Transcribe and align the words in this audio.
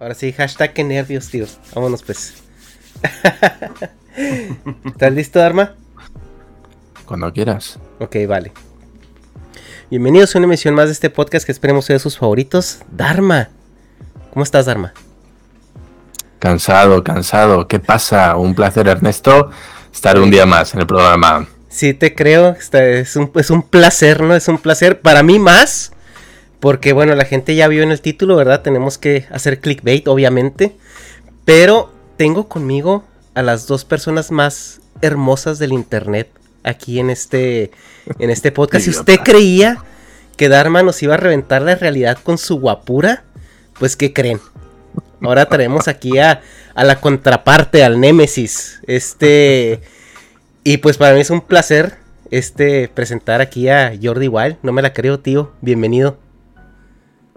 Ahora 0.00 0.14
sí, 0.14 0.32
hashtag 0.32 0.72
que 0.74 0.84
nervios, 0.84 1.28
tío. 1.28 1.46
Vámonos 1.74 2.04
pues. 2.04 2.34
¿Estás 4.84 5.12
listo, 5.12 5.40
Dharma? 5.40 5.74
Cuando 7.04 7.32
quieras. 7.32 7.80
Ok, 7.98 8.14
vale. 8.28 8.52
Bienvenidos 9.90 10.34
a 10.34 10.38
una 10.38 10.46
emisión 10.46 10.74
más 10.76 10.86
de 10.86 10.92
este 10.92 11.10
podcast 11.10 11.44
que 11.44 11.50
esperemos 11.50 11.84
sea 11.84 11.94
de 11.94 12.00
sus 12.00 12.16
favoritos. 12.16 12.78
Dharma. 12.92 13.48
¿Cómo 14.32 14.44
estás, 14.44 14.66
Dharma? 14.66 14.94
Cansado, 16.38 17.02
cansado. 17.02 17.66
¿Qué 17.66 17.80
pasa? 17.80 18.36
Un 18.36 18.54
placer, 18.54 18.86
Ernesto, 18.86 19.50
estar 19.92 20.20
un 20.20 20.30
día 20.30 20.46
más 20.46 20.74
en 20.74 20.80
el 20.80 20.86
programa. 20.86 21.48
Sí, 21.68 21.92
te 21.92 22.14
creo. 22.14 22.56
Es 22.70 23.16
un, 23.16 23.32
es 23.34 23.50
un 23.50 23.62
placer, 23.62 24.22
¿no? 24.22 24.36
Es 24.36 24.46
un 24.46 24.58
placer. 24.58 25.00
Para 25.00 25.24
mí 25.24 25.40
más. 25.40 25.90
Porque, 26.60 26.92
bueno, 26.92 27.14
la 27.14 27.24
gente 27.24 27.54
ya 27.54 27.68
vio 27.68 27.82
en 27.82 27.90
el 27.90 28.00
título, 28.00 28.36
¿verdad? 28.36 28.62
Tenemos 28.62 28.98
que 28.98 29.26
hacer 29.30 29.60
clickbait, 29.60 30.08
obviamente. 30.08 30.76
Pero 31.44 31.92
tengo 32.16 32.48
conmigo 32.48 33.04
a 33.34 33.42
las 33.42 33.66
dos 33.66 33.84
personas 33.84 34.30
más 34.30 34.80
hermosas 35.00 35.58
del 35.58 35.72
internet 35.72 36.28
aquí 36.64 36.98
en 36.98 37.10
este, 37.10 37.70
en 38.18 38.30
este 38.30 38.52
podcast. 38.52 38.84
Si 38.84 38.90
usted 38.98 39.20
creía 39.20 39.82
que 40.36 40.48
Dharma 40.48 40.82
nos 40.82 41.02
iba 41.02 41.14
a 41.14 41.18
reventar 41.18 41.62
la 41.62 41.76
realidad 41.76 42.18
con 42.22 42.38
su 42.38 42.58
guapura, 42.58 43.24
pues 43.78 43.96
¿qué 43.96 44.12
creen? 44.12 44.40
Ahora 45.20 45.46
traemos 45.46 45.88
aquí 45.88 46.18
a, 46.18 46.42
a 46.74 46.84
la 46.84 47.00
contraparte, 47.00 47.82
al 47.84 48.00
Némesis. 48.00 48.80
Este. 48.86 49.80
Y 50.64 50.78
pues 50.78 50.96
para 50.96 51.14
mí 51.14 51.20
es 51.20 51.30
un 51.30 51.40
placer 51.40 51.96
este 52.30 52.88
presentar 52.88 53.40
aquí 53.40 53.68
a 53.68 53.92
Jordi 54.00 54.28
Wild. 54.28 54.56
No 54.62 54.72
me 54.72 54.82
la 54.82 54.92
creo, 54.92 55.18
tío. 55.18 55.52
Bienvenido. 55.60 56.18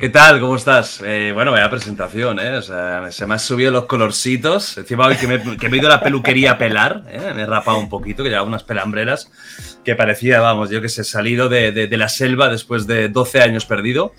¿Qué 0.02 0.10
tal? 0.10 0.40
¿Cómo 0.40 0.56
estás? 0.56 1.00
Eh, 1.06 1.30
bueno, 1.32 1.52
vaya 1.52 1.70
presentación, 1.70 2.40
¿eh? 2.40 2.58
O 2.58 2.62
sea, 2.64 3.12
se 3.12 3.28
me 3.28 3.36
han 3.36 3.40
subido 3.40 3.70
los 3.70 3.86
colorcitos. 3.86 4.76
Encima 4.80 5.06
hoy 5.06 5.16
que 5.16 5.28
me, 5.28 5.58
que 5.58 5.70
me 5.70 5.78
he 5.78 5.80
ido 5.80 5.90
a 5.90 5.92
la 5.92 6.02
peluquería 6.02 6.54
a 6.54 6.58
pelar, 6.58 7.04
¿eh? 7.08 7.32
me 7.36 7.44
he 7.44 7.46
rapado 7.46 7.78
un 7.78 7.88
poquito, 7.88 8.24
que 8.24 8.30
llevaba 8.30 8.48
unas 8.48 8.64
pelambreras 8.64 9.32
que 9.86 9.94
parecía, 9.94 10.40
vamos, 10.40 10.72
yo 10.72 10.82
que 10.82 10.90
sé, 10.90 11.04
salido 11.04 11.50
de, 11.50 11.72
de, 11.72 11.86
de, 11.86 11.98
la 11.98 12.10
selva 12.10 12.50
después 12.50 12.88
de 12.88 13.10
12 13.10 13.42
años 13.44 13.68
perdido. 13.68 14.14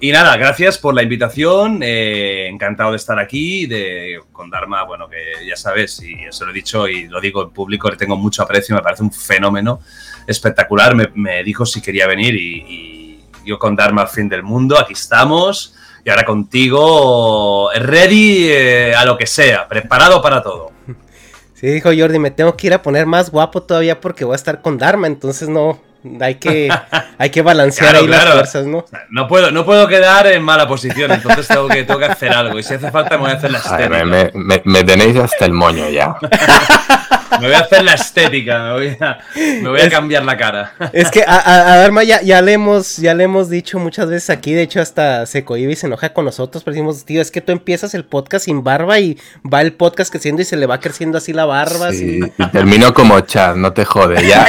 Y 0.00 0.10
nada, 0.10 0.34
gracias 0.38 0.78
por 0.78 0.94
la 0.94 1.02
invitación. 1.02 1.80
Eh, 1.82 2.48
encantado 2.48 2.92
de 2.92 2.96
estar 2.96 3.18
aquí, 3.18 3.66
de, 3.66 4.18
con 4.32 4.48
Dharma, 4.48 4.84
bueno, 4.84 5.06
que 5.06 5.46
ya 5.46 5.56
sabes, 5.56 6.02
y 6.02 6.14
eso 6.24 6.46
lo 6.46 6.52
he 6.52 6.54
dicho 6.54 6.88
y 6.88 7.08
lo 7.08 7.20
digo 7.20 7.42
en 7.42 7.50
público, 7.50 7.90
le 7.90 7.98
tengo 7.98 8.16
mucho 8.16 8.42
aprecio, 8.42 8.74
me 8.74 8.80
parece 8.80 9.02
un 9.02 9.12
fenómeno 9.12 9.80
espectacular. 10.26 10.94
Me, 10.94 11.10
me 11.14 11.44
dijo 11.44 11.66
si 11.66 11.82
quería 11.82 12.06
venir 12.06 12.34
y, 12.36 12.64
y 12.66 13.05
yo 13.46 13.58
con 13.58 13.76
Dharma 13.76 14.02
al 14.02 14.08
fin 14.08 14.28
del 14.28 14.42
mundo, 14.42 14.78
aquí 14.78 14.92
estamos. 14.92 15.74
Y 16.04 16.10
ahora 16.10 16.24
contigo, 16.24 17.70
ready 17.74 18.48
eh, 18.48 18.94
a 18.94 19.04
lo 19.04 19.16
que 19.16 19.26
sea, 19.26 19.66
preparado 19.66 20.20
para 20.20 20.42
todo. 20.42 20.72
Sí, 21.54 21.68
dijo 21.68 21.88
Jordi, 21.88 22.18
me 22.18 22.30
tengo 22.30 22.54
que 22.54 22.66
ir 22.66 22.74
a 22.74 22.82
poner 22.82 23.06
más 23.06 23.30
guapo 23.30 23.62
todavía 23.62 23.98
porque 23.98 24.26
voy 24.26 24.34
a 24.34 24.36
estar 24.36 24.60
con 24.60 24.76
Dharma, 24.76 25.06
entonces 25.06 25.48
no, 25.48 25.80
hay 26.20 26.34
que, 26.36 26.68
hay 27.18 27.30
que 27.30 27.42
balancear 27.42 27.90
claro, 27.90 28.04
ahí 28.04 28.06
claro. 28.06 28.24
las 28.24 28.34
fuerzas, 28.34 28.66
¿no? 28.66 28.84
No 29.10 29.26
puedo, 29.26 29.50
no 29.50 29.64
puedo 29.64 29.88
quedar 29.88 30.26
en 30.26 30.42
mala 30.42 30.68
posición, 30.68 31.10
entonces 31.12 31.48
tengo 31.48 31.68
que, 31.68 31.84
tengo 31.84 31.98
que 31.98 32.06
hacer 32.06 32.32
algo. 32.32 32.58
Y 32.58 32.62
si 32.62 32.74
hace 32.74 32.90
falta, 32.90 33.16
me 33.16 33.24
voy 33.24 33.30
a 33.30 33.34
hacer 33.34 33.50
la 33.50 33.58
estética. 33.58 33.96
Ay, 33.96 34.04
me, 34.04 34.30
me, 34.34 34.62
me, 34.64 34.84
tenéis 34.84 35.16
hasta 35.16 35.44
el 35.44 35.52
moño 35.52 35.88
ya. 35.88 36.16
me 37.40 37.46
voy 37.46 37.54
a 37.54 37.60
hacer 37.60 37.84
la 37.84 37.94
estética, 37.94 38.62
me 38.64 38.72
voy 38.72 38.96
a, 39.00 39.18
me 39.34 39.68
voy 39.68 39.80
a 39.80 39.90
cambiar 39.90 40.24
la 40.24 40.36
cara. 40.36 40.72
Es 40.92 41.10
que 41.10 41.22
a, 41.22 41.36
a, 41.36 41.72
a 41.72 41.76
Dharma 41.78 42.04
ya, 42.04 42.22
ya, 42.22 42.40
le 42.42 42.52
hemos, 42.52 42.96
ya 42.96 43.14
le 43.14 43.24
hemos 43.24 43.48
dicho 43.48 43.78
muchas 43.78 44.08
veces 44.08 44.30
aquí, 44.30 44.52
de 44.52 44.62
hecho 44.62 44.80
hasta 44.80 45.26
se 45.26 45.44
cohibe 45.44 45.72
y 45.72 45.76
se 45.76 45.86
enoja 45.86 46.12
con 46.12 46.24
nosotros, 46.24 46.64
pero 46.64 46.74
decimos, 46.74 47.04
tío, 47.04 47.20
es 47.20 47.30
que 47.30 47.40
tú 47.40 47.52
empiezas 47.52 47.94
el 47.94 48.04
podcast 48.04 48.46
sin 48.46 48.62
barba 48.64 48.98
y 48.98 49.18
va 49.52 49.62
el 49.62 49.72
podcast 49.72 50.10
creciendo 50.10 50.42
y 50.42 50.44
se 50.44 50.56
le 50.56 50.66
va 50.66 50.80
creciendo 50.80 51.18
así 51.18 51.32
la 51.32 51.44
barba. 51.44 51.90
Sí, 51.92 52.20
así. 52.22 52.32
y 52.38 52.46
termino 52.50 52.94
como 52.94 53.20
Chad, 53.20 53.56
no 53.56 53.72
te 53.72 53.84
jode, 53.84 54.26
ya. 54.26 54.46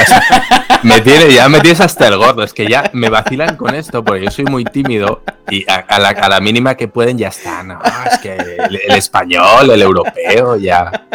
me 0.82 1.00
tiene, 1.00 1.32
ya 1.32 1.48
me 1.48 1.60
tienes 1.60 1.80
hasta 1.80 2.08
el 2.08 2.16
gordo, 2.16 2.42
es 2.42 2.52
que 2.52 2.66
ya 2.66 2.90
me 2.92 3.08
vacilan 3.08 3.56
con 3.56 3.74
esto 3.74 4.04
porque 4.04 4.24
yo 4.24 4.30
soy 4.30 4.44
muy 4.44 4.64
tímido 4.64 5.22
y 5.50 5.68
a, 5.70 5.76
a, 5.76 5.98
la, 5.98 6.08
a 6.10 6.28
la, 6.28 6.40
mínima 6.40 6.76
que 6.76 6.88
pueden 6.88 7.18
ya 7.18 7.28
está, 7.28 7.62
no, 7.62 7.80
es 8.10 8.18
que 8.18 8.34
el, 8.34 8.80
el 8.86 8.94
español, 8.96 9.70
el 9.70 9.82
europeo, 9.82 10.56
ya. 10.56 11.06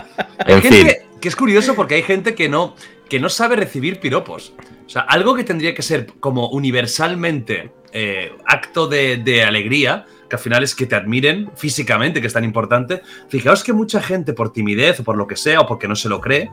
En 0.46 0.62
fin. 0.62 0.88
Que, 0.88 1.13
que, 1.24 1.30
es 1.30 1.36
curioso 1.36 1.74
porque 1.74 1.96
hay 1.96 2.04
gente 2.04 2.36
que 2.36 2.50
no, 2.50 2.76
que 3.08 3.20
no 3.20 3.30
sabe 3.30 3.56
recibir 3.56 4.00
piropos. 4.00 4.54
O 4.86 4.90
sea, 4.90 5.04
algo 5.04 5.36
que 5.36 5.44
tendría 5.44 5.74
que 5.74 5.82
ser 5.82 6.08
como 6.20 6.50
universalmente 6.50 7.72
eh, 7.94 8.34
acto 8.46 8.88
de, 8.88 9.18
de 9.18 9.44
alegría, 9.44 10.06
que 10.30 10.36
al 10.36 10.42
final 10.42 10.64
es 10.64 10.76
que 10.76 10.86
te 10.86 10.96
admiren 10.96 11.50
físicamente, 11.56 12.20
que 12.20 12.28
es 12.28 12.34
tan 12.34 12.44
importante. 12.44 13.02
Fijaos 13.30 13.64
que 13.64 13.72
mucha 13.72 14.02
gente 14.02 14.34
por 14.34 14.52
timidez 14.52 15.00
o 15.00 15.04
por 15.04 15.16
lo 15.16 15.26
que 15.26 15.36
sea, 15.36 15.62
o 15.62 15.68
porque 15.68 15.88
no 15.88 15.96
se 15.96 16.10
lo 16.10 16.20
cree, 16.20 16.52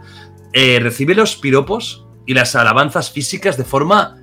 eh, 0.52 0.78
recibe 0.80 1.14
los 1.14 1.36
piropos 1.36 2.06
y 2.26 2.34
las 2.34 2.54
alabanzas 2.54 3.10
físicas 3.10 3.56
de 3.56 3.64
forma 3.64 4.18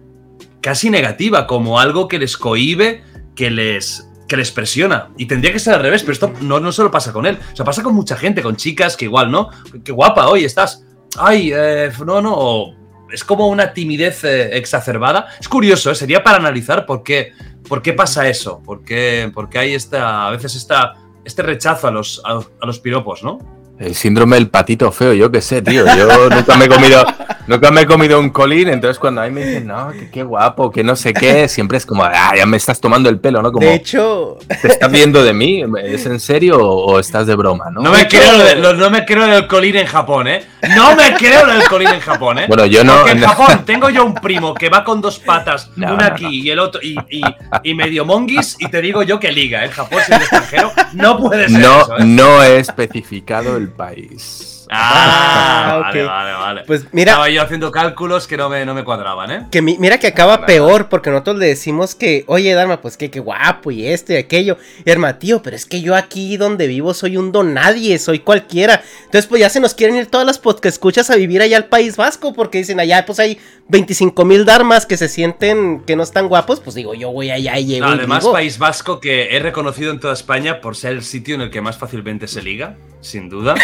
casi 0.61 0.89
negativa, 0.89 1.47
como 1.47 1.79
algo 1.79 2.07
que 2.07 2.19
les 2.19 2.37
cohibe, 2.37 3.03
que 3.35 3.51
les, 3.51 4.06
que 4.27 4.37
les 4.37 4.51
presiona. 4.51 5.09
Y 5.17 5.25
tendría 5.25 5.51
que 5.51 5.59
ser 5.59 5.75
al 5.75 5.81
revés, 5.81 6.01
pero 6.01 6.13
esto 6.13 6.33
no, 6.41 6.59
no 6.59 6.71
solo 6.71 6.91
pasa 6.91 7.13
con 7.13 7.25
él. 7.25 7.39
O 7.53 7.55
sea, 7.55 7.65
pasa 7.65 7.83
con 7.83 7.95
mucha 7.95 8.15
gente, 8.15 8.41
con 8.41 8.55
chicas 8.55 8.97
que 8.97 9.05
igual, 9.05 9.31
¿no? 9.31 9.49
Qué 9.83 9.91
guapa 9.91 10.27
hoy 10.27 10.45
estás. 10.45 10.85
Ay, 11.17 11.51
eh, 11.53 11.91
no, 12.05 12.21
no. 12.21 12.75
Es 13.11 13.23
como 13.23 13.47
una 13.47 13.73
timidez 13.73 14.23
eh, 14.23 14.57
exacerbada. 14.57 15.27
Es 15.39 15.47
curioso, 15.47 15.91
¿eh? 15.91 15.95
sería 15.95 16.23
para 16.23 16.37
analizar 16.37 16.85
por 16.85 17.03
qué, 17.03 17.31
por 17.67 17.81
qué 17.81 17.93
pasa 17.93 18.27
eso. 18.27 18.61
Por 18.63 18.83
qué, 18.83 19.31
por 19.33 19.49
qué 19.49 19.59
hay 19.59 19.73
esta, 19.73 20.27
a 20.27 20.31
veces 20.31 20.55
esta, 20.55 20.93
este 21.23 21.41
rechazo 21.41 21.87
a 21.87 21.91
los, 21.91 22.21
a, 22.25 22.39
a 22.61 22.65
los 22.65 22.79
piropos, 22.79 23.23
¿no? 23.23 23.56
El 23.79 23.93
síndrome 23.93 24.37
del 24.37 24.49
patito 24.49 24.91
feo, 24.91 25.13
yo 25.13 25.31
qué 25.31 25.39
sé, 25.39 25.61
tío. 25.61 25.85
Yo 25.95 26.29
nunca 26.29 26.57
me 26.57 26.65
he 26.65 26.67
comido, 26.67 27.05
nunca 27.47 27.69
me 27.69 27.81
he 27.81 27.85
comido 27.85 28.19
un 28.19 28.31
colín, 28.31 28.69
entonces 28.69 28.97
cuando 28.97 29.21
a 29.21 29.25
mí 29.25 29.31
me 29.31 29.45
dicen, 29.45 29.67
no, 29.67 29.91
que 29.91 30.09
qué 30.09 30.23
guapo, 30.23 30.71
que 30.71 30.83
no 30.83 30.95
sé 30.95 31.13
qué, 31.13 31.47
siempre 31.47 31.77
es 31.77 31.85
como, 31.85 32.03
ah, 32.03 32.33
ya 32.35 32.47
me 32.47 32.57
estás 32.57 32.81
tomando 32.81 33.07
el 33.07 33.19
pelo, 33.19 33.41
¿no? 33.43 33.51
Como, 33.51 33.67
de 33.67 33.75
hecho, 33.75 34.39
¿te 34.61 34.67
estás 34.67 34.91
viendo 34.91 35.23
de 35.23 35.33
mí? 35.33 35.63
¿Es 35.83 36.07
en 36.07 36.19
serio 36.19 36.57
o, 36.57 36.93
o 36.93 36.99
estás 36.99 37.27
de 37.27 37.35
broma, 37.35 37.69
no? 37.69 37.81
No 37.81 37.91
me, 37.91 38.07
creo 38.07 38.37
de, 38.39 38.55
no 38.55 38.89
me 38.89 39.05
creo 39.05 39.27
del 39.27 39.45
colín 39.45 39.75
en 39.75 39.85
Japón, 39.85 40.27
¿eh? 40.27 40.43
No 40.75 40.95
me 40.95 41.13
creo 41.13 41.45
del 41.45 41.63
colín 41.65 41.89
en 41.89 41.99
Japón, 41.99 42.39
¿eh? 42.39 42.45
Bueno, 42.47 42.65
yo 42.65 42.83
no. 42.83 42.95
Porque 42.95 43.11
en 43.11 43.21
Japón 43.21 43.63
tengo 43.63 43.91
yo 43.91 44.05
un 44.05 44.15
primo 44.15 44.55
que 44.55 44.69
va 44.69 44.83
con 44.83 45.01
dos 45.01 45.19
patas, 45.19 45.69
no, 45.75 45.93
una 45.93 46.07
aquí 46.07 46.23
no. 46.23 46.31
y 46.31 46.49
el 46.49 46.57
otro, 46.57 46.81
y, 46.81 46.97
y, 47.11 47.21
y, 47.61 47.73
medio 47.75 48.05
monguis, 48.05 48.57
y 48.59 48.69
te 48.69 48.81
digo 48.81 49.03
yo 49.03 49.19
que 49.19 49.31
liga, 49.31 49.63
¿eh? 49.63 49.69
Japón 49.69 49.99
siendo 50.03 50.23
extranjero, 50.23 50.71
no 50.93 51.19
puede 51.19 51.47
ser. 51.47 51.59
No, 51.59 51.81
eso, 51.81 51.97
¿eh? 51.99 52.05
no 52.05 52.43
he 52.43 52.57
especificado 52.57 53.55
el 53.55 53.66
país. 53.69 54.53
Ah, 54.69 55.85
okay. 55.89 56.03
vale, 56.03 56.31
vale, 56.31 56.33
vale. 56.33 56.63
Pues 56.67 56.85
mira. 56.91 57.13
Estaba 57.13 57.29
yo 57.29 57.41
haciendo 57.41 57.71
cálculos 57.71 58.27
que 58.27 58.35
no 58.35 58.49
me, 58.49 58.65
no 58.65 58.73
me 58.73 58.83
cuadraban, 58.83 59.31
¿eh? 59.31 59.47
Que 59.49 59.61
mi, 59.61 59.77
mira 59.77 59.97
que 59.97 60.07
acaba 60.07 60.35
vale, 60.35 60.47
peor, 60.47 60.71
vale. 60.71 60.85
porque 60.89 61.09
nosotros 61.09 61.37
le 61.37 61.47
decimos 61.47 61.95
que, 61.95 62.25
oye, 62.27 62.53
Dharma, 62.53 62.81
pues 62.81 62.97
que, 62.97 63.09
qué 63.09 63.21
guapo 63.21 63.71
y 63.71 63.87
esto 63.87 64.11
y 64.11 64.17
aquello. 64.17 64.57
Y 64.83 64.89
hermano, 64.89 65.17
tío, 65.17 65.41
pero 65.41 65.55
es 65.55 65.65
que 65.65 65.81
yo 65.81 65.95
aquí 65.95 66.35
donde 66.35 66.67
vivo 66.67 66.93
soy 66.93 67.15
un 67.15 67.31
don 67.31 67.53
nadie, 67.53 67.97
soy 67.97 68.19
cualquiera. 68.19 68.83
Entonces, 69.05 69.25
pues 69.27 69.39
ya 69.39 69.49
se 69.49 69.61
nos 69.61 69.73
quieren 69.73 69.95
ir 69.95 70.07
todas 70.07 70.27
las 70.27 70.37
podcast 70.37 70.75
escuchas 70.75 71.09
a 71.09 71.15
vivir 71.15 71.41
allá 71.41 71.57
al 71.57 71.65
País 71.65 71.95
Vasco, 71.95 72.33
porque 72.33 72.57
dicen 72.57 72.79
allá, 72.79 73.05
pues 73.05 73.19
hay 73.19 73.39
25 73.69 74.25
mil 74.25 74.45
Dharmas 74.45 74.85
que 74.85 74.97
se 74.97 75.07
sienten 75.07 75.81
que 75.85 75.95
no 75.95 76.03
están 76.03 76.27
guapos. 76.27 76.59
Pues 76.59 76.75
digo, 76.75 76.93
yo 76.93 77.11
voy 77.11 77.31
allá 77.31 77.57
y 77.57 77.65
llego. 77.65 77.85
No, 77.85 77.93
además, 77.93 78.25
País 78.25 78.57
Vasco 78.57 78.99
que 78.99 79.35
he 79.35 79.39
reconocido 79.39 79.91
en 79.91 79.99
toda 79.99 80.13
España 80.13 80.61
por 80.61 80.75
ser 80.75 80.91
el 80.91 81.03
sitio 81.03 81.35
en 81.35 81.41
el 81.41 81.49
que 81.49 81.61
más 81.61 81.77
fácilmente 81.77 82.27
se 82.27 82.41
liga 82.41 82.75
sin 83.07 83.29
duda. 83.29 83.55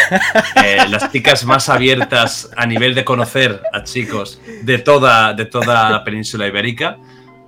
Eh, 0.64 0.78
las 0.90 1.12
chicas 1.12 1.46
más 1.46 1.68
abiertas 1.70 2.50
a 2.56 2.66
nivel 2.66 2.96
de 2.96 3.04
conocer 3.04 3.62
a 3.74 3.84
chicos 3.84 4.40
de 4.64 4.78
toda, 4.78 5.34
de 5.34 5.46
toda 5.46 5.90
la 5.90 6.04
península 6.04 6.48
ibérica. 6.48 6.98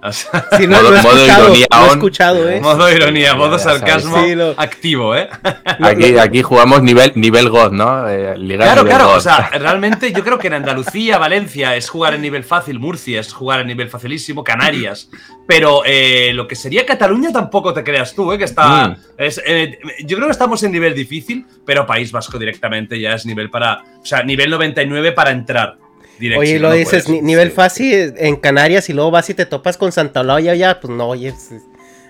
O 0.07 0.11
sea, 0.11 0.45
sí, 0.57 0.67
no, 0.67 0.77
modo, 0.77 0.91
lo, 0.91 0.97
he 0.97 1.01
modo 1.01 1.25
ironía, 1.25 1.67
lo 1.71 1.85
he 1.85 1.87
escuchado, 1.87 2.49
¿eh? 2.49 2.61
Modo 2.61 2.91
ironía, 2.91 3.33
modo 3.35 3.57
sarcasmo 3.57 4.23
sí, 4.23 4.35
lo... 4.35 4.53
activo, 4.57 5.15
¿eh? 5.15 5.29
Aquí, 5.81 6.17
aquí 6.17 6.41
jugamos 6.41 6.83
nivel, 6.83 7.11
nivel 7.15 7.49
God, 7.49 7.71
¿no? 7.71 8.07
Eh, 8.07 8.35
claro, 8.55 8.85
claro, 8.85 9.07
God. 9.07 9.17
o 9.17 9.19
sea, 9.19 9.49
realmente 9.53 10.11
yo 10.11 10.23
creo 10.23 10.37
que 10.37 10.47
en 10.47 10.53
Andalucía, 10.53 11.17
Valencia 11.17 11.75
es 11.75 11.89
jugar 11.89 12.13
en 12.13 12.21
nivel 12.21 12.43
fácil, 12.43 12.79
Murcia 12.79 13.19
es 13.19 13.33
jugar 13.33 13.61
en 13.61 13.67
nivel 13.67 13.89
facilísimo, 13.89 14.43
Canarias, 14.43 15.09
pero 15.47 15.83
eh, 15.85 16.31
lo 16.33 16.47
que 16.47 16.55
sería 16.55 16.85
Cataluña 16.85 17.31
tampoco 17.31 17.73
te 17.73 17.83
creas 17.83 18.13
tú, 18.13 18.31
¿eh? 18.31 18.37
Que 18.37 18.45
está... 18.45 18.89
Mm. 18.89 18.97
Es, 19.17 19.41
eh, 19.45 19.79
yo 20.05 20.17
creo 20.17 20.27
que 20.27 20.33
estamos 20.33 20.61
en 20.63 20.71
nivel 20.71 20.93
difícil, 20.93 21.45
pero 21.65 21.85
País 21.85 22.11
Vasco 22.11 22.37
directamente 22.37 22.99
ya 22.99 23.13
es 23.13 23.25
nivel 23.25 23.49
para... 23.49 23.83
O 24.01 24.05
sea, 24.05 24.23
nivel 24.23 24.49
99 24.49 25.11
para 25.11 25.31
entrar. 25.31 25.77
Oye, 26.37 26.59
lo 26.59 26.69
no 26.69 26.73
dices, 26.75 27.05
puedes, 27.05 27.23
nivel 27.23 27.49
sí. 27.49 27.55
fácil 27.55 28.13
en 28.17 28.35
Canarias 28.37 28.89
y 28.89 28.93
luego 28.93 29.11
vas 29.11 29.29
y 29.29 29.33
te 29.33 29.45
topas 29.45 29.77
con 29.77 29.91
Santa 29.91 30.21
Olaya, 30.21 30.55
ya, 30.55 30.79
pues 30.79 30.93
no, 30.93 31.07
oye, 31.09 31.33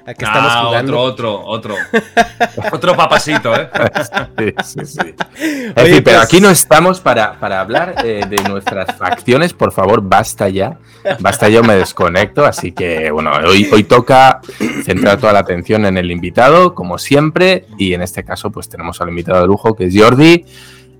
a 0.07 0.13
qué 0.13 0.23
estamos 0.23 0.51
Ah, 0.53 0.63
jugando. 0.67 0.99
Otro, 1.01 1.41
otro, 1.43 1.75
otro. 1.83 2.71
otro 2.71 2.95
papasito, 2.95 3.55
¿eh? 3.55 3.67
Sí, 4.37 4.53
sí, 4.63 4.85
sí. 4.85 5.15
En 5.39 5.73
pero 5.75 6.03
pues- 6.03 6.17
aquí 6.17 6.39
no 6.39 6.51
estamos 6.51 6.99
para, 6.99 7.39
para 7.39 7.59
hablar 7.59 7.95
eh, 8.05 8.21
de 8.29 8.43
nuestras 8.47 8.95
facciones. 8.97 9.53
Por 9.53 9.71
favor, 9.71 10.01
basta 10.03 10.47
ya. 10.49 10.77
Basta, 11.19 11.49
yo 11.49 11.63
me 11.63 11.73
desconecto. 11.75 12.45
Así 12.45 12.71
que, 12.71 13.09
bueno, 13.09 13.31
hoy, 13.47 13.67
hoy 13.71 13.83
toca 13.83 14.41
centrar 14.83 15.17
toda 15.19 15.33
la 15.33 15.39
atención 15.39 15.87
en 15.87 15.97
el 15.97 16.11
invitado, 16.11 16.75
como 16.75 16.99
siempre. 16.99 17.65
Y 17.79 17.95
en 17.95 18.03
este 18.03 18.23
caso, 18.23 18.51
pues 18.51 18.69
tenemos 18.69 19.01
al 19.01 19.09
invitado 19.09 19.41
de 19.41 19.47
lujo, 19.47 19.75
que 19.75 19.85
es 19.85 19.95
Jordi. 19.99 20.45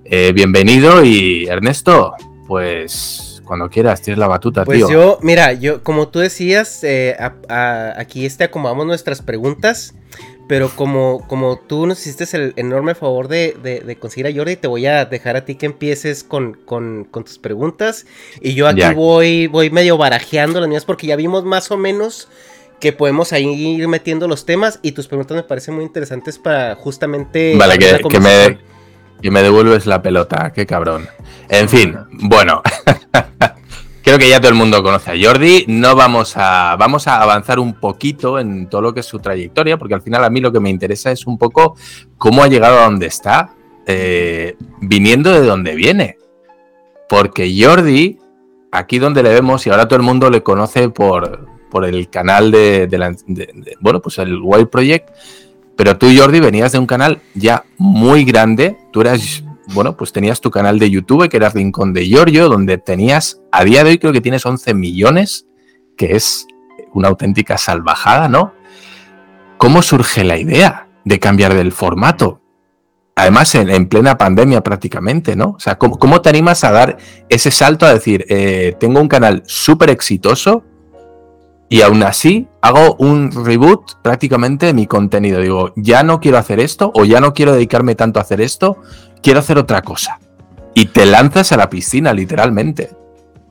Eh, 0.04 0.32
bienvenido. 0.34 1.04
Y 1.04 1.46
Ernesto, 1.46 2.14
pues 2.46 3.42
cuando 3.44 3.68
quieras, 3.70 4.02
tienes 4.02 4.18
la 4.18 4.26
batuta, 4.28 4.64
Pues 4.64 4.78
tío. 4.78 4.88
yo, 4.90 5.18
mira, 5.22 5.52
yo, 5.52 5.82
como 5.82 6.08
tú 6.08 6.18
decías, 6.18 6.82
eh, 6.82 7.16
a- 7.18 7.34
a- 7.48 8.00
aquí 8.00 8.26
este 8.26 8.44
acomodamos 8.44 8.86
nuestras 8.86 9.22
preguntas, 9.22 9.94
pero 10.48 10.68
como, 10.70 11.26
como 11.28 11.56
tú 11.58 11.86
nos 11.86 12.04
hiciste 12.06 12.24
el 12.36 12.52
enorme 12.56 12.94
favor 12.94 13.28
de, 13.28 13.56
de- 13.62 13.80
de 13.80 13.96
conseguir 13.98 14.26
a 14.26 14.32
Jordi, 14.36 14.56
te 14.56 14.68
voy 14.68 14.86
a 14.86 15.04
dejar 15.04 15.36
a 15.36 15.44
ti 15.44 15.54
que 15.56 15.66
empieces 15.66 16.24
con, 16.24 16.54
con- 16.54 17.04
con 17.04 17.24
tus 17.24 17.38
preguntas. 17.38 18.06
Y 18.40 18.54
yo 18.54 18.66
aquí 18.68 18.80
Ya. 18.80 18.92
voy, 18.92 19.46
voy 19.48 19.70
medio 19.70 19.96
barajeando 19.96 20.60
las 20.60 20.68
mías 20.68 20.84
porque 20.84 21.06
ya 21.06 21.16
vimos 21.16 21.44
más 21.44 21.70
o 21.70 21.76
menos 21.76 22.28
que 22.80 22.92
podemos 22.92 23.32
ahí 23.32 23.46
ir 23.48 23.88
metiendo 23.88 24.28
los 24.28 24.44
temas 24.44 24.78
y 24.82 24.92
tus 24.92 25.08
preguntas 25.08 25.34
me 25.36 25.42
parecen 25.42 25.74
muy 25.74 25.84
interesantes 25.84 26.38
para 26.38 26.74
justamente... 26.74 27.56
Vale, 27.56 27.78
que 27.78 28.20
me, 28.20 28.58
que 29.22 29.30
me 29.30 29.42
devuelves 29.42 29.86
la 29.86 30.02
pelota, 30.02 30.52
qué 30.54 30.66
cabrón. 30.66 31.08
En 31.48 31.68
fin, 31.68 31.96
bueno. 32.10 32.62
Creo 34.02 34.18
que 34.20 34.28
ya 34.28 34.38
todo 34.40 34.50
el 34.50 34.54
mundo 34.56 34.84
conoce 34.84 35.10
a 35.10 35.14
Jordi. 35.20 35.64
No 35.66 35.96
vamos 35.96 36.34
a. 36.36 36.76
Vamos 36.78 37.08
a 37.08 37.20
avanzar 37.20 37.58
un 37.58 37.74
poquito 37.74 38.38
en 38.38 38.68
todo 38.68 38.80
lo 38.80 38.94
que 38.94 39.00
es 39.00 39.06
su 39.06 39.18
trayectoria, 39.18 39.78
porque 39.78 39.94
al 39.94 40.00
final 40.02 40.22
a 40.22 40.30
mí 40.30 40.40
lo 40.40 40.52
que 40.52 40.60
me 40.60 40.70
interesa 40.70 41.10
es 41.10 41.26
un 41.26 41.36
poco 41.38 41.76
cómo 42.16 42.44
ha 42.44 42.46
llegado 42.48 42.78
a 42.78 42.84
donde 42.84 43.06
está, 43.06 43.50
eh, 43.84 44.54
viniendo 44.80 45.32
de 45.32 45.44
donde 45.44 45.74
viene. 45.74 46.18
Porque 47.08 47.52
Jordi, 47.60 48.16
aquí 48.70 49.00
donde 49.00 49.24
le 49.24 49.30
vemos, 49.30 49.66
y 49.66 49.70
ahora 49.70 49.88
todo 49.88 49.96
el 49.96 50.04
mundo 50.04 50.30
le 50.30 50.40
conoce 50.44 50.88
por, 50.88 51.48
por 51.68 51.84
el 51.84 52.08
canal 52.08 52.52
de, 52.52 52.86
la- 52.92 53.10
de- 53.26 53.76
bueno, 53.80 54.00
pues 54.00 54.18
el 54.18 54.38
Wild 54.40 54.68
Project. 54.68 55.08
Pero 55.76 55.98
tú, 55.98 56.08
Jordi, 56.16 56.40
venías 56.40 56.72
de 56.72 56.78
un 56.78 56.86
canal 56.86 57.20
ya 57.34 57.64
muy 57.76 58.24
grande. 58.24 58.78
Tú 58.92 59.02
eras, 59.02 59.44
bueno, 59.74 59.96
pues 59.96 60.12
tenías 60.12 60.40
tu 60.40 60.50
canal 60.50 60.78
de 60.78 60.90
YouTube, 60.90 61.28
que 61.28 61.36
era 61.36 61.50
Rincón 61.50 61.92
de 61.92 62.06
Giorgio, 62.06 62.48
donde 62.48 62.78
tenías, 62.78 63.40
a 63.52 63.62
día 63.64 63.84
de 63.84 63.90
hoy 63.90 63.98
creo 63.98 64.12
que 64.12 64.22
tienes 64.22 64.46
11 64.46 64.72
millones, 64.74 65.46
que 65.96 66.16
es 66.16 66.46
una 66.94 67.08
auténtica 67.08 67.58
salvajada, 67.58 68.28
¿no? 68.28 68.54
¿Cómo 69.58 69.82
surge 69.82 70.24
la 70.24 70.38
idea 70.38 70.88
de 71.04 71.20
cambiar 71.20 71.54
del 71.54 71.72
formato? 71.72 72.40
Además, 73.14 73.54
en, 73.54 73.70
en 73.70 73.88
plena 73.88 74.18
pandemia 74.18 74.62
prácticamente, 74.62 75.36
¿no? 75.36 75.54
O 75.56 75.60
sea, 75.60 75.76
¿cómo, 75.76 75.98
cómo 75.98 76.20
te 76.20 76.28
animas 76.30 76.64
a 76.64 76.72
dar 76.72 76.96
ese 77.28 77.50
salto 77.50 77.86
a 77.86 77.92
decir, 77.92 78.24
eh, 78.28 78.74
tengo 78.78 79.00
un 79.00 79.08
canal 79.08 79.42
súper 79.46 79.90
exitoso, 79.90 80.64
y 81.68 81.82
aún 81.82 82.02
así 82.02 82.46
hago 82.60 82.94
un 82.98 83.44
reboot 83.44 84.00
prácticamente 84.02 84.66
de 84.66 84.74
mi 84.74 84.86
contenido. 84.86 85.40
Digo, 85.40 85.72
ya 85.76 86.02
no 86.02 86.20
quiero 86.20 86.38
hacer 86.38 86.60
esto 86.60 86.92
o 86.94 87.04
ya 87.04 87.20
no 87.20 87.34
quiero 87.34 87.52
dedicarme 87.52 87.94
tanto 87.94 88.18
a 88.18 88.22
hacer 88.22 88.40
esto, 88.40 88.78
quiero 89.22 89.40
hacer 89.40 89.58
otra 89.58 89.82
cosa. 89.82 90.20
Y 90.74 90.86
te 90.86 91.06
lanzas 91.06 91.52
a 91.52 91.56
la 91.56 91.70
piscina, 91.70 92.12
literalmente. 92.12 92.90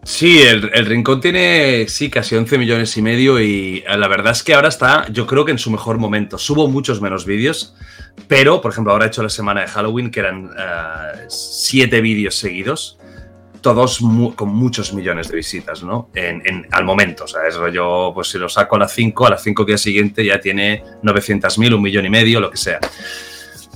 Sí, 0.03 0.39
el, 0.43 0.85
Rincón 0.85 1.19
tiene, 1.19 1.87
sí, 1.87 2.11
casi 2.11 2.35
11 2.35 2.59
millones 2.59 2.95
y 2.95 3.01
medio 3.01 3.41
y 3.41 3.83
eh, 3.87 3.97
la 3.97 4.07
verdad 4.07 4.33
es 4.33 4.43
que 4.43 4.53
ahora 4.53 4.67
está, 4.67 5.07
yo 5.11 5.25
creo 5.25 5.43
que 5.45 5.51
en 5.51 5.57
su 5.57 5.71
mejor 5.71 5.97
momento. 5.97 6.37
Subo 6.37 6.67
muchos 6.67 7.01
menos 7.01 7.25
vídeos, 7.25 7.75
pero, 8.27 8.61
por 8.61 8.71
ejemplo, 8.71 8.93
ahora 8.93 9.05
he 9.05 9.07
hecho 9.07 9.23
la 9.23 9.29
semana 9.29 9.61
de 9.61 9.67
Halloween, 9.67 10.11
que 10.11 10.19
eran 10.19 10.51
eh, 10.55 11.25
siete 11.27 12.01
vídeos 12.01 12.35
seguidos, 12.35 12.99
todos 13.65 13.99
mu- 14.03 14.35
con 14.35 14.49
muchos 14.49 14.93
millones 14.93 15.27
de 15.29 15.37
visitas, 15.37 15.81
¿no? 15.81 16.09
En, 16.13 16.43
en- 16.45 16.67
al 16.71 16.85
momento, 16.85 17.23
o 17.23 17.27
sea, 17.27 17.47
es 17.47 17.55
rollo, 17.55 18.13
pues 18.13 18.27
si 18.29 18.37
lo 18.37 18.47
saco 18.47 18.75
a 18.75 18.79
las 18.79 18.93
5, 18.93 19.25
a 19.25 19.31
las 19.31 19.41
5 19.41 19.65
días 19.65 19.81
siguiente 19.81 20.23
ya 20.23 20.39
tiene 20.39 20.83
900.000, 21.01 21.73
un 21.73 21.81
millón 21.81 22.05
y 22.05 22.09
medio, 22.11 22.39
lo 22.39 22.51
que 22.51 22.57
sea. 22.57 22.79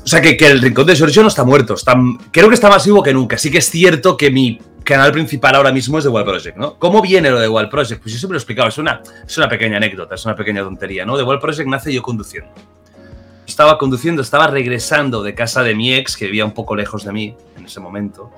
O 0.03 0.07
sea, 0.07 0.21
que, 0.21 0.37
que 0.37 0.45
el 0.45 0.61
Rincón 0.61 0.85
de 0.85 0.95
Giorgio 0.95 1.23
no 1.23 1.27
está 1.27 1.43
muerto. 1.43 1.73
Está, 1.73 1.95
creo 2.31 2.49
que 2.49 2.53
está 2.53 2.69
más 2.69 2.85
vivo 2.85 3.01
que 3.01 3.13
nunca. 3.13 3.35
Sí 3.39 3.49
que 3.49 3.57
es 3.57 3.69
cierto 3.71 4.15
que 4.15 4.29
mi 4.29 4.61
canal 4.83 5.11
principal 5.11 5.55
ahora 5.55 5.71
mismo 5.71 5.97
es 5.97 6.03
The 6.03 6.09
Wild 6.11 6.25
Project, 6.27 6.57
¿no? 6.57 6.75
¿Cómo 6.77 7.01
viene 7.01 7.31
lo 7.31 7.39
de 7.39 7.47
Wild 7.49 7.69
Project? 7.71 8.01
Pues 8.03 8.13
yo 8.13 8.19
siempre 8.19 8.35
lo 8.35 8.37
he 8.37 8.41
explicado. 8.41 8.69
Es 8.69 8.77
una, 8.77 9.01
es 9.27 9.37
una 9.39 9.49
pequeña 9.49 9.77
anécdota, 9.77 10.13
es 10.13 10.23
una 10.23 10.35
pequeña 10.35 10.61
tontería, 10.61 11.03
¿no? 11.03 11.17
The 11.17 11.23
Wild 11.23 11.41
Project 11.41 11.67
nace 11.67 11.91
yo 11.91 12.03
conduciendo. 12.03 12.51
Estaba 13.47 13.79
conduciendo, 13.79 14.21
estaba 14.21 14.45
regresando 14.47 15.23
de 15.23 15.33
casa 15.33 15.63
de 15.63 15.73
mi 15.73 15.95
ex, 15.95 16.15
que 16.15 16.25
vivía 16.25 16.45
un 16.45 16.53
poco 16.53 16.75
lejos 16.75 17.03
de 17.03 17.11
mí 17.11 17.35
en 17.57 17.65
ese 17.65 17.79
momento. 17.79 18.31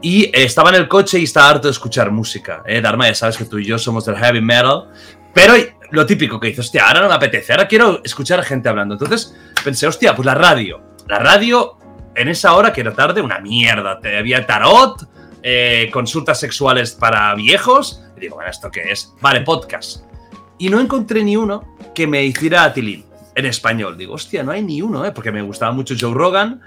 Y 0.00 0.30
estaba 0.32 0.70
en 0.70 0.76
el 0.76 0.88
coche 0.88 1.18
y 1.18 1.24
estaba 1.24 1.50
harto 1.50 1.68
de 1.68 1.72
escuchar 1.72 2.10
música. 2.10 2.62
¿eh? 2.66 2.80
Dharma, 2.80 3.08
ya 3.08 3.14
sabes 3.14 3.36
que 3.36 3.44
tú 3.44 3.58
y 3.58 3.64
yo 3.64 3.78
somos 3.78 4.04
del 4.04 4.16
heavy 4.16 4.40
metal. 4.40 4.90
Pero 5.34 5.54
lo 5.90 6.06
típico 6.06 6.38
que 6.38 6.48
dices, 6.48 6.66
hostia, 6.66 6.86
ahora 6.86 7.02
no 7.02 7.08
me 7.08 7.14
apetece, 7.14 7.52
ahora 7.52 7.66
quiero 7.66 8.00
escuchar 8.04 8.40
a 8.40 8.42
gente 8.42 8.68
hablando. 8.68 8.94
Entonces 8.94 9.34
pensé, 9.64 9.86
hostia, 9.86 10.14
pues 10.14 10.26
la 10.26 10.34
radio. 10.34 10.80
La 11.08 11.18
radio, 11.18 11.78
en 12.14 12.28
esa 12.28 12.54
hora, 12.54 12.72
que 12.72 12.82
era 12.82 12.92
tarde, 12.92 13.20
una 13.20 13.40
mierda. 13.40 14.00
Había 14.18 14.46
tarot, 14.46 15.08
eh, 15.42 15.88
consultas 15.92 16.38
sexuales 16.38 16.92
para 16.92 17.34
viejos. 17.34 18.04
Y 18.16 18.20
digo, 18.20 18.36
bueno, 18.36 18.50
¿esto 18.50 18.70
qué 18.70 18.90
es? 18.90 19.14
Vale, 19.20 19.40
podcast. 19.40 20.04
Y 20.58 20.68
no 20.68 20.80
encontré 20.80 21.24
ni 21.24 21.36
uno 21.36 21.76
que 21.94 22.06
me 22.06 22.24
hiciera 22.24 22.72
tilín 22.72 23.04
en 23.34 23.46
español. 23.46 23.96
Digo, 23.96 24.14
hostia, 24.14 24.42
no 24.42 24.52
hay 24.52 24.62
ni 24.62 24.82
uno, 24.82 25.04
¿eh? 25.04 25.12
Porque 25.12 25.32
me 25.32 25.42
gustaba 25.42 25.72
mucho 25.72 25.94
Joe 25.98 26.12
Rogan. 26.12 26.60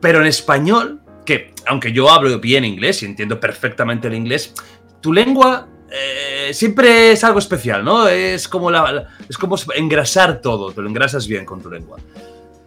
Pero 0.00 0.20
en 0.20 0.26
español, 0.26 1.00
que 1.26 1.52
aunque 1.66 1.92
yo 1.92 2.08
hablo 2.10 2.38
bien 2.38 2.64
inglés 2.64 3.02
y 3.02 3.06
entiendo 3.06 3.38
perfectamente 3.38 4.08
el 4.08 4.14
inglés, 4.14 4.54
tu 5.02 5.12
lengua 5.12 5.68
eh, 5.90 6.54
siempre 6.54 7.12
es 7.12 7.22
algo 7.24 7.38
especial, 7.38 7.84
¿no? 7.84 8.08
Es 8.08 8.48
como, 8.48 8.70
la, 8.70 9.08
es 9.28 9.36
como 9.36 9.56
engrasar 9.74 10.40
todo, 10.40 10.72
te 10.72 10.80
lo 10.80 10.88
engrasas 10.88 11.26
bien 11.26 11.44
con 11.44 11.60
tu 11.60 11.70
lengua. 11.70 11.98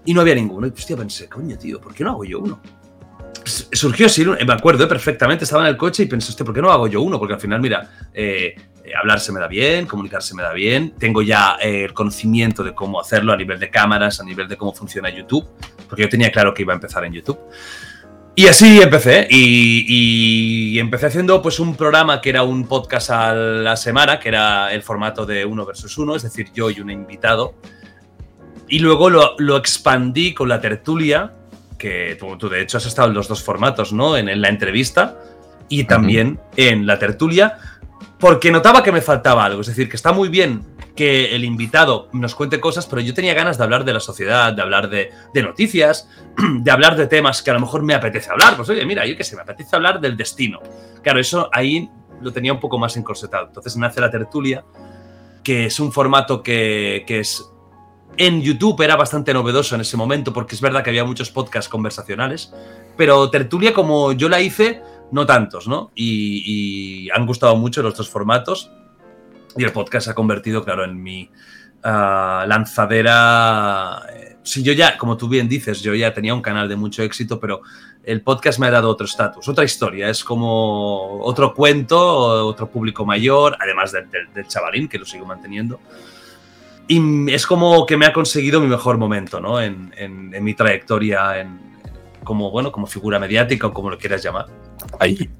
Y 0.05 0.13
no 0.13 0.21
había 0.21 0.35
ninguno. 0.35 0.67
Y 0.67 0.69
hostia, 0.69 0.95
pensé, 0.95 1.27
coño, 1.27 1.57
tío, 1.57 1.81
¿por 1.81 1.93
qué 1.93 2.03
no 2.03 2.11
hago 2.11 2.25
yo 2.25 2.39
uno? 2.39 2.61
Surgió 3.43 4.05
así, 4.05 4.25
me 4.25 4.53
acuerdo 4.53 4.87
perfectamente, 4.87 5.43
estaba 5.43 5.63
en 5.63 5.69
el 5.69 5.77
coche 5.77 6.03
y 6.03 6.05
pensé, 6.05 6.29
hostia, 6.29 6.45
¿por 6.45 6.53
qué 6.53 6.61
no 6.61 6.71
hago 6.71 6.87
yo 6.87 7.01
uno? 7.01 7.17
Porque 7.17 7.33
al 7.33 7.39
final, 7.39 7.59
mira, 7.61 7.89
eh, 8.13 8.55
eh, 8.89 8.95
hablar 8.95 9.19
se 9.19 9.31
me 9.31 9.39
da 9.39 9.47
bien, 9.47 9.85
comunicar 9.85 10.21
se 10.21 10.35
me 10.35 10.41
da 10.41 10.53
bien, 10.53 10.93
tengo 10.97 11.21
ya 11.21 11.57
eh, 11.61 11.85
el 11.85 11.93
conocimiento 11.93 12.63
de 12.63 12.73
cómo 12.73 12.99
hacerlo 12.99 13.33
a 13.33 13.37
nivel 13.37 13.59
de 13.59 13.69
cámaras, 13.69 14.19
a 14.19 14.23
nivel 14.23 14.47
de 14.47 14.57
cómo 14.57 14.73
funciona 14.73 15.09
YouTube, 15.09 15.47
porque 15.87 16.03
yo 16.03 16.09
tenía 16.09 16.31
claro 16.31 16.53
que 16.53 16.63
iba 16.63 16.73
a 16.73 16.75
empezar 16.75 17.03
en 17.05 17.13
YouTube. 17.13 17.39
Y 18.39 18.47
así 18.47 18.81
empecé, 18.81 19.27
y, 19.29 19.83
y 20.73 20.79
empecé 20.79 21.07
haciendo 21.07 21.41
pues 21.41 21.59
un 21.59 21.75
programa 21.75 22.21
que 22.21 22.29
era 22.29 22.43
un 22.43 22.69
podcast 22.69 23.09
a 23.09 23.33
la 23.33 23.75
semana, 23.75 24.17
que 24.17 24.29
era 24.29 24.73
el 24.73 24.81
formato 24.81 25.25
de 25.25 25.43
uno 25.43 25.65
versus 25.65 25.97
uno, 25.97 26.15
es 26.15 26.23
decir, 26.23 26.47
yo 26.53 26.69
y 26.69 26.79
un 26.79 26.89
invitado. 26.89 27.55
Y 28.69 28.79
luego 28.79 29.09
lo, 29.09 29.35
lo 29.39 29.57
expandí 29.57 30.33
con 30.33 30.47
la 30.47 30.61
tertulia, 30.61 31.33
que 31.77 32.15
tú, 32.17 32.37
tú, 32.37 32.47
de 32.47 32.61
hecho 32.61 32.77
has 32.77 32.85
estado 32.85 33.09
en 33.09 33.13
los 33.13 33.27
dos 33.27 33.43
formatos, 33.43 33.91
¿no? 33.91 34.15
En, 34.15 34.29
en 34.29 34.39
la 34.39 34.47
entrevista 34.47 35.19
y 35.67 35.83
también 35.83 36.39
en 36.55 36.87
la 36.87 36.97
tertulia, 36.97 37.57
porque 38.19 38.51
notaba 38.51 38.83
que 38.83 38.91
me 38.91 39.01
faltaba 39.01 39.45
algo, 39.45 39.61
es 39.61 39.67
decir, 39.67 39.89
que 39.89 39.95
está 39.95 40.11
muy 40.11 40.29
bien 40.29 40.63
que 40.95 41.33
el 41.33 41.45
invitado 41.45 42.09
nos 42.11 42.35
cuente 42.35 42.59
cosas, 42.59 42.85
pero 42.85 43.01
yo 43.01 43.13
tenía 43.13 43.33
ganas 43.33 43.57
de 43.57 43.63
hablar 43.63 43.85
de 43.85 43.93
la 43.93 44.01
sociedad, 44.01 44.51
de 44.51 44.61
hablar 44.61 44.89
de, 44.89 45.11
noticias, 45.35 46.09
de 46.59 46.69
hablar 46.69 46.97
de 46.97 47.07
temas 47.07 47.41
que 47.41 47.51
a 47.51 47.53
lo 47.53 47.61
mejor 47.61 47.83
me 47.83 47.93
apetece 47.93 48.29
hablar. 48.29 48.57
Pues 48.57 48.69
oye, 48.69 48.85
mira, 48.85 49.05
yo 49.05 49.15
qué 49.15 49.23
sé, 49.23 49.37
me 49.37 49.43
apetece 49.43 49.73
hablar 49.77 50.01
del 50.01 50.17
destino. 50.17 50.59
Claro, 51.01 51.21
eso 51.21 51.49
ahí 51.53 51.89
lo 52.21 52.33
tenía 52.33 52.51
un 52.51 52.59
poco 52.59 52.77
más 52.77 52.97
encorsetado. 52.97 53.47
Entonces 53.47 53.77
nace 53.77 54.01
la 54.01 54.11
tertulia, 54.11 54.65
que 55.41 55.67
es 55.67 55.79
un 55.79 55.93
formato 55.93 56.43
que, 56.43 57.05
que 57.07 57.21
es 57.21 57.41
en 58.17 58.41
YouTube 58.41 58.81
era 58.81 58.97
bastante 58.97 59.33
novedoso 59.33 59.75
en 59.75 59.81
ese 59.81 59.95
momento, 59.95 60.33
porque 60.33 60.55
es 60.55 60.59
verdad 60.59 60.83
que 60.83 60.89
había 60.89 61.05
muchos 61.05 61.31
podcasts 61.31 61.69
conversacionales, 61.69 62.53
pero 62.97 63.29
tertulia 63.29 63.73
como 63.73 64.11
yo 64.11 64.27
la 64.27 64.41
hice, 64.41 64.81
no 65.11 65.25
tantos, 65.25 65.67
¿no? 65.67 65.91
Y, 65.95 67.09
han 67.11 67.25
gustado 67.25 67.55
mucho 67.55 67.81
los 67.81 67.95
dos 67.95 68.09
formatos. 68.09 68.71
Y 69.57 69.63
el 69.63 69.71
podcast 69.71 70.05
se 70.05 70.11
ha 70.11 70.15
convertido, 70.15 70.63
claro, 70.63 70.83
en 70.83 71.01
mi 71.01 71.29
uh, 71.83 72.47
lanzadera. 72.47 74.01
Si 74.43 74.63
yo 74.63 74.73
ya, 74.73 74.97
como 74.97 75.17
tú 75.17 75.27
bien 75.27 75.49
dices, 75.49 75.81
yo 75.81 75.93
ya 75.95 76.13
tenía 76.13 76.33
un 76.33 76.41
canal 76.41 76.69
de 76.69 76.75
mucho 76.75 77.01
éxito, 77.03 77.39
pero 77.39 77.61
el 78.03 78.21
podcast 78.21 78.59
me 78.59 78.67
ha 78.67 78.71
dado 78.71 78.89
otro 78.89 79.05
estatus, 79.05 79.47
otra 79.47 79.63
historia. 79.63 80.09
Es 80.09 80.23
como 80.23 81.19
otro 81.21 81.53
cuento, 81.53 81.99
otro 82.45 82.69
público 82.69 83.05
mayor, 83.05 83.57
además 83.59 83.91
del, 83.91 84.07
del, 84.33 84.47
chavalín, 84.47 84.87
que 84.87 84.99
lo 84.99 85.05
sigo 85.05 85.25
manteniendo 85.25 85.79
y 86.91 87.31
es 87.31 87.45
como 87.45 87.85
que 87.85 87.97
me 87.97 88.07
ha 88.07 88.13
conseguido 88.13 88.59
mi 88.59 88.65
mejor 88.65 88.97
momento, 88.97 89.39
¿no? 89.39 89.61
En, 89.61 89.93
en 89.95 90.43
mi 90.43 90.55
trayectoria 90.55 91.39
en, 91.39 91.59
como, 92.29 92.51
bueno, 92.51 92.71
como 92.71 92.85
figura 92.85 93.17
mediática 93.19 93.67
o 93.67 93.73
como 93.73 93.89
lo 93.89 93.97
quieras 93.97 94.21
llamar. 94.21 94.45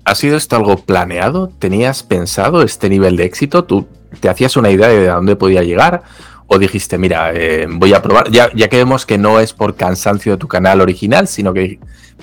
¿Ha 0.05 0.15
sido 0.15 0.38
esto 0.38 0.55
algo 0.55 0.77
planeado? 0.77 1.50
¿Tenías 1.60 2.03
pensado 2.03 2.62
este 2.62 2.89
nivel 2.89 3.17
de 3.17 3.25
éxito? 3.25 3.63
¿Tú 3.65 3.88
te 4.19 4.29
hacías 4.29 4.55
una 4.58 4.69
idea 4.69 4.88
de 4.88 5.10
a 5.10 5.15
dónde 5.15 5.36
podía 5.36 5.63
llegar? 5.63 6.03
¿O 6.48 6.58
dijiste, 6.58 6.98
mira, 6.98 7.31
eh, 7.34 7.67
voy 7.69 7.93
a 7.93 8.01
probar? 8.01 8.31
Ya, 8.31 8.50
que 8.50 8.77
vemos 8.77 9.05
que 9.05 9.17
no 9.17 9.39
es 9.39 9.53
por 9.53 9.75
cansancio 9.75 10.34
de 10.34 10.38
tu 10.38 10.48
canal 10.48 10.81
original, 10.81 11.27
sino 11.27 11.53
que, 11.53 11.79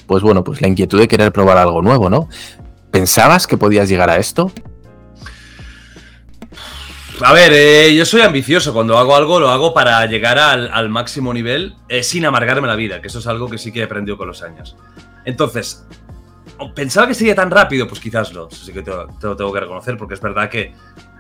pues 0.07 0.23
bueno, 0.23 0.43
pues 0.43 0.61
la 0.61 0.69
inquietud 0.69 0.99
de 0.99 1.09
querer 1.09 1.33
probar 1.33 1.59
algo 1.59 1.83
nuevo, 1.83 2.11
¿no? 2.11 2.29
¿Pensabas 2.91 3.47
que 3.47 3.57
podías 3.57 3.89
llegar 3.89 4.11
a 4.11 4.17
esto? 4.17 4.51
A 7.23 7.33
ver, 7.33 7.53
eh, 7.55 7.95
yo 7.95 8.05
soy 8.05 8.23
ambicioso. 8.23 8.75
Cuando 8.75 8.99
hago 8.99 9.15
algo, 9.17 9.41
lo 9.41 9.51
hago 9.51 9.73
para 9.73 10.05
llegar 10.07 10.39
al, 10.39 10.89
máximo 10.89 11.33
nivel 11.33 11.75
eh, 11.89 12.03
sin 12.03 12.25
amargarme 12.27 12.67
la 12.67 12.77
vida, 12.77 13.01
que 13.01 13.09
eso 13.09 13.21
es 13.21 13.27
algo 13.27 13.49
que 13.49 13.59
sí 13.59 13.73
que 13.73 13.81
he 13.81 13.85
aprendido 13.85 14.19
con 14.19 14.29
los 14.29 14.43
años. 14.43 14.77
Entonces, 15.25 15.87
¿pensaba 16.75 17.07
que 17.07 17.15
sería 17.15 17.35
tan 17.35 17.51
rápido? 17.51 17.87
Pues 17.87 18.01
quizás 18.01 18.33
no. 18.33 18.49
Eso 18.49 18.65
sí 18.65 18.73
que 18.73 18.83
te, 18.83 18.91
lo 18.91 19.37
tengo 19.37 19.53
que 19.53 19.61
reconocer, 19.61 19.97
porque 19.97 20.15
es 20.15 20.21
verdad 20.21 20.49
que 20.49 20.73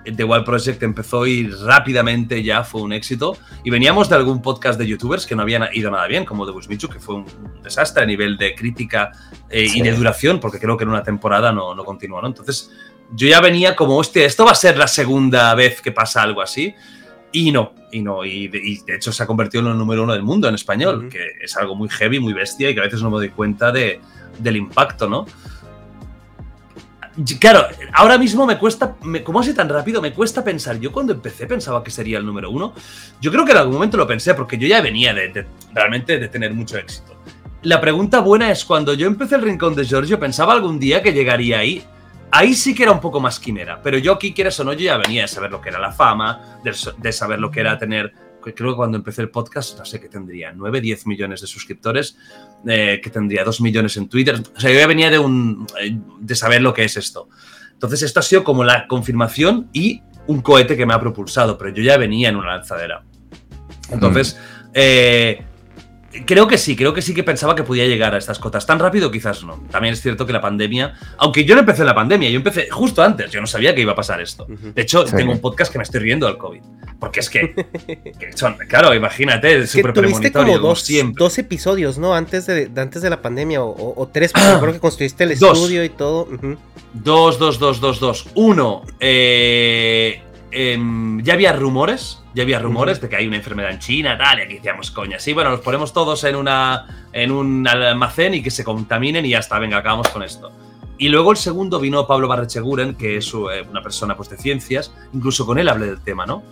The 0.04 0.24
Wild 0.24 0.44
Project 0.44 0.82
empezó 0.82 1.26
y 1.26 1.48
rápidamente 1.48 2.42
ya 2.42 2.62
fue 2.62 2.82
un 2.82 2.92
éxito. 2.92 3.36
Y 3.64 3.70
veníamos 3.70 4.08
de 4.08 4.16
algún 4.16 4.40
podcast 4.40 4.78
de 4.78 4.86
youtubers 4.86 5.26
que 5.26 5.34
no 5.34 5.42
habían 5.42 5.68
ido 5.72 5.90
nada 5.90 6.06
bien, 6.06 6.24
como 6.24 6.46
The 6.46 6.52
Busmichu, 6.52 6.88
que 6.88 7.00
fue 7.00 7.16
un 7.16 7.26
desastre 7.62 8.02
a 8.02 8.06
nivel 8.06 8.36
de 8.36 8.54
crítica 8.54 9.12
eh, 9.50 9.66
y 9.74 9.82
de 9.82 9.92
duración, 9.92 10.40
porque 10.40 10.58
creo 10.58 10.76
que 10.76 10.84
en 10.84 10.90
una 10.90 11.02
temporada 11.02 11.52
no, 11.52 11.74
no 11.74 11.84
continuó, 11.84 12.20
¿no? 12.20 12.28
Entonces 12.28 12.70
yo 13.12 13.28
ya 13.28 13.40
venía 13.40 13.76
como, 13.76 13.96
hostia, 13.96 14.24
esto 14.24 14.44
va 14.44 14.52
a 14.52 14.56
ser 14.56 14.76
la 14.76 14.88
segunda 14.88 15.54
vez 15.54 15.80
que 15.80 15.92
pasa 15.92 16.22
algo 16.22 16.40
así. 16.40 16.74
Y 17.32 17.52
no, 17.52 17.74
y 17.92 18.00
no, 18.00 18.24
y 18.24 18.48
de, 18.48 18.78
hecho 18.94 19.12
se 19.12 19.22
ha 19.22 19.26
convertido 19.26 19.64
en 19.64 19.72
el 19.72 19.78
número 19.78 20.04
uno 20.04 20.12
del 20.12 20.22
mundo 20.22 20.48
en 20.48 20.54
español, 20.54 21.08
que 21.10 21.32
es 21.42 21.56
algo 21.56 21.74
muy 21.74 21.88
heavy, 21.88 22.18
muy 22.18 22.32
bestia 22.32 22.70
y 22.70 22.74
que 22.74 22.80
a 22.80 22.84
veces 22.84 23.02
no 23.02 23.10
me 23.10 23.16
doy 23.16 23.30
cuenta 23.30 23.72
de, 23.72 24.00
del 24.38 24.56
impacto, 24.56 25.08
¿no? 25.08 25.26
Claro, 27.40 27.66
ahora 27.94 28.18
mismo 28.18 28.44
me 28.44 28.58
cuesta, 28.58 28.96
me, 29.02 29.22
como 29.24 29.40
hace 29.40 29.54
tan 29.54 29.70
rápido, 29.70 30.02
me 30.02 30.12
cuesta 30.12 30.44
pensar. 30.44 30.78
Yo 30.78 30.92
cuando 30.92 31.14
empecé 31.14 31.46
pensaba 31.46 31.82
que 31.82 31.90
sería 31.90 32.18
el 32.18 32.26
número 32.26 32.50
uno. 32.50 32.74
Yo 33.22 33.32
creo 33.32 33.44
que 33.46 33.52
en 33.52 33.58
algún 33.58 33.74
momento 33.74 33.96
lo 33.96 34.06
pensé, 34.06 34.34
porque 34.34 34.58
yo 34.58 34.68
ya 34.68 34.82
venía 34.82 35.14
de, 35.14 35.46
realmente 35.72 36.18
de 36.18 36.28
tener 36.28 36.52
mucho 36.52 36.76
éxito. 36.76 37.16
La 37.62 37.80
pregunta 37.80 38.20
buena 38.20 38.50
es 38.50 38.66
cuando 38.66 38.92
yo 38.92 39.06
empecé 39.06 39.36
el 39.36 39.42
Rincón 39.42 39.74
de 39.74 39.84
Giorgio, 39.84 40.20
pensaba 40.20 40.52
algún 40.52 40.78
día 40.78 41.02
que 41.02 41.12
llegaría 41.12 41.58
ahí 41.58 41.82
Ahí 42.36 42.54
sí 42.54 42.74
que 42.74 42.82
era 42.82 42.92
un 42.92 43.00
poco 43.00 43.18
más 43.18 43.40
quimera, 43.40 43.80
pero 43.82 43.96
yo 43.96 44.12
aquí, 44.12 44.34
quieras 44.34 44.60
o 44.60 44.64
no, 44.64 44.74
yo 44.74 44.80
ya 44.80 44.98
venía 44.98 45.22
de 45.22 45.28
saber 45.28 45.50
lo 45.50 45.58
que 45.58 45.70
era 45.70 45.78
la 45.78 45.90
fama, 45.90 46.60
de, 46.62 47.10
saber 47.10 47.38
lo 47.38 47.50
que 47.50 47.60
era 47.60 47.78
tener 47.78 48.12
creo 48.54 48.72
que 48.72 48.76
cuando 48.76 48.98
empecé 48.98 49.22
el 49.22 49.30
podcast, 49.30 49.78
no 49.78 49.86
sé 49.86 49.98
qué 49.98 50.08
tendría, 50.08 50.52
9, 50.52 50.82
10 50.82 51.06
millones 51.06 51.40
de 51.40 51.46
suscriptores, 51.46 52.18
eh, 52.66 53.00
que 53.02 53.08
tendría 53.08 53.42
2 53.42 53.60
millones 53.62 53.96
en 53.96 54.08
Twitter. 54.08 54.40
O 54.54 54.60
sea, 54.60 54.70
yo 54.70 54.78
ya 54.78 54.86
venía 54.86 55.10
de, 55.10 55.18
un, 55.18 55.66
eh, 55.80 55.98
de 56.20 56.34
saber 56.36 56.60
lo 56.60 56.74
que 56.74 56.84
es 56.84 56.96
esto. 56.98 57.28
Entonces, 57.72 58.02
esto 58.02 58.20
ha 58.20 58.22
sido 58.22 58.44
como 58.44 58.64
la 58.64 58.86
confirmación 58.86 59.68
y 59.72 60.02
un 60.26 60.42
cohete 60.42 60.76
que 60.76 60.84
me 60.84 60.92
ha 60.92 61.00
propulsado, 61.00 61.56
pero 61.56 61.70
yo 61.70 61.82
ya 61.82 61.96
venía 61.96 62.28
en 62.28 62.36
una 62.36 62.56
lanzadera. 62.58 63.02
Entonces, 63.90 64.38
eh, 64.74 65.42
Creo 66.24 66.46
que 66.46 66.58
sí, 66.58 66.76
creo 66.76 66.94
que 66.94 67.02
sí 67.02 67.14
que 67.14 67.22
pensaba 67.22 67.54
que 67.54 67.62
podía 67.62 67.86
llegar 67.86 68.14
a 68.14 68.18
estas 68.18 68.38
cotas. 68.38 68.66
Tan 68.66 68.78
rápido 68.78 69.10
quizás 69.10 69.44
no. 69.44 69.62
También 69.70 69.94
es 69.94 70.00
cierto 70.00 70.26
que 70.26 70.32
la 70.32 70.40
pandemia, 70.40 70.94
aunque 71.18 71.44
yo 71.44 71.54
no 71.54 71.60
empecé 71.60 71.82
en 71.82 71.86
la 71.86 71.94
pandemia, 71.94 72.30
yo 72.30 72.36
empecé 72.36 72.68
justo 72.70 73.02
antes, 73.02 73.30
yo 73.30 73.40
no 73.40 73.46
sabía 73.46 73.74
que 73.74 73.82
iba 73.82 73.92
a 73.92 73.96
pasar 73.96 74.20
esto. 74.20 74.46
De 74.48 74.82
hecho, 74.82 75.04
tengo 75.04 75.32
un 75.32 75.40
podcast 75.40 75.72
que 75.72 75.78
me 75.78 75.84
estoy 75.84 76.00
riendo 76.00 76.26
del 76.26 76.38
COVID. 76.38 76.60
Porque 76.98 77.20
es 77.20 77.28
que, 77.28 77.54
son, 78.34 78.56
claro, 78.68 78.94
imagínate, 78.94 79.58
es 79.58 79.70
súper 79.70 79.92
premonitorio. 79.92 80.54
como 80.54 80.68
dos, 80.68 80.88
dos 81.14 81.38
episodios, 81.38 81.98
¿no? 81.98 82.14
Antes 82.14 82.46
de, 82.46 82.70
antes 82.76 83.02
de 83.02 83.10
la 83.10 83.20
pandemia, 83.20 83.62
o, 83.62 84.08
tres, 84.12 84.32
porque 84.32 84.60
creo 84.60 84.72
que 84.72 84.80
construiste 84.80 85.24
el 85.24 85.32
estudio 85.32 85.84
y 85.84 85.90
todo. 85.90 86.28
Dos, 86.94 87.38
dos, 87.38 87.58
dos, 87.58 87.80
dos, 87.80 88.00
dos. 88.00 88.26
Uno, 88.34 88.82
eh, 89.00 90.22
Em, 90.58 91.22
ya 91.22 91.34
había 91.34 91.52
rumores, 91.52 92.22
ya 92.36 92.42
había 92.42 92.58
rumores 92.58 93.00
de 93.00 93.08
que 93.08 93.16
hay 93.16 93.26
una 93.26 93.36
enfermedad 93.36 93.70
en 93.70 93.78
China, 93.78 94.18
tal, 94.18 94.38
y 94.38 94.42
aquí 94.42 94.54
decíamos, 94.56 94.90
coña, 94.90 95.18
sí, 95.18 95.32
bueno, 95.32 95.48
nos 95.48 95.60
ponemos 95.60 95.94
todos 95.94 96.22
en, 96.24 96.36
una, 96.36 97.08
en 97.14 97.32
un 97.32 97.66
almacén 97.66 98.34
y 98.34 98.42
que 98.42 98.50
se 98.50 98.62
contaminen 98.62 99.24
y 99.24 99.30
ya 99.30 99.38
está, 99.38 99.58
venga, 99.58 99.78
acabamos 99.78 100.10
con 100.10 100.22
esto. 100.22 100.52
Y 100.98 101.08
luego 101.08 101.30
el 101.30 101.38
segundo 101.38 101.80
vino 101.80 102.06
Pablo 102.06 102.28
Barrecheguren, 102.28 102.94
que 102.94 103.16
es 103.16 103.32
eh, 103.32 103.64
una 103.70 103.82
persona 103.82 104.14
pues, 104.18 104.28
de 104.28 104.36
ciencias, 104.36 104.92
incluso 105.14 105.46
con 105.46 105.58
él 105.58 105.66
hablé 105.66 105.86
del 105.86 106.02
tema, 106.02 106.26
¿no? 106.26 106.42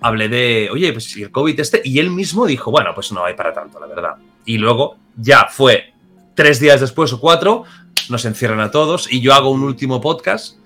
Hablé 0.00 0.30
de, 0.30 0.70
oye, 0.72 0.90
pues 0.94 1.04
si 1.04 1.22
el 1.22 1.30
COVID 1.30 1.60
este, 1.60 1.82
y 1.84 1.98
él 1.98 2.08
mismo 2.08 2.46
dijo, 2.46 2.70
bueno, 2.70 2.92
pues 2.94 3.12
no 3.12 3.22
hay 3.22 3.34
para 3.34 3.52
tanto, 3.52 3.78
la 3.78 3.86
verdad. 3.86 4.14
Y 4.46 4.56
luego 4.56 4.96
ya 5.18 5.48
fue 5.50 5.92
tres 6.34 6.60
días 6.60 6.80
después 6.80 7.12
o 7.12 7.20
cuatro, 7.20 7.64
nos 8.08 8.24
encierran 8.24 8.60
a 8.60 8.70
todos 8.70 9.12
y 9.12 9.20
yo 9.20 9.34
hago 9.34 9.50
un 9.50 9.64
último 9.64 10.00
podcast 10.00 10.56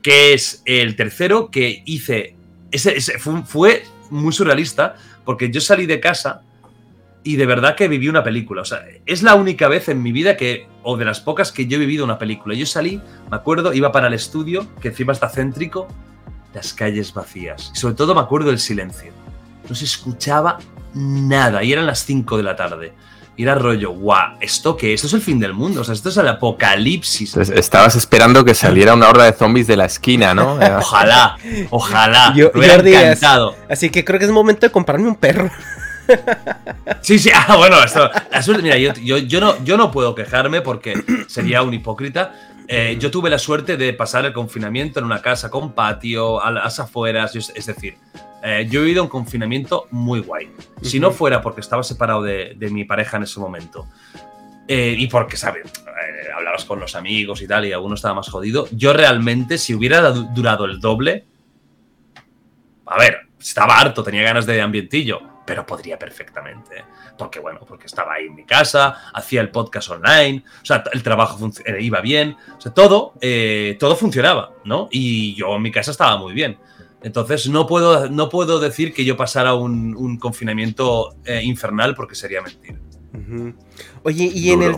que 0.00 0.32
es 0.32 0.62
el 0.64 0.96
tercero 0.96 1.50
que 1.50 1.82
hice. 1.84 2.36
Ese, 2.70 3.18
fue, 3.18 3.84
muy 4.10 4.32
surrealista 4.32 4.96
porque 5.24 5.50
yo 5.50 5.60
salí 5.60 5.86
de 5.86 6.00
casa 6.00 6.42
y 7.22 7.36
de 7.36 7.46
verdad 7.46 7.74
que 7.74 7.88
viví 7.88 8.08
una 8.08 8.22
película. 8.22 8.62
O 8.62 8.64
sea, 8.64 8.84
es 9.06 9.22
la 9.22 9.34
única 9.34 9.66
vez 9.68 9.88
en 9.88 10.02
mi 10.02 10.12
vida 10.12 10.36
que, 10.36 10.68
o 10.82 10.96
de 10.96 11.06
las 11.06 11.20
pocas 11.20 11.50
que 11.50 11.66
yo 11.66 11.76
he 11.76 11.80
vivido 11.80 12.04
una 12.04 12.18
película. 12.18 12.54
Yo 12.54 12.66
salí, 12.66 13.00
me 13.30 13.36
acuerdo, 13.36 13.72
iba 13.72 13.90
para 13.90 14.08
el 14.08 14.14
estudio, 14.14 14.66
que 14.80 14.88
encima 14.88 15.12
está 15.12 15.28
céntrico, 15.30 15.88
las 16.52 16.74
calles 16.74 17.12
vacías. 17.14 17.72
Y 17.74 17.78
sobre 17.78 17.94
todo 17.94 18.14
me 18.14 18.20
acuerdo 18.20 18.50
del 18.50 18.58
silencio. 18.58 19.10
No 19.68 19.74
se 19.74 19.86
escuchaba 19.86 20.58
nada 20.92 21.64
y 21.64 21.72
eran 21.72 21.86
las 21.86 22.04
5 22.04 22.36
de 22.36 22.42
la 22.42 22.56
tarde. 22.56 22.92
Y 23.36 23.42
era 23.42 23.56
rollo, 23.56 23.90
guau, 23.90 24.36
¿esto 24.40 24.76
qué? 24.76 24.94
Esto 24.94 25.08
es 25.08 25.12
el 25.14 25.20
fin 25.20 25.40
del 25.40 25.52
mundo, 25.52 25.80
o 25.80 25.84
sea, 25.84 25.92
esto 25.92 26.08
es 26.08 26.16
el 26.16 26.28
apocalipsis. 26.28 27.36
estabas 27.36 27.96
esperando 27.96 28.44
que 28.44 28.54
saliera 28.54 28.94
una 28.94 29.08
horda 29.08 29.24
de 29.24 29.32
zombies 29.32 29.66
de 29.66 29.76
la 29.76 29.86
esquina, 29.86 30.34
¿no? 30.34 30.54
ojalá, 30.78 31.36
ojalá. 31.70 32.32
Yo, 32.36 32.52
me 32.54 32.66
encantado. 32.66 33.56
Así 33.68 33.90
que 33.90 34.04
creo 34.04 34.20
que 34.20 34.26
es 34.26 34.30
momento 34.30 34.66
de 34.66 34.70
comprarme 34.70 35.08
un 35.08 35.16
perro. 35.16 35.50
Sí, 37.00 37.18
sí, 37.18 37.30
ah, 37.34 37.56
bueno, 37.56 37.82
esto, 37.82 38.10
mira, 38.62 38.76
yo, 38.76 38.92
yo, 39.18 39.40
no, 39.40 39.62
yo 39.64 39.76
no 39.76 39.90
puedo 39.90 40.14
quejarme 40.14 40.60
porque 40.60 40.94
sería 41.26 41.62
un 41.62 41.74
hipócrita. 41.74 42.34
Eh, 42.68 42.96
yo 42.98 43.10
tuve 43.10 43.28
la 43.30 43.38
suerte 43.38 43.76
de 43.76 43.92
pasar 43.92 44.24
el 44.24 44.32
confinamiento 44.32 45.00
en 45.00 45.06
una 45.06 45.20
casa 45.20 45.50
con 45.50 45.72
patio, 45.72 46.42
a 46.42 46.50
las 46.50 46.78
afueras, 46.78 47.34
es 47.34 47.66
decir, 47.66 47.98
eh, 48.46 48.66
yo 48.68 48.80
he 48.80 48.82
vivido 48.82 49.02
un 49.02 49.08
confinamiento 49.08 49.88
muy 49.90 50.20
guay. 50.20 50.50
Si 50.82 51.00
no 51.00 51.10
fuera 51.12 51.40
porque 51.40 51.62
estaba 51.62 51.82
separado 51.82 52.22
de, 52.22 52.54
mi 52.70 52.84
pareja 52.84 53.16
en 53.16 53.22
ese 53.22 53.40
momento 53.40 53.88
eh, 54.68 54.94
y 54.98 55.06
porque, 55.06 55.38
¿sabes? 55.38 55.64
Eh, 55.64 56.30
hablabas 56.30 56.66
con 56.66 56.78
los 56.78 56.94
amigos 56.94 57.40
y 57.40 57.48
tal 57.48 57.64
y 57.64 57.72
alguno 57.72 57.94
estaba 57.94 58.12
más 58.12 58.28
jodido, 58.28 58.68
yo 58.70 58.92
realmente, 58.92 59.56
si 59.56 59.74
hubiera 59.74 60.10
durado 60.10 60.66
el 60.66 60.78
doble, 60.78 61.24
a 62.84 62.98
ver, 62.98 63.28
estaba 63.40 63.78
harto, 63.78 64.04
tenía 64.04 64.22
ganas 64.22 64.44
de 64.44 64.60
ambientillo, 64.60 65.22
pero 65.46 65.64
podría 65.64 65.98
perfectamente. 65.98 66.84
Porque, 67.16 67.40
bueno, 67.40 67.60
porque 67.66 67.86
estaba 67.86 68.12
ahí 68.12 68.26
en 68.26 68.34
mi 68.34 68.44
casa, 68.44 69.10
hacía 69.14 69.40
el 69.40 69.50
podcast 69.50 69.88
online, 69.88 70.44
o 70.60 70.66
sea, 70.66 70.84
el 70.92 71.02
trabajo 71.02 71.38
iba 71.78 72.00
bien, 72.02 72.36
o 72.58 72.60
sea, 72.60 72.74
todo, 72.74 73.14
todo 73.78 73.96
funcionaba, 73.96 74.50
¿no? 74.64 74.88
Y 74.90 75.34
yo 75.34 75.56
en 75.56 75.62
mi 75.62 75.70
casa 75.70 75.92
estaba 75.92 76.18
muy 76.18 76.34
bien. 76.34 76.58
Entonces 77.04 77.48
no 77.50 77.66
puedo, 77.66 78.08
no 78.08 78.30
puedo 78.30 78.58
decir 78.60 78.94
que 78.94 79.04
yo 79.04 79.14
pasara 79.14 79.52
un, 79.54 80.16
confinamiento 80.18 81.14
eh, 81.26 81.42
infernal 81.44 81.94
porque 81.94 82.14
sería 82.14 82.40
mentira. 82.40 82.78
Oye, 84.02 84.30
y 84.34 84.50
en 84.50 84.62
el, 84.62 84.76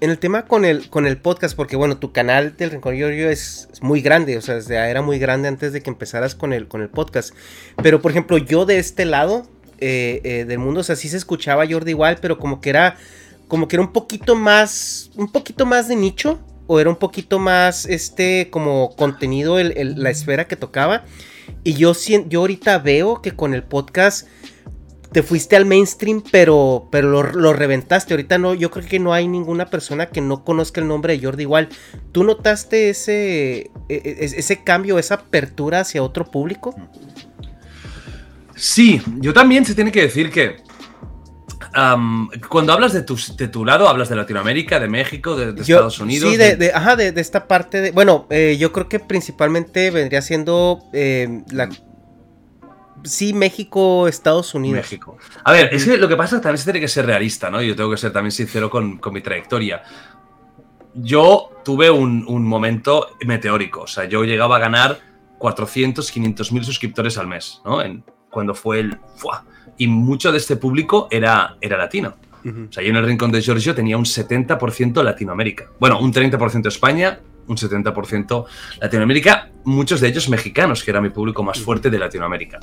en 0.00 0.10
el 0.10 0.18
tema 0.18 0.44
con 0.46 0.64
el, 0.64 0.88
con 0.88 1.04
el 1.04 1.16
podcast, 1.16 1.56
porque 1.56 1.74
bueno, 1.74 1.96
tu 1.96 2.12
canal 2.12 2.56
del 2.56 2.70
Rincón 2.70 2.94
Giorgio 2.94 3.28
es, 3.28 3.68
muy 3.82 4.02
grande, 4.02 4.38
o 4.38 4.40
sea, 4.40 4.88
era 4.88 5.02
muy 5.02 5.18
grande 5.18 5.48
antes 5.48 5.72
de 5.72 5.82
que 5.82 5.90
empezaras 5.90 6.36
con 6.36 6.52
el, 6.52 6.68
con 6.68 6.80
el 6.80 6.90
podcast. 6.90 7.34
Pero 7.82 8.00
por 8.00 8.12
ejemplo, 8.12 8.38
yo 8.38 8.66
de 8.66 8.78
este 8.78 9.04
lado 9.04 9.48
eh, 9.78 10.20
eh, 10.22 10.44
del 10.44 10.60
mundo, 10.60 10.80
o 10.80 10.84
sea, 10.84 10.94
sí 10.94 11.08
se 11.08 11.16
escuchaba 11.16 11.66
Jordi 11.68 11.90
igual, 11.90 12.18
pero 12.22 12.38
como 12.38 12.60
que 12.60 12.70
era, 12.70 12.96
como 13.48 13.66
que 13.66 13.74
era 13.74 13.82
un 13.82 13.92
poquito 13.92 14.36
más, 14.36 15.10
un 15.16 15.32
poquito 15.32 15.66
más 15.66 15.88
de 15.88 15.96
nicho, 15.96 16.38
o 16.68 16.78
era 16.78 16.88
un 16.88 16.96
poquito 16.96 17.40
más, 17.40 17.84
este, 17.84 18.48
como 18.50 18.94
contenido, 18.94 19.58
la 19.60 20.10
esfera 20.10 20.46
que 20.46 20.54
tocaba. 20.54 21.04
Y 21.62 21.74
yo, 21.74 21.92
yo 22.28 22.40
ahorita 22.40 22.78
veo 22.78 23.22
que 23.22 23.32
con 23.32 23.54
el 23.54 23.62
podcast 23.62 24.26
te 25.12 25.22
fuiste 25.22 25.54
al 25.54 25.64
mainstream, 25.64 26.24
pero, 26.28 26.88
pero 26.90 27.22
lo, 27.22 27.52
reventaste. 27.52 28.14
Ahorita 28.14 28.36
no, 28.36 28.52
yo 28.52 28.72
creo 28.72 28.84
que 28.86 28.98
no 28.98 29.12
hay 29.12 29.28
ninguna 29.28 29.66
persona 29.66 30.06
que 30.06 30.20
no 30.20 30.44
conozca 30.44 30.80
el 30.80 30.88
nombre 30.88 31.16
de 31.16 31.24
Jordi 31.24 31.42
igual. 31.44 31.68
¿Tú 32.10 32.24
notaste 32.24 32.90
ese, 32.90 33.70
e, 33.88 33.94
e, 33.94 34.24
ese 34.24 34.64
cambio, 34.64 34.98
esa 34.98 35.14
apertura 35.14 35.80
hacia 35.80 36.02
otro 36.02 36.24
público? 36.24 36.74
Sí, 38.56 39.00
yo 39.20 39.32
también 39.32 39.64
se 39.64 39.76
tiene 39.76 39.92
que 39.92 40.02
decir 40.02 40.30
que 40.30 40.56
cuando 42.48 42.72
hablas 42.72 42.92
de 42.92 43.02
tu, 43.02 43.18
de 43.36 43.48
tu 43.48 43.64
lado, 43.64 43.88
hablas 43.88 44.08
de 44.08 44.16
Latinoamérica, 44.16 44.78
de 44.78 44.88
México, 44.88 45.34
de, 45.36 45.60
Estados 45.60 45.98
Unidos. 45.98 46.30
Sí, 46.30 46.36
de, 46.36 46.72
ajá, 46.72 46.96
de, 46.96 47.12
esta 47.20 47.48
parte 47.48 47.80
de. 47.80 47.90
Bueno, 47.90 48.26
eh, 48.30 48.56
yo 48.58 48.72
creo 48.72 48.88
que 48.88 49.00
principalmente 49.00 49.90
vendría 49.90 50.22
siendo 50.22 50.84
eh, 50.92 51.42
la. 51.50 51.68
Sí, 53.02 53.34
México, 53.34 54.08
Estados 54.08 54.54
Unidos. 54.54 54.78
México. 54.78 55.18
A 55.44 55.52
ver, 55.52 55.74
es 55.74 55.84
que 55.84 55.96
lo 55.96 56.08
que 56.08 56.16
pasa 56.16 56.40
también 56.40 56.58
se 56.58 56.64
tiene 56.64 56.80
que 56.80 56.88
ser 56.88 57.06
realista, 57.06 57.50
¿no? 57.50 57.60
Yo 57.60 57.76
tengo 57.76 57.90
que 57.90 57.98
ser 57.98 58.12
también 58.12 58.32
sincero 58.32 58.70
con, 58.70 59.00
mi 59.12 59.20
trayectoria. 59.20 59.82
Yo 60.94 61.50
tuve 61.64 61.90
un, 61.90 62.24
un, 62.28 62.46
momento 62.46 63.16
meteórico. 63.26 63.82
O 63.82 63.86
sea, 63.86 64.04
yo 64.04 64.24
llegaba 64.24 64.56
a 64.56 64.58
ganar 64.60 65.00
400, 65.38 66.10
500 66.10 66.52
mil 66.52 66.64
suscriptores 66.64 67.18
al 67.18 67.26
mes, 67.26 67.60
¿no? 67.64 67.82
En 67.82 68.04
cuando 68.30 68.54
fue 68.54 68.80
el... 68.80 68.98
¡fua! 69.16 69.44
Y 69.78 69.86
mucho 69.86 70.32
de 70.32 70.38
este 70.38 70.56
público 70.56 71.08
era, 71.10 71.56
era 71.60 71.76
latino. 71.76 72.14
O 72.44 72.70
sea, 72.70 72.82
yo 72.82 72.90
en 72.90 72.96
el 72.96 73.06
Rincón 73.06 73.32
de 73.32 73.40
Giorgio 73.40 73.74
tenía 73.74 73.96
un 73.96 74.04
70% 74.04 75.02
Latinoamérica. 75.02 75.70
Bueno, 75.80 75.98
un 75.98 76.12
30% 76.12 76.66
España, 76.66 77.18
un 77.46 77.56
70% 77.56 78.44
Latinoamérica, 78.82 79.50
muchos 79.64 80.02
de 80.02 80.08
ellos 80.08 80.28
mexicanos, 80.28 80.84
que 80.84 80.90
era 80.90 81.00
mi 81.00 81.08
público 81.08 81.42
más 81.42 81.58
fuerte 81.58 81.88
de 81.88 81.98
Latinoamérica. 81.98 82.60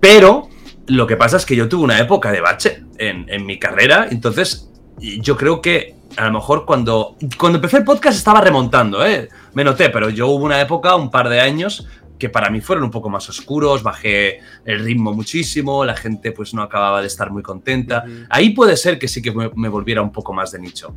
Pero 0.00 0.48
lo 0.88 1.06
que 1.06 1.16
pasa 1.16 1.36
es 1.36 1.46
que 1.46 1.54
yo 1.54 1.68
tuve 1.68 1.84
una 1.84 2.00
época 2.00 2.32
de 2.32 2.40
bache 2.40 2.82
en, 2.98 3.26
en 3.28 3.46
mi 3.46 3.56
carrera, 3.58 4.08
entonces 4.10 4.68
yo 4.98 5.36
creo 5.36 5.60
que 5.60 5.94
a 6.16 6.26
lo 6.26 6.32
mejor 6.32 6.64
cuando, 6.64 7.16
cuando 7.38 7.58
empecé 7.58 7.78
el 7.78 7.84
podcast 7.84 8.16
estaba 8.16 8.40
remontando, 8.40 9.04
¿eh? 9.04 9.28
me 9.54 9.64
noté, 9.64 9.90
pero 9.90 10.08
yo 10.08 10.28
hubo 10.28 10.44
una 10.44 10.60
época, 10.60 10.96
un 10.96 11.10
par 11.10 11.28
de 11.28 11.40
años, 11.40 11.86
que 12.18 12.28
para 12.28 12.50
mí 12.50 12.60
fueron 12.60 12.84
un 12.84 12.90
poco 12.90 13.10
más 13.10 13.28
oscuros, 13.28 13.82
bajé 13.82 14.40
el 14.64 14.84
ritmo 14.84 15.12
muchísimo, 15.12 15.84
la 15.84 15.96
gente 15.96 16.32
pues 16.32 16.54
no 16.54 16.62
acababa 16.62 17.00
de 17.00 17.06
estar 17.06 17.30
muy 17.30 17.42
contenta. 17.42 18.04
Ahí 18.30 18.50
puede 18.50 18.76
ser 18.76 18.98
que 18.98 19.08
sí 19.08 19.20
que 19.22 19.32
me, 19.32 19.68
volviera 19.68 20.02
un 20.02 20.12
poco 20.12 20.32
más 20.32 20.52
de 20.52 20.58
nicho. 20.58 20.94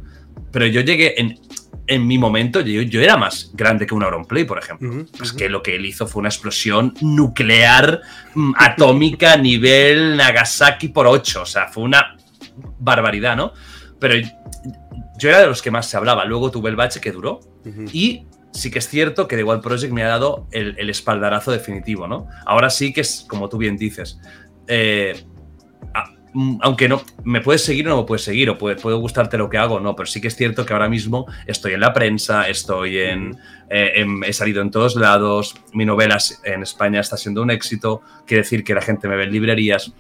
Pero 0.52 0.66
yo 0.66 0.82
llegué 0.82 1.20
en, 1.20 1.40
en 1.88 2.08
mi 2.08 2.18
momento, 2.18 2.62
yo, 2.62 2.82
yo, 2.82 3.02
era 3.02 3.18
más 3.18 3.52
grande 3.54 3.86
que 3.86 3.94
un 3.94 4.04
Auronplay, 4.04 4.46
por 4.46 4.60
ejemplo. 4.60 5.06
Es 5.22 5.34
que 5.34 5.50
lo 5.50 5.62
que 5.62 5.76
él 5.76 5.86
hizo 5.86 6.08
fue 6.08 6.22
una 6.22 6.30
explosión 6.30 6.94
nuclear 7.02 8.02
mm, 8.36 8.54
atómica 8.58 9.36
nivel 9.38 10.16
Nagasaki 10.18 10.90
por 10.90 11.08
8. 11.08 11.42
O 11.42 11.46
sea, 11.46 11.68
fue 11.68 11.84
una 11.84 12.16
barbaridad, 12.80 13.36
¿no? 13.36 13.54
Pero 14.00 14.16
yo 15.18 15.30
era 15.30 15.40
de 15.40 15.48
los 15.48 15.62
que 15.62 15.72
más 15.72 15.88
se 15.88 15.98
hablaba. 15.98 16.26
Luego 16.26 16.50
tuve 16.50 16.70
el 16.70 16.76
bache 16.76 17.02
que 17.02 17.12
duró. 17.12 17.42
Y 17.92 18.26
sí 18.60 18.70
que 18.72 18.80
es 18.80 18.88
cierto 18.88 19.28
que 19.28 19.36
The 19.36 19.44
Wild 19.44 19.62
Project 19.62 19.92
me 19.92 20.04
ha 20.04 20.08
dado 20.08 20.48
el, 20.52 20.90
espaldarazo 20.90 21.52
definitivo, 21.52 22.08
¿no? 22.08 22.28
Ahora 22.46 22.70
sí 22.70 22.94
que 22.94 23.02
es, 23.02 23.26
como 23.28 23.50
tú 23.50 23.58
bien 23.58 23.78
dices, 23.78 24.20
eh, 24.68 25.24
mm, 26.34 26.58
aunque 26.62 26.88
no 26.88 27.02
me 27.24 27.42
puedes 27.42 27.64
seguir 27.64 27.88
o 27.88 27.92
no 27.92 27.98
me 27.98 28.04
puedes 28.04 28.24
seguir, 28.24 28.50
o 28.50 28.58
puede, 28.58 28.76
gustarte 28.76 29.38
lo 29.38 29.50
que 29.50 29.58
hago, 29.58 29.80
no, 29.80 29.96
pero 29.96 30.08
sí 30.08 30.22
que 30.22 30.28
es 30.28 30.36
cierto 30.36 30.66
que 30.66 30.74
ahora 30.74 30.90
mismo 30.90 31.26
estoy 31.48 31.74
en 31.74 31.80
la 31.80 31.94
prensa, 31.94 32.48
estoy 32.48 32.98
en, 32.98 33.38
eh, 33.70 34.06
he 34.26 34.34
salido 34.34 34.62
en 34.62 34.72
todos 34.72 34.96
lados, 34.96 35.56
mi 35.74 35.86
novela 35.86 36.18
en 36.44 36.64
España 36.64 37.00
está 37.00 37.18
siendo 37.18 37.42
un 37.42 37.52
éxito, 37.52 38.02
quiere 38.26 38.44
decir 38.44 38.64
que 38.64 38.74
la 38.74 38.82
gente 38.82 39.08
me 39.08 39.16
ve 39.16 39.24
en 39.24 39.32
librerías. 39.32 39.92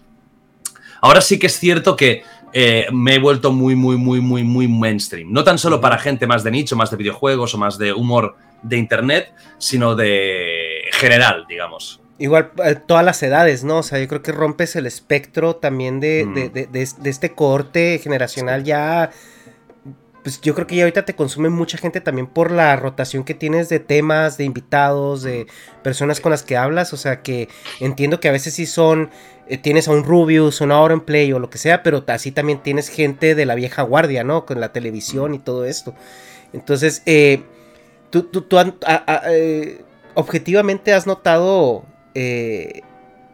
Ahora 1.01 1.21
sí 1.21 1.39
que 1.39 1.47
es 1.47 1.57
cierto 1.57 1.95
que 1.95 2.23
eh, 2.51 2.87
me 2.91 3.15
he 3.15 3.19
vuelto 3.19 3.51
muy, 3.51 3.75
muy, 3.75 3.97
muy, 3.97 4.21
muy, 4.21 4.43
muy 4.43 4.67
mainstream. 4.67 5.31
No 5.31 5.43
tan 5.43 5.57
solo 5.57 5.79
para 5.79 5.97
gente 5.97 6.25
más 6.25 6.43
de 6.43 6.51
nicho, 6.51 6.75
más 6.75 6.89
de 6.91 6.97
videojuegos 6.97 7.53
o 7.53 7.57
más 7.57 7.77
de 7.77 7.93
humor 7.93 8.35
de 8.61 8.77
internet, 8.77 9.33
sino 9.57 9.95
de 9.95 10.81
general, 10.91 11.45
digamos. 11.47 12.01
Igual 12.17 12.51
eh, 12.65 12.75
todas 12.75 13.05
las 13.05 13.21
edades, 13.23 13.63
¿no? 13.63 13.77
O 13.77 13.83
sea, 13.83 13.99
yo 13.99 14.07
creo 14.07 14.21
que 14.21 14.31
rompes 14.31 14.75
el 14.75 14.85
espectro 14.85 15.55
también 15.55 15.99
de, 15.99 16.25
mm. 16.25 17.05
este 17.05 17.31
corte 17.33 17.99
generacional 18.03 18.63
ya 18.63 19.11
pues 20.23 20.41
yo 20.41 20.53
creo 20.53 20.67
que 20.67 20.75
ya 20.75 20.83
ahorita 20.83 21.05
te 21.05 21.15
consume 21.15 21.49
mucha 21.49 21.77
gente 21.77 22.01
también 22.01 22.27
por 22.27 22.51
la 22.51 22.75
rotación 22.75 23.23
que 23.23 23.33
tienes 23.33 23.69
de 23.69 23.79
temas, 23.79 24.37
de 24.37 24.43
invitados, 24.43 25.23
de 25.23 25.47
personas 25.81 26.19
con 26.19 26.31
las 26.31 26.43
que 26.43 26.57
hablas. 26.57 26.93
O 26.93 26.97
sea 26.97 27.21
que 27.21 27.47
entiendo 27.79 28.19
que 28.19 28.27
a 28.27 28.33
veces 28.33 28.53
sí 28.53 28.65
son 28.65 29.09
eh, 29.47 29.57
tienes 29.57 29.87
a 29.87 29.91
un 29.91 30.03
Rubius, 30.03 30.61
Hora 30.61 30.93
en 30.93 31.01
Play 31.01 31.33
o 31.33 31.39
lo 31.39 31.49
que 31.49 31.57
sea, 31.57 31.83
pero 31.83 32.03
así 32.07 32.31
también 32.31 32.61
tienes 32.61 32.89
gente 32.89 33.33
de 33.33 33.45
la 33.45 33.55
vieja 33.55 33.81
guardia, 33.81 34.23
¿no? 34.23 34.45
Con 34.45 34.59
la 34.59 34.71
televisión 34.71 35.33
y 35.33 35.39
todo 35.39 35.65
esto. 35.65 35.95
Entonces, 36.53 37.01
eh, 37.05 37.43
tú, 38.09 38.23
tú, 38.23 38.45
eh, 39.27 39.83
objetivamente 40.15 40.93
has 40.93 41.07
notado 41.07 41.85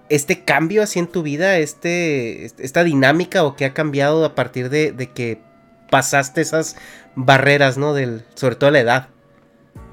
este 0.10 0.44
cambio 0.44 0.84
así 0.84 1.00
en 1.00 1.08
tu 1.08 1.24
vida, 1.24 1.58
este, 1.58 2.46
esta 2.46 2.84
dinámica 2.84 3.44
o 3.44 3.56
que 3.56 3.66
ha 3.66 3.74
cambiado 3.74 4.26
a 4.26 4.36
partir 4.36 4.70
de, 4.70 4.94
que 5.14 5.42
pasaste 5.90 6.42
esas 6.42 6.76
barreras, 7.16 7.78
¿no? 7.78 7.94
Del, 7.94 8.24
sobre 8.36 8.56
todo 8.56 8.72
la 8.72 8.80
edad. 8.80 9.10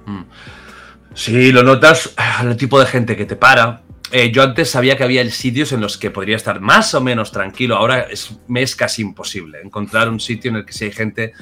Mm. 0.06 0.22
Sí, 1.14 1.52
lo 1.52 1.62
notas 1.62 2.12
al 2.16 2.56
tipo 2.56 2.80
de 2.80 2.86
gente 2.86 3.16
que 3.16 3.26
te 3.26 3.36
para, 3.36 3.82
eh, 4.12 4.30
yo 4.30 4.42
antes 4.42 4.68
sabía 4.68 4.96
que 4.98 5.04
había 5.04 5.28
sitios 5.30 5.72
en 5.72 5.80
los 5.80 5.96
que 5.96 6.10
podría 6.10 6.36
estar 6.36 6.60
más 6.60 6.94
o 6.94 7.00
menos 7.00 7.32
tranquilo. 7.32 7.76
Ahora 7.76 8.00
es, 8.02 8.36
me 8.46 8.62
es 8.62 8.76
casi 8.76 9.00
imposible 9.00 9.60
encontrar 9.62 10.10
un 10.10 10.20
sitio 10.20 10.50
en 10.50 10.58
el 10.58 10.66
que 10.66 10.74
si 10.74 10.84
hay 10.84 10.92
gente 10.92 11.32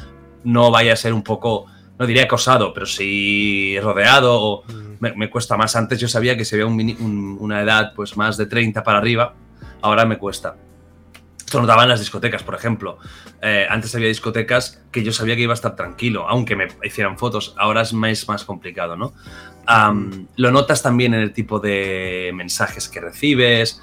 no 0.44 0.70
vaya 0.70 0.92
a 0.92 0.96
ser 0.96 1.12
un 1.12 1.22
poco, 1.22 1.66
no 2.00 2.06
diría 2.06 2.24
acosado, 2.24 2.72
pero 2.72 2.86
sí 2.86 3.78
rodeado. 3.78 4.40
O 4.40 4.64
mm. 4.66 5.18
me, 5.18 5.30
cuesta 5.30 5.58
más. 5.58 5.76
Antes 5.76 6.00
yo 6.00 6.08
sabía 6.08 6.34
que 6.34 6.46
si 6.46 6.56
había 6.56 6.66
una 6.66 7.60
edad 7.60 7.92
pues 7.94 8.16
más 8.16 8.38
de 8.38 8.46
30 8.46 8.82
para 8.82 8.98
arriba, 8.98 9.34
ahora 9.82 10.06
me 10.06 10.16
cuesta. 10.16 10.56
Esto 11.36 11.60
notaba 11.60 11.82
en 11.82 11.90
las 11.90 12.00
discotecas, 12.00 12.42
por 12.42 12.54
ejemplo. 12.54 12.98
Eh, 13.42 13.66
antes 13.68 13.94
había 13.94 14.08
discotecas 14.08 14.82
que 14.90 15.02
yo 15.02 15.12
sabía 15.12 15.36
que 15.36 15.42
iba 15.42 15.52
a 15.52 15.54
estar 15.54 15.76
tranquilo, 15.76 16.26
aunque 16.26 16.56
me 16.56 16.68
hicieran 16.82 17.18
fotos. 17.18 17.54
Ahora 17.58 17.82
es 17.82 17.92
más, 17.92 18.26
más 18.26 18.44
complicado, 18.44 18.96
¿no? 18.96 19.12
lo 20.36 20.50
notas 20.50 20.82
también 20.82 21.14
en 21.14 21.20
el 21.20 21.32
tipo 21.32 21.60
de 21.60 22.32
mensajes 22.34 22.88
que 22.88 23.00
recibes. 23.00 23.80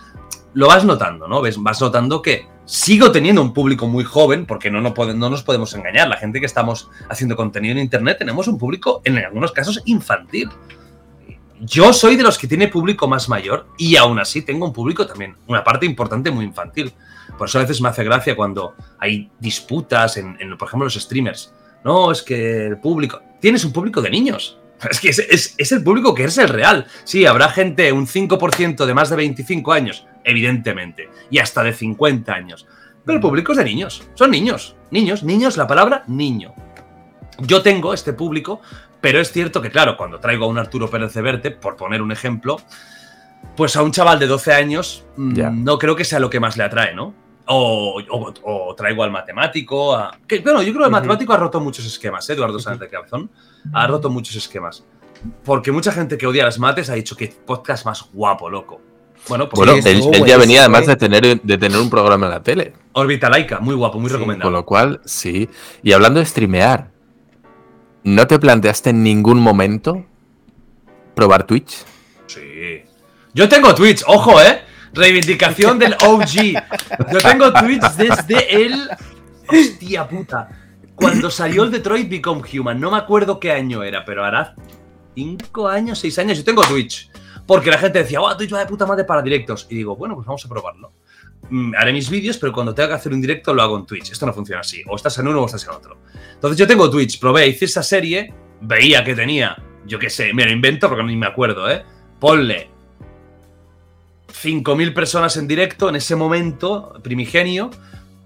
Lo 0.54 0.68
vas 0.68 0.84
notando, 0.84 1.28
¿no? 1.28 1.42
Ves, 1.42 1.58
vas 1.60 1.80
notando 1.80 2.22
que 2.22 2.48
sigo 2.68 3.12
teniendo 3.12 3.42
un 3.42 3.54
público 3.54 3.88
muy 3.88 4.04
joven, 4.04 4.46
porque 4.46 4.70
no, 4.70 4.82
no, 4.82 4.94
no 4.94 5.30
nos 5.30 5.42
podemos 5.42 5.74
engañar. 5.74 6.08
La 6.08 6.18
gente 6.18 6.40
que 6.40 6.46
estamos 6.46 6.90
haciendo 7.10 7.36
contenido 7.36 7.72
en 7.72 7.80
Internet 7.80 8.18
tenemos 8.20 8.48
un 8.48 8.60
público, 8.60 9.02
en 9.06 9.18
algunos 9.18 9.52
casos, 9.54 9.82
infantil. 9.86 10.50
Yo 11.62 11.92
soy 11.94 12.18
de 12.18 12.24
los 12.24 12.38
que 12.38 12.48
tiene 12.48 12.68
público 12.68 13.08
más 13.08 13.30
mayor 13.30 13.68
y 13.80 13.96
aún 13.96 14.20
así 14.20 14.44
tengo 14.44 14.68
un 14.68 14.74
público 14.74 15.08
también, 15.08 15.36
una 15.48 15.64
parte 15.64 15.88
importante 15.88 16.30
muy 16.30 16.46
infantil. 16.46 16.94
Por 17.38 17.48
eso 17.48 17.58
a 17.58 17.62
veces 17.62 17.82
me 17.82 17.90
hace 17.90 18.04
gracia 18.04 18.36
cuando 18.36 18.76
hay 19.00 19.32
disputas 19.40 20.18
en, 20.18 20.38
en 20.40 20.56
por 20.58 20.68
ejemplo, 20.68 20.86
los 20.86 20.94
streamers. 20.94 21.54
No, 21.84 22.12
es 22.12 22.22
que 22.22 22.68
el 22.68 22.80
público... 22.80 23.22
Tienes 23.40 23.64
un 23.64 23.72
público 23.72 24.02
de 24.02 24.10
niños. 24.10 24.60
Es 24.90 25.00
que 25.00 25.10
es, 25.10 25.72
el 25.72 25.84
público 25.84 26.14
que 26.14 26.26
es 26.26 26.38
el 26.38 26.50
real. 26.50 26.86
Sí, 27.04 27.26
habrá 27.26 27.50
gente, 27.50 27.92
un 27.92 28.08
5% 28.08 28.86
de 28.86 28.94
más 28.94 29.10
de 29.10 29.16
25 29.16 29.74
años, 29.74 30.06
evidentemente, 30.24 31.10
y 31.30 31.40
hasta 31.40 31.64
de 31.64 31.74
50 31.74 32.32
años. 32.34 32.68
Pero 33.06 33.18
el 33.18 33.22
público 33.22 33.54
es 33.54 33.58
de 33.58 33.64
niños, 33.64 34.04
son 34.16 34.32
niños, 34.32 34.76
niños, 34.92 35.24
niños, 35.24 35.58
la 35.58 35.68
palabra 35.68 36.04
niño. 36.08 36.54
Yo 37.40 37.62
tengo 37.62 37.94
este 37.94 38.14
público, 38.14 38.62
pero 39.02 39.20
es 39.20 39.32
cierto 39.32 39.62
que, 39.62 39.72
claro, 39.72 39.96
cuando 39.98 40.20
traigo 40.20 40.46
a 40.46 40.50
un 40.50 40.58
Arturo 40.58 40.90
Pérez 40.90 41.14
de 41.14 41.22
Verte, 41.22 41.52
por 41.52 41.76
poner 41.76 42.02
un 42.02 42.12
ejemplo, 42.12 42.58
pues 43.56 43.76
a 43.76 43.84
un 43.84 43.92
chaval 43.92 44.20
de 44.20 44.28
12 44.28 44.54
años 44.54 45.06
mm, 45.16 45.64
no 45.64 45.78
creo 45.78 45.96
que 45.96 46.04
sea 46.04 46.20
lo 46.20 46.30
que 46.30 46.40
más 46.40 46.58
le 46.58 46.64
atrae, 46.64 46.94
¿no? 46.94 47.14
O, 47.48 48.74
traigo 48.76 49.04
al 49.04 49.12
matemático. 49.12 49.96
A... 49.96 50.18
Que, 50.28 50.40
bueno, 50.40 50.62
yo 50.62 50.72
creo 50.72 50.84
que 50.84 50.86
el 50.86 50.92
matemático 50.92 51.34
ha 51.34 51.38
roto 51.38 51.60
muchos 51.60 51.86
esquemas, 51.86 52.30
¿eh? 52.30 52.34
Eduardo 52.34 52.60
Sánchez 52.60 52.82
de 52.82 52.90
Cabezón. 52.90 53.30
Ha 53.74 53.88
roto 53.88 54.10
muchos 54.10 54.36
esquemas. 54.36 54.84
Porque 55.44 55.72
mucha 55.72 55.92
gente 55.92 56.18
que 56.18 56.28
odia 56.28 56.44
las 56.44 56.60
mates 56.60 56.90
ha 56.90 56.94
dicho 56.94 57.16
que 57.16 57.28
podcast 57.28 57.86
más 57.86 58.06
guapo, 58.14 58.50
loco. 58.50 58.82
Bueno, 59.28 59.50
pues 59.50 59.86
él, 59.86 60.02
ya 60.26 60.38
venía 60.38 60.62
además 60.62 60.86
de 60.86 60.96
tener, 60.96 61.42
de 61.42 61.58
tener 61.58 61.80
un 61.80 61.90
programa 61.90 62.28
en 62.28 62.32
la 62.32 62.44
tele. 62.44 62.74
Orbitalaika, 62.94 63.60
muy 63.60 63.76
guapo, 63.76 64.00
muy 64.00 64.10
recomendado. 64.10 64.48
Con 64.48 64.54
lo 64.54 64.66
cual, 64.66 65.02
sí. 65.06 65.50
Y 65.84 65.92
hablando 65.92 66.20
de 66.20 66.26
streamear, 66.26 66.92
¿no 68.04 68.28
te 68.28 68.40
planteaste 68.40 68.92
en 68.92 69.04
ningún 69.04 69.40
momento 69.40 70.06
probar 71.14 71.46
Twitch? 71.46 71.84
Sí. 72.28 72.84
Yo 73.34 73.50
tengo 73.50 73.74
Twitch, 73.76 74.04
ojo, 74.08 74.42
¿eh? 74.42 74.62
Reivindicación 74.94 75.80
del 75.80 75.94
OG. 75.94 76.54
Yo 77.12 77.20
tengo 77.20 77.54
Twitch 77.54 77.92
desde 77.94 78.66
el. 78.66 78.90
Hostia 79.48 80.08
puta. 80.08 80.50
Cuando 80.96 81.30
salió 81.30 81.64
el 81.64 81.72
Detroit 81.72 82.10
Become 82.10 82.42
Human, 82.52 82.80
no 82.80 82.92
me 82.92 82.98
acuerdo 82.98 83.40
qué 83.40 83.52
año 83.52 83.84
era, 83.84 84.04
pero 84.04 84.26
hará 84.26 84.56
5 85.16 85.68
años, 85.68 86.00
6 86.00 86.20
años. 86.20 86.38
Yo 86.40 86.44
tengo 86.44 86.64
Twitch. 86.64 87.10
Porque 87.46 87.72
la 87.72 87.78
gente 87.78 88.00
decía, 88.00 88.20
oh, 88.20 88.36
Twitch 88.36 88.54
va 88.54 88.60
de 88.60 88.66
puta 88.66 88.86
madre 88.86 89.06
para 89.06 89.22
directos. 89.22 89.68
Y 89.70 89.76
digo, 89.76 89.96
bueno, 89.96 90.16
pues 90.16 90.28
vamos 90.28 90.44
a 90.44 90.50
probarlo. 90.50 90.92
Mm, 91.50 91.76
haré 91.78 91.94
mis 91.94 92.10
vídeos, 92.10 92.38
pero 92.38 92.52
cuando 92.52 92.74
tenga 92.74 92.90
que 92.90 92.96
hacer 92.96 93.14
un 93.14 93.22
directo 93.22 93.54
lo 93.54 93.62
hago 93.62 93.78
en 93.78 93.86
Twitch. 93.86 94.12
Esto 94.12 94.26
no 94.26 94.34
funciona 94.34 94.62
así. 94.62 94.84
O 94.88 94.96
estás 94.96 95.18
en 95.20 95.28
uno 95.28 95.42
o 95.42 95.46
estás 95.46 95.64
en 95.64 95.70
otro. 95.70 95.98
Entonces 96.34 96.58
yo 96.58 96.68
tengo 96.68 96.90
Twitch, 96.90 97.20
probé, 97.20 97.48
hice 97.48 97.66
esa 97.66 97.84
serie, 97.84 98.34
veía 98.62 99.04
que 99.04 99.16
tenía, 99.16 99.56
yo 99.86 99.98
qué 99.98 100.10
sé, 100.10 100.34
me 100.34 100.46
lo 100.46 100.52
invento 100.52 100.90
porque 100.90 101.04
ni 101.04 101.16
me 101.16 101.28
acuerdo, 101.28 101.70
¿eh? 101.70 101.84
Ponle 102.20 102.70
5.000 104.44 104.94
personas 104.94 105.38
en 105.38 105.48
directo 105.48 105.90
en 105.90 105.96
ese 105.96 106.16
momento 106.16 106.94
primigenio 107.02 107.72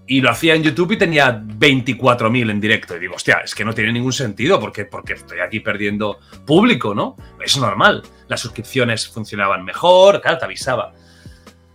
y 0.06 0.20
lo 0.20 0.30
hacía 0.30 0.54
en 0.54 0.62
YouTube 0.62 0.92
y 0.92 0.98
tenía 0.98 1.40
24.000 1.40 2.50
en 2.50 2.60
directo. 2.60 2.96
Y 2.96 3.00
digo, 3.00 3.14
hostia, 3.14 3.38
es 3.44 3.54
que 3.54 3.64
no 3.64 3.72
tiene 3.72 3.92
ningún 3.92 4.12
sentido 4.12 4.60
porque, 4.60 4.84
porque 4.84 5.14
estoy 5.14 5.40
aquí 5.40 5.60
perdiendo 5.60 6.18
público, 6.44 6.94
¿no? 6.94 7.16
Es 7.42 7.56
normal. 7.56 8.02
Las 8.28 8.40
suscripciones 8.40 9.08
funcionaban 9.08 9.64
mejor, 9.64 10.20
claro, 10.20 10.38
te 10.38 10.44
avisaba. 10.44 10.92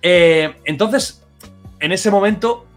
Eh, 0.01 0.53
entonces, 0.65 1.25
en 1.79 1.91
ese 1.91 2.11
momento 2.11 2.67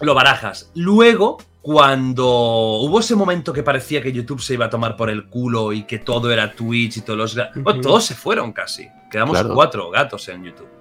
lo 0.00 0.14
barajas. 0.14 0.72
Luego, 0.74 1.38
cuando 1.62 2.26
hubo 2.26 3.00
ese 3.00 3.14
momento 3.14 3.52
que 3.52 3.62
parecía 3.62 4.02
que 4.02 4.12
YouTube 4.12 4.40
se 4.40 4.54
iba 4.54 4.66
a 4.66 4.70
tomar 4.70 4.96
por 4.96 5.10
el 5.10 5.26
culo 5.26 5.72
y 5.72 5.84
que 5.84 5.98
todo 5.98 6.32
era 6.32 6.52
Twitch 6.52 6.96
y 6.96 7.00
todos 7.02 7.36
los... 7.36 7.82
todos 7.82 8.04
se 8.04 8.14
fueron 8.14 8.52
casi. 8.52 8.88
Quedamos 9.10 9.42
cuatro 9.44 9.90
gatos 9.90 10.28
en 10.30 10.44
YouTube. 10.44 10.79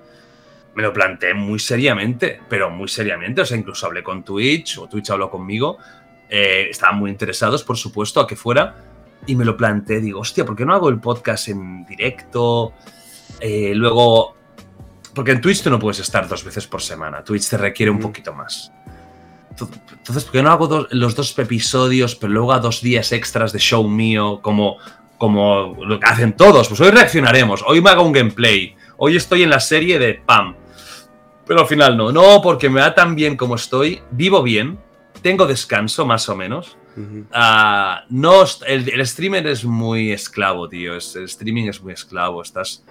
Me 0.76 0.84
lo 0.84 0.94
planteé 0.94 1.34
muy 1.34 1.60
seriamente, 1.60 2.40
pero 2.48 2.70
muy 2.70 2.88
seriamente. 2.88 3.42
O 3.42 3.46
sea, 3.46 3.58
incluso 3.58 3.86
hablé 3.86 4.04
con 4.04 4.24
Twitch, 4.24 4.78
o 4.78 4.88
Twitch 4.88 5.10
habló 5.10 5.30
conmigo. 5.30 5.78
Eh, 6.30 6.68
estaban 6.70 6.98
muy 6.98 7.10
interesados, 7.10 7.64
por 7.64 7.78
supuesto, 7.78 8.20
a 8.20 8.28
que 8.28 8.36
fuera. 8.36 8.76
Y 9.26 9.36
me 9.36 9.46
lo 9.46 9.58
planteé, 9.58 10.00
digo, 10.00 10.22
hostia, 10.22 10.46
¿por 10.46 10.56
qué 10.56 10.66
no 10.66 10.74
hago 10.74 10.90
el 10.90 11.00
podcast 11.00 11.50
en 11.50 11.86
directo? 11.86 12.74
Eh, 13.40 13.74
luego, 13.76 14.36
porque 15.14 15.32
en 15.32 15.42
Twitch 15.42 15.64
tú 15.64 15.70
no 15.70 15.80
puedes 15.80 16.00
estar 16.00 16.28
dos 16.28 16.44
veces 16.44 16.68
por 16.68 16.82
semana. 16.82 17.24
Twitch 17.24 17.50
te 17.50 17.58
requiere 17.58 17.92
un 17.92 18.00
poquito 18.00 18.34
más. 18.34 18.72
Entonces, 19.52 20.24
¿por 20.24 20.32
qué 20.32 20.42
no 20.42 20.52
hago 20.52 20.88
los 20.92 21.16
dos 21.16 21.38
episodios, 21.38 22.16
pero 22.16 22.32
luego 22.32 22.54
a 22.54 22.60
dos 22.60 22.82
días 22.82 23.12
extras 23.12 23.52
de 23.52 23.60
show 23.60 23.88
mío, 23.88 24.40
como, 24.42 24.78
como 25.18 25.76
lo 25.86 26.00
que 26.00 26.06
hacen 26.06 26.34
todos? 26.34 26.70
Pues 26.70 26.80
hoy 26.80 26.92
reaccionaremos, 26.92 27.64
hoy 27.68 27.82
me 27.82 27.90
hago 27.90 28.04
un 28.04 28.14
gameplay, 28.14 28.76
hoy 29.00 29.16
estoy 29.16 29.44
en 29.44 29.50
la 29.50 29.60
serie 29.60 30.00
de 30.00 30.22
PAM. 30.26 30.56
Pero 31.48 31.62
al 31.62 31.68
final 31.68 31.98
no, 31.98 32.12
no, 32.12 32.42
porque 32.42 32.70
me 32.70 32.80
va 32.80 32.94
tan 32.94 33.16
bien 33.16 33.36
como 33.36 33.56
estoy, 33.56 34.02
vivo 34.12 34.44
bien, 34.44 34.78
tengo 35.22 35.48
descanso 35.48 36.06
más 36.06 36.30
o 36.30 36.36
menos. 36.36 36.78
Ah, 37.32 38.04
no, 38.10 38.44
el, 38.68 39.08
streamer 39.08 39.48
es 39.48 39.64
muy 39.64 40.12
esclavo, 40.12 40.68
tío. 40.68 40.94
el 40.94 41.24
streaming 41.24 41.68
es 41.68 41.82
muy 41.82 41.94
esclavo. 41.94 42.42
Estás 42.42 42.84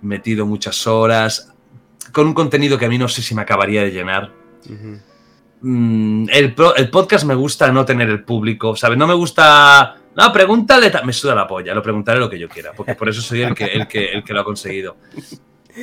metido 0.00 0.46
muchas 0.46 0.86
horas 0.86 1.52
con 2.12 2.26
un 2.26 2.34
contenido 2.34 2.78
que 2.78 2.86
a 2.86 2.88
mí 2.88 2.98
no 2.98 3.08
sé 3.08 3.22
si 3.22 3.34
me 3.34 3.42
acabaría 3.42 3.82
de 3.82 3.90
llenar. 3.90 4.32
Mm, 5.60 6.26
el, 6.30 6.54
podcast 6.54 7.24
me 7.24 7.34
gusta 7.34 7.70
no 7.70 7.84
tener 7.84 8.10
el 8.10 8.24
público, 8.24 8.74
¿sabes? 8.74 8.98
No 8.98 9.06
me 9.06 9.14
gusta. 9.14 9.96
No, 10.16 10.32
pregúntale. 10.32 10.90
Me 11.04 11.12
suda 11.12 11.34
la 11.34 11.46
polla, 11.46 11.74
lo 11.74 11.82
preguntaré 11.82 12.18
lo 12.18 12.28
que 12.28 12.38
yo 12.38 12.48
quiera, 12.48 12.72
porque 12.72 12.94
por 12.94 13.08
eso 13.08 13.22
soy 13.22 13.42
el 13.42 13.54
que, 13.54 13.64
el 13.66 13.86
que, 13.86 14.06
el 14.06 14.24
que 14.24 14.32
lo 14.32 14.40
ha 14.40 14.44
conseguido. 14.44 14.96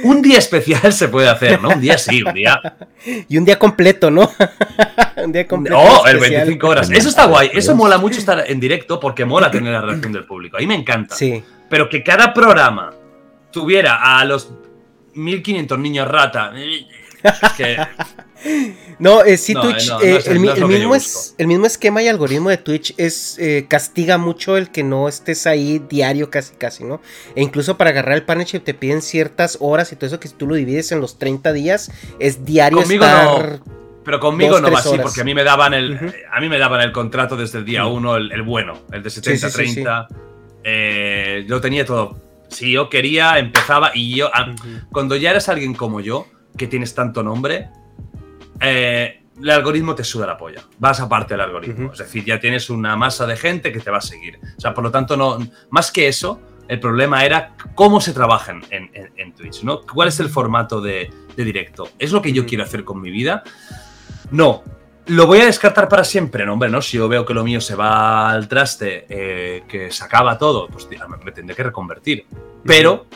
Un 0.04 0.22
día 0.22 0.38
especial 0.38 0.94
se 0.94 1.08
puede 1.08 1.30
hacer, 1.30 1.62
¿no? 1.62 1.70
Un 1.70 1.82
día 1.82 1.98
sí, 1.98 2.22
un 2.22 2.34
día. 2.34 2.62
Y 3.28 3.38
un 3.38 3.46
día 3.46 3.58
completo, 3.58 4.12
¿no? 4.12 4.30
un 5.24 5.32
día 5.32 5.48
completo. 5.48 5.82
No, 5.82 6.06
el 6.06 6.20
25 6.20 6.68
horas. 6.68 6.92
Eso 6.92 7.10
está 7.10 7.26
guay. 7.26 7.50
Eso 7.54 7.76
mola 7.76 7.98
mucho 7.98 8.20
estar 8.20 8.44
en 8.48 8.60
directo 8.60 9.00
porque 9.00 9.26
mola 9.26 9.50
tener 9.50 9.74
la 9.74 9.82
reacción 9.82 10.14
del 10.14 10.26
público. 10.26 10.58
A 10.58 10.60
mí 10.60 10.68
me 10.68 10.76
encanta. 10.76 11.16
Sí. 11.16 11.44
Pero 11.70 11.90
que 11.90 12.04
cada 12.04 12.34
programa 12.34 12.94
tuviera 13.52 14.20
a 14.20 14.24
los 14.26 14.52
1500 15.14 15.80
niños 15.80 16.08
rata. 16.08 16.52
Que 17.58 17.78
no, 19.00 19.24
eh, 19.24 19.38
sí, 19.38 19.54
Twitch, 19.54 19.92
el, 20.02 20.40
mismo 20.40 20.96
es, 20.96 21.36
el 21.38 21.48
mismo 21.48 21.66
esquema 21.66 22.02
y 22.02 22.08
algoritmo 22.08 22.50
de 22.50 22.58
Twitch 22.58 22.94
es 22.98 23.38
eh, 23.40 23.66
castiga 23.68 24.18
mucho 24.18 24.56
el 24.56 24.70
que 24.70 24.84
no 24.84 25.10
estés 25.10 25.46
ahí 25.46 25.80
diario 25.90 26.30
casi 26.30 26.56
casi, 26.56 26.84
¿no? 26.84 27.02
E 27.36 27.44
incluso 27.44 27.78
para 27.78 27.90
agarrar 27.90 28.16
el 28.16 28.24
partnership 28.24 28.60
te 28.62 28.74
piden 28.74 29.02
ciertas 29.02 29.58
horas 29.60 29.92
y 29.92 29.96
todo 29.96 30.08
eso 30.08 30.20
que 30.20 30.30
si 30.30 30.36
tú 30.36 30.48
lo 30.48 30.56
divides 30.56 30.92
en 30.92 31.02
los 31.02 31.18
30 31.18 31.52
días 31.54 31.92
es 32.20 32.46
diario 32.46 32.80
conmigo 32.80 33.06
No, 33.06 33.80
pero 34.06 34.20
conmigo 34.20 34.60
no 34.60 34.72
va 34.72 34.80
así, 34.80 34.98
porque 35.02 35.22
a 35.22 35.24
mí 35.24 35.36
me 35.36 35.44
daban 35.44 35.74
el, 35.74 36.14
a 36.32 36.40
mí 36.40 36.50
me 36.50 36.58
daban 36.58 36.82
el 36.82 36.92
contrato 36.92 37.36
desde 37.36 37.60
el 37.60 37.66
día 37.66 37.86
1, 37.86 38.16
el, 38.16 38.42
bueno, 38.42 38.80
el 38.92 39.04
de 39.04 39.10
70-30. 39.10 40.08
Eh, 40.64 41.46
yo 41.48 41.62
tenía 41.62 41.86
todo. 41.86 42.18
Si 42.48 42.72
yo 42.72 42.90
quería, 42.90 43.38
empezaba 43.38 43.92
y 43.94 44.16
yo, 44.16 44.32
cuando 44.92 45.16
ya 45.16 45.32
eres 45.32 45.48
alguien 45.50 45.76
como 45.76 46.00
yo, 46.00 46.26
que 46.60 46.68
tienes 46.68 46.94
tanto 46.94 47.24
nombre, 47.24 47.70
eh, 48.60 49.24
el 49.42 49.50
algoritmo 49.50 49.96
te 49.96 50.04
suda 50.04 50.28
la 50.28 50.38
polla. 50.38 50.62
Vas 50.78 51.00
aparte 51.00 51.34
del 51.34 51.42
algoritmo. 51.42 51.94
Es 51.94 52.00
decir, 52.00 52.26
ya 52.26 52.40
tienes 52.40 52.70
una 52.70 52.96
masa 52.98 53.26
de 53.26 53.38
gente 53.38 53.72
que 53.72 53.80
te 53.80 53.90
va 53.90 53.98
a 53.98 54.02
seguir. 54.02 54.40
O 54.58 54.60
sea, 54.60 54.74
por 54.74 54.84
lo 54.84 54.92
tanto, 54.92 55.16
no, 55.16 55.40
más 55.70 55.92
que 55.92 56.10
eso, 56.10 56.42
el 56.68 56.80
problema 56.80 57.24
era 57.26 57.56
cómo 57.74 58.02
se 58.02 58.12
trabaja 58.14 58.60
en, 58.70 59.34
Twitch, 59.34 59.64
¿no? 59.64 59.82
¿Cuál 59.82 60.10
es 60.10 60.20
el 60.20 60.30
formato 60.30 60.82
de, 60.82 61.10
directo? 61.38 61.90
¿Es 61.98 62.12
lo 62.12 62.22
que 62.22 62.34
yo 62.34 62.46
quiero 62.46 62.66
hacer 62.66 62.84
con 62.84 63.02
mi 63.02 63.10
vida? 63.10 63.44
No. 64.32 64.64
¿Lo 65.06 65.26
voy 65.26 65.40
a 65.40 65.46
descartar 65.46 65.88
para 65.88 66.04
siempre? 66.04 66.46
No, 66.46 66.54
hombre, 66.54 66.70
no. 66.70 66.82
Si 66.82 66.98
yo 66.98 67.08
veo 67.08 67.26
que 67.26 67.34
lo 67.34 67.44
mío 67.44 67.62
se 67.62 67.76
va 67.76 68.30
al 68.30 68.48
traste, 68.50 69.06
eh, 69.10 69.64
que 69.68 69.90
se 69.90 70.04
acaba 70.04 70.38
todo, 70.38 70.68
pues 70.68 70.88
me, 71.24 71.32
tendré 71.32 71.56
que 71.56 71.64
reconvertir. 71.64 72.26
Pero, 72.66 73.08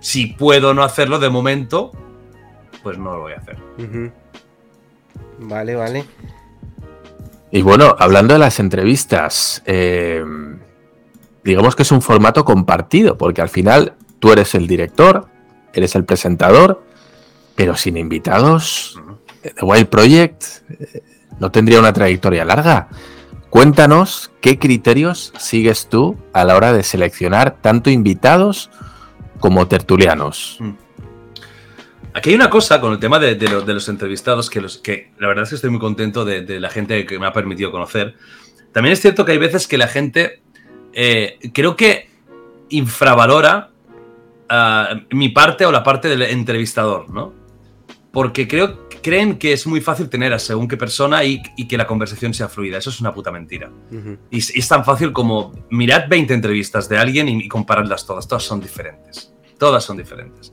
si 0.00 0.26
puedo 0.26 0.74
no 0.74 0.82
hacerlo 0.82 1.18
de 1.20 1.30
momento, 1.30 1.92
pues 2.88 2.96
no 2.96 3.12
lo 3.12 3.20
voy 3.20 3.34
a 3.34 3.36
hacer. 3.36 3.58
Vale, 5.40 5.74
vale. 5.74 6.04
Y 7.50 7.60
bueno, 7.60 7.94
hablando 7.98 8.32
de 8.32 8.38
las 8.38 8.60
entrevistas, 8.60 9.62
eh, 9.66 10.24
digamos 11.44 11.76
que 11.76 11.82
es 11.82 11.92
un 11.92 12.00
formato 12.00 12.46
compartido, 12.46 13.18
porque 13.18 13.42
al 13.42 13.50
final 13.50 13.92
tú 14.20 14.32
eres 14.32 14.54
el 14.54 14.66
director, 14.66 15.28
eres 15.74 15.96
el 15.96 16.04
presentador, 16.06 16.82
pero 17.56 17.76
sin 17.76 17.98
invitados, 17.98 18.98
The 19.42 19.66
Wild 19.66 19.88
Project 19.88 20.44
eh, 20.70 21.02
no 21.38 21.50
tendría 21.50 21.80
una 21.80 21.92
trayectoria 21.92 22.46
larga. 22.46 22.88
Cuéntanos 23.50 24.30
qué 24.40 24.58
criterios 24.58 25.34
sigues 25.38 25.88
tú 25.90 26.16
a 26.32 26.42
la 26.46 26.56
hora 26.56 26.72
de 26.72 26.82
seleccionar 26.82 27.58
tanto 27.60 27.90
invitados 27.90 28.70
como 29.40 29.68
tertulianos. 29.68 30.56
Mm. 30.60 30.87
Aquí 32.18 32.30
hay 32.30 32.34
una 32.34 32.50
cosa 32.50 32.80
con 32.80 32.92
el 32.92 32.98
tema 32.98 33.20
de, 33.20 33.36
los 33.48 33.88
entrevistados 33.88 34.50
que, 34.50 34.60
los, 34.60 34.78
que 34.78 35.12
la 35.20 35.28
verdad 35.28 35.44
es 35.44 35.50
que 35.50 35.54
estoy 35.54 35.70
muy 35.70 35.78
contento 35.78 36.24
de, 36.24 36.58
la 36.58 36.68
gente 36.68 37.06
que 37.06 37.16
me 37.16 37.28
ha 37.28 37.32
permitido 37.32 37.70
conocer. 37.70 38.16
También 38.72 38.94
es 38.94 39.00
cierto 39.00 39.24
que 39.24 39.30
hay 39.30 39.38
veces 39.38 39.68
que 39.68 39.78
la 39.78 39.86
gente 39.86 40.42
eh, 40.92 41.38
creo 41.54 41.76
que 41.76 42.10
infravalora 42.70 43.70
ah, 44.48 44.96
mi 45.12 45.28
parte 45.28 45.64
o 45.64 45.70
la 45.70 45.84
parte 45.84 46.08
del 46.08 46.22
entrevistador, 46.22 47.08
¿no? 47.08 47.32
Porque 48.10 48.48
creo, 48.48 48.88
creen 49.00 49.38
que 49.38 49.52
es 49.52 49.64
muy 49.68 49.80
fácil 49.80 50.08
tener 50.08 50.32
a 50.32 50.40
según 50.40 50.66
qué 50.66 50.76
persona 50.76 51.22
y, 51.22 51.40
que 51.68 51.76
la 51.76 51.86
conversación 51.86 52.34
sea 52.34 52.48
fluida. 52.48 52.78
Eso 52.78 52.90
es 52.90 53.00
una 53.00 53.14
puta 53.14 53.30
mentira. 53.30 53.70
y, 54.28 54.38
es 54.38 54.66
tan 54.66 54.84
fácil 54.84 55.12
como 55.12 55.52
mirad 55.70 56.08
20 56.08 56.34
entrevistas 56.34 56.88
de 56.88 56.98
alguien 56.98 57.28
y, 57.28 57.44
y 57.44 57.48
compararlas 57.48 58.04
todas. 58.04 58.26
Todas 58.26 58.42
son 58.42 58.60
diferentes. 58.60 59.32
Todas 59.56 59.84
son 59.84 59.96
diferentes 59.96 60.52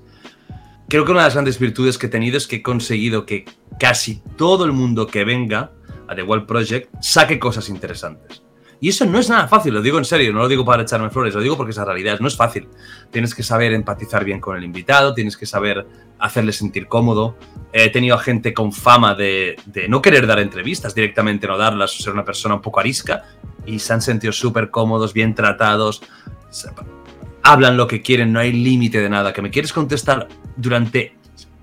creo 0.87 1.05
que 1.05 1.11
una 1.11 1.21
de 1.21 1.27
las 1.27 1.33
grandes 1.33 1.59
virtudes 1.59 1.97
que 1.97 2.07
he 2.07 2.09
tenido 2.09 2.37
es 2.37 2.47
que 2.47 2.57
he 2.57 2.61
conseguido 2.61 3.25
que 3.25 3.45
casi 3.79 4.21
todo 4.37 4.65
el 4.65 4.71
mundo 4.71 5.07
que 5.07 5.23
venga 5.23 5.71
a 6.07 6.15
The 6.15 6.23
World 6.23 6.45
Project 6.45 6.93
saque 7.01 7.39
cosas 7.39 7.69
interesantes. 7.69 8.41
Y 8.81 8.89
eso 8.89 9.05
no 9.05 9.19
es 9.19 9.29
nada 9.29 9.47
fácil, 9.47 9.73
lo 9.73 9.81
digo 9.81 9.97
en 9.97 10.05
serio, 10.05 10.33
no 10.33 10.39
lo 10.39 10.47
digo 10.47 10.65
para 10.65 10.83
echarme 10.83 11.09
flores, 11.09 11.33
lo 11.33 11.41
digo 11.41 11.55
porque 11.55 11.71
es 11.71 11.77
la 11.77 11.85
realidad, 11.85 12.19
no 12.19 12.27
es 12.27 12.35
fácil. 12.35 12.67
Tienes 13.09 13.33
que 13.33 13.41
saber 13.41 13.73
empatizar 13.73 14.25
bien 14.25 14.39
con 14.39 14.57
el 14.57 14.63
invitado, 14.63 15.13
tienes 15.13 15.37
que 15.37 15.45
saber 15.45 15.87
hacerle 16.19 16.51
sentir 16.51 16.87
cómodo. 16.87 17.37
He 17.71 17.89
tenido 17.89 18.17
gente 18.17 18.53
con 18.53 18.73
fama 18.73 19.15
de, 19.15 19.55
de 19.65 19.87
no 19.87 20.01
querer 20.01 20.27
dar 20.27 20.39
entrevistas, 20.39 20.93
directamente 20.93 21.47
no 21.47 21.57
darlas, 21.57 21.93
ser 21.93 22.13
una 22.13 22.25
persona 22.25 22.55
un 22.55 22.61
poco 22.61 22.81
arisca, 22.81 23.23
y 23.65 23.79
se 23.79 23.93
han 23.93 24.01
sentido 24.01 24.33
súper 24.33 24.69
cómodos, 24.69 25.13
bien 25.13 25.33
tratados 25.33 26.01
hablan 27.45 27.77
lo 27.77 27.87
que 27.87 28.01
quieren, 28.01 28.33
no 28.33 28.39
hay 28.39 28.51
límite 28.51 28.99
de 28.99 29.09
nada. 29.09 29.31
Que 29.31 29.41
me 29.41 29.51
quieres 29.51 29.71
contestar 29.71 30.27
durante 30.55 31.15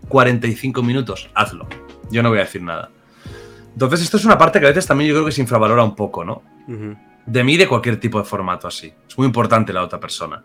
45 0.09 0.83
minutos, 0.83 1.31
hazlo. 1.35 1.67
Yo 2.11 2.23
no 2.23 2.29
voy 2.29 2.39
a 2.39 2.43
decir 2.43 2.63
nada. 2.63 2.91
Entonces, 3.73 4.03
esto 4.03 4.17
es 4.19 4.25
una 4.25 4.37
parte 4.37 4.61
que 4.61 4.67
a 4.67 4.69
veces 4.69 4.87
también 4.87 5.09
yo 5.09 5.15
creo 5.15 5.27
que 5.27 5.33
se 5.33 5.41
infravalora 5.41 5.83
un 5.83 5.97
poco, 5.97 6.25
¿no? 6.25 6.43
De 7.27 7.45
mí, 7.45 7.57
de 7.57 7.67
cualquier 7.67 7.99
tipo 7.99 8.19
de 8.19 8.25
formato 8.25 8.69
así. 8.69 8.93
Es 9.09 9.17
muy 9.17 9.27
importante 9.27 9.73
la 9.73 9.83
otra 9.83 9.99
persona. 9.99 10.45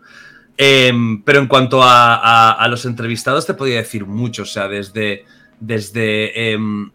Em, 0.56 1.22
pero 1.22 1.38
en 1.38 1.46
cuanto 1.46 1.80
a, 1.82 2.66
los 2.70 2.84
entrevistados, 2.84 3.46
te 3.46 3.54
podría 3.54 3.76
decir 3.76 4.06
mucho. 4.06 4.42
O 4.42 4.46
sea, 4.46 4.66
desde, 4.68 5.24
desde 5.60 6.52
em, 6.52 6.90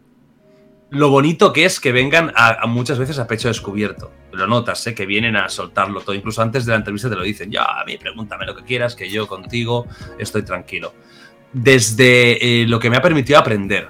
lo 0.89 1.10
bonito 1.10 1.54
que 1.54 1.66
es 1.66 1.80
que 1.80 1.92
vengan 1.92 2.32
a, 2.36 2.66
muchas 2.68 3.00
veces 3.00 3.20
a 3.20 3.28
pecho 3.28 3.48
descubierto. 3.48 4.12
Lo 4.32 4.48
notas, 4.48 4.86
¿eh? 4.88 4.94
que 4.94 5.06
vienen 5.06 5.36
a 5.36 5.50
soltarlo 5.50 6.02
todo. 6.02 6.16
Incluso 6.16 6.42
antes 6.42 6.66
de 6.66 6.72
la 6.72 6.78
entrevista 6.78 7.10
te 7.10 7.16
lo 7.16 7.24
dicen, 7.24 7.52
ya, 7.52 7.63
a 7.63 7.86
mí 7.86 7.98
pregúntame 7.98 8.46
lo 8.46 8.56
que 8.56 8.63
quieras, 8.63 8.96
que 8.96 9.10
yo 9.10 9.28
contigo 9.28 9.88
estoy 10.18 10.44
tranquilo. 10.44 10.94
Desde 11.54 12.63
eh, 12.63 12.68
lo 12.68 12.80
que 12.80 12.89
me 12.89 12.98
ha 12.98 13.02
permitido 13.02 13.39
aprender. 13.39 13.89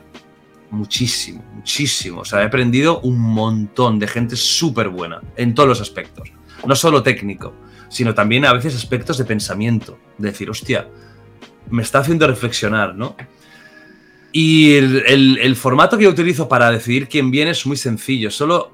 Muchísimo, 0.70 1.44
muchísimo. 1.54 2.22
O 2.22 2.26
sea, 2.26 2.42
he 2.42 2.46
aprendido 2.46 3.00
un 3.02 3.20
montón 3.20 4.00
de 4.00 4.08
gente 4.08 4.36
súper 4.36 4.90
buena 4.90 5.22
en 5.38 5.54
todos 5.54 5.70
los 5.70 5.82
aspectos. 5.82 6.32
No 6.66 6.76
solo 6.76 7.04
técnico, 7.04 7.54
sino 7.90 8.14
también 8.14 8.46
a 8.46 8.54
veces 8.54 8.76
aspectos 8.76 9.18
de 9.18 9.26
pensamiento. 9.26 9.98
De 10.18 10.30
decir, 10.30 10.50
hostia, 10.50 10.88
me 11.70 11.84
está 11.84 12.00
haciendo 12.00 12.28
reflexionar, 12.28 12.96
¿no? 12.96 13.16
Y 14.32 14.74
el, 14.74 15.56
formato 15.56 15.96
que 15.96 16.06
yo 16.06 16.10
utilizo 16.10 16.50
para 16.50 16.72
decidir 16.72 17.08
quién 17.08 17.30
viene 17.30 17.52
es 17.52 17.68
muy 17.68 17.78
sencillo. 17.78 18.32
Solo 18.32 18.72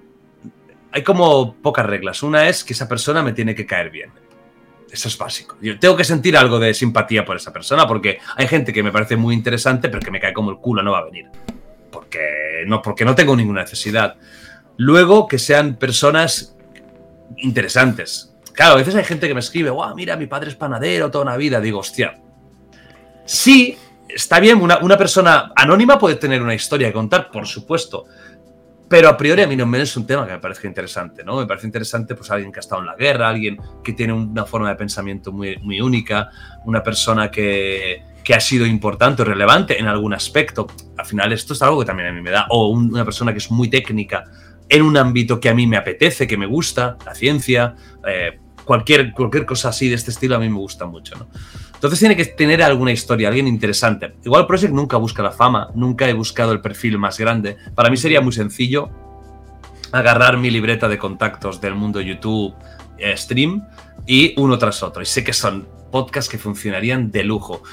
hay 0.90 1.04
como 1.04 1.56
pocas 1.56 1.86
reglas. 1.86 2.24
Una 2.24 2.48
es 2.48 2.64
que 2.64 2.72
esa 2.72 2.88
persona 2.88 3.22
me 3.22 3.34
tiene 3.34 3.54
que 3.54 3.66
caer 3.66 3.90
bien. 3.90 4.10
Eso 4.92 5.08
es 5.08 5.18
básico. 5.18 5.58
Yo 5.62 5.78
tengo 5.80 5.96
que 5.96 6.04
sentir 6.04 6.36
algo 6.36 6.60
de 6.60 6.74
simpatía 6.74 7.26
por 7.26 7.36
esa 7.36 7.54
persona 7.54 7.88
porque 7.88 8.20
hay 8.36 8.48
gente 8.48 8.74
que 8.74 8.82
me 8.82 8.92
parece 8.92 9.16
muy 9.16 9.36
interesante 9.36 9.90
pero 9.90 10.02
que 10.02 10.12
me 10.12 10.20
cae 10.20 10.34
como 10.34 10.52
el 10.52 10.58
culo, 10.58 10.82
no 10.82 10.92
va 10.92 11.00
a 11.00 11.06
venir. 11.06 11.28
Porque 11.92 12.64
no, 12.66 12.82
porque 12.82 13.06
no 13.06 13.16
tengo 13.16 13.36
ninguna 13.36 13.62
necesidad. 13.62 14.16
Luego 14.78 15.28
que 15.28 15.38
sean 15.38 15.76
personas 15.76 16.56
interesantes. 17.38 18.36
Claro, 18.54 18.74
a 18.74 18.78
veces 18.78 18.96
hay 18.96 19.04
gente 19.04 19.28
que 19.28 19.34
me 19.34 19.40
escribe, 19.40 19.70
wow, 19.70 19.96
mira, 19.96 20.16
mi 20.18 20.28
padre 20.28 20.50
es 20.50 20.56
panadero 20.56 21.10
toda 21.12 21.24
una 21.24 21.38
vida. 21.38 21.62
Digo, 21.62 21.80
hostia. 21.80 22.20
Sí, 23.26 23.78
está 24.08 24.40
bien, 24.40 24.60
una, 24.62 24.80
una 24.80 24.98
persona 24.98 25.52
anónima 25.56 26.00
puede 26.00 26.16
tener 26.16 26.42
una 26.42 26.56
historia 26.56 26.88
que 26.88 26.94
contar, 26.94 27.30
por 27.32 27.48
supuesto. 27.48 28.06
Pero 28.90 29.08
a 29.08 29.16
priori 29.16 29.44
a 29.44 29.48
mí 29.48 29.56
no 29.56 29.68
me 29.68 29.80
es 29.82 29.96
un 29.96 30.08
tema 30.08 30.26
que 30.26 30.32
me 30.34 30.40
parezca 30.40 30.68
interesante, 30.68 31.24
¿no? 31.24 31.38
Me 31.38 31.46
parece 31.46 31.68
interesante 31.68 32.16
pues 32.16 32.32
alguien 32.32 32.52
que 32.52 32.58
ha 32.60 32.62
estado 32.62 32.82
en 32.82 32.88
la 32.88 32.96
guerra, 32.96 33.30
alguien 33.30 33.58
que 33.84 33.94
tiene 33.94 34.14
una 34.14 34.46
forma 34.46 34.70
de 34.70 34.76
pensamiento 34.76 35.32
muy, 35.32 35.58
muy 35.58 35.80
única, 35.80 36.30
una 36.66 36.82
persona 36.82 37.30
que, 37.30 38.02
que 38.24 38.34
ha 38.34 38.40
sido 38.40 38.66
importante 38.66 39.22
o 39.22 39.26
relevante 39.26 39.80
en 39.80 39.86
algún 39.88 40.14
aspecto. 40.16 40.66
Al 40.98 41.06
final 41.06 41.32
esto 41.34 41.54
es 41.54 41.62
algo 41.62 41.80
que 41.82 41.86
también 41.86 42.10
a 42.10 42.14
mí 42.14 42.22
me 42.22 42.32
da. 42.32 42.48
O 42.50 42.70
un- 42.70 42.92
una 42.92 43.06
persona 43.06 43.32
que 43.32 43.38
es 43.38 43.52
muy 43.52 43.70
técnica 43.70 44.24
en 44.68 44.82
un 44.82 44.98
ámbito 44.98 45.40
que 45.40 45.50
a 45.50 45.54
mí 45.54 45.68
me 45.68 45.78
apetece, 45.78 46.26
que 46.26 46.38
me 46.38 46.48
gusta, 46.48 46.98
la 47.06 47.14
ciencia, 47.14 47.76
eh, 48.08 48.40
cualquier, 48.66 49.12
cualquier 49.14 49.46
cosa 49.46 49.70
así 49.70 49.88
de 49.88 49.96
este 49.96 50.10
estilo 50.12 50.36
a 50.36 50.40
mí 50.40 50.50
me 50.50 50.58
gusta 50.58 50.86
mucho. 50.88 51.28
Entonces 51.80 52.00
tiene 52.00 52.18
que 52.18 52.26
tener 52.26 52.62
alguna 52.62 52.92
historia, 52.92 53.30
alguien 53.30 53.48
interesante. 53.48 54.14
Igual 54.26 54.46
Project 54.46 54.74
nunca 54.74 54.98
busca 54.98 55.24
la 55.24 55.32
fama, 55.32 55.70
nunca 55.76 56.10
he 56.10 56.14
buscado 56.14 56.52
el 56.52 56.60
perfil 56.60 56.98
más 56.98 57.18
grande. 57.18 57.56
Para 57.74 57.90
mí 57.90 57.96
sería 57.96 58.20
muy 58.20 58.34
sencillo 58.34 58.90
agarrar 59.94 60.36
mi 60.36 60.52
libreta 60.52 60.90
de 60.90 60.98
contactos 60.98 61.62
del 61.62 61.76
mundo 61.76 62.02
YouTube, 62.02 62.54
eh, 62.98 63.16
stream, 63.16 63.66
y 64.06 64.34
uno 64.38 64.58
tras 64.58 64.84
otro. 64.84 65.02
Y 65.02 65.06
sé 65.06 65.24
que 65.24 65.32
son 65.32 65.68
podcasts 65.90 66.30
que 66.30 66.38
funcionarían 66.38 67.12
de 67.12 67.24
lujo. 67.24 67.64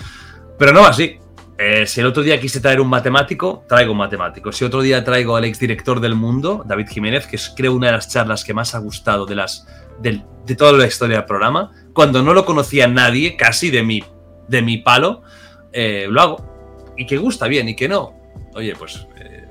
Pero 0.57 0.73
no 0.73 0.87
así. 0.87 1.19
Eh, 1.59 1.85
si 1.87 2.01
el 2.01 2.07
otro 2.07 2.23
día 2.23 2.38
quise 2.38 2.61
traer 2.61 2.81
un 2.81 2.88
matemático, 2.88 3.64
traigo 3.69 3.90
un 3.90 3.99
matemático. 3.99 4.53
Si 4.53 4.64
otro 4.64 4.83
día 4.83 5.03
traigo 5.03 5.35
al 5.35 5.45
exdirector 5.47 5.99
del 6.01 6.14
mundo, 6.14 6.62
David 6.64 6.87
Jiménez, 6.90 7.27
que 7.27 7.37
es 7.37 7.53
creo 7.57 7.75
una 7.75 7.87
de 7.88 7.95
las 7.95 8.09
charlas 8.09 8.45
que 8.45 8.55
más 8.55 8.75
ha 8.75 8.79
gustado 8.79 9.27
de, 9.27 9.35
las, 9.35 9.66
del- 10.01 10.23
de 10.45 10.55
toda 10.55 10.73
la 10.73 10.87
historia 10.87 11.16
del 11.16 11.25
programa, 11.25 11.73
cuando 11.96 12.22
no 12.22 12.32
lo 12.32 12.44
conocía 12.44 12.87
nadie, 12.87 13.35
casi 13.37 13.70
de 13.70 13.82
mi, 13.82 14.04
de 14.46 14.62
mi 14.62 14.76
palo, 14.76 15.22
eh, 15.72 16.06
lo 16.09 16.20
hago. 16.20 16.92
Y 16.96 17.06
que 17.06 17.16
gusta 17.16 17.48
bien 17.48 17.68
y 17.68 17.74
que 17.74 17.88
no. 17.88 18.14
Oye, 18.54 18.74
pues 18.78 19.06
eh, 19.18 19.46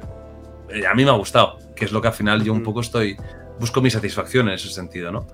eh, 0.70 0.88
a 0.88 0.94
mí 0.94 1.04
me 1.04 1.10
ha 1.10 1.16
gustado, 1.16 1.58
que 1.76 1.84
es 1.86 1.92
lo 1.92 2.02
que 2.02 2.08
al 2.08 2.14
final 2.14 2.44
yo 2.44 2.54
un 2.54 2.64
poco 2.64 2.80
estoy, 2.80 3.18
busco 3.60 3.82
mi 3.82 3.90
satisfacción 3.92 4.48
en 4.48 4.54
ese 4.56 4.70
sentido, 4.70 5.12
¿no? 5.12 5.28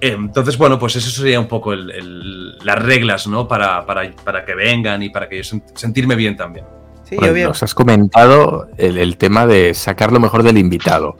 Eh, 0.00 0.12
Entonces, 0.18 0.58
bueno, 0.58 0.78
pues 0.78 0.96
eso 0.96 1.08
sería 1.10 1.40
un 1.40 1.48
poco 1.48 1.72
el- 1.72 1.90
el- 1.90 2.58
las 2.58 2.78
reglas, 2.82 3.26
¿no? 3.26 3.46
Para, 3.48 3.86
para, 3.86 4.10
para 4.24 4.44
que 4.44 4.54
vengan 4.54 5.02
y 5.02 5.08
para 5.10 5.28
que 5.28 5.36
yo 5.38 5.42
sen- 5.42 5.62
sentirme 5.74 6.14
bien 6.16 6.36
también. 6.36 6.66
Sí, 7.04 7.16
nos 7.48 7.62
has 7.62 7.74
comentado 7.74 8.66
el, 8.76 8.96
el 8.98 9.16
tema 9.16 9.46
de 9.46 9.72
sacar 9.74 10.12
lo 10.12 10.20
mejor 10.20 10.42
del 10.42 10.58
invitado. 10.58 11.16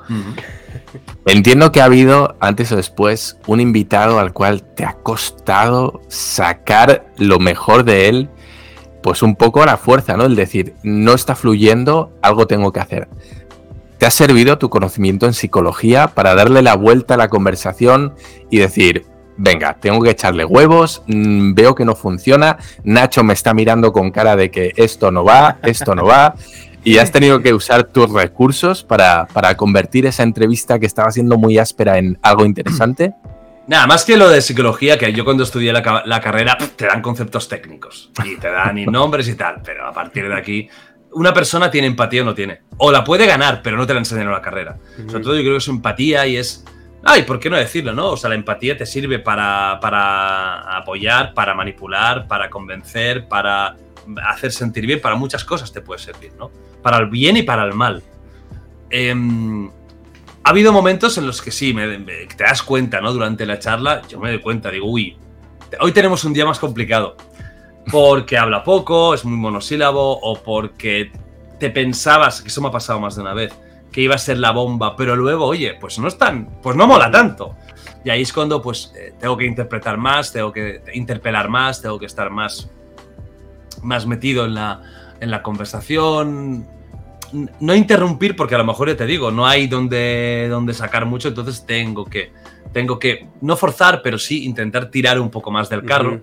Entiendo 1.26 1.72
que 1.72 1.80
ha 1.80 1.87
habido, 1.87 2.37
antes 2.40 2.70
o 2.72 2.76
después, 2.76 3.38
un 3.46 3.61
invitado 3.61 4.18
al 4.18 4.33
cual 4.33 4.62
te 4.62 4.85
ha 4.85 4.94
costado 4.94 6.02
sacar 6.09 7.07
lo 7.16 7.38
mejor 7.38 7.85
de 7.85 8.09
él, 8.09 8.28
pues 9.02 9.22
un 9.22 9.37
poco 9.37 9.62
a 9.62 9.66
la 9.66 9.76
fuerza, 9.76 10.16
¿no? 10.16 10.24
El 10.24 10.37
decir, 10.37 10.74
no 10.83 11.12
está 11.14 11.35
fluyendo, 11.35 12.12
algo 12.22 12.46
tengo 12.46 12.72
que 12.72 12.80
hacer. 12.80 13.09
¿Te 13.98 14.07
ha 14.07 14.11
servido 14.11 14.59
tu 14.59 14.70
conocimiento 14.70 15.26
en 15.26 15.35
psicología 15.35 16.09
para 16.09 16.35
darle 16.35 16.62
la 16.62 16.74
vuelta 16.74 17.14
a 17.14 17.18
la 17.18 17.28
conversación 17.28 18.14
y 18.50 18.59
decir, 18.59 19.07
venga, 19.37 19.74
tengo 19.74 20.02
que 20.02 20.11
echarle 20.11 20.44
huevos, 20.44 21.02
mm, 21.07 21.54
veo 21.54 21.74
que 21.74 21.85
no 21.85 21.94
funciona, 21.94 22.59
Nacho 22.83 23.24
me 23.24 23.35
está 23.35 23.54
mirando 23.54 23.92
con 23.92 24.11
cara 24.11 24.37
de 24.37 24.50
que 24.50 24.72
esto 24.76 25.11
no 25.11 25.24
va, 25.24 25.59
esto 25.62 25.94
no 25.94 26.04
va, 26.04 26.35
y 26.85 26.99
has 26.99 27.11
tenido 27.11 27.40
que 27.40 27.55
usar 27.55 27.85
tus 27.85 28.11
recursos 28.11 28.85
para, 28.85 29.27
para 29.27 29.57
convertir 29.57 30.05
esa 30.07 30.23
entrevista 30.23 30.79
que 30.79 30.87
estaba 30.87 31.11
siendo 31.11 31.38
muy 31.38 31.59
áspera 31.59 31.99
en 31.99 32.18
algo 32.23 32.44
interesante? 32.47 33.14
Nada, 33.66 33.87
más 33.87 34.05
que 34.05 34.18
lo 34.18 34.29
de 34.29 34.42
psicología, 34.42 34.99
que 34.99 35.11
yo 35.14 35.25
cuando 35.25 35.42
estudié 35.42 35.73
la, 35.73 36.03
la 36.05 36.20
carrera 36.20 36.59
te 36.77 36.87
dan 36.87 37.01
conceptos 37.01 37.49
técnicos 37.49 38.11
y 38.23 38.37
te 38.37 38.51
dan 38.51 38.77
y 38.77 38.85
nombres 38.87 39.27
y 39.29 39.35
tal, 39.35 39.62
pero 39.64 39.87
a 39.87 39.92
partir 39.92 40.29
de 40.29 40.35
aquí, 40.35 40.68
una 41.12 41.33
persona 41.33 41.70
tiene 41.70 41.87
empatía 41.87 42.20
o 42.20 42.25
no 42.27 42.35
tiene. 42.35 42.61
O 42.77 42.92
la 42.92 43.03
puede 43.03 43.25
ganar, 43.27 43.62
pero 43.62 43.79
no 43.79 43.87
te 43.87 43.94
la 43.94 44.01
enseñan 44.01 44.27
en 44.27 44.33
la 44.33 44.42
carrera. 44.42 44.77
Sobre 45.07 45.23
todo 45.23 45.35
yo 45.37 45.40
creo 45.40 45.53
que 45.55 45.59
es 45.59 45.68
empatía 45.68 46.27
y 46.27 46.37
es... 46.37 46.64
Ay, 47.07 47.23
¿por 47.23 47.38
qué 47.38 47.49
no 47.49 47.57
decirlo, 47.57 47.92
no? 47.92 48.11
O 48.11 48.16
sea, 48.16 48.31
la 48.31 48.35
empatía 48.35 48.77
te 48.77 48.87
sirve 48.87 49.18
para, 49.18 49.79
para 49.81 50.77
apoyar, 50.77 51.33
para 51.35 51.55
manipular, 51.55 52.27
para 52.27 52.51
convencer, 52.51 53.29
para 53.29 53.77
hacer 54.27 54.53
sentir 54.53 54.87
bien, 54.87 55.01
para 55.01 55.14
muchas 55.14 55.44
cosas 55.44 55.73
te 55.73 55.81
puede 55.81 56.01
servir, 56.01 56.33
¿no? 56.38 56.51
Para 56.85 56.99
el 56.99 57.07
bien 57.07 57.38
y 57.38 57.42
para 57.42 57.64
el 57.64 57.73
mal. 57.73 58.03
Em, 58.90 59.70
ha 60.44 60.51
habido 60.51 60.70
momentos 60.70 61.16
en 61.16 61.27
los 61.27 61.40
que 61.40 61.51
sí, 61.51 61.75
te 62.37 62.44
das 62.44 62.62
cuenta, 62.62 63.01
¿no? 63.01 63.11
Durante 63.11 63.47
la 63.47 63.59
charla, 63.59 64.03
yo 64.07 64.20
me 64.20 64.29
doy 64.29 64.40
cuenta, 64.40 64.70
digo, 64.70 64.90
uy, 64.90 65.16
hoy 65.81 65.92
tenemos 65.92 66.23
un 66.25 66.35
día 66.35 66.44
más 66.44 66.59
complicado. 66.59 67.16
Porque 67.90 68.37
habla 68.37 68.62
poco, 68.62 69.14
es 69.14 69.25
muy 69.25 69.38
monosílabo, 69.38 70.20
o 70.20 70.42
porque 70.42 71.11
te 71.59 71.70
pensabas, 71.70 72.42
que 72.42 72.49
eso 72.49 72.61
me 72.61 72.68
ha 72.68 72.70
pasado 72.70 73.01
más 73.01 73.16
de 73.16 73.23
una 73.23 73.33
vez, 73.33 73.55
que 73.90 74.03
iba 74.03 74.16
a 74.16 74.18
ser 74.18 74.37
la 74.37 74.51
bomba, 74.51 74.94
pero 74.94 75.16
luego, 75.16 75.47
oye, 75.47 75.79
pues 75.81 75.99
no 75.99 76.07
es 76.09 76.18
tan, 76.18 76.61
pues 76.61 76.77
no 76.77 76.87
mola 76.87 77.11
tanto. 77.11 77.57
Y 78.05 78.11
ahí 78.11 78.20
es 78.20 78.33
cuando, 78.35 78.61
pues, 78.61 78.92
eh, 78.94 79.14
tengo 79.18 79.38
que 79.38 79.47
interpretar 79.47 79.97
más, 79.97 80.31
tengo 80.35 80.53
que 80.53 80.83
interpelar 80.92 81.49
más, 81.49 81.81
tengo 81.81 81.99
que 81.99 82.05
estar 82.05 82.29
más, 82.29 82.68
más 83.83 84.07
metido 84.07 84.44
en 84.44 84.55
la, 84.55 84.83
en 85.20 85.31
la 85.31 85.42
conversación, 85.42 86.74
no 87.61 87.75
interrumpir 87.75 88.37
porque 88.37 88.55
a 88.55 88.59
lo 88.59 88.64
mejor 88.64 88.88
ya 88.88 88.97
te 88.97 89.07
digo, 89.07 89.31
no 89.31 89.47
hay 89.47 89.66
donde, 89.66 90.47
donde 90.49 90.73
sacar 90.73 91.05
mucho, 91.07 91.29
entonces 91.29 91.66
tengo 91.66 92.05
que, 92.05 92.33
tengo 92.73 92.99
que 92.99 93.29
no 93.40 93.57
forzar, 93.57 94.01
pero 94.03 94.18
sí 94.18 94.44
intentar 94.44 94.90
tirar 94.90 95.20
un 95.20 95.31
poco 95.31 95.51
más 95.51 95.68
del 95.68 95.85
carro. 95.85 96.20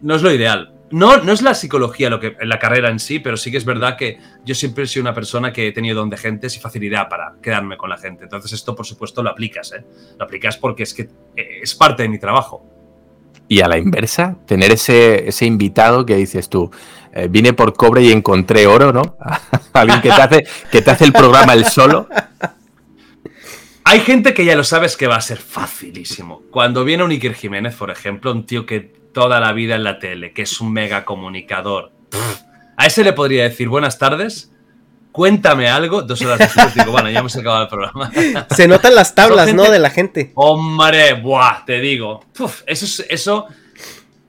No 0.00 0.14
es 0.14 0.22
lo 0.22 0.32
ideal. 0.32 0.74
No, 0.90 1.18
no 1.18 1.32
es 1.32 1.42
la 1.42 1.54
psicología 1.54 2.08
lo 2.08 2.18
que, 2.18 2.34
la 2.40 2.58
carrera 2.58 2.88
en 2.88 2.98
sí, 2.98 3.18
pero 3.18 3.36
sí 3.36 3.50
que 3.50 3.58
es 3.58 3.64
verdad 3.66 3.96
que 3.96 4.18
yo 4.44 4.54
siempre 4.54 4.84
he 4.84 4.86
sido 4.86 5.02
una 5.02 5.12
persona 5.12 5.52
que 5.52 5.68
he 5.68 5.72
tenido 5.72 5.96
don 5.96 6.08
de 6.08 6.16
gentes 6.16 6.56
y 6.56 6.60
facilidad 6.60 7.10
para 7.10 7.34
quedarme 7.42 7.76
con 7.76 7.90
la 7.90 7.98
gente. 7.98 8.24
Entonces 8.24 8.52
esto, 8.52 8.74
por 8.74 8.86
supuesto, 8.86 9.22
lo 9.22 9.28
aplicas, 9.28 9.72
¿eh? 9.72 9.84
Lo 10.18 10.24
aplicas 10.24 10.56
porque 10.56 10.84
es 10.84 10.94
que 10.94 11.02
eh, 11.36 11.60
es 11.62 11.74
parte 11.74 12.04
de 12.04 12.08
mi 12.08 12.18
trabajo. 12.18 12.64
Y 13.48 13.60
a 13.60 13.68
la 13.68 13.76
inversa, 13.76 14.38
tener 14.46 14.70
ese, 14.70 15.28
ese 15.28 15.44
invitado 15.44 16.06
que 16.06 16.16
dices 16.16 16.48
tú, 16.48 16.70
eh, 17.18 17.26
vine 17.28 17.52
por 17.52 17.74
cobre 17.74 18.02
y 18.02 18.12
encontré 18.12 18.66
oro, 18.66 18.92
¿no? 18.92 19.16
Alguien 19.72 20.00
que 20.00 20.08
te 20.10 20.22
hace, 20.22 20.46
que 20.70 20.82
te 20.82 20.90
hace 20.90 21.04
el 21.04 21.12
programa 21.12 21.52
el 21.54 21.64
solo. 21.64 22.08
Hay 23.84 24.00
gente 24.00 24.34
que 24.34 24.44
ya 24.44 24.54
lo 24.54 24.64
sabes 24.64 24.96
que 24.96 25.06
va 25.06 25.16
a 25.16 25.20
ser 25.20 25.38
facilísimo. 25.38 26.42
Cuando 26.50 26.84
viene 26.84 27.04
un 27.04 27.10
Iker 27.10 27.34
Jiménez, 27.34 27.74
por 27.74 27.90
ejemplo, 27.90 28.32
un 28.32 28.44
tío 28.44 28.66
que 28.66 28.80
toda 28.80 29.40
la 29.40 29.52
vida 29.52 29.76
en 29.76 29.84
la 29.84 29.98
tele, 29.98 30.32
que 30.32 30.42
es 30.42 30.60
un 30.60 30.72
mega 30.72 31.04
comunicador, 31.04 31.92
pff, 32.10 32.42
a 32.76 32.86
ese 32.86 33.02
le 33.02 33.14
podría 33.14 33.44
decir 33.44 33.68
buenas 33.68 33.98
tardes, 33.98 34.52
cuéntame 35.10 35.68
algo, 35.70 36.02
dos 36.02 36.20
horas 36.20 36.38
después 36.38 36.74
digo, 36.74 36.92
bueno, 36.92 37.08
ya 37.10 37.20
hemos 37.20 37.34
acabado 37.34 37.62
el 37.62 37.68
programa. 37.68 38.12
Se 38.54 38.68
notan 38.68 38.94
las 38.94 39.14
tablas, 39.14 39.54
¿no? 39.54 39.64
De 39.70 39.78
la 39.78 39.90
gente. 39.90 40.32
Hombre, 40.34 41.14
buah, 41.14 41.64
te 41.64 41.80
digo. 41.80 42.20
Eso, 42.66 42.84
es- 42.84 43.06
eso, 43.08 43.46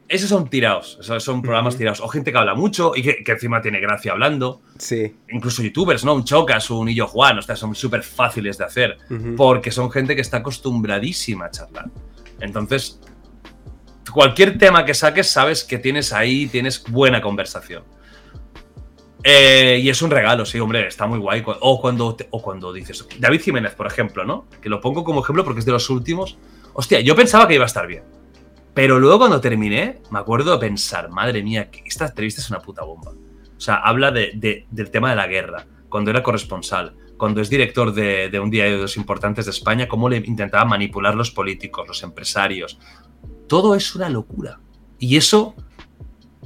esos 0.09 0.27
son 0.29 0.49
tirados, 0.49 0.97
esos 0.99 1.23
son 1.23 1.41
programas 1.41 1.77
tirados. 1.77 2.01
O 2.01 2.07
gente 2.07 2.31
que 2.31 2.37
habla 2.37 2.55
mucho 2.55 2.93
y 2.95 3.01
que, 3.03 3.23
que 3.23 3.31
encima 3.31 3.61
tiene 3.61 3.79
gracia 3.79 4.11
hablando. 4.11 4.61
Sí. 4.77 5.15
Incluso 5.29 5.61
youtubers, 5.63 6.03
¿no? 6.03 6.15
Un 6.15 6.23
Chocas, 6.25 6.69
un 6.71 6.89
Illo 6.89 7.07
Juan, 7.07 7.37
o 7.37 7.41
sea, 7.41 7.55
son 7.55 7.75
súper 7.75 8.03
fáciles 8.03 8.57
de 8.57 8.65
hacer 8.65 8.97
porque 9.37 9.71
son 9.71 9.89
gente 9.91 10.15
que 10.15 10.21
está 10.21 10.37
acostumbradísima 10.37 11.45
a 11.45 11.51
charlar. 11.51 11.85
Entonces, 12.41 12.99
cualquier 14.11 14.57
tema 14.57 14.83
que 14.83 14.93
saques, 14.93 15.27
sabes 15.29 15.63
que 15.63 15.77
tienes 15.77 16.11
ahí, 16.11 16.47
tienes 16.47 16.83
buena 16.89 17.21
conversación. 17.21 17.83
Eh, 19.23 19.79
y 19.83 19.89
es 19.89 20.01
un 20.01 20.09
regalo, 20.11 20.45
sí, 20.45 20.59
hombre, 20.59 20.87
está 20.87 21.05
muy 21.05 21.19
guay. 21.19 21.43
O 21.45 21.81
cuando, 21.81 22.15
te- 22.15 22.27
o 22.31 22.41
cuando 22.41 22.71
dices, 22.71 23.05
David 23.19 23.41
Jiménez, 23.41 23.75
por 23.75 23.85
ejemplo, 23.85 24.23
¿no? 24.23 24.47
Que 24.61 24.69
lo 24.69 24.79
pongo 24.79 25.03
como 25.03 25.21
ejemplo 25.21 25.43
porque 25.43 25.59
es 25.59 25.65
de 25.65 25.73
los 25.73 25.89
últimos. 25.89 26.37
Hostia, 26.73 27.01
yo 27.01 27.15
pensaba 27.15 27.47
que 27.47 27.55
iba 27.55 27.65
a 27.65 27.67
estar 27.67 27.85
bien. 27.85 28.03
Pero 28.81 28.97
luego 28.97 29.17
cuando 29.19 29.41
terminé, 29.41 29.99
me 30.09 30.19
acuerdo 30.19 30.53
de 30.53 30.57
pensar, 30.59 31.09
madre 31.09 31.43
mía, 31.43 31.69
que 31.69 31.83
esta 31.85 32.05
entrevista 32.05 32.39
es 32.39 32.49
una 32.49 32.61
puta 32.61 32.81
bomba. 32.85 33.11
O 33.11 33.59
sea, 33.59 33.75
habla 33.75 34.09
de- 34.09 34.31
de- 34.35 34.67
del 34.71 34.89
tema 34.89 35.09
de 35.09 35.17
la 35.17 35.27
guerra, 35.27 35.67
cuando 35.89 36.11
era 36.11 36.23
corresponsal, 36.23 36.95
cuando 37.17 37.41
es 37.41 37.49
director 37.49 37.93
de, 37.93 38.29
de 38.29 38.39
un 38.39 38.49
diario 38.49 38.77
de 38.77 38.81
los 38.83 38.95
importantes 38.95 39.43
de 39.43 39.51
España, 39.51 39.89
cómo 39.89 40.07
le 40.07 40.23
intentaba 40.25 40.63
manipular 40.63 41.13
los 41.13 41.29
políticos, 41.29 41.89
los 41.89 42.03
empresarios. 42.03 42.79
Todo 43.49 43.75
es 43.75 43.93
una 43.95 44.07
locura. 44.07 44.61
Y 44.97 45.17
eso 45.17 45.55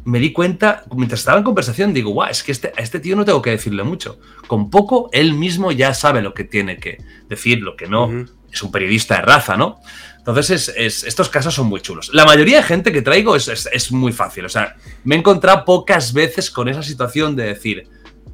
me 0.04 0.17
di 0.17 0.34
cuenta, 0.34 0.86
mientras 0.96 1.19
estaba 1.19 1.38
en 1.38 1.43
conversación, 1.43 1.93
digo, 1.93 2.10
guau, 2.10 2.32
es 2.32 2.41
que 2.41 2.52
este, 2.52 2.69
a 2.76 2.82
este 2.82 3.00
tío 3.00 3.15
no 3.15 3.26
tengo 3.26 3.43
que 3.43 3.52
decirle 3.52 3.84
mucho. 3.84 4.17
Con 4.48 4.72
poco, 4.72 5.08
él 5.13 5.36
mismo 5.36 5.72
ya 5.72 5.93
sabe 5.93 6.24
lo 6.24 6.34
que 6.34 6.46
tiene 6.46 6.78
que 6.78 6.98
decir, 7.30 7.62
lo 7.62 7.76
que 7.76 7.86
no. 7.88 8.08
Es 8.52 8.62
un 8.63 8.72
periodista 8.72 9.15
de 9.17 9.22
raza, 9.22 9.56
¿no? 9.56 9.78
Entonces, 10.26 10.50
es- 10.70 10.74
es- 10.78 11.04
estos 11.04 11.28
casos 11.30 11.54
son 11.54 11.68
muy 11.68 11.82
chulos. 11.82 12.10
La 12.14 12.24
mayoría 12.26 12.58
de 12.58 12.64
gente 12.64 12.92
que 12.94 13.02
traigo 13.02 13.36
es, 13.36 13.48
es- 13.50 13.92
muy 13.92 14.14
fácil. 14.14 14.46
O 14.46 14.50
sea, 14.50 14.76
me 15.04 15.16
he 15.16 15.18
encontrado 15.18 15.66
pocas 15.66 16.14
veces 16.14 16.50
con 16.50 16.70
esa 16.70 16.82
situación 16.82 17.36
de 17.36 17.44
decir, 17.44 17.88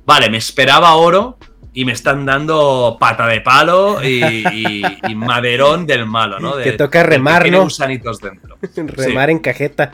vale, 0.06 0.30
me 0.30 0.38
esperaba 0.38 0.94
oro 0.96 1.38
y 1.74 1.86
me 1.86 1.92
están 1.94 2.26
dando 2.26 2.98
pata 3.00 3.26
de 3.28 3.42
palo 3.42 4.04
y, 4.04 4.24
y- 4.24 4.84
y 5.08 5.16
maderón 5.16 5.88
del 5.88 6.06
malo, 6.06 6.40
¿no? 6.40 6.56
De- 6.56 6.64
Que 6.64 6.72
toca 6.74 7.02
que 7.02 7.08
remar, 7.08 7.42
tiene 7.44 7.58
¿no? 7.58 7.64
gusanitos 7.64 8.20
dentro. 8.20 8.58
Remar 8.76 9.30
en 9.32 9.40
cajeta. 9.40 9.92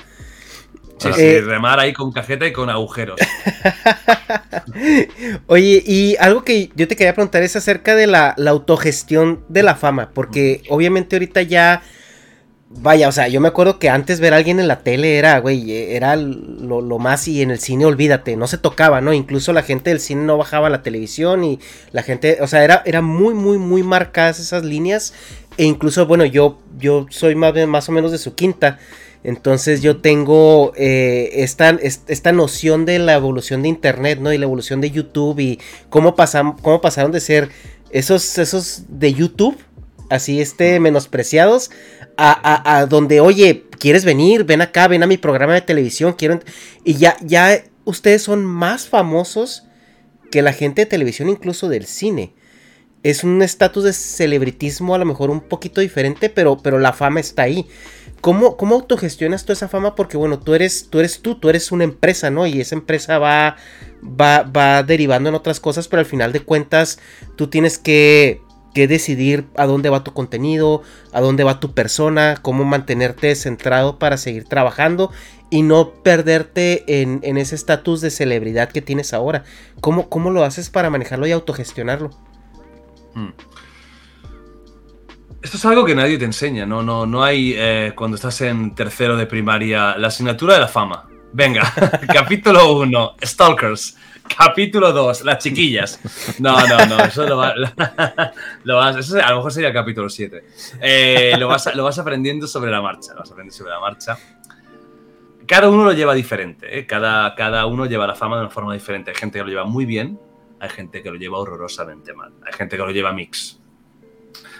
Sí, 0.97 1.13
sí, 1.13 1.21
Eh, 1.21 1.41
remar 1.41 1.79
ahí 1.79 1.93
con 1.93 2.11
cajeta 2.11 2.47
y 2.47 2.53
con 2.53 2.69
agujeros. 2.69 3.19
Oye, 5.47 5.83
y 5.85 6.15
algo 6.19 6.43
que 6.43 6.71
yo 6.75 6.87
te 6.87 6.95
quería 6.95 7.13
preguntar 7.13 7.43
es 7.43 7.55
acerca 7.55 7.95
de 7.95 8.07
la, 8.07 8.33
la 8.37 8.51
autogestión 8.51 9.43
de 9.49 9.63
la 9.63 9.75
fama, 9.75 10.11
porque 10.13 10.63
obviamente 10.69 11.15
ahorita 11.15 11.41
ya, 11.41 11.81
vaya, 12.69 13.09
o 13.09 13.11
sea, 13.11 13.27
yo 13.27 13.41
me 13.41 13.47
acuerdo 13.47 13.79
que 13.79 13.89
antes 13.89 14.19
ver 14.19 14.33
a 14.33 14.37
alguien 14.37 14.59
en 14.59 14.67
la 14.67 14.81
tele 14.83 15.17
era, 15.17 15.39
güey, 15.39 15.71
era 15.95 16.15
lo, 16.15 16.81
lo 16.81 16.99
más 16.99 17.27
y 17.27 17.41
en 17.41 17.51
el 17.51 17.59
cine, 17.59 17.85
olvídate, 17.85 18.35
no 18.37 18.47
se 18.47 18.57
tocaba, 18.57 19.01
¿no? 19.01 19.13
Incluso 19.13 19.53
la 19.53 19.63
gente 19.63 19.91
del 19.91 19.99
cine 19.99 20.23
no 20.25 20.37
bajaba 20.37 20.69
la 20.69 20.83
televisión 20.83 21.43
y 21.43 21.59
la 21.91 22.03
gente, 22.03 22.39
o 22.41 22.47
sea, 22.47 22.63
era, 22.63 22.81
era 22.85 23.01
muy, 23.01 23.33
muy, 23.33 23.57
muy 23.57 23.83
marcadas 23.83 24.39
esas 24.39 24.65
líneas. 24.65 25.13
E 25.57 25.63
incluso, 25.65 26.05
bueno, 26.05 26.25
yo, 26.25 26.59
yo 26.77 27.05
soy 27.09 27.35
más, 27.35 27.53
más 27.67 27.87
o 27.89 27.91
menos 27.93 28.11
de 28.11 28.17
su 28.17 28.35
quinta. 28.35 28.79
Entonces 29.25 29.81
yo 29.81 29.97
tengo 29.97 30.71
eh, 30.77 31.31
esta, 31.43 31.71
es- 31.71 32.03
esta 32.07 32.31
noción 32.31 32.85
de 32.85 32.99
la 32.99 33.15
evolución 33.15 33.63
de 33.63 33.69
Internet, 33.69 34.19
¿no? 34.21 34.31
Y 34.31 34.37
la 34.37 34.45
evolución 34.45 34.81
de 34.81 34.91
YouTube 34.91 35.39
y 35.39 35.59
cómo, 35.89 36.15
cómo 36.61 36.79
pasaron 36.81 37.11
de 37.11 37.19
ser 37.19 37.49
esos, 37.89 38.37
esos 38.37 38.83
de 38.87 39.13
YouTube, 39.15 39.57
así 40.11 40.39
este, 40.41 40.79
menospreciados, 40.79 41.71
a, 42.17 42.31
a- 42.31 42.77
a 42.77 42.85
donde, 42.85 43.19
oye, 43.19 43.65
¿quieres 43.79 44.05
venir? 44.05 44.43
Ven 44.43 44.61
acá, 44.61 44.87
ven 44.87 45.01
a 45.01 45.07
mi 45.07 45.17
programa 45.17 45.55
de 45.55 45.61
televisión, 45.61 46.13
quiero... 46.13 46.35
ent-". 46.35 46.45
Y 46.83 46.93
ya, 46.93 47.17
ya 47.21 47.63
ustedes 47.83 48.21
son 48.21 48.45
más 48.45 48.87
famosos 48.87 49.63
que 50.31 50.43
la 50.43 50.53
gente 50.53 50.81
de 50.83 50.85
televisión, 50.85 51.29
incluso 51.29 51.67
del 51.67 51.87
cine. 51.87 52.33
Es 53.01 53.23
un 53.23 53.41
estatus 53.41 53.83
de 53.83 53.93
celebritismo 53.93 54.95
a 54.95 54.97
lo 54.97 55.05
mejor 55.05 55.29
un 55.29 55.41
poquito 55.41 55.81
diferente, 55.81 56.29
pero, 56.29 56.57
pero 56.57 56.79
la 56.79 56.91
fama 56.93 57.19
está 57.19 57.43
ahí. 57.43 57.67
¿Cómo, 58.25 58.57
¿Cómo 58.57 58.73
autogestionas 58.73 59.45
tú 59.45 59.53
esa 59.53 59.67
fama? 59.67 59.93
Porque 59.93 60.17
bueno, 60.17 60.39
tú 60.39 60.55
eres, 60.55 60.87
tú 60.89 60.97
eres 60.97 61.21
tú, 61.21 61.35
tú 61.35 61.47
eres 61.47 61.71
una 61.71 61.83
empresa, 61.83 62.31
¿no? 62.31 62.47
Y 62.47 62.59
esa 62.59 62.73
empresa 62.73 63.19
va, 63.19 63.55
va, 64.03 64.41
va 64.41 64.81
derivando 64.81 65.29
en 65.29 65.35
otras 65.35 65.59
cosas, 65.59 65.87
pero 65.87 65.99
al 65.99 66.07
final 66.07 66.33
de 66.33 66.39
cuentas 66.39 66.97
tú 67.35 67.51
tienes 67.51 67.77
que, 67.77 68.41
que 68.73 68.87
decidir 68.87 69.45
a 69.55 69.67
dónde 69.67 69.91
va 69.91 70.03
tu 70.03 70.11
contenido, 70.13 70.81
a 71.13 71.21
dónde 71.21 71.43
va 71.43 71.59
tu 71.59 71.75
persona, 71.75 72.39
cómo 72.41 72.63
mantenerte 72.63 73.35
centrado 73.35 73.99
para 73.99 74.17
seguir 74.17 74.45
trabajando 74.45 75.11
y 75.51 75.61
no 75.61 75.93
perderte 75.93 77.03
en, 77.03 77.19
en 77.21 77.37
ese 77.37 77.53
estatus 77.53 78.01
de 78.01 78.09
celebridad 78.09 78.69
que 78.69 78.81
tienes 78.81 79.13
ahora. 79.13 79.43
¿Cómo, 79.81 80.09
¿Cómo 80.09 80.31
lo 80.31 80.43
haces 80.43 80.71
para 80.71 80.89
manejarlo 80.89 81.27
y 81.27 81.31
autogestionarlo? 81.31 82.09
Hmm. 83.13 83.33
Esto 85.45 85.57
es 85.57 85.65
algo 85.65 85.85
que 85.85 85.93
nadie 85.93 86.17
te 86.17 86.25
enseña, 86.25 86.65
no, 86.65 86.81
no, 86.81 87.05
no 87.05 87.23
hay 87.23 87.53
eh, 87.55 87.91
cuando 87.95 88.15
estás 88.15 88.41
en 88.41 88.73
tercero 88.73 89.15
de 89.15 89.27
primaria 89.27 89.95
la 89.95 90.07
asignatura 90.07 90.55
de 90.55 90.61
la 90.61 90.67
fama. 90.67 91.07
Venga, 91.33 91.71
capítulo 92.11 92.73
1, 92.79 93.15
Stalkers. 93.23 93.95
Capítulo 94.35 94.91
2, 94.91 95.23
las 95.23 95.37
chiquillas. 95.43 95.99
No, 96.39 96.65
no, 96.67 96.83
no, 96.87 96.99
eso 97.03 97.27
lo, 97.27 97.37
va- 97.37 97.53
lo 98.63 98.75
vas, 98.77 98.95
eso 98.95 99.23
a 99.23 99.29
lo 99.29 99.35
mejor 99.35 99.53
sería 99.53 99.71
capítulo 99.71 100.09
7. 100.09 100.43
Eh, 100.81 101.35
lo, 101.37 101.47
vas, 101.47 101.75
lo 101.75 101.83
vas 101.83 101.99
aprendiendo 101.99 102.47
sobre 102.47 102.71
la 102.71 102.81
marcha, 102.81 103.13
lo 103.13 103.19
vas 103.19 103.29
aprendiendo 103.31 103.55
sobre 103.55 103.69
la 103.73 103.79
marcha. 103.79 104.17
Cada 105.45 105.69
uno 105.69 105.83
lo 105.83 105.91
lleva 105.93 106.15
diferente, 106.15 106.75
¿eh? 106.79 106.87
cada, 106.87 107.35
cada 107.35 107.67
uno 107.67 107.85
lleva 107.85 108.07
la 108.07 108.15
fama 108.15 108.37
de 108.37 108.41
una 108.45 108.49
forma 108.49 108.73
diferente. 108.73 109.11
Hay 109.11 109.15
gente 109.17 109.37
que 109.37 109.43
lo 109.43 109.49
lleva 109.51 109.65
muy 109.65 109.85
bien, 109.85 110.19
hay 110.59 110.69
gente 110.69 111.03
que 111.03 111.11
lo 111.11 111.17
lleva 111.17 111.37
horrorosamente 111.37 112.15
mal, 112.15 112.33
hay 112.43 112.53
gente 112.53 112.77
que 112.77 112.81
lo 112.81 112.89
lleva 112.89 113.13
mix. 113.13 113.59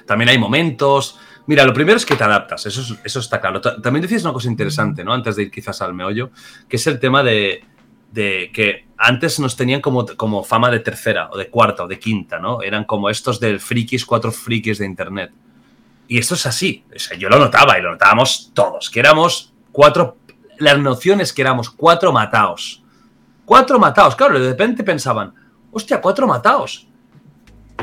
También 0.06 0.30
hay 0.30 0.38
momentos. 0.38 1.20
Mira, 1.48 1.64
lo 1.64 1.74
primero 1.74 1.98
es 1.98 2.06
que 2.06 2.16
te 2.16 2.24
adaptas, 2.24 2.66
eso, 2.66 2.82
es- 2.82 3.00
eso 3.04 3.20
está 3.20 3.40
claro. 3.40 3.62
Ta- 3.62 3.82
También 3.82 4.02
decías 4.02 4.24
una 4.24 4.34
cosa 4.34 4.48
interesante, 4.50 5.04
¿no? 5.04 5.14
Antes 5.14 5.36
de 5.36 5.44
ir 5.44 5.52
quizás 5.52 5.82
al 5.82 5.94
meollo, 5.94 6.32
que 6.68 6.78
es 6.78 6.88
el 6.88 7.00
tema 7.00 7.22
de, 7.24 7.64
de 8.12 8.50
que 8.54 8.86
antes 8.98 9.40
nos 9.40 9.56
tenían 9.56 9.82
como, 9.82 10.06
como 10.18 10.44
fama 10.44 10.72
de 10.72 10.80
tercera, 10.80 11.30
o 11.32 11.38
de 11.38 11.50
cuarta, 11.50 11.84
o 11.84 11.88
de 11.88 12.00
quinta, 12.00 12.40
¿no? 12.40 12.62
Eran 12.64 12.86
como 12.86 13.10
estos 13.10 13.40
del 13.40 13.60
frikis, 13.60 14.06
cuatro 14.06 14.32
frikis 14.32 14.78
de 14.80 14.86
internet. 14.86 15.32
Y 16.08 16.18
esto 16.20 16.36
es 16.36 16.46
así. 16.46 16.84
O 16.96 17.00
sea, 17.00 17.18
yo 17.18 17.30
lo 17.30 17.38
notaba 17.40 17.78
y 17.78 17.82
lo 17.82 17.92
notábamos 17.92 18.52
todos, 18.54 18.90
que 18.90 19.00
éramos 19.00 19.54
cuatro. 19.72 20.18
Las 20.60 20.80
nociones 20.80 21.34
que 21.34 21.42
éramos 21.42 21.70
cuatro 21.70 22.12
mataos. 22.14 22.82
Cuatro 23.44 23.78
mataos. 23.80 24.16
Claro, 24.16 24.40
de 24.40 24.50
repente 24.50 24.84
pensaban, 24.84 25.34
hostia, 25.72 26.00
cuatro 26.02 26.26
mataos. 26.28 26.85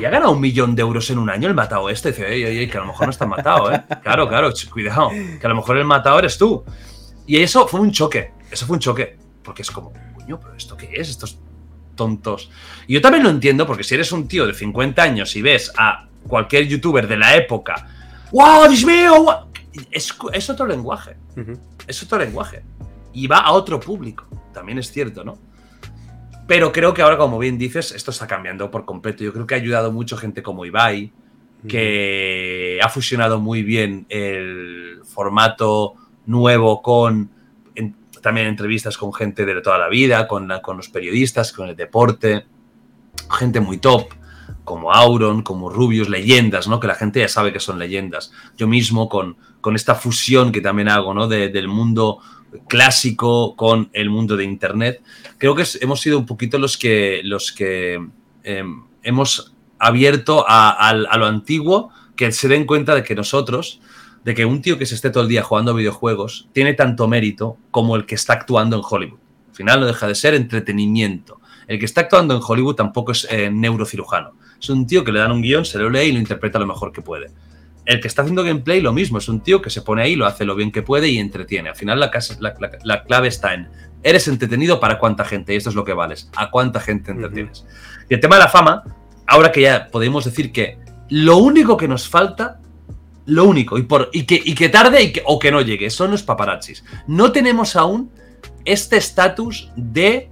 Y 0.00 0.05
ha 0.05 0.11
ganado 0.11 0.33
un 0.33 0.40
millón 0.40 0.74
de 0.74 0.83
euros 0.83 1.09
en 1.11 1.18
un 1.18 1.28
año 1.31 1.48
el 1.48 1.55
matado 1.55 1.88
este. 1.90 2.11
Dice, 2.11 2.33
ey, 2.33 2.42
ey, 2.44 2.59
ey, 2.59 2.68
que 2.68 2.78
a 2.78 2.81
lo 2.81 2.87
mejor 2.87 3.07
no 3.07 3.11
está 3.11 3.26
matado, 3.26 3.72
¿eh? 3.72 3.85
Claro, 4.02 4.28
claro, 4.28 4.50
cuidado. 4.70 5.11
Que 5.11 5.46
a 5.46 5.48
lo 5.48 5.57
mejor 5.57 5.76
el 5.76 5.85
matado 5.85 6.18
eres 6.18 6.38
tú. 6.38 6.64
Y 7.26 7.38
eso 7.38 7.68
fue 7.68 7.81
un 7.81 7.92
choque. 7.92 8.33
Eso 8.50 8.66
fue 8.66 8.74
un 8.74 8.81
choque. 8.81 9.16
Porque 9.42 9.62
es 9.62 9.70
como, 9.70 9.92
coño, 10.14 10.40
pero 10.40 10.55
¿esto 10.55 10.76
qué 10.76 10.90
es? 10.94 11.11
Estos 11.11 11.38
tontos. 11.94 12.50
Y 12.87 12.94
yo 12.94 13.00
también 13.00 13.22
lo 13.22 13.31
entiendo, 13.31 13.66
porque 13.66 13.85
si 13.85 13.94
eres 13.94 14.12
un 14.12 14.26
tío 14.26 14.46
de 14.46 14.55
50 14.55 15.02
años 15.02 15.37
y 15.37 15.42
ves 15.42 15.72
a 15.76 16.09
cualquier 16.26 16.66
youtuber 16.66 17.07
de 17.07 17.16
la 17.16 17.37
época, 17.37 17.87
¡Wow, 18.33 18.68
Dios 18.68 18.85
mío! 18.85 19.22
guau", 19.22 19.46
Es, 19.90 20.14
es 20.33 20.50
otro 20.50 20.66
lenguaje. 20.66 21.16
Es 21.87 22.02
otro 22.02 22.18
lenguaje. 22.18 22.62
Y 23.12 23.26
va 23.26 23.38
a 23.38 23.52
otro 23.52 23.78
público. 23.78 24.26
También 24.55 24.78
es 24.78 24.90
cierto, 24.90 25.22
¿no? 25.22 25.38
Pero 26.46 26.72
creo 26.72 26.92
que 26.92 27.02
ahora, 27.02 27.16
como 27.16 27.38
bien 27.38 27.57
dices, 27.59 27.92
esto 27.92 28.11
está 28.11 28.26
cambiando 28.26 28.70
por 28.70 28.85
completo. 28.85 29.22
Yo 29.24 29.33
creo 29.33 29.46
que 29.46 29.55
ha 29.55 29.59
ayudado 29.59 29.92
mucho 29.92 30.16
gente 30.16 30.42
como 30.42 30.64
Ibai, 30.66 31.12
que 31.68 32.81
ha 32.83 32.88
fusionado 32.88 33.38
muy 33.40 33.62
bien 33.62 34.05
el 34.09 35.00
formato 35.05 35.94
nuevo 36.26 36.83
con 36.83 37.31
en- 37.76 37.94
también 38.20 38.48
entrevistas 38.48 38.98
con 38.98 39.12
gente 39.12 39.44
de 39.46 39.61
toda 39.61 39.78
la 39.78 39.88
vida, 39.88 40.26
con, 40.26 40.48
la- 40.48 40.61
con 40.61 40.76
los 40.76 40.88
periodistas, 40.88 41.52
con 41.52 41.68
el 41.68 41.76
deporte, 41.76 42.46
gente 43.31 43.61
muy 43.61 43.78
top, 43.78 44.09
como 44.64 44.92
Auron, 44.92 45.42
como 45.42 45.70
Rubius, 45.70 46.09
leyendas, 46.09 46.66
¿no? 46.68 46.81
Que 46.81 46.88
la 46.88 46.94
gente 46.96 47.20
ya 47.20 47.28
sabe 47.28 47.52
que 47.52 47.61
son 47.61 47.78
leyendas. 47.78 48.33
Yo 48.57 48.66
mismo 48.66 49.09
con, 49.09 49.37
con 49.61 49.76
esta 49.76 49.94
fusión 49.94 50.50
que 50.52 50.61
también 50.61 50.88
hago, 50.88 51.14
¿no? 51.14 51.28
De- 51.28 51.48
del 51.48 51.68
mundo 51.68 52.18
clásico 52.69 53.57
con 53.57 53.91
el 53.93 54.11
mundo 54.11 54.37
de 54.37 54.45
Internet, 54.45 55.03
creo 55.38 55.55
que 55.55 55.65
hemos 55.81 56.01
sido 56.01 56.19
un 56.19 56.27
poquito 56.27 56.59
los 56.59 56.77
que, 56.77 57.21
los 57.25 57.53
que 57.53 58.05
em, 58.45 58.85
hemos 59.03 59.55
abierto 59.79 60.45
a, 60.49 60.71
a 60.71 61.17
lo 61.17 61.27
antiguo, 61.27 61.91
que 62.17 62.31
se 62.33 62.49
den 62.49 62.67
cuenta 62.67 62.95
de 62.95 63.03
que 63.03 63.15
nosotros, 63.15 63.81
de 64.25 64.35
que 64.35 64.45
un 64.45 64.62
tío 64.62 64.79
que 64.79 64.87
se 64.87 64.95
esté 64.95 65.11
todo 65.11 65.25
el 65.25 65.29
día 65.29 65.43
jugando 65.43 65.75
videojuegos 65.75 66.49
tiene 66.53 66.75
tanto 66.75 67.09
mérito 67.09 67.57
como 67.71 67.97
el 67.97 68.07
que 68.07 68.15
está 68.15 68.35
actuando 68.35 68.77
en 68.77 68.83
Hollywood. 68.88 69.19
Al 69.51 69.57
final 69.57 69.81
no 69.81 69.87
deja 69.87 70.07
de 70.07 70.15
ser 70.15 70.35
entretenimiento. 70.35 71.41
El 71.67 71.79
que 71.79 71.85
está 71.85 72.03
actuando 72.03 72.35
en 72.35 72.41
Hollywood 72.47 72.75
tampoco 72.75 73.12
es 73.12 73.27
eh, 73.31 73.51
neurocirujano. 73.51 74.33
Es 74.61 74.71
un 74.71 74.87
tío 74.87 75.05
que 75.05 75.12
le 75.12 75.19
dan 75.19 75.33
un 75.33 75.43
guion, 75.43 75.65
se 75.65 75.79
lo 75.79 75.91
lee 75.91 76.07
y 76.07 76.12
lo 76.12 76.19
interpreta 76.19 76.59
lo 76.59 76.67
mejor 76.67 76.93
que 76.93 77.03
puede. 77.03 77.31
El 77.85 78.01
que 78.01 78.09
está 78.09 78.23
haciendo 78.23 78.45
gameplay, 78.45 78.81
lo 78.81 78.92
mismo. 78.92 79.18
Es 79.18 79.29
un 79.29 79.40
tío 79.40 79.61
que 79.61 79.71
se 79.71 79.83
pone 79.83 80.03
ahí, 80.03 80.14
lo 80.14 80.27
hace 80.27 80.45
lo 80.45 80.55
bien 80.55 80.71
que 80.71 80.83
puede 80.83 81.09
y 81.09 81.18
entretiene. 81.18 81.68
Al 81.71 81.77
final, 81.77 81.99
la, 81.99 82.11
casa- 82.11 82.37
la- 82.40 82.55
la- 82.61 82.71
la 82.85 83.03
clave 83.05 83.29
está 83.29 83.55
en: 83.55 83.68
¿eres 84.03 84.29
entretenido 84.29 84.79
para 84.79 84.99
cuánta 84.99 85.25
gente? 85.25 85.53
Y 85.53 85.57
esto 85.57 85.71
es 85.71 85.75
lo 85.77 85.85
que 85.85 85.92
vales. 85.92 86.31
¿A 86.37 86.51
cuánta 86.51 86.79
gente 86.81 87.11
entretienes? 87.11 87.64
Y 88.09 88.14
el 88.14 88.21
tema 88.21 88.37
de 88.37 88.42
la 88.42 88.49
fama, 88.49 88.85
ahora 89.27 89.51
que 89.51 89.62
ya 89.62 89.88
podemos 89.90 90.25
decir 90.25 90.53
que 90.53 90.79
lo 91.09 91.38
único 91.38 91.77
que 91.77 91.88
nos 91.88 92.09
falta, 92.09 92.61
lo 93.27 93.45
único, 93.45 93.79
y, 93.79 93.83
por, 93.83 94.11
y, 94.12 94.25
que, 94.25 94.40
y 94.45 94.55
que 94.55 94.68
tarde 94.68 95.03
y 95.03 95.12
que- 95.12 95.23
o 95.27 95.38
que 95.38 95.51
no 95.51 95.61
llegue, 95.61 95.90
son 95.90 96.11
los 96.12 96.23
paparazzis. 96.23 96.85
No 97.07 97.33
tenemos 97.33 97.75
aún 97.77 98.11
este 98.64 98.97
estatus 98.97 99.71
de 99.77 100.31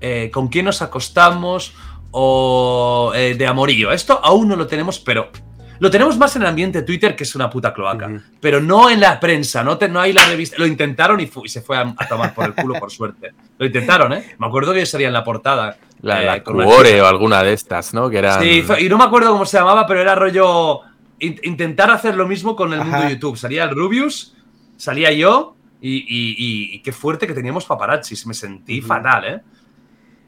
eh, 0.00 0.30
con 0.32 0.48
quién 0.48 0.64
nos 0.66 0.82
acostamos 0.82 1.74
o 2.10 3.12
eh, 3.14 3.34
de 3.36 3.46
amorío. 3.46 3.92
Esto 3.92 4.20
aún 4.22 4.48
no 4.48 4.56
lo 4.56 4.66
tenemos, 4.66 4.98
pero 4.98 5.30
lo 5.78 5.90
tenemos 5.90 6.16
más 6.18 6.34
en 6.36 6.42
el 6.42 6.48
ambiente 6.48 6.82
Twitter, 6.82 7.14
que 7.16 7.24
es 7.24 7.34
una 7.34 7.48
puta 7.50 7.72
cloaca. 7.74 8.10
Pero 8.40 8.60
no 8.60 8.88
en 8.90 9.00
la 9.00 9.18
prensa, 9.20 9.62
no, 9.64 9.76
te- 9.78 9.88
no 9.88 10.00
hay 10.00 10.12
la 10.12 10.24
revista. 10.26 10.56
Lo 10.58 10.66
intentaron 10.66 11.20
y, 11.20 11.28
se 11.48 11.60
fue 11.62 11.76
a, 11.76 11.94
a 11.96 12.08
tomar 12.08 12.34
por 12.34 12.44
el 12.46 12.54
culo, 12.54 12.74
por 12.78 12.90
suerte. 12.90 13.32
Lo 13.58 13.66
intentaron, 13.66 14.12
¿eh? 14.12 14.34
Me 14.38 14.46
acuerdo 14.46 14.72
que 14.72 14.84
salía 14.86 15.06
en 15.08 15.12
la 15.12 15.24
portada. 15.24 15.76
La, 16.02 16.22
eh, 16.22 16.26
la 16.26 16.42
Cuore 16.42 17.00
o 17.02 17.06
alguna 17.06 17.42
de 17.42 17.52
estas, 17.54 17.94
¿no? 17.94 18.08
Que 18.10 18.18
eran. 18.18 18.42
Sí, 18.42 18.64
y 18.80 18.88
no 18.88 18.98
me 18.98 19.04
acuerdo 19.04 19.30
cómo 19.32 19.46
se 19.46 19.58
llamaba, 19.58 19.86
pero 19.86 20.00
era 20.00 20.14
rollo. 20.14 20.80
in- 21.18 21.40
intentar 21.44 21.90
hacer 21.90 22.14
lo 22.16 22.26
mismo 22.28 22.54
con 22.54 22.72
el 22.74 22.80
mundo 22.80 22.98
de 23.00 23.10
YouTube. 23.14 23.36
Salía 23.38 23.64
el 23.64 23.70
Rubius, 23.70 24.34
salía 24.76 25.10
yo, 25.12 25.56
y, 25.80 25.94
y- 25.96 26.34
y- 26.38 26.74
y 26.76 26.78
qué 26.82 26.92
fuerte 26.92 27.26
que 27.26 27.32
teníamos 27.32 27.64
paparazzis. 27.64 28.26
Me 28.26 28.34
sentí 28.34 28.80
fatal, 28.82 29.24
¿eh? 29.24 29.40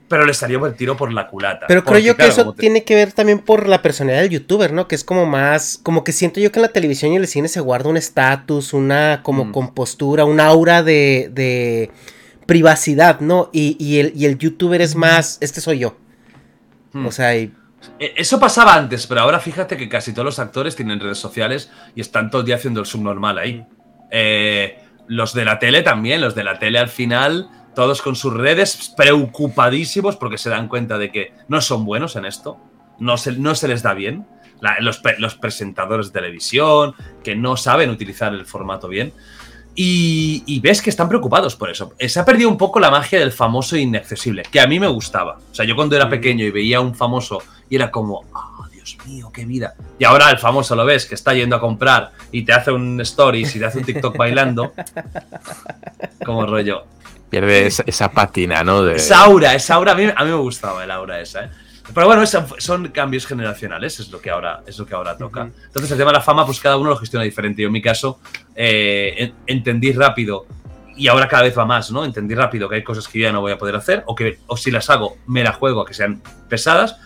Pero 0.08 0.24
le 0.24 0.32
salió 0.32 0.64
el 0.66 0.74
tiro 0.74 0.96
por 0.96 1.12
la 1.12 1.26
culata. 1.28 1.66
Pero 1.68 1.84
creo 1.84 1.98
yo 1.98 2.12
que 2.14 2.24
claro, 2.24 2.32
eso 2.32 2.52
te- 2.54 2.60
tiene 2.60 2.82
que 2.84 2.94
ver 2.94 3.12
también 3.12 3.40
por 3.40 3.68
la 3.68 3.82
personalidad 3.82 4.22
del 4.22 4.30
youtuber, 4.30 4.72
¿no? 4.72 4.88
Que 4.88 4.94
es 4.94 5.04
como 5.04 5.26
más, 5.26 5.78
como 5.82 6.02
que 6.02 6.12
siento 6.12 6.40
yo 6.40 6.50
que 6.50 6.58
en 6.58 6.62
la 6.62 6.68
televisión 6.72 7.12
y 7.12 7.16
en 7.16 7.22
el 7.22 7.28
cine 7.28 7.48
se 7.48 7.60
guarda 7.60 7.90
un 7.90 7.96
estatus, 7.98 8.72
una 8.72 9.20
como 9.22 9.44
Mm. 9.46 9.52
compostura, 9.52 10.24
un 10.24 10.40
aura 10.40 10.82
de, 10.82 11.30
de 11.32 11.90
privacidad, 12.46 13.20
¿no? 13.20 13.50
Y, 13.52 13.76
y 13.78 13.98
el, 14.00 14.12
y 14.16 14.24
el 14.24 14.38
youtuber 14.38 14.80
es 14.80 14.96
más, 14.96 15.36
este 15.42 15.60
soy 15.60 15.80
yo. 15.80 15.96
Mm. 16.92 17.06
O 17.06 17.12
sea, 17.12 17.36
y- 17.36 17.52
Eh, 18.00 18.14
Eso 18.16 18.40
pasaba 18.40 18.74
antes, 18.74 19.06
pero 19.06 19.20
ahora 19.20 19.38
fíjate 19.40 19.76
que 19.76 19.88
casi 19.88 20.12
todos 20.12 20.24
los 20.24 20.38
actores 20.38 20.74
tienen 20.74 20.98
redes 21.00 21.18
sociales 21.18 21.70
y 21.94 22.00
están 22.00 22.30
todo 22.30 22.40
el 22.40 22.46
día 22.46 22.56
haciendo 22.56 22.80
el 22.80 22.86
subnormal 22.86 23.38
ahí. 23.38 23.64
Eh, 24.10 24.78
los 25.06 25.32
de 25.34 25.44
la 25.44 25.58
tele 25.58 25.82
también, 25.82 26.20
los 26.20 26.34
de 26.34 26.44
la 26.44 26.58
tele 26.58 26.78
al 26.78 26.88
final, 26.88 27.48
todos 27.74 28.02
con 28.02 28.16
sus 28.16 28.32
redes, 28.32 28.92
preocupadísimos 28.96 30.16
porque 30.16 30.38
se 30.38 30.50
dan 30.50 30.68
cuenta 30.68 30.98
de 30.98 31.10
que 31.10 31.32
no 31.48 31.60
son 31.60 31.84
buenos 31.84 32.16
en 32.16 32.24
esto, 32.24 32.58
no 32.98 33.16
se, 33.16 33.32
no 33.32 33.54
se 33.54 33.68
les 33.68 33.82
da 33.82 33.94
bien. 33.94 34.26
los, 34.80 35.00
los 35.18 35.34
presentadores 35.36 36.06
de 36.08 36.20
televisión, 36.20 36.94
que 37.22 37.36
no 37.36 37.56
saben 37.56 37.90
utilizar 37.90 38.34
el 38.34 38.46
formato 38.46 38.88
bien. 38.88 39.12
Y, 39.80 40.58
ves 40.58 40.82
que 40.82 40.90
están 40.90 41.08
preocupados 41.08 41.54
por 41.54 41.70
eso. 41.70 41.92
Se 42.00 42.18
ha 42.18 42.24
perdido 42.24 42.48
un 42.48 42.58
poco 42.58 42.80
la 42.80 42.90
magia 42.90 43.20
del 43.20 43.30
famoso 43.30 43.76
inaccesible, 43.76 44.42
que 44.50 44.60
a 44.60 44.66
mí 44.66 44.80
me 44.80 44.88
gustaba. 44.88 45.38
O 45.52 45.54
sea, 45.54 45.64
yo 45.64 45.76
cuando 45.76 45.94
era 45.94 46.08
pequeño 46.08 46.44
y 46.44 46.50
veía 46.50 46.78
a 46.78 46.80
un 46.80 46.96
famoso 46.96 47.40
y 47.70 47.76
era 47.76 47.88
como, 47.88 48.24
oh, 48.32 48.66
Dios 48.72 48.98
mío, 49.06 49.30
qué 49.32 49.44
vida. 49.44 49.74
Y 49.96 50.04
ahora 50.04 50.30
el 50.30 50.38
famoso 50.38 50.74
lo 50.74 50.84
ves 50.84 51.06
que 51.06 51.14
está 51.14 51.32
yendo 51.32 51.54
a 51.54 51.60
comprar 51.60 52.10
y 52.32 52.42
te 52.42 52.52
hace 52.52 52.72
un 52.72 53.00
stories 53.02 53.54
y 53.54 53.60
te 53.60 53.66
hace 53.66 53.78
un 53.78 53.84
TikTok 53.84 54.16
bailando. 54.16 54.72
como 56.26 56.44
rollo. 56.44 56.84
Pierde 57.30 57.66
esa, 57.66 58.10
pátina, 58.10 58.64
¿no? 58.64 58.82
De... 58.82 58.96
Esa 58.96 59.24
aura, 59.24 59.54
esa 59.54 59.74
aura, 59.74 59.92
a 59.92 59.94
mí, 59.94 60.04
a 60.04 60.24
mí 60.24 60.30
me 60.30 60.36
gustaba 60.36 60.84
el 60.84 60.90
aura 60.90 61.20
esa, 61.20 61.44
¿eh? 61.44 61.50
Pero 61.94 62.06
bueno, 62.06 62.24
son 62.26 62.88
cambios 62.88 63.26
generacionales, 63.26 63.98
es 64.00 64.10
lo 64.10 64.20
que 64.20 64.30
ahora, 64.30 64.62
es 64.66 64.78
lo 64.78 64.84
que 64.84 64.94
ahora 64.94 65.16
toca. 65.16 65.48
Entonces, 65.66 65.90
el 65.90 65.96
tema 65.96 66.10
de 66.10 66.18
la 66.18 66.22
fama, 66.22 66.44
pues 66.44 66.60
cada 66.60 66.76
uno 66.76 66.90
lo 66.90 66.96
gestiona 66.96 67.24
diferente. 67.24 67.62
Yo, 67.62 67.68
en 67.68 67.72
mi 67.72 67.80
caso, 67.80 68.20
eh, 68.54 69.32
entendí 69.46 69.92
rápido, 69.92 70.46
y 70.96 71.08
ahora 71.08 71.28
cada 71.28 71.44
vez 71.44 71.56
va 71.56 71.64
más, 71.64 71.90
¿no? 71.90 72.04
Entendí 72.04 72.34
rápido 72.34 72.68
que 72.68 72.74
hay 72.76 72.84
cosas 72.84 73.08
que 73.08 73.20
ya 73.20 73.32
no 73.32 73.40
voy 73.40 73.52
a 73.52 73.58
poder 73.58 73.76
hacer, 73.76 74.02
o 74.06 74.14
que 74.14 74.38
o 74.48 74.56
si 74.56 74.70
las 74.70 74.90
hago, 74.90 75.16
me 75.26 75.42
la 75.42 75.52
juego 75.52 75.82
a 75.82 75.86
que 75.86 75.94
sean 75.94 76.20
pesadas. 76.48 76.98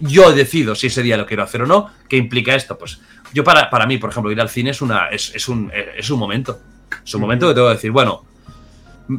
Yo 0.00 0.32
decido 0.32 0.74
si 0.74 0.86
ese 0.86 1.02
día 1.02 1.16
lo 1.16 1.26
quiero 1.26 1.42
hacer 1.42 1.62
o 1.62 1.66
no. 1.66 1.90
¿Qué 2.08 2.16
implica 2.16 2.54
esto? 2.54 2.78
Pues 2.78 3.00
yo, 3.34 3.44
para, 3.44 3.68
para 3.68 3.86
mí, 3.86 3.98
por 3.98 4.10
ejemplo, 4.10 4.32
ir 4.32 4.40
al 4.40 4.48
cine 4.48 4.70
es, 4.70 4.80
una, 4.80 5.08
es, 5.08 5.48
un, 5.48 5.70
es 5.74 6.08
un 6.08 6.18
momento. 6.18 6.60
Es 7.04 7.14
un 7.14 7.20
momento 7.20 7.48
que 7.48 7.54
tengo 7.54 7.68
que 7.68 7.74
decir, 7.74 7.90
bueno, 7.90 8.24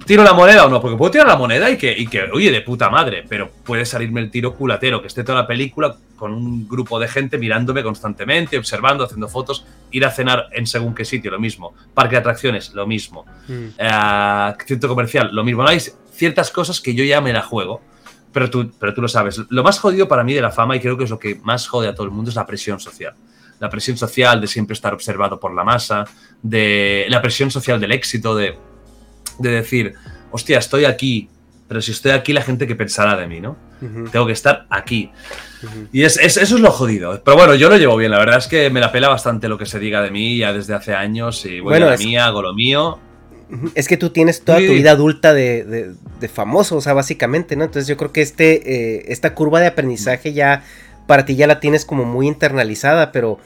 ¿Tiro 0.05 0.23
la 0.23 0.33
moneda 0.33 0.67
o 0.67 0.69
no? 0.69 0.79
Porque 0.79 0.97
puedo 0.97 1.09
tirar 1.09 1.27
la 1.27 1.35
moneda 1.35 1.69
y 1.69 1.77
que, 1.77 1.91
y 1.97 2.05
que, 2.05 2.23
oye, 2.31 2.51
de 2.51 2.61
puta 2.61 2.91
madre, 2.91 3.25
pero 3.27 3.49
puede 3.49 3.85
salirme 3.85 4.21
el 4.21 4.29
tiro 4.29 4.53
culatero, 4.53 5.01
que 5.01 5.07
esté 5.07 5.23
toda 5.23 5.41
la 5.41 5.47
película 5.47 5.95
con 6.15 6.31
un 6.31 6.67
grupo 6.67 6.99
de 6.99 7.07
gente 7.07 7.39
mirándome 7.39 7.81
constantemente, 7.81 8.57
observando, 8.57 9.05
haciendo 9.05 9.27
fotos, 9.27 9.65
ir 9.89 10.05
a 10.05 10.11
cenar 10.11 10.47
en 10.51 10.67
según 10.67 10.93
qué 10.93 11.05
sitio, 11.05 11.31
lo 11.31 11.39
mismo. 11.39 11.73
Parque 11.95 12.15
de 12.15 12.19
atracciones, 12.19 12.73
lo 12.73 12.85
mismo. 12.85 13.25
Mm. 13.47 13.67
Eh, 13.77 14.53
centro 14.67 14.89
comercial, 14.89 15.29
lo 15.31 15.43
mismo. 15.43 15.63
No 15.63 15.69
hay 15.69 15.79
ciertas 16.11 16.51
cosas 16.51 16.81
que 16.81 16.93
yo 16.93 17.03
ya 17.03 17.19
me 17.19 17.33
la 17.33 17.41
juego, 17.41 17.81
pero 18.31 18.49
tú, 18.49 18.71
pero 18.79 18.93
tú 18.93 19.01
lo 19.01 19.07
sabes. 19.07 19.41
Lo 19.49 19.63
más 19.63 19.79
jodido 19.79 20.07
para 20.07 20.23
mí 20.23 20.33
de 20.35 20.41
la 20.41 20.51
fama, 20.51 20.75
y 20.75 20.81
creo 20.81 20.97
que 20.97 21.05
es 21.05 21.09
lo 21.09 21.17
que 21.17 21.39
más 21.41 21.67
jode 21.67 21.87
a 21.87 21.95
todo 21.95 22.05
el 22.05 22.11
mundo, 22.11 22.29
es 22.29 22.35
la 22.35 22.45
presión 22.45 22.79
social. 22.79 23.15
La 23.59 23.69
presión 23.69 23.97
social 23.97 24.39
de 24.39 24.47
siempre 24.47 24.73
estar 24.73 24.93
observado 24.93 25.39
por 25.39 25.53
la 25.53 25.63
masa, 25.63 26.05
de 26.43 27.05
la 27.09 27.21
presión 27.21 27.49
social 27.49 27.79
del 27.79 27.91
éxito, 27.91 28.35
de 28.35 28.55
de 29.39 29.51
decir, 29.51 29.95
hostia, 30.31 30.59
estoy 30.59 30.85
aquí, 30.85 31.29
pero 31.67 31.81
si 31.81 31.91
estoy 31.91 32.11
aquí, 32.11 32.33
la 32.33 32.41
gente 32.41 32.67
que 32.67 32.75
pensará 32.75 33.15
de 33.15 33.27
mí, 33.27 33.39
¿no? 33.39 33.55
Tengo 34.11 34.25
que 34.25 34.33
estar 34.33 34.65
aquí. 34.69 35.11
Y 35.91 36.03
es, 36.03 36.17
eso 36.17 36.41
es 36.41 36.51
lo 36.51 36.71
jodido. 36.71 37.21
Pero 37.23 37.37
bueno, 37.37 37.55
yo 37.55 37.69
lo 37.69 37.77
llevo 37.77 37.95
bien. 37.95 38.11
La 38.11 38.19
verdad 38.19 38.37
es 38.37 38.47
que 38.47 38.69
me 38.69 38.79
la 38.79 38.91
pela 38.91 39.07
bastante 39.07 39.47
lo 39.47 39.57
que 39.57 39.65
se 39.65 39.79
diga 39.79 40.01
de 40.01 40.11
mí 40.11 40.37
ya 40.37 40.53
desde 40.53 40.73
hace 40.73 40.93
años. 40.93 41.45
Y 41.45 41.59
voy 41.59 41.71
bueno, 41.71 41.87
a 41.87 41.91
la 41.91 41.97
mía, 41.97 42.25
hago 42.25 42.41
lo 42.41 42.53
mío. 42.53 42.99
Es 43.75 43.87
que 43.87 43.97
tú 43.97 44.11
tienes 44.11 44.43
toda 44.43 44.57
tu 44.57 44.73
vida 44.73 44.91
adulta 44.91 45.33
de, 45.33 45.93
famoso, 46.31 46.77
o 46.77 46.81
sea, 46.81 46.93
básicamente, 46.93 47.55
¿no? 47.55 47.63
Entonces 47.63 47.87
yo 47.87 47.97
creo 47.97 48.11
que 48.11 48.21
este, 48.21 48.97
eh, 48.97 49.05
esta 49.07 49.33
curva 49.33 49.59
de 49.59 49.67
aprendizaje 49.67 50.33
ya, 50.33 50.63
para 51.07 51.25
ti 51.25 51.35
ya 51.35 51.47
la 51.47 51.59
tienes 51.59 51.83
como 51.83 52.05
muy 52.05 52.27
internalizada, 52.27 53.11
pero 53.11 53.39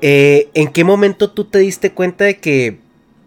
eh, 0.00 0.48
¿en 0.54 0.72
qué 0.72 0.84
momento 0.84 1.30
tú 1.30 1.44
te 1.46 1.58
diste 1.58 1.90
cuenta 1.92 2.24
de 2.24 2.38
que 2.38 2.78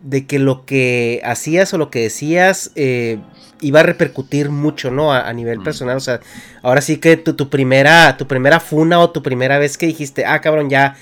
de 0.02 0.26
que 0.26 0.40
lo 0.40 0.66
que 0.66 1.22
hacías 1.24 1.74
o 1.74 1.78
lo 1.78 1.90
que 1.90 2.02
decías 2.02 2.72
eh, 2.76 3.20
iba 3.62 3.80
a 3.80 3.84
repercutir 3.84 4.50
mucho, 4.50 4.92
¿no? 4.92 5.14
A, 5.14 5.32
nivel 5.34 5.60
mm. 5.60 5.64
personal. 5.64 5.98
O 5.98 6.02
sea, 6.02 6.20
ahora 6.62 6.82
sí 6.82 6.98
que 6.98 7.18
tu, 7.18 7.50
primera, 7.50 8.18
tu 8.18 8.28
primera 8.28 8.60
funa 8.60 9.00
o 9.00 9.10
tu 9.10 9.24
primera 9.24 9.58
vez 9.58 9.78
que 9.78 9.88
dijiste, 9.88 10.26
ah, 10.26 10.42
cabrón, 10.42 10.70
ya, 10.70 10.96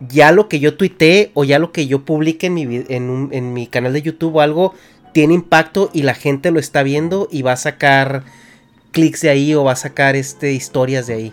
ya 0.00 0.32
lo 0.32 0.48
que 0.48 0.60
yo 0.60 0.76
tuité 0.76 1.30
o 1.34 1.44
ya 1.44 1.58
lo 1.58 1.72
que 1.72 1.86
yo 1.86 2.04
publique 2.04 2.46
en 2.46 2.54
mi, 2.54 2.84
en, 2.88 3.28
en 3.32 3.52
mi 3.52 3.66
canal 3.66 3.92
de 3.92 4.02
YouTube 4.02 4.36
o 4.36 4.40
algo 4.40 4.74
tiene 5.12 5.32
impacto 5.32 5.90
y 5.94 6.02
la 6.02 6.14
gente 6.14 6.50
lo 6.50 6.60
está 6.60 6.82
viendo 6.82 7.28
y 7.32 7.40
va 7.40 7.52
a 7.52 7.56
sacar 7.56 8.24
clics 8.92 9.22
de 9.22 9.30
ahí 9.30 9.54
o 9.54 9.64
va 9.64 9.72
a 9.72 9.76
sacar 9.76 10.16
este, 10.16 10.52
historias 10.52 11.06
de 11.06 11.14
ahí. 11.14 11.32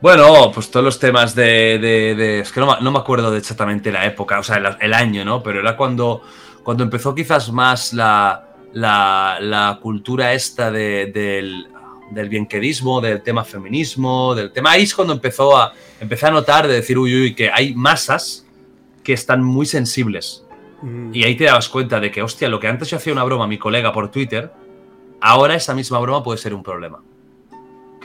Bueno, 0.00 0.52
pues 0.54 0.70
todos 0.70 0.84
los 0.84 0.98
temas 0.98 1.34
de. 1.34 2.40
es 2.40 2.52
que 2.52 2.60
no, 2.60 2.80
me 2.80 2.98
acuerdo 2.98 3.32
de 3.32 3.38
exactamente 3.38 3.90
la 3.90 4.06
época, 4.06 4.38
o 4.38 4.42
sea, 4.44 4.76
el, 4.80 4.94
año, 4.94 5.24
¿no? 5.24 5.42
Pero 5.42 5.58
era 5.58 5.76
cuando, 5.76 6.22
cuando 6.62 6.84
empezó 6.84 7.14
quizás 7.14 7.50
más 7.50 7.92
la, 7.92 8.46
la, 8.72 9.78
cultura 9.82 10.34
esta 10.34 10.70
del, 10.70 11.66
del 12.12 12.28
bienquedismo, 12.28 13.00
del 13.00 13.22
tema 13.22 13.42
feminismo, 13.42 14.36
del 14.36 14.52
tema. 14.52 14.72
Ahí 14.72 14.84
es 14.84 14.94
cuando 14.94 15.14
empezó 15.14 15.56
a, 15.56 15.72
empecé 16.00 16.26
a 16.26 16.30
notar 16.30 16.68
de 16.68 16.74
decir, 16.74 16.96
uy, 16.96 17.22
uy, 17.22 17.34
que 17.34 17.50
hay 17.50 17.74
masas 17.74 18.46
que 19.02 19.14
están 19.14 19.42
muy 19.42 19.66
sensibles. 19.66 20.44
Mm. 20.80 21.12
Y 21.12 21.24
ahí 21.24 21.34
te 21.34 21.44
dabas 21.44 21.68
cuenta 21.68 21.98
de 21.98 22.12
que, 22.12 22.22
hostia, 22.22 22.48
lo 22.48 22.60
que 22.60 22.68
antes 22.68 22.88
yo 22.88 22.98
hacía 22.98 23.12
una 23.12 23.24
broma 23.24 23.46
a 23.46 23.48
mi 23.48 23.58
colega 23.58 23.92
por 23.92 24.12
Twitter, 24.12 24.52
ahora 25.20 25.56
esa 25.56 25.74
misma 25.74 25.98
broma 25.98 26.22
puede 26.22 26.38
ser 26.38 26.54
un 26.54 26.62
problema 26.62 27.00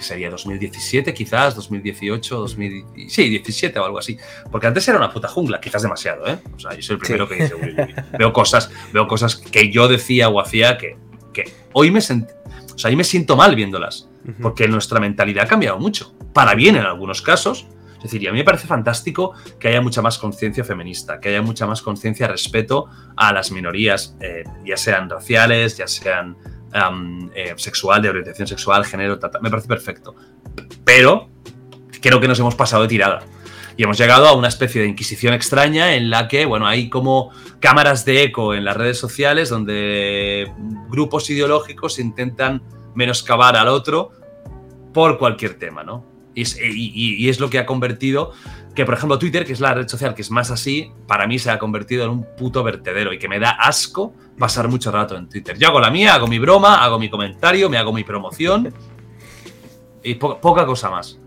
que 0.04 0.10
sería 0.10 0.30
2017 0.30 1.14
quizás, 1.14 1.56
2018, 1.56 2.38
2000, 2.38 2.86
sí, 3.08 3.30
17 3.30 3.80
o 3.80 3.86
algo 3.86 3.98
así. 3.98 4.18
Porque 4.52 4.68
antes 4.68 4.88
era 4.88 4.98
una 4.98 5.12
puta 5.12 5.30
jungla, 5.30 5.62
quizás 5.62 5.82
demasiado, 5.82 6.28
¿eh? 6.28 6.40
O 6.56 6.60
sea, 6.60 6.74
yo 6.76 6.82
soy 6.82 6.96
el 6.96 7.00
primero 7.00 7.28
que 7.28 7.36
dice, 7.36 7.56
veo 8.20 8.34
cosas, 8.34 8.70
veo 8.92 9.08
cosas 9.08 9.38
que 9.38 9.72
yo 9.72 9.88
decía 9.88 10.30
o 10.30 10.40
hacía 10.40 10.78
que, 10.78 10.98
que 11.34 11.46
hoy 11.72 11.90
me 11.90 12.00
o 12.00 12.78
sea, 12.78 12.92
me 12.96 13.04
siento 13.04 13.36
mal 13.36 13.56
viéndolas, 13.56 14.10
porque 14.42 14.68
nuestra 14.68 15.00
mentalidad 15.00 15.46
ha 15.46 15.48
cambiado 15.48 15.80
mucho, 15.80 16.14
para 16.34 16.56
bien 16.56 16.76
en 16.76 16.86
algunos 16.86 17.22
casos. 17.22 17.68
Es 17.98 18.12
decir, 18.12 18.24
y 18.24 18.28
a 18.28 18.34
mí 18.34 18.40
me 18.40 18.44
parece 18.44 18.68
fantástico 18.68 19.34
que 19.60 19.70
haya 19.70 19.80
mucha 19.80 20.02
más 20.02 20.18
conciencia 20.18 20.66
feminista, 20.66 21.22
que 21.22 21.30
haya 21.30 21.42
mucha 21.42 21.66
más 21.66 21.82
conciencia 21.82 22.28
respeto 22.28 22.88
a 23.16 23.32
las 23.32 23.52
minorías, 23.52 24.18
eh, 24.20 24.44
ya 24.66 24.76
sean 24.76 25.10
raciales, 25.10 25.78
ya 25.78 25.88
sean 25.88 26.36
eh, 27.36 27.54
sexual, 27.58 28.02
de 28.02 28.10
orientación 28.10 28.48
sexual, 28.48 28.86
género, 28.86 29.20
me 29.42 29.50
parece 29.50 29.68
perfecto. 29.68 30.16
Pero 30.84 31.30
creo 32.02 32.20
que 32.20 32.28
nos 32.28 32.40
hemos 32.40 32.56
pasado 32.56 32.84
de 32.84 32.90
tirada. 32.90 33.24
Y 33.76 33.84
hemos 33.84 33.98
llegado 33.98 34.28
a 34.28 34.34
una 34.34 34.48
especie 34.48 34.82
de 34.82 34.88
inquisición 34.88 35.34
extraña 35.34 35.96
en 35.96 36.10
la 36.10 36.28
que, 36.28 36.46
bueno, 36.46 36.68
hay 36.68 36.90
como 36.90 37.32
cámaras 37.60 38.06
de 38.06 38.24
eco 38.24 38.54
en 38.54 38.66
las 38.66 38.78
redes 38.78 39.00
sociales 39.00 39.50
donde 39.50 40.52
grupos 40.90 41.30
ideológicos 41.30 41.98
intentan 41.98 42.62
menoscabar 42.94 43.56
al 43.56 43.68
otro 43.68 44.12
por 44.94 45.18
cualquier 45.18 45.58
tema, 45.58 45.84
¿no? 45.84 46.12
y 46.36 47.30
es 47.30 47.40
lo 47.40 47.48
que 47.52 47.60
ha 47.60 47.66
convertido 47.68 48.34
que, 48.76 48.86
por 48.86 48.96
ejemplo, 48.96 49.20
Twitter, 49.20 49.46
que 49.46 49.54
es 49.54 49.60
la 49.60 49.74
red 49.74 49.88
social 49.88 50.16
que 50.16 50.22
es 50.22 50.32
más 50.32 50.50
así, 50.50 50.92
para 51.08 51.28
mí 51.28 51.38
se 51.38 51.52
ha 51.52 51.60
convertido 51.60 52.06
en 52.06 52.12
un 52.12 52.26
puto 52.36 52.64
vertedero 52.64 53.14
y 53.14 53.20
que 53.20 53.28
me 53.28 53.40
da 53.40 53.52
asco 53.52 54.14
pasar 54.38 54.68
mucho 54.68 54.92
rato 54.92 55.16
en 55.16 55.30
Twitter. 55.30 55.58
Yo 55.58 55.68
hago 55.68 55.80
la 55.80 55.92
mía, 55.92 56.16
hago 56.16 56.28
mi 56.28 56.40
broma, 56.40 56.84
hago 56.84 56.98
mi 56.98 57.10
comentario, 57.10 57.70
me 57.70 57.78
hago 57.78 57.94
mi 57.94 58.04
promoción 58.04 58.74
y 60.04 60.16
poca 60.16 60.66
cosa 60.66 60.90
más. 60.90 61.18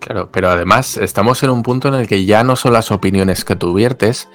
Claro, 0.00 0.30
pero 0.32 0.50
además 0.50 0.96
estamos 0.96 1.42
en 1.42 1.50
un 1.50 1.62
punto 1.62 1.88
en 1.88 1.94
el 1.94 2.08
que 2.08 2.24
ya 2.24 2.42
no 2.42 2.56
son 2.56 2.72
las 2.72 2.90
opiniones 2.90 3.44
que 3.44 3.56
tú 3.56 3.74
viertes, 3.74 4.28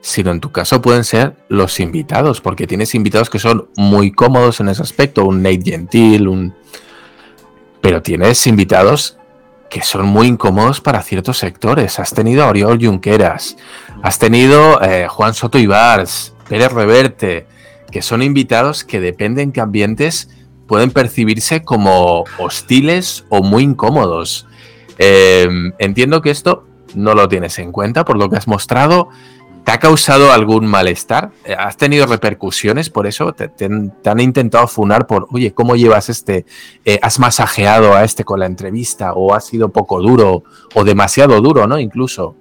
sino 0.00 0.30
en 0.30 0.40
tu 0.40 0.52
caso 0.52 0.82
pueden 0.82 1.04
ser 1.04 1.36
los 1.48 1.80
invitados, 1.80 2.40
porque 2.40 2.66
tienes 2.66 2.94
invitados 2.94 3.30
que 3.30 3.38
son 3.38 3.68
muy 3.76 4.10
cómodos 4.10 4.60
en 4.60 4.68
ese 4.68 4.82
aspecto, 4.82 5.24
un 5.24 5.42
Nate 5.42 5.62
Gentil, 5.64 6.28
un... 6.28 6.54
Pero 7.80 8.02
tienes 8.02 8.46
invitados 8.46 9.18
que 9.70 9.82
son 9.82 10.06
muy 10.06 10.26
incómodos 10.26 10.80
para 10.80 11.02
ciertos 11.02 11.38
sectores. 11.38 11.98
Has 11.98 12.12
tenido 12.12 12.44
a 12.44 12.48
Oriol 12.48 12.78
Junqueras, 12.80 13.56
has 14.02 14.18
tenido 14.18 14.82
eh, 14.82 15.06
Juan 15.08 15.34
Soto 15.34 15.58
Ibars, 15.58 16.34
Pérez 16.48 16.72
Reverte, 16.72 17.46
que 17.90 18.02
son 18.02 18.22
invitados 18.22 18.84
que 18.84 19.00
dependen 19.00 19.52
que 19.52 19.60
ambientes 19.60 20.30
pueden 20.66 20.90
percibirse 20.90 21.62
como 21.62 22.24
hostiles 22.38 23.24
o 23.28 23.42
muy 23.42 23.62
incómodos. 23.62 24.46
Em, 24.98 25.72
entiendo 25.78 26.22
que 26.22 26.30
esto 26.30 26.66
no 26.94 27.14
lo 27.14 27.28
tienes 27.28 27.58
en 27.58 27.72
cuenta 27.72 28.04
por 28.04 28.18
lo 28.18 28.28
que 28.28 28.36
has 28.36 28.48
mostrado. 28.48 29.08
¿Te 29.66 29.72
ha 29.72 29.80
causado 29.80 30.30
algún 30.30 30.64
malestar? 30.64 31.32
Eh, 31.44 31.56
¿Has 31.58 31.76
tenido 31.76 32.06
repercusiones 32.06 32.88
por 32.88 33.04
eso? 33.04 33.32
¿Te, 33.32 33.50
han 33.64 34.20
intentado 34.20 34.68
funar 34.68 35.08
por, 35.08 35.26
oye, 35.32 35.52
¿cómo 35.54 35.74
llevas 35.74 36.08
este? 36.08 36.46
Eh, 36.84 37.00
¿Has 37.02 37.18
masajeado 37.18 37.92
a 37.92 38.04
este 38.04 38.22
con 38.22 38.38
la 38.38 38.46
entrevista? 38.46 39.14
¿O 39.14 39.34
ha 39.34 39.40
sido 39.40 39.72
poco 39.72 40.00
duro? 40.00 40.44
¿O 40.74 40.84
demasiado 40.84 41.40
duro, 41.40 41.66
no? 41.66 41.80
Incluso. 41.80 42.36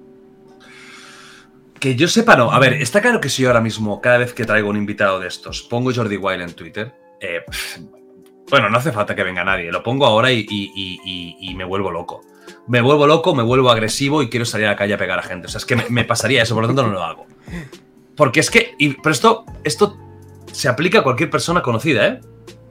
Que 1.80 1.96
yo 1.96 2.08
sepa, 2.08 2.36
no. 2.36 2.52
A 2.52 2.60
ver, 2.60 2.74
está 2.74 3.02
claro 3.02 3.20
que 3.20 3.30
si 3.30 3.42
yo 3.42 3.50
ahora 3.50 3.62
mismo, 3.62 4.00
cada 4.02 4.20
vez 4.20 4.32
que 4.32 4.46
traigo 4.46 4.70
un 4.70 4.78
invitado 4.78 5.20
de 5.20 5.28
estos, 5.28 5.64
pongo 5.64 5.92
Jordi 5.92 6.18
Wild 6.18 6.44
en 6.44 6.54
Twitter, 6.54 6.94
eh, 7.20 7.40
bueno, 8.52 8.70
no 8.70 8.78
hace 8.78 8.92
falta 8.92 9.16
que 9.16 9.24
venga 9.24 9.44
nadie. 9.44 9.72
Lo 9.72 9.82
pongo 9.82 10.06
ahora 10.06 10.32
y 10.32 11.56
me 11.58 11.66
vuelvo 11.66 11.90
loco 11.90 12.22
me 12.68 12.82
vuelvo 12.82 13.08
loco, 13.08 13.36
me 13.36 13.44
vuelvo 13.44 13.70
agresivo 13.70 14.22
y 14.22 14.30
quiero 14.30 14.46
salir 14.46 14.68
a 14.68 14.72
la 14.72 14.76
calle 14.76 14.94
a 14.94 14.98
pegar 14.98 15.20
a 15.20 15.24
gente. 15.24 15.48
O 15.48 15.50
sea, 15.50 15.60
es 15.60 15.66
que 15.66 15.76
me, 15.90 16.04
pasaría 16.04 16.44
eso, 16.44 16.56
por 16.56 16.64
lo 16.64 16.68
tanto 16.68 16.84
no 16.84 16.90
lo 16.94 17.04
hago. 17.04 17.26
Porque 18.16 18.40
es 18.40 18.50
que. 18.50 18.74
y- 18.80 18.94
pero 19.02 19.12
esto, 19.12 19.46
esto 19.64 19.98
se 20.52 20.68
aplica 20.70 21.00
a 21.00 21.04
cualquier 21.04 21.30
persona 21.30 21.62
conocida, 21.62 22.08
¿eh? 22.08 22.22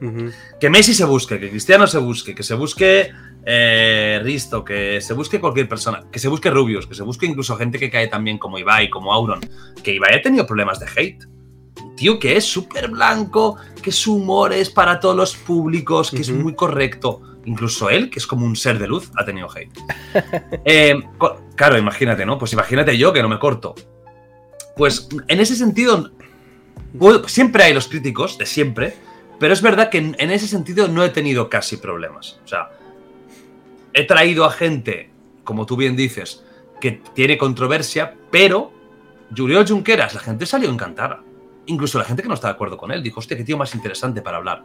Ujú. 0.00 0.30
Que 0.60 0.70
Messi 0.70 0.94
se 0.94 1.04
busque, 1.04 1.38
que 1.38 1.50
Cristiano 1.50 1.86
se 1.86 1.98
busque, 1.98 2.34
que 2.34 2.42
se 2.42 2.54
busque 2.54 3.10
eh, 3.46 4.20
Risto, 4.22 4.64
que 4.64 5.00
se 5.00 5.14
busque 5.14 5.38
cualquier 5.40 5.68
persona, 5.68 6.04
que 6.10 6.18
se 6.18 6.28
busque 6.28 6.50
Rubius, 6.50 6.86
que 6.86 6.94
se 6.94 7.02
busque 7.02 7.26
incluso 7.26 7.56
gente 7.56 7.78
que 7.78 7.90
cae 7.90 8.08
también 8.08 8.38
como 8.38 8.58
Ibai, 8.58 8.90
como 8.90 9.12
Auron, 9.12 9.40
que 9.82 9.94
Ibai 9.94 10.14
ha 10.16 10.22
tenido 10.22 10.46
problemas 10.46 10.80
de 10.80 10.86
hate. 10.96 11.24
Un 11.82 11.94
tío 11.96 12.18
que 12.18 12.36
es 12.36 12.44
súper 12.44 12.88
blanco, 12.90 13.56
que 13.82 13.92
su 13.92 14.16
humor 14.16 14.52
es 14.52 14.70
para 14.70 14.98
todos 14.98 15.16
los 15.16 15.36
públicos, 15.36 16.10
que 16.10 16.22
es 16.22 16.30
muy 16.30 16.54
correcto. 16.54 17.20
Incluso 17.44 17.90
él, 17.90 18.10
que 18.10 18.18
es 18.18 18.26
como 18.26 18.46
un 18.46 18.56
ser 18.56 18.78
de 18.78 18.88
luz, 18.88 19.10
ha 19.16 19.24
tenido 19.24 19.48
hate. 19.50 19.78
Eh, 20.64 20.94
claro, 21.56 21.78
imagínate, 21.78 22.24
¿no? 22.24 22.38
Pues 22.38 22.52
imagínate 22.52 22.96
yo 22.96 23.12
que 23.12 23.22
no 23.22 23.28
me 23.28 23.38
corto. 23.38 23.74
Pues 24.76 25.08
en 25.28 25.40
ese 25.40 25.54
sentido, 25.56 26.10
siempre 27.26 27.64
hay 27.64 27.74
los 27.74 27.88
críticos, 27.88 28.38
de 28.38 28.46
siempre, 28.46 28.96
pero 29.38 29.52
es 29.52 29.62
verdad 29.62 29.90
que 29.90 29.98
en, 29.98 30.16
en 30.18 30.30
ese 30.30 30.48
sentido 30.48 30.88
no 30.88 31.04
he 31.04 31.10
tenido 31.10 31.48
casi 31.48 31.76
problemas. 31.76 32.40
O 32.44 32.48
sea, 32.48 32.70
he 33.92 34.04
traído 34.04 34.44
a 34.44 34.50
gente, 34.50 35.10
como 35.44 35.66
tú 35.66 35.76
bien 35.76 35.96
dices, 35.96 36.44
que 36.80 36.92
tiene 37.14 37.38
controversia, 37.38 38.14
pero 38.30 38.72
Julio 39.34 39.64
Junqueras, 39.66 40.14
la 40.14 40.20
gente 40.20 40.46
salió 40.46 40.70
encantada. 40.70 41.22
Incluso 41.66 41.98
la 41.98 42.04
gente 42.04 42.22
que 42.22 42.28
no 42.28 42.34
está 42.34 42.48
de 42.48 42.54
acuerdo 42.54 42.76
con 42.76 42.92
él 42.92 43.02
dijo, 43.02 43.20
hostia, 43.20 43.36
qué 43.36 43.44
tío 43.44 43.56
más 43.56 43.74
interesante 43.74 44.20
para 44.20 44.36
hablar. 44.36 44.64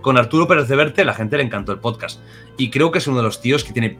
Con 0.00 0.16
Arturo 0.16 0.46
Pérez 0.46 0.68
de 0.68 0.76
Verte, 0.76 1.04
la 1.04 1.14
gente 1.14 1.36
le 1.36 1.42
encantó 1.42 1.72
el 1.72 1.80
podcast. 1.80 2.20
Y 2.56 2.70
creo 2.70 2.90
que 2.90 2.98
es 2.98 3.06
uno 3.06 3.16
de 3.16 3.24
los 3.24 3.40
tíos 3.40 3.64
que 3.64 3.72
tiene 3.72 3.98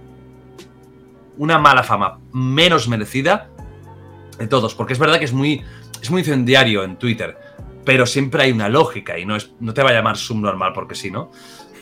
una 1.38 1.58
mala 1.58 1.82
fama 1.82 2.20
menos 2.32 2.88
merecida 2.88 3.50
de 4.38 4.46
todos. 4.46 4.74
Porque 4.74 4.92
es 4.92 4.98
verdad 4.98 5.18
que 5.18 5.24
es 5.24 5.32
muy, 5.32 5.64
es 6.00 6.10
muy 6.10 6.20
incendiario 6.20 6.84
en 6.84 6.96
Twitter. 6.96 7.36
Pero 7.84 8.06
siempre 8.06 8.44
hay 8.44 8.52
una 8.52 8.68
lógica 8.68 9.18
y 9.18 9.24
no, 9.24 9.36
es, 9.36 9.52
no 9.58 9.74
te 9.74 9.82
va 9.82 9.90
a 9.90 9.94
llamar 9.94 10.16
subnormal 10.16 10.72
porque 10.72 10.94
sí, 10.94 11.10
¿no? 11.10 11.30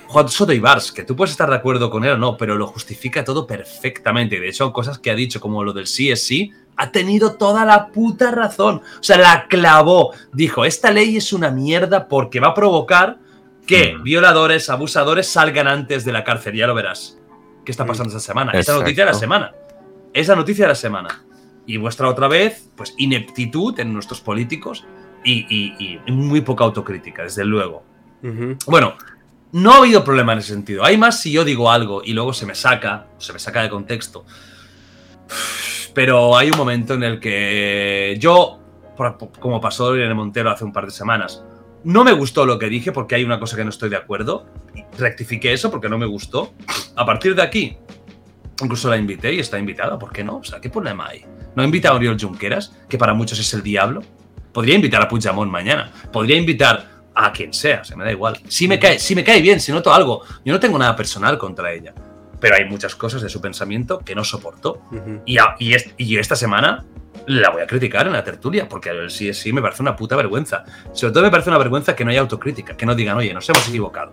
Juan 0.06 0.28
Soto 0.28 0.52
Ibars, 0.52 0.92
que 0.92 1.02
tú 1.02 1.16
puedes 1.16 1.32
estar 1.32 1.50
de 1.50 1.56
acuerdo 1.56 1.90
con 1.90 2.04
él 2.04 2.12
o 2.12 2.18
no, 2.18 2.36
pero 2.36 2.56
lo 2.56 2.66
justifica 2.66 3.24
todo 3.24 3.46
perfectamente. 3.46 4.38
De 4.38 4.48
hecho, 4.48 4.72
cosas 4.72 4.98
que 4.98 5.10
ha 5.10 5.14
dicho, 5.14 5.40
como 5.40 5.64
lo 5.64 5.72
del 5.72 5.86
sí 5.86 6.10
es 6.10 6.24
sí, 6.24 6.52
ha 6.77 6.91
tenido 6.91 7.35
toda 7.37 7.64
la 7.64 7.89
puta 7.89 8.31
razón. 8.31 8.83
O 9.01 9.03
sea, 9.03 9.18
la 9.18 9.47
clavó. 9.49 10.12
Dijo, 10.33 10.64
esta 10.64 10.91
ley 10.91 11.16
es 11.16 11.33
una 11.33 11.51
mierda 11.51 12.09
porque 12.09 12.41
va 12.41 12.49
a 12.49 12.55
provocar 12.55 13.18
que 13.66 13.95
Mm. 13.95 14.03
violadores, 14.03 14.68
abusadores 14.70 15.29
salgan 15.29 15.68
antes 15.68 16.05
de 16.05 16.12
la 16.12 16.25
cárcel. 16.25 16.55
Ya 16.57 16.66
lo 16.66 16.75
verás. 16.75 17.18
¿Qué 17.64 17.70
está 17.72 17.87
pasando 17.87 18.11
esa 18.11 18.20
semana? 18.20 18.53
Esa 18.53 18.75
noticia 18.75 19.05
de 19.07 19.12
la 19.12 19.18
semana. 19.18 19.53
Esa 20.12 20.37
noticia 20.37 20.64
de 20.66 20.68
la 20.68 20.75
semana. 20.75 21.22
Y 21.66 21.79
muestra 21.79 22.09
otra 22.09 22.29
vez, 22.29 22.68
pues, 22.77 22.93
ineptitud 22.99 23.79
en 23.81 23.93
nuestros 23.95 24.20
políticos 24.20 24.85
y, 25.25 25.47
y- 25.49 25.99
y 26.07 26.12
muy 26.12 26.43
poca 26.43 26.64
autocrítica, 26.64 27.22
desde 27.22 27.45
luego. 27.45 27.83
Bueno, 28.66 28.97
no 29.53 29.72
ha 29.72 29.77
habido 29.79 30.05
problema 30.05 30.33
en 30.35 30.41
ese 30.41 30.53
sentido. 30.53 30.85
Hay 30.85 30.99
más 30.99 31.20
si 31.20 31.33
yo 31.33 31.45
digo 31.45 31.70
algo 31.70 32.03
y 32.05 32.12
luego 32.12 32.35
se 32.35 32.45
me 32.45 32.55
saca, 32.55 33.07
se 33.18 33.33
me 33.33 33.39
saca 33.39 33.62
de 33.62 33.70
contexto. 33.70 34.27
Pero 35.95 36.36
hay 36.36 36.51
un 36.51 36.57
momento 36.57 36.95
en 36.95 37.05
el 37.05 37.20
que 37.20 38.16
yo, 38.18 38.59
como 39.40 39.61
pasó 39.61 39.95
Irene 39.95 40.14
Montero 40.14 40.51
hace 40.51 40.64
un 40.64 40.72
par 40.72 40.86
de 40.86 40.90
semanas, 40.90 41.45
no 41.84 42.03
me 42.03 42.12
gustó 42.12 42.47
lo 42.47 42.59
que 42.59 42.68
dije 42.68 42.92
porque 42.92 43.14
hay 43.14 43.24
una 43.24 43.38
cosa 43.38 43.57
que 43.57 43.62
no 43.62 43.70
estoy 43.70 43.90
de 43.90 43.97
acuerdo. 43.97 44.47
Rectifiqué 44.99 45.53
eso 45.53 45.70
porque 45.70 45.88
no 45.88 45.99
me 45.99 46.07
gustó. 46.07 46.55
A 46.97 47.07
partir 47.07 47.34
de 47.34 47.42
aquí, 47.42 47.76
incluso 48.62 48.88
la 48.88 48.97
invité 48.97 49.32
y 49.32 49.38
está 49.38 49.59
invitada. 49.59 49.99
¿Por 49.99 50.12
qué 50.12 50.24
no? 50.24 50.36
O 50.36 50.61
¿qué 50.61 50.70
problema 50.70 51.09
hay? 51.09 51.24
¿No 51.55 51.62
invita 51.62 51.90
a 51.90 51.95
Oriol 51.95 52.20
Junqueras, 52.20 52.74
que 52.88 52.99
para 52.99 53.14
muchos 53.14 53.38
es 53.38 53.55
el 53.55 53.62
diablo? 53.62 54.03
Podría 54.53 54.74
invitar 54.74 55.03
a 55.03 55.09
Puigdemont 55.09 55.51
mañana. 55.51 55.92
Podría 56.12 56.36
invitar 56.36 57.05
a 57.14 57.32
quien 57.32 57.53
sea, 57.53 57.84
se 57.84 57.95
me 57.95 58.05
da 58.05 58.11
igual. 58.11 58.40
Si 58.49 58.66
me 58.66 58.78
cae, 58.78 58.99
si 58.99 59.14
me 59.14 59.22
cae 59.22 59.40
bien, 59.40 59.61
si 59.61 59.70
noto 59.70 59.92
algo. 59.92 60.22
Yo 60.45 60.53
no 60.53 60.61
tengo 60.61 60.78
nada 60.78 60.97
personal 60.97 61.38
contra 61.38 61.72
ella. 61.72 61.95
Pero 62.45 62.57
hay 62.57 62.66
muchas 62.66 62.95
cosas 62.95 63.22
de 63.22 63.30
su 63.30 63.40
pensamiento 63.40 64.01
que 64.01 64.14
no 64.14 64.22
soporto. 64.22 64.82
Ujú. 64.92 65.22
Y, 65.24 65.38
a- 65.38 65.57
y, 65.59 65.72
est- 65.72 65.95
y 65.97 66.18
esta 66.18 66.36
semana 66.36 66.84
la 67.26 67.49
voy 67.49 67.62
a 67.62 67.66
criticar 67.66 68.07
en 68.07 68.12
la 68.12 68.22
tertulia, 68.22 68.68
porque 68.68 68.90
el 68.90 69.11
sí 69.11 69.30
es 69.30 69.38
sí 69.38 69.51
me 69.51 69.62
parece 69.62 69.80
una 69.80 69.97
puta 69.97 70.14
vergüenza. 70.14 70.62
Sobre 70.92 71.14
todo 71.14 71.22
me 71.24 71.30
parece 71.30 71.49
una 71.49 71.57
vergüenza 71.57 71.97
que 71.97 72.05
no 72.05 72.11
haya 72.11 72.20
autocrítica, 72.20 72.76
que 72.76 72.84
no 72.84 72.95
digan, 72.95 73.16
oye, 73.16 73.32
nos 73.32 73.49
hemos 73.49 73.66
equivocado. 73.66 74.12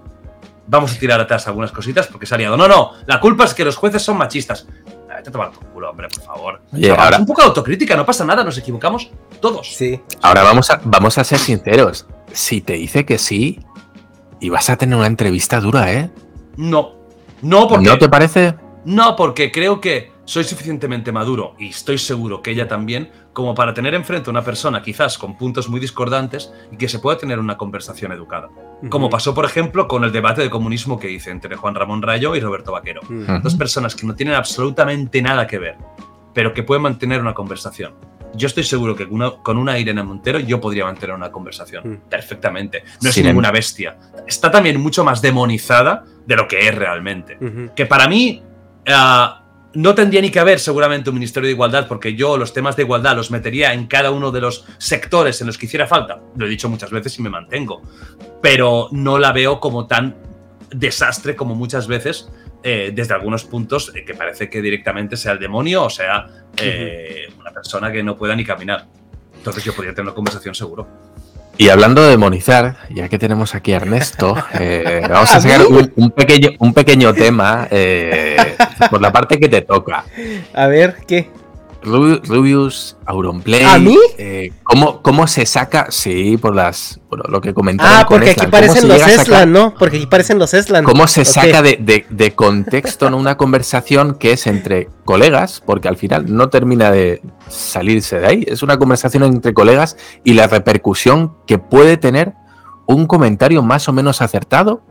Vamos 0.65 0.95
a 0.95 0.97
tirar 0.97 1.19
atrás 1.19 1.45
algunas 1.49 1.73
cositas 1.73 2.07
porque 2.07 2.25
se 2.25 2.33
ha 2.33 2.37
liado. 2.37 2.55
No, 2.55 2.69
no, 2.69 2.93
la 3.05 3.19
culpa 3.19 3.43
es 3.43 3.53
que 3.53 3.65
los 3.65 3.75
jueces 3.75 4.01
son 4.01 4.15
machistas. 4.17 4.65
Ah, 5.09 5.15
Vete 5.17 5.27
a 5.27 5.31
tomar 5.33 5.51
por 5.51 5.65
culo, 5.65 5.89
hombre, 5.89 6.07
por 6.07 6.23
favor. 6.23 6.61
Oye, 6.71 6.89
ahora- 6.89 7.17
Un 7.17 7.25
poco 7.25 7.41
de 7.41 7.47
autocrítica, 7.49 7.97
no 7.97 8.05
pasa 8.05 8.23
nada, 8.23 8.45
nos 8.45 8.57
equivocamos 8.57 9.11
todos. 9.41 9.75
Sí. 9.75 9.99
Ahora 10.21 10.43
vamos 10.43 10.69
a, 10.71 10.79
vamos 10.85 11.17
a 11.17 11.25
ser 11.25 11.37
sinceros. 11.37 12.07
Si 12.31 12.61
te 12.61 12.73
dice 12.75 13.05
que 13.05 13.17
sí, 13.17 13.59
y 14.39 14.47
vas 14.47 14.69
a 14.69 14.77
tener 14.77 14.95
una 14.97 15.07
entrevista 15.07 15.59
dura, 15.59 15.91
¿eh? 15.91 16.09
No, 16.55 17.00
no 17.41 17.67
porque... 17.67 17.87
¿No 17.87 17.97
te 17.97 18.09
parece? 18.09 18.55
No, 18.85 19.15
porque 19.15 19.51
creo 19.51 19.79
que 19.79 20.11
soy 20.25 20.43
suficientemente 20.43 21.11
maduro 21.11 21.55
y 21.59 21.69
estoy 21.69 21.97
seguro 21.97 22.41
que 22.41 22.51
ella 22.51 22.67
también, 22.67 23.11
como 23.33 23.53
para 23.53 23.73
tener 23.73 23.93
enfrente 23.93 24.29
a 24.29 24.31
una 24.31 24.43
persona 24.43 24.81
quizás 24.81 25.17
con 25.17 25.37
puntos 25.37 25.69
muy 25.69 25.79
discordantes 25.79 26.51
y 26.71 26.77
que 26.77 26.87
se 26.89 26.99
pueda 26.99 27.17
tener 27.17 27.37
una 27.37 27.57
conversación 27.57 28.11
educada. 28.11 28.49
Como 28.89 29.09
pasó, 29.09 29.35
por 29.35 29.45
ejemplo, 29.45 29.87
con 29.87 30.03
el 30.03 30.11
debate 30.11 30.41
de 30.41 30.49
comunismo 30.49 30.99
que 30.99 31.11
hice 31.11 31.29
entre 31.29 31.55
Juan 31.55 31.75
Ramón 31.75 32.01
Rayo 32.01 32.35
y 32.35 32.39
Roberto 32.39 32.71
Vaquero. 32.71 33.01
Dos 33.43 33.55
personas 33.55 33.95
que 33.95 34.07
no 34.07 34.15
tienen 34.15 34.35
absolutamente 34.35 35.21
nada 35.21 35.45
que 35.45 35.59
ver, 35.59 35.77
pero 36.33 36.53
que 36.53 36.63
pueden 36.63 36.81
mantener 36.83 37.21
una 37.21 37.33
conversación. 37.35 37.93
Yo 38.33 38.47
estoy 38.47 38.63
seguro 38.63 38.95
que 38.95 39.05
con 39.05 39.15
una, 39.15 39.31
con 39.31 39.57
una 39.57 39.77
Irene 39.77 40.01
Montero 40.03 40.39
yo 40.39 40.61
podría 40.61 40.85
mantener 40.85 41.15
una 41.15 41.31
conversación 41.31 41.83
Mm. 41.85 42.09
perfectamente. 42.09 42.83
No 43.01 43.09
es 43.09 43.15
Sin 43.15 43.25
ninguna 43.25 43.51
bestia. 43.51 43.97
Está 44.25 44.49
también 44.49 44.79
mucho 44.79 45.03
más 45.03 45.21
demonizada 45.21 46.05
de 46.25 46.35
lo 46.35 46.47
que 46.47 46.67
es 46.67 46.75
realmente 46.75 47.37
que 47.75 47.85
para 47.85 48.07
mí 48.07 48.41
ah, 48.87 49.41
no 49.73 49.95
tendría 49.95 50.21
ni 50.21 50.29
que 50.29 50.39
haber 50.39 50.59
seguramente 50.59 51.09
un 51.09 51.15
Ministerio 51.15 51.47
de 51.47 51.53
Igualdad, 51.53 51.87
porque 51.87 52.15
yo 52.15 52.37
los 52.37 52.53
temas 52.53 52.75
de 52.75 52.83
igualdad 52.83 53.15
los 53.15 53.31
metería 53.31 53.73
en 53.73 53.87
cada 53.87 54.11
uno 54.11 54.31
de 54.31 54.41
los 54.41 54.65
sectores 54.77 55.39
en 55.41 55.47
los 55.47 55.57
que 55.57 55.65
hiciera 55.65 55.87
falta. 55.87 56.19
Lo 56.35 56.45
he 56.45 56.49
dicho 56.49 56.69
muchas 56.69 56.91
veces 56.91 57.17
y 57.19 57.21
me 57.21 57.29
mantengo. 57.29 57.81
Pero 58.41 58.89
no 58.91 59.17
la 59.17 59.31
veo 59.31 59.59
como 59.59 59.87
tan 59.87 60.15
desastre 60.71 61.35
como 61.35 61.55
muchas 61.55 61.87
veces, 61.87 62.29
eh, 62.63 62.91
desde 62.93 63.13
algunos 63.13 63.45
puntos, 63.45 63.91
eh, 63.95 64.03
que 64.03 64.13
parece 64.13 64.49
que 64.49 64.61
directamente 64.61 65.17
sea 65.17 65.33
el 65.33 65.39
demonio 65.39 65.83
o 65.83 65.89
sea 65.89 66.27
eh, 66.57 67.27
una 67.39 67.51
persona 67.51 67.91
que 67.91 68.03
no 68.03 68.17
pueda 68.17 68.35
ni 68.35 68.43
caminar. 68.43 68.87
Entonces 69.35 69.63
yo 69.63 69.73
podría 69.73 69.93
tener 69.93 70.07
una 70.07 70.15
conversación 70.15 70.53
seguro. 70.53 71.10
Y 71.61 71.69
hablando 71.69 72.01
de 72.01 72.09
demonizar, 72.09 72.77
ya 72.89 73.07
que 73.07 73.19
tenemos 73.19 73.53
aquí 73.53 73.71
a 73.73 73.75
Ernesto, 73.75 74.35
eh, 74.59 75.05
vamos 75.07 75.31
¿A 75.31 75.39
sacar 75.39 75.61
un 75.67 76.09
pequeño, 76.09 76.49
un 76.57 76.73
pequeño 76.73 77.13
tema 77.13 77.67
eh, 77.69 78.55
por 78.89 78.99
la 78.99 79.11
parte 79.11 79.39
que 79.39 79.47
te 79.47 79.61
toca. 79.61 80.05
A 80.55 80.65
ver, 80.65 80.95
¿qué? 81.05 81.29
Rubi- 81.83 82.21
Rubius, 82.27 82.95
Auronplay. 83.05 83.63
¿A 83.63 83.79
mí? 83.79 83.97
eh, 84.17 84.51
¿cómo, 84.63 85.01
¿Cómo 85.01 85.25
se 85.25 85.45
saca? 85.47 85.87
Sí, 85.89 86.37
por 86.37 86.55
las 86.55 86.99
por 87.09 87.27
lo 87.29 87.41
que 87.41 87.53
comentaron. 87.53 87.93
Ah, 87.97 88.05
con 88.05 88.19
porque 88.19 88.31
aquí 88.31 88.41
Eslan. 88.41 88.51
¿Cómo 88.51 88.67
parecen 88.67 88.87
los 88.89 88.99
sacar- 89.01 89.19
Eslan, 89.21 89.51
¿no? 89.51 89.73
Porque 89.79 89.97
aquí 89.97 90.05
parecen 90.05 90.37
los 90.39 90.53
Eslan. 90.53 90.83
¿Cómo 90.83 91.07
se 91.07 91.25
saca 91.25 91.61
de, 91.63 91.77
de- 91.81 92.05
de 92.09 92.31
contexto 92.35 93.07
en 93.07 93.15
una 93.15 93.35
conversación 93.37 94.13
que 94.15 94.33
es 94.33 94.45
entre 94.47 94.89
colegas? 95.05 95.61
Porque 95.65 95.87
al 95.87 95.97
final 95.97 96.25
no 96.35 96.49
termina 96.49 96.91
de 96.91 97.21
salirse 97.49 98.19
de 98.19 98.27
ahí. 98.27 98.43
Es 98.47 98.61
una 98.61 98.77
conversación 98.77 99.23
entre 99.23 99.53
colegas 99.53 99.97
y 100.23 100.33
la 100.35 100.45
repercusión 100.47 101.33
que 101.47 101.57
puede 101.57 101.97
tener 101.97 102.33
un 102.85 103.07
comentario 103.07 103.63
más 103.63 103.89
o 103.89 103.93
menos 103.93 104.21
acertado, 104.21 104.83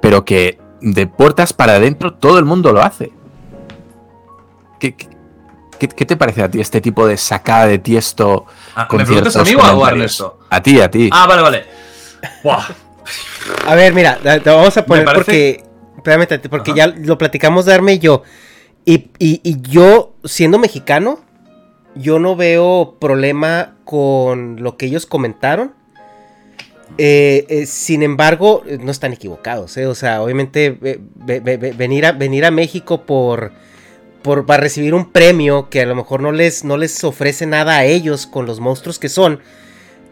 pero 0.00 0.24
que 0.24 0.58
de 0.80 1.06
puertas 1.06 1.52
para 1.52 1.74
adentro 1.76 2.14
todo 2.14 2.38
el 2.40 2.44
mundo 2.44 2.72
lo 2.72 2.82
hace. 2.82 3.12
¿Qué, 4.80 4.96
qué- 4.96 5.08
qué- 5.88 5.94
qué 5.96 6.06
te 6.06 6.16
parece 6.16 6.42
a 6.42 6.50
ti 6.50 6.60
este 6.60 6.80
tipo 6.80 7.06
de 7.06 7.16
sacada 7.16 7.66
de 7.66 7.78
tiesto? 7.78 8.46
Ah, 8.74 8.86
Con 8.88 8.98
¿Me 8.98 9.04
preguntas 9.04 9.36
a 9.36 9.42
mí 9.44 9.54
o 9.54 9.84
a. 9.84 9.90
Ernesto? 9.90 10.38
A 10.50 10.62
ti, 10.62 10.80
a 10.80 10.90
ti. 10.90 11.10
Ah, 11.12 11.26
vale, 11.26 11.42
vale. 11.42 11.64
Buah. 12.44 12.64
A 13.66 13.74
ver, 13.74 13.92
mira, 13.92 14.18
te 14.18 14.50
vamos 14.50 14.76
a 14.76 14.86
poner 14.86 15.04
parece- 15.04 15.24
porque. 15.24 15.64
Espérame, 15.96 16.48
porque 16.50 16.70
Ajá. 16.72 16.76
ya 16.78 16.86
lo 16.88 17.18
platicamos 17.18 17.64
de 17.64 17.74
Arme 17.74 17.94
y 17.94 17.98
yo. 17.98 18.22
Y, 18.84 19.10
y- 19.18 19.40
y 19.44 19.56
yo, 19.60 20.14
siendo 20.24 20.58
mexicano, 20.58 21.20
yo 21.94 22.18
no 22.18 22.34
veo 22.36 22.96
problema 23.00 23.74
con 23.84 24.62
lo 24.62 24.76
que 24.76 24.86
ellos 24.86 25.06
comentaron. 25.06 25.74
Eh, 26.98 27.46
eh, 27.48 27.66
sin 27.66 28.02
embargo, 28.02 28.62
no 28.80 28.90
están 28.90 29.12
equivocados, 29.12 29.76
¿eh? 29.78 29.86
O 29.86 29.94
sea, 29.94 30.22
obviamente 30.22 30.70
ve- 30.78 31.00
ve- 31.14 31.40
ve- 31.40 31.56
ve- 31.56 31.72
venir, 31.72 32.04
a, 32.04 32.12
venir 32.12 32.44
a 32.44 32.50
México 32.50 33.02
por, 33.06 33.52
por 34.22 34.46
para 34.46 34.62
recibir 34.62 34.94
un 34.94 35.10
premio 35.10 35.68
que 35.70 35.80
a 35.82 35.86
lo 35.86 35.94
mejor 35.94 36.20
no 36.20 36.32
les, 36.32 36.64
no 36.64 36.76
les 36.76 37.02
ofrece 37.04 37.46
nada 37.46 37.76
a 37.78 37.84
ellos 37.84 38.26
con 38.26 38.46
los 38.46 38.60
monstruos 38.60 38.98
que 38.98 39.08
son. 39.08 39.40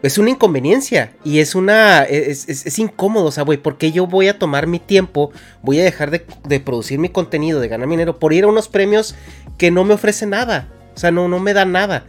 Es 0.03 0.17
una 0.17 0.31
inconveniencia 0.31 1.11
y 1.23 1.39
es 1.39 1.53
una. 1.53 2.03
Es, 2.03 2.49
es- 2.49 2.65
es 2.65 2.79
incómodo, 2.79 3.25
o 3.25 3.31
sea, 3.31 3.43
güey, 3.43 3.59
porque 3.59 3.91
yo 3.91 4.07
voy 4.07 4.27
a 4.29 4.39
tomar 4.39 4.65
mi 4.65 4.79
tiempo, 4.79 5.31
voy 5.61 5.79
a 5.79 5.83
dejar 5.83 6.09
de, 6.09 6.25
de 6.47 6.59
producir 6.59 6.97
mi 6.97 7.09
contenido, 7.09 7.59
de 7.59 7.67
ganar 7.67 7.87
dinero, 7.87 8.17
por 8.17 8.33
ir 8.33 8.43
a 8.45 8.47
unos 8.47 8.67
premios 8.67 9.13
que 9.59 9.69
no 9.69 9.83
me 9.83 9.93
ofrecen 9.93 10.31
nada. 10.31 10.69
O 10.95 10.99
sea, 10.99 11.11
no, 11.11 11.27
no 11.27 11.39
me 11.39 11.53
dan 11.53 11.71
nada. 11.71 12.05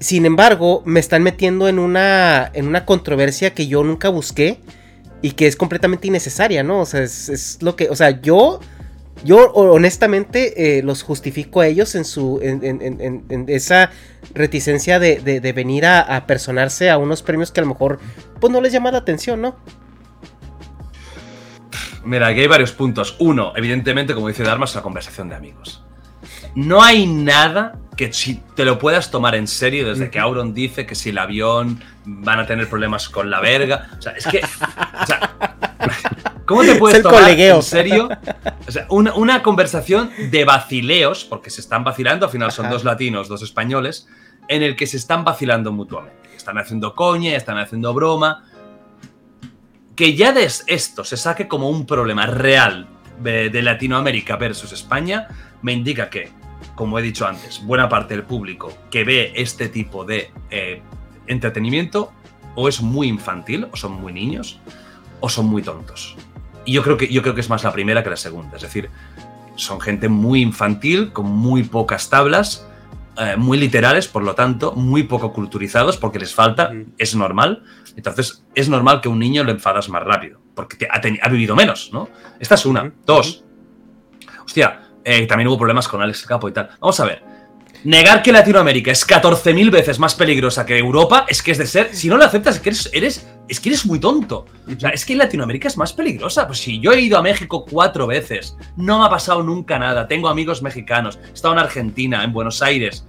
sin 0.00 0.26
embargo, 0.26 0.82
me 0.86 1.00
están 1.00 1.22
metiendo 1.22 1.66
en 1.68 1.78
una, 1.78 2.50
en 2.54 2.68
una 2.68 2.84
controversia 2.84 3.52
que 3.54 3.66
yo 3.66 3.82
nunca 3.84 4.08
busqué 4.10 4.60
y 5.22 5.32
que 5.32 5.46
es 5.46 5.56
completamente 5.56 6.06
innecesaria, 6.08 6.62
¿no? 6.62 6.80
O 6.80 6.86
sea, 6.86 7.02
es, 7.02 7.58
lo 7.62 7.74
que, 7.76 7.88
o 7.88 7.96
sea, 7.96 8.20
yo, 8.20 8.60
yo 9.22 9.52
honestamente 9.52 10.78
eh, 10.78 10.82
los 10.82 11.02
justifico 11.02 11.60
a 11.60 11.66
ellos 11.66 11.94
en 11.94 12.04
su, 12.04 12.40
en, 12.42 13.44
esa 13.48 13.90
reticencia 14.34 14.98
de, 14.98 15.52
venir 15.54 15.86
a, 15.86 16.26
personarse 16.26 16.90
a 16.90 16.98
unos 16.98 17.22
premios 17.22 17.52
que 17.52 17.60
a 17.60 17.62
lo 17.64 17.68
mejor, 17.68 18.00
pues 18.40 18.52
no 18.52 18.60
les 18.60 18.72
llama 18.72 18.90
la 18.90 18.98
atención, 18.98 19.40
¿no? 19.40 19.56
Mira, 22.04 22.26
aquí 22.26 22.40
hay 22.40 22.46
varios 22.46 22.72
puntos. 22.72 23.16
Uno, 23.18 23.52
evidentemente, 23.56 24.14
como 24.14 24.28
dice 24.28 24.42
Dharma, 24.42 24.66
es 24.66 24.74
una 24.74 24.82
conversación 24.82 25.30
de 25.30 25.36
amigos. 25.36 25.83
No 26.54 26.82
hay 26.82 27.06
nada 27.06 27.78
que 27.96 28.12
si 28.12 28.42
te 28.54 28.64
lo 28.64 28.78
puedas 28.78 29.10
tomar 29.10 29.34
en 29.34 29.46
serio 29.46 29.88
desde 29.88 30.10
que 30.10 30.18
Auron 30.18 30.52
dice 30.52 30.86
que 30.86 30.94
si 30.94 31.10
el 31.10 31.18
avión 31.18 31.82
van 32.04 32.40
a 32.40 32.46
tener 32.46 32.68
problemas 32.68 33.08
con 33.08 33.30
la 33.30 33.40
verga. 33.40 33.88
O 33.98 34.02
sea, 34.02 34.12
es 34.12 34.26
que. 34.26 34.40
O 34.40 35.06
sea, 35.06 35.34
¿Cómo 36.46 36.62
te 36.62 36.74
puedes 36.78 37.02
tomar 37.02 37.30
en 37.30 37.62
serio 37.62 38.08
o 38.66 38.70
sea, 38.70 38.86
una, 38.90 39.42
conversación 39.42 40.10
de 40.30 40.44
vacileos, 40.44 41.24
porque 41.24 41.50
se 41.50 41.60
están 41.60 41.84
vacilando, 41.84 42.26
al 42.26 42.32
final 42.32 42.52
son 42.52 42.70
dos 42.70 42.84
latinos, 42.84 43.28
dos 43.28 43.42
españoles, 43.42 44.08
en 44.48 44.62
el 44.62 44.76
que 44.76 44.86
se 44.86 44.96
están 44.96 45.24
vacilando 45.24 45.72
mutuamente. 45.72 46.30
Están 46.36 46.58
haciendo 46.58 46.94
coña, 46.94 47.34
están 47.36 47.58
haciendo 47.58 47.94
broma. 47.94 48.44
Que 49.96 50.14
ya 50.14 50.32
de 50.32 50.44
esto 50.44 51.04
se 51.04 51.16
saque 51.16 51.48
como 51.48 51.70
un 51.70 51.86
problema 51.86 52.26
real 52.26 52.88
de 53.20 53.62
Latinoamérica 53.62 54.36
versus 54.36 54.72
España, 54.72 55.28
me 55.62 55.72
indica 55.72 56.10
que 56.10 56.32
como 56.74 56.98
he 56.98 57.02
dicho 57.02 57.26
antes, 57.26 57.64
buena 57.64 57.88
parte 57.88 58.14
del 58.14 58.24
público 58.24 58.72
que 58.90 59.04
ve 59.04 59.32
este 59.36 59.68
tipo 59.68 60.04
de 60.04 60.30
eh, 60.50 60.82
entretenimiento 61.26 62.12
o 62.54 62.68
es 62.68 62.80
muy 62.80 63.08
infantil, 63.08 63.66
o 63.72 63.76
son 63.76 63.92
muy 63.92 64.12
niños, 64.12 64.60
o 65.20 65.28
son 65.28 65.46
muy 65.46 65.62
tontos. 65.62 66.16
Y 66.64 66.72
yo 66.72 66.82
creo 66.82 66.96
que, 66.96 67.08
yo 67.08 67.22
creo 67.22 67.34
que 67.34 67.40
es 67.40 67.50
más 67.50 67.64
la 67.64 67.72
primera 67.72 68.02
que 68.02 68.10
la 68.10 68.16
segunda. 68.16 68.56
Es 68.56 68.62
decir, 68.62 68.90
son 69.56 69.80
gente 69.80 70.08
muy 70.08 70.40
infantil, 70.40 71.12
con 71.12 71.26
muy 71.26 71.64
pocas 71.64 72.08
tablas, 72.10 72.66
eh, 73.16 73.36
muy 73.36 73.58
literales, 73.58 74.08
por 74.08 74.22
lo 74.22 74.34
tanto, 74.34 74.72
muy 74.72 75.04
poco 75.04 75.32
culturizados, 75.32 75.96
porque 75.96 76.18
les 76.18 76.34
falta, 76.34 76.72
es 76.98 77.14
normal. 77.14 77.62
Entonces, 77.96 78.44
es 78.54 78.68
normal 78.68 79.00
que 79.00 79.08
un 79.08 79.18
niño 79.18 79.44
lo 79.44 79.52
enfadas 79.52 79.88
más 79.88 80.02
rápido, 80.02 80.40
porque 80.54 80.88
ha, 80.90 81.28
vivido 81.28 81.54
menos, 81.54 81.90
¿no? 81.92 82.08
Esta 82.40 82.54
es 82.56 82.66
una. 82.66 82.92
Dos. 83.04 83.44
Hostia, 84.44 84.83
eh, 85.04 85.26
también 85.26 85.48
hubo 85.48 85.58
problemas 85.58 85.86
con 85.86 86.02
Alex 86.02 86.24
Capo 86.26 86.48
y 86.48 86.52
tal. 86.52 86.70
Vamos 86.80 86.98
a 87.00 87.04
ver. 87.04 87.22
Negar 87.84 88.22
que 88.22 88.32
Latinoamérica 88.32 88.90
es 88.92 89.06
14.000 89.06 89.70
veces 89.70 89.98
más 89.98 90.14
peligrosa 90.14 90.64
que 90.64 90.78
Europa 90.78 91.26
es 91.28 91.42
que 91.42 91.52
es 91.52 91.58
de 91.58 91.66
ser. 91.66 91.94
Si 91.94 92.08
no 92.08 92.16
lo 92.16 92.24
aceptas, 92.24 92.56
es 92.56 92.60
que 92.62 92.70
eres, 92.96 93.26
es 93.46 93.60
que 93.60 93.68
eres 93.68 93.84
muy 93.84 94.00
tonto. 94.00 94.46
O 94.66 94.80
sea, 94.80 94.88
es 94.88 95.04
que 95.04 95.14
Latinoamérica 95.14 95.68
es 95.68 95.76
más 95.76 95.92
peligrosa. 95.92 96.46
Pues 96.46 96.60
si 96.60 96.80
yo 96.80 96.92
he 96.92 97.00
ido 97.02 97.18
a 97.18 97.22
México 97.22 97.66
cuatro 97.68 98.06
veces, 98.06 98.56
no 98.76 99.00
me 99.00 99.04
ha 99.04 99.10
pasado 99.10 99.42
nunca 99.42 99.78
nada. 99.78 100.08
Tengo 100.08 100.28
amigos 100.30 100.62
mexicanos, 100.62 101.18
he 101.28 101.34
estado 101.34 101.52
en 101.52 101.60
Argentina, 101.60 102.24
en 102.24 102.32
Buenos 102.32 102.62
Aires. 102.62 103.04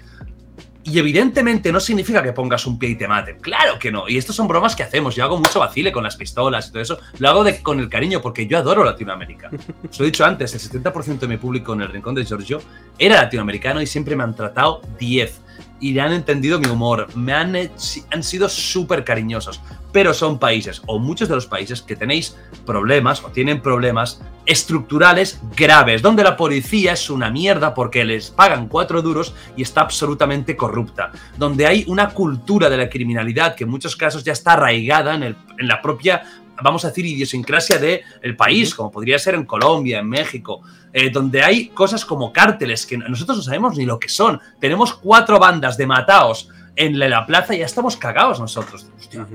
Y 0.88 1.00
evidentemente 1.00 1.72
no 1.72 1.80
significa 1.80 2.22
que 2.22 2.32
pongas 2.32 2.68
un 2.68 2.78
pie 2.78 2.90
y 2.90 2.96
te 2.96 3.08
maten. 3.08 3.40
Claro 3.40 3.80
que 3.80 3.92
no. 3.92 4.08
Y 4.08 4.18
estos 4.18 4.36
son 4.36 4.48
bromas 4.48 4.76
que 4.76 4.84
hacemos. 4.84 5.16
Yo 5.16 5.24
hago 5.24 5.36
mucho 5.36 5.60
vacile 5.60 5.92
con 5.92 6.04
las 6.04 6.16
pistolas 6.16 6.68
y 6.68 6.72
todo 6.72 6.82
eso. 6.84 7.00
Lo 7.18 7.28
hago 7.28 7.44
de, 7.44 7.60
con 7.64 7.80
el 7.80 7.90
cariño 7.90 8.22
porque 8.22 8.46
yo 8.46 8.60
adoro 8.60 8.84
Latinoamérica. 8.84 9.50
Os 9.90 10.00
lo 10.00 10.06
he 10.06 10.10
dicho 10.10 10.24
antes, 10.24 10.54
el 10.54 10.84
70% 10.84 11.18
de 11.18 11.28
mi 11.28 11.38
público 11.38 11.74
en 11.74 11.82
el 11.82 11.90
rincón 11.90 12.14
de 12.14 12.24
Giorgio 12.24 12.62
era 13.00 13.16
latinoamericano 13.16 13.82
y 13.82 13.88
siempre 13.88 14.16
me 14.16 14.24
han 14.24 14.36
tratado 14.36 14.82
10 15.00 15.42
y 15.80 15.98
han 16.00 16.14
entendido 16.14 16.60
mi 16.60 16.68
humor, 16.68 17.08
me 17.16 17.34
han, 17.34 17.56
han 17.56 18.24
sido 18.24 18.50
súper 18.50 19.04
cariñosos, 19.04 19.62
pero 19.92 20.14
son 20.14 20.40
países, 20.40 20.82
o 20.88 21.00
muchos 21.00 21.30
de 21.30 21.36
los 21.36 21.46
países, 21.46 21.82
que 21.82 21.96
tenéis 21.96 22.36
problemas 22.66 23.24
o 23.24 23.30
tienen 23.30 23.62
problemas 23.62 24.22
estructurales 24.46 25.40
graves, 25.56 26.02
donde 26.02 26.24
la 26.24 26.38
policía 26.38 26.94
es 26.94 27.10
una 27.10 27.30
mierda 27.30 27.74
porque 27.74 28.06
les 28.06 28.30
pagan 28.30 28.68
cuatro 28.68 29.02
duros 29.02 29.34
y 29.56 29.62
está 29.62 29.82
absolutamente 29.82 30.56
corrupta, 30.56 31.12
donde 31.38 31.66
hay 31.66 31.86
una 31.88 32.10
cultura 32.10 32.70
de 32.70 32.78
la 32.78 32.90
criminalidad 32.90 33.56
que 33.56 33.64
en 33.64 33.70
muchos 33.70 33.96
casos 33.96 34.24
ya 34.24 34.34
está 34.34 34.54
arraigada 34.54 35.16
en, 35.16 35.24
el, 35.24 35.38
en 35.58 35.68
la 35.68 35.82
propia 35.82 36.24
vamos 36.62 36.86
a 36.86 36.90
decir, 36.90 37.06
idiosincrasia 37.06 37.78
del 37.78 38.02
el 38.22 38.36
país, 38.36 38.74
como 38.74 38.92
podría 38.92 39.20
ser 39.20 39.36
en 39.36 39.46
Colombia, 39.46 40.00
en 40.00 40.10
México, 40.10 40.62
eh, 40.94 41.10
donde 41.10 41.44
hay 41.44 41.68
cosas 41.68 42.06
como 42.06 42.32
cárteles 42.32 42.86
que 42.86 42.98
nosotros 42.98 43.38
no 43.38 43.44
sabemos 43.44 43.78
ni 43.78 43.86
lo 43.86 44.00
que 44.00 44.10
son. 44.10 44.40
Tenemos 44.60 44.94
cuatro 44.94 45.40
bandas 45.40 45.78
de 45.78 45.88
mataos 45.88 46.50
en 46.76 46.98
la, 46.98 47.26
plaza 47.26 47.56
y 47.56 47.60
ya 47.60 47.66
estamos 47.66 47.98
cagados 47.98 48.40
nosotros. 48.40 48.88
Hostia, 48.98 49.28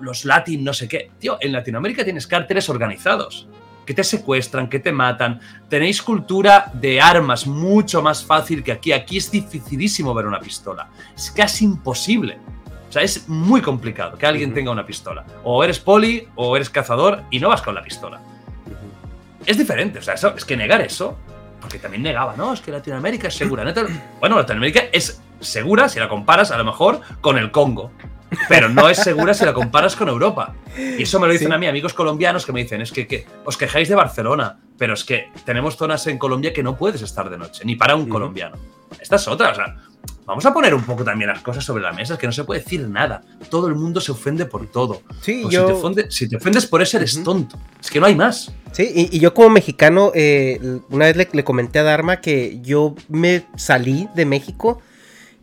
los 0.00 0.24
latin, 0.24 0.64
no 0.64 0.72
sé 0.72 0.88
qué. 0.88 1.10
Tío, 1.18 1.38
en 1.40 1.52
Latinoamérica 1.52 2.04
tienes 2.04 2.26
cárteles 2.26 2.68
organizados 2.68 3.48
que 3.88 3.94
te 3.94 4.04
secuestran, 4.04 4.68
que 4.68 4.80
te 4.80 4.92
matan. 4.92 5.40
Tenéis 5.66 6.02
cultura 6.02 6.70
de 6.74 7.00
armas 7.00 7.46
mucho 7.46 8.02
más 8.02 8.22
fácil 8.22 8.62
que 8.62 8.70
aquí. 8.70 8.92
Aquí 8.92 9.16
es 9.16 9.30
dificilísimo 9.30 10.12
ver 10.12 10.26
una 10.26 10.38
pistola. 10.38 10.90
Es 11.16 11.30
casi 11.30 11.64
imposible. 11.64 12.38
O 12.88 12.92
sea, 12.92 13.02
es 13.02 13.28
muy 13.28 13.60
complicado 13.60 14.16
que 14.16 14.26
alguien 14.26 14.54
tenga 14.54 14.70
una 14.70 14.86
pistola. 14.86 15.24
O 15.44 15.62
eres 15.62 15.78
poli 15.78 16.26
o 16.36 16.56
eres 16.56 16.70
cazador 16.70 17.22
y 17.30 17.38
no 17.38 17.48
vas 17.48 17.62
con 17.62 17.74
la 17.74 17.82
pistola. 17.82 18.20
Es 19.44 19.58
diferente, 19.58 19.98
o 19.98 20.02
sea, 20.02 20.14
es 20.14 20.44
que 20.44 20.56
negar 20.56 20.80
eso, 20.80 21.16
porque 21.60 21.78
también 21.78 22.02
negaba, 22.02 22.34
¿no? 22.36 22.52
Es 22.52 22.60
que 22.60 22.70
Latinoamérica 22.70 23.28
es 23.28 23.34
segura. 23.34 23.64
Bueno, 24.20 24.36
Latinoamérica 24.36 24.84
es 24.92 25.20
segura 25.40 25.88
si 25.88 25.98
la 25.98 26.08
comparas 26.08 26.50
a 26.50 26.58
lo 26.58 26.64
mejor 26.64 27.00
con 27.20 27.38
el 27.38 27.50
Congo, 27.50 27.90
pero 28.48 28.68
no 28.68 28.88
es 28.88 28.98
segura 28.98 29.34
si 29.34 29.44
la 29.44 29.52
comparas 29.52 29.96
con 29.96 30.08
Europa. 30.08 30.54
Y 30.76 31.02
eso 31.02 31.20
me 31.20 31.26
lo 31.26 31.32
dicen 31.32 31.52
a 31.52 31.58
mí 31.58 31.66
amigos 31.66 31.94
colombianos 31.94 32.44
que 32.44 32.52
me 32.52 32.62
dicen, 32.62 32.80
es 32.80 32.92
que, 32.92 33.06
que, 33.06 33.26
os 33.44 33.56
quejáis 33.56 33.88
de 33.88 33.94
Barcelona, 33.94 34.58
pero 34.76 34.94
es 34.94 35.04
que 35.04 35.30
tenemos 35.44 35.76
zonas 35.76 36.06
en 36.06 36.18
Colombia 36.18 36.52
que 36.52 36.62
no 36.62 36.76
puedes 36.76 37.02
estar 37.02 37.28
de 37.28 37.38
noche, 37.38 37.64
ni 37.64 37.76
para 37.76 37.96
un 37.96 38.08
colombiano. 38.08 38.56
Esta 39.00 39.16
es 39.16 39.28
otra, 39.28 39.50
o 39.50 39.54
sea, 39.54 39.76
vamos 40.28 40.44
a 40.44 40.52
poner 40.52 40.74
un 40.74 40.82
poco 40.82 41.04
también 41.04 41.30
las 41.30 41.40
cosas 41.40 41.64
sobre 41.64 41.82
la 41.82 41.92
mesa, 41.92 42.14
es 42.14 42.20
que 42.20 42.26
no 42.26 42.32
se 42.32 42.44
puede 42.44 42.60
decir 42.60 42.86
nada. 42.86 43.22
Todo 43.48 43.66
el 43.66 43.74
mundo 43.74 43.98
se 43.98 44.12
ofende 44.12 44.44
por 44.44 44.66
todo. 44.66 45.00
Sí, 45.22 45.42
yo... 45.50 45.82
si, 46.10 46.28
te 46.28 46.36
ofendes, 46.36 46.66
por 46.66 46.82
eso 46.82 46.98
eres 46.98 47.22
tonto. 47.24 47.58
Es 47.80 47.90
que 47.90 47.98
no 47.98 48.06
hay 48.06 48.14
más. 48.14 48.52
Sí, 48.72 49.08
y, 49.10 49.18
yo 49.18 49.32
como 49.32 49.48
mexicano, 49.48 50.12
eh, 50.14 50.60
una 50.90 51.06
vez 51.06 51.32
le, 51.32 51.44
comenté 51.44 51.78
a 51.78 51.82
Dharma 51.82 52.20
que 52.20 52.60
yo 52.60 52.94
me 53.08 53.46
salí 53.56 54.06
de 54.14 54.26
México 54.26 54.82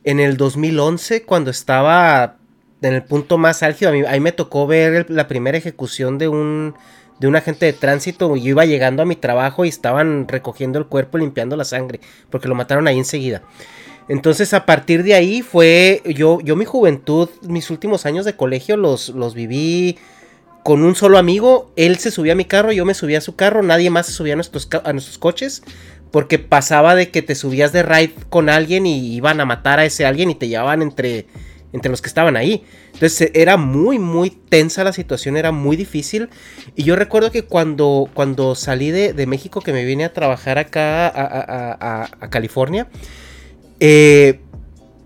en 0.03 0.19
el 0.19 0.37
2011 0.37 1.23
cuando 1.23 1.49
estaba 1.49 2.37
en 2.83 2.93
el 2.93 3.03
punto 3.03 3.39
más 3.39 3.63
álgido. 3.63 3.89
A 3.89 3.93
mí, 3.93 4.03
ahí 4.07 4.19
me 4.19 4.33
tocó 4.33 4.67
ver 4.67 5.09
la 5.09 5.27
primera 5.27 5.57
ejecución 5.57 6.19
de 6.19 6.27
un 6.27 6.75
de 7.19 7.27
un 7.27 7.35
agente 7.35 7.65
de 7.65 7.73
tránsito. 7.73 8.35
Yo 8.35 8.49
iba 8.49 8.65
llegando 8.65 9.01
a 9.01 9.05
mi 9.05 9.15
trabajo 9.15 9.65
y 9.65 9.69
estaban 9.69 10.27
recogiendo 10.27 10.77
el 10.77 10.85
cuerpo, 10.85 11.17
limpiando 11.17 11.55
la 11.55 11.63
sangre, 11.63 12.01
porque 12.29 12.47
lo 12.47 12.53
mataron 12.53 12.87
ahí 12.87 12.97
enseguida. 12.97 13.41
Entonces 14.07 14.53
a 14.53 14.65
partir 14.65 15.03
de 15.03 15.15
ahí 15.15 15.41
fue, 15.41 16.01
yo, 16.05 16.39
yo 16.41 16.55
mi 16.55 16.65
juventud, 16.65 17.29
mis 17.41 17.69
últimos 17.71 18.05
años 18.05 18.25
de 18.25 18.35
colegio 18.35 18.77
los, 18.77 19.09
los 19.09 19.33
viví 19.33 19.97
con 20.63 20.83
un 20.83 20.95
solo 20.95 21.17
amigo. 21.17 21.71
Él 21.75 21.97
se 21.97 22.11
subía 22.11 22.33
a 22.33 22.35
mi 22.35 22.45
carro, 22.45 22.71
yo 22.71 22.85
me 22.85 22.93
subía 22.93 23.17
a 23.17 23.21
su 23.21 23.35
carro, 23.35 23.63
nadie 23.63 23.89
más 23.89 24.05
se 24.05 24.13
subía 24.13 24.33
a 24.33 24.35
nuestros, 24.35 24.67
a 24.83 24.93
nuestros 24.93 25.17
coches. 25.17 25.63
Porque 26.11 26.39
pasaba 26.39 26.95
de 26.95 27.09
que 27.09 27.21
te 27.21 27.35
subías 27.35 27.73
de 27.73 27.83
ride 27.83 28.13
con 28.29 28.49
alguien 28.49 28.85
y 28.85 29.15
iban 29.15 29.41
a 29.41 29.45
matar 29.45 29.79
a 29.79 29.85
ese 29.85 30.05
alguien 30.05 30.29
y 30.29 30.35
te 30.35 30.47
llevaban 30.47 30.81
entre, 30.81 31.25
entre 31.73 31.91
los 31.91 32.01
que 32.01 32.07
estaban 32.07 32.37
ahí. 32.37 32.63
Entonces 32.93 33.31
era 33.33 33.57
muy, 33.57 33.99
muy 33.99 34.29
tensa 34.29 34.83
la 34.83 34.93
situación, 34.93 35.35
era 35.35 35.51
muy 35.51 35.75
difícil. 35.75 36.29
Y 36.75 36.83
yo 36.83 36.95
recuerdo 36.95 37.31
que 37.31 37.43
cuando, 37.43 38.09
cuando 38.13 38.55
salí 38.55 38.91
de, 38.91 39.25
México, 39.25 39.61
que 39.61 39.73
me 39.73 39.83
vine 39.83 40.05
a 40.05 40.13
trabajar 40.13 40.57
acá 40.57 41.07
a, 41.07 42.07
a 42.19 42.29
California, 42.29 42.87
eh, 43.79 44.39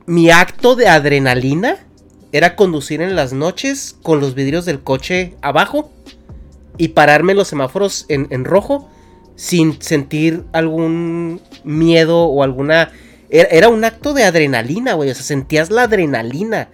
mi 0.05 0.30
acto 0.30 0.76
de 0.76 0.88
adrenalina 0.88 1.78
era 2.32 2.55
conducir 2.55 3.01
en 3.01 3.15
las 3.15 3.34
noches 3.34 3.95
con 4.01 4.20
los 4.20 4.36
vidrios 4.36 4.65
del 4.65 4.82
coche 4.82 5.34
abajo 5.41 5.91
y 6.78 6.89
pararme 6.89 7.34
en 7.34 7.38
los 7.38 7.47
semáforos 7.47 8.05
en, 8.09 8.45
rojo 8.45 8.89
sin 9.36 9.82
sentir 9.82 10.43
algún 10.53 11.41
miedo 11.63 12.24
o 12.26 12.43
alguna... 12.43 12.91
Era, 13.30 13.70
un 13.70 13.84
acto 13.84 14.13
de 14.13 14.24
adrenalina, 14.24 14.93
güey. 14.93 15.11
O 15.11 15.13
sea, 15.13 15.24
sentías 15.24 15.70
la 15.70 15.84
adrenalina 15.84 16.70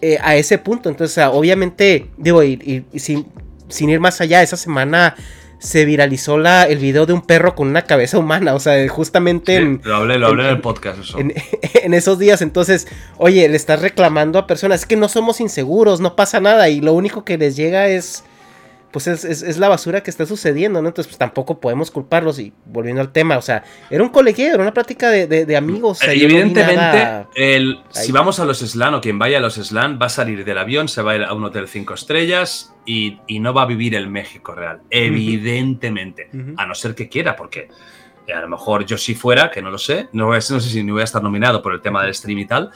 eh, 0.00 0.18
a 0.22 0.36
ese 0.36 0.58
punto. 0.58 0.88
Entonces, 0.88 1.24
obviamente, 1.32 2.08
digo, 2.16 2.44
y, 2.44 2.84
sin, 2.94 3.26
sin, 3.68 3.90
ir 3.90 3.98
más 3.98 4.20
allá, 4.20 4.42
esa 4.42 4.56
semana 4.56 5.16
se 5.62 5.84
viralizó 5.84 6.38
la, 6.38 6.64
el 6.64 6.78
video 6.78 7.06
de 7.06 7.12
un 7.12 7.22
perro 7.22 7.54
con 7.54 7.68
una 7.68 7.82
cabeza 7.82 8.18
humana. 8.18 8.54
O 8.54 8.60
sea, 8.60 8.86
justamente 8.88 9.56
en. 9.56 9.80
Lo 9.84 9.96
hablé, 9.96 10.18
lo 10.18 10.26
hablé 10.26 10.44
en, 10.44 10.50
el 10.50 10.60
podcast, 10.60 10.98
eso. 11.00 11.18
En, 11.82 11.94
esos 11.94 12.18
días. 12.18 12.42
Entonces, 12.42 12.88
oye, 13.16 13.48
le 13.48 13.56
estás 13.56 13.80
reclamando 13.80 14.38
a 14.40 14.46
personas. 14.46 14.80
Es 14.80 14.86
que 14.86 14.96
no 14.96 15.08
somos 15.08 15.40
inseguros, 15.40 16.00
no 16.00 16.16
pasa 16.16 16.40
nada. 16.40 16.68
Y 16.68 16.80
lo 16.80 16.92
único 16.92 17.24
que 17.24 17.38
les 17.38 17.56
llega 17.56 17.88
es. 17.88 18.24
Pues 18.92 19.06
es, 19.06 19.58
la 19.58 19.68
basura 19.68 20.02
que 20.02 20.10
está 20.10 20.26
sucediendo, 20.26 20.82
¿no? 20.82 20.88
Entonces, 20.88 21.08
pues 21.08 21.18
tampoco 21.18 21.60
podemos 21.60 21.90
culparlos. 21.90 22.38
Y 22.38 22.52
volviendo 22.66 23.00
al 23.00 23.10
tema, 23.10 23.38
o 23.38 23.42
sea, 23.42 23.64
era 23.90 24.02
un 24.02 24.10
colegio, 24.10 24.46
era 24.46 24.62
una 24.62 24.74
plática 24.74 25.10
de, 25.10 25.56
amigos. 25.56 26.00
evidentemente, 26.02 27.26
El, 27.34 27.80
si 27.90 28.12
vamos 28.12 28.38
a 28.38 28.44
los 28.44 28.58
SLAN 28.58 28.94
o 28.94 29.00
quien 29.00 29.18
vaya 29.18 29.38
a 29.38 29.40
los 29.40 29.54
SLAN 29.54 29.98
va 30.00 30.06
a 30.06 30.10
salir 30.10 30.44
del 30.44 30.58
avión, 30.58 30.88
se 30.88 31.02
va 31.02 31.12
a 31.12 31.16
ir 31.16 31.24
a 31.24 31.32
un 31.32 31.44
hotel 31.44 31.68
cinco 31.68 31.94
estrellas 31.94 32.74
y, 32.84 33.18
no 33.40 33.52
va 33.52 33.62
a 33.62 33.66
vivir 33.66 33.94
el 33.94 34.08
México 34.08 34.54
real. 34.54 34.82
Evidentemente. 34.90 36.28
A 36.56 36.66
no 36.66 36.74
ser 36.74 36.94
que 36.94 37.08
quiera, 37.08 37.34
porque 37.34 37.68
a 38.32 38.40
lo 38.40 38.48
mejor 38.48 38.84
yo 38.84 38.96
si 38.98 39.14
fuera, 39.14 39.50
que 39.50 39.62
no 39.62 39.70
lo 39.70 39.78
sé, 39.78 40.08
no, 40.12 40.32
no 40.32 40.40
sé 40.40 40.60
si 40.60 40.82
ni 40.84 40.92
voy 40.92 41.00
a 41.00 41.04
estar 41.04 41.22
nominado 41.22 41.62
por 41.62 41.72
el 41.72 41.80
tema 41.80 42.02
del 42.02 42.14
stream 42.14 42.38
y 42.38 42.46
tal. 42.46 42.70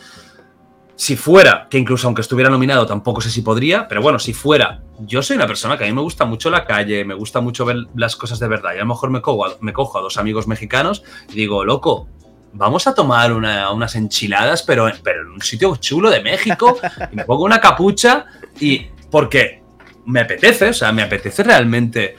Si 0.96 1.14
fuera, 1.14 1.68
que 1.68 1.76
incluso 1.76 2.06
aunque 2.06 2.22
estuviera 2.22 2.48
nominado 2.48 2.86
tampoco 2.86 3.20
sé 3.20 3.30
si 3.30 3.42
podría, 3.42 3.86
pero 3.86 4.00
bueno, 4.00 4.18
si 4.18 4.32
fuera, 4.32 4.80
yo 5.00 5.22
soy 5.22 5.36
una 5.36 5.46
persona 5.46 5.76
que 5.76 5.84
a 5.84 5.86
mí 5.86 5.92
me 5.92 6.00
gusta 6.00 6.24
mucho 6.24 6.48
la 6.48 6.64
calle, 6.64 7.04
me 7.04 7.14
gusta 7.14 7.42
mucho 7.42 7.66
ver 7.66 7.76
las 7.94 8.16
cosas 8.16 8.38
de 8.38 8.48
verdad 8.48 8.70
y 8.74 8.78
a 8.78 8.80
lo 8.80 8.86
mejor 8.86 9.10
me 9.10 9.20
cojo 9.20 9.98
a, 9.98 10.00
dos 10.00 10.16
amigos 10.16 10.48
mexicanos 10.48 11.02
y 11.28 11.34
digo, 11.34 11.66
loco, 11.66 12.08
vamos 12.54 12.86
a 12.86 12.94
tomar 12.94 13.32
unas 13.32 13.94
enchiladas, 13.94 14.62
pero, 14.62 14.90
pero 15.02 15.22
en 15.22 15.32
un 15.32 15.42
sitio 15.42 15.76
chulo 15.76 16.08
de 16.08 16.22
México 16.22 16.78
y 17.12 17.16
me 17.16 17.24
pongo 17.24 17.44
una 17.44 17.60
capucha 17.60 18.24
y 18.58 18.86
porque 19.10 19.62
me 20.06 20.20
apetece, 20.20 20.70
o 20.70 20.74
sea, 20.74 20.92
me 20.92 21.02
apetece 21.02 21.42
realmente 21.42 22.16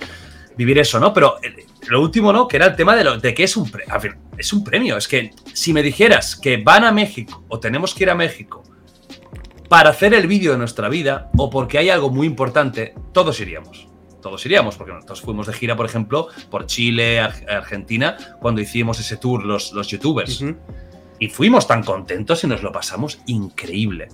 vivir 0.56 0.78
eso, 0.78 1.00
¿no? 1.00 1.14
Pero 1.14 1.38
lo 1.90 2.02
último, 2.02 2.34
¿no? 2.34 2.48
Que 2.48 2.58
era 2.58 2.68
el 2.68 2.76
tema 2.76 2.96
de, 2.96 3.04
lo, 3.04 3.18
de 3.18 3.34
que 3.34 3.44
es 3.44 3.58
un, 3.58 3.72
es 4.38 4.54
un 4.54 4.64
premio. 4.64 4.98
Es 4.98 5.08
que 5.08 5.32
si 5.54 5.74
me 5.74 5.84
dijeras 5.84 6.36
que 6.36 6.58
van 6.58 6.84
a 6.84 6.92
México 6.92 7.44
o 7.48 7.60
tenemos 7.60 7.94
que 7.94 8.04
ir 8.04 8.10
a 8.10 8.16
México 8.16 8.64
para 9.70 9.90
hacer 9.90 10.14
el 10.14 10.28
vídeo 10.28 10.54
de 10.54 10.58
nuestra 10.58 10.90
vida 10.90 11.30
o 11.38 11.50
porque 11.50 11.78
hay 11.78 11.90
algo 11.90 12.10
muy 12.10 12.28
importante, 12.28 12.94
todos 13.14 13.40
iríamos. 13.40 13.88
Todos 14.22 14.46
iríamos, 14.46 14.76
porque 14.76 14.94
nosotros 14.94 15.22
fuimos 15.22 15.48
de 15.48 15.54
gira, 15.54 15.76
por 15.76 15.86
ejemplo, 15.86 16.28
por 16.50 16.66
Chile, 16.66 17.20
Argentina, 17.20 18.18
cuando 18.42 18.60
hicimos 18.60 19.00
ese 19.00 19.18
tour 19.18 19.46
los, 19.46 19.72
los 19.74 19.88
youtubers. 19.88 20.44
Y 21.20 21.30
fuimos 21.30 21.68
tan 21.68 21.84
contentos 21.84 22.44
y 22.44 22.48
nos 22.48 22.62
lo 22.62 22.72
pasamos 22.72 23.20
increíble. 23.28 24.10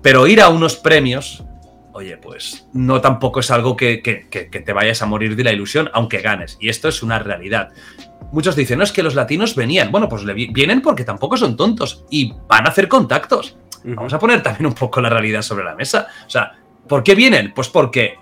Pero 0.00 0.26
ir 0.26 0.40
a 0.40 0.48
unos 0.48 0.76
premios 0.76 1.44
oye, 1.92 2.16
pues 2.16 2.66
no 2.72 3.00
tampoco 3.00 3.40
es 3.40 3.50
algo 3.50 3.76
que, 3.76 4.02
te 4.32 4.72
vayas 4.72 5.02
a 5.02 5.06
morir 5.06 5.36
de 5.36 5.44
la 5.44 5.52
ilusión, 5.52 5.90
aunque 5.92 6.18
ganes. 6.18 6.56
Y 6.60 6.68
esto 6.68 6.88
es 6.88 7.02
una 7.02 7.18
realidad. 7.18 7.70
Muchos 8.32 8.56
dicen, 8.56 8.78
no 8.78 8.84
es 8.84 8.92
que 8.92 9.02
los 9.02 9.14
latinos 9.14 9.54
venían. 9.54 9.92
Bueno, 9.92 10.08
pues 10.08 10.24
vienen 10.24 10.80
porque 10.80 11.04
tampoco 11.04 11.36
son 11.36 11.56
tontos 11.56 12.04
y 12.10 12.32
van 12.48 12.66
a 12.66 12.70
hacer 12.70 12.88
contactos. 12.88 13.56
Vamos 13.84 14.12
a 14.12 14.18
poner 14.18 14.42
también 14.42 14.66
un 14.66 14.74
poco 14.74 15.00
la 15.00 15.08
realidad 15.08 15.42
sobre 15.42 15.64
la 15.64 15.74
mesa. 15.74 16.06
O 16.26 16.30
sea, 16.30 16.52
¿por 16.88 17.02
qué 17.02 17.14
vienen? 17.14 17.52
Pues 17.52 17.68
porque 17.68 18.16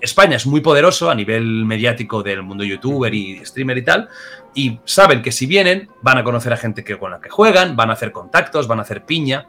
España 0.00 0.36
es 0.36 0.46
muy 0.46 0.60
poderoso 0.60 1.10
a 1.10 1.14
nivel 1.14 1.64
mediático 1.64 2.22
del 2.22 2.42
mundo 2.42 2.64
youtuber 2.64 3.12
y 3.14 3.44
streamer 3.44 3.78
y 3.78 3.82
tal, 3.82 4.08
y 4.54 4.80
saben 4.84 5.22
que 5.22 5.32
si 5.32 5.46
vienen 5.46 5.88
van 6.02 6.18
a 6.18 6.24
conocer 6.24 6.52
a 6.52 6.56
gente 6.56 6.82
que, 6.82 6.98
con 6.98 7.10
la 7.10 7.20
que 7.20 7.30
juegan, 7.30 7.76
van 7.76 7.90
a 7.90 7.94
hacer 7.94 8.12
contactos, 8.12 8.66
van 8.66 8.78
a 8.78 8.82
hacer 8.82 9.04
piña. 9.04 9.46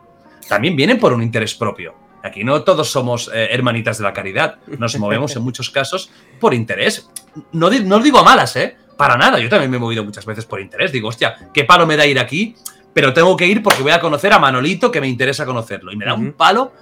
También 0.47 0.76
vienen 0.76 0.99
por 0.99 1.14
un 1.14 1.24
interés 1.24 1.56
propio. 1.56 1.95
Aquí 2.24 2.44
no 2.44 2.64
todos 2.64 2.92
somos 2.92 3.30
eh, 3.34 3.50
hermanitas 3.52 3.98
de 3.98 4.04
la 4.04 4.14
caridad, 4.14 4.58
nos 4.78 4.98
movemos 4.98 5.36
en 5.36 5.42
muchos 5.44 5.70
casos 5.70 6.12
por 6.40 6.54
interés. 6.54 7.10
No, 7.52 7.70
no 7.70 8.00
digo 8.00 8.20
a 8.20 8.24
malas, 8.24 8.56
¿eh? 8.56 8.78
Para 8.98 9.18
nada, 9.18 9.40
yo 9.40 9.50
también 9.50 9.72
me 9.72 9.78
he 9.78 9.80
movido 9.80 10.04
muchas 10.04 10.26
veces 10.26 10.46
por 10.46 10.62
interés. 10.62 10.92
Digo, 10.92 11.08
hostia, 11.08 11.50
¿qué 11.54 11.64
palo 11.64 11.88
me 11.88 11.98
da 11.98 12.06
ir 12.06 12.20
aquí? 12.20 12.56
Pero 12.94 13.14
tengo 13.14 13.36
que 13.36 13.48
ir 13.48 13.64
porque 13.64 13.82
voy 13.82 13.92
a 13.92 14.00
conocer 14.00 14.34
a 14.34 14.40
Manolito 14.40 14.92
que 14.92 15.02
me 15.02 15.08
interesa 15.08 15.46
conocerlo. 15.46 15.92
Y 15.92 15.96
me 15.96 16.06
da 16.06 16.14
un 16.14 16.34
palo, 16.34 16.74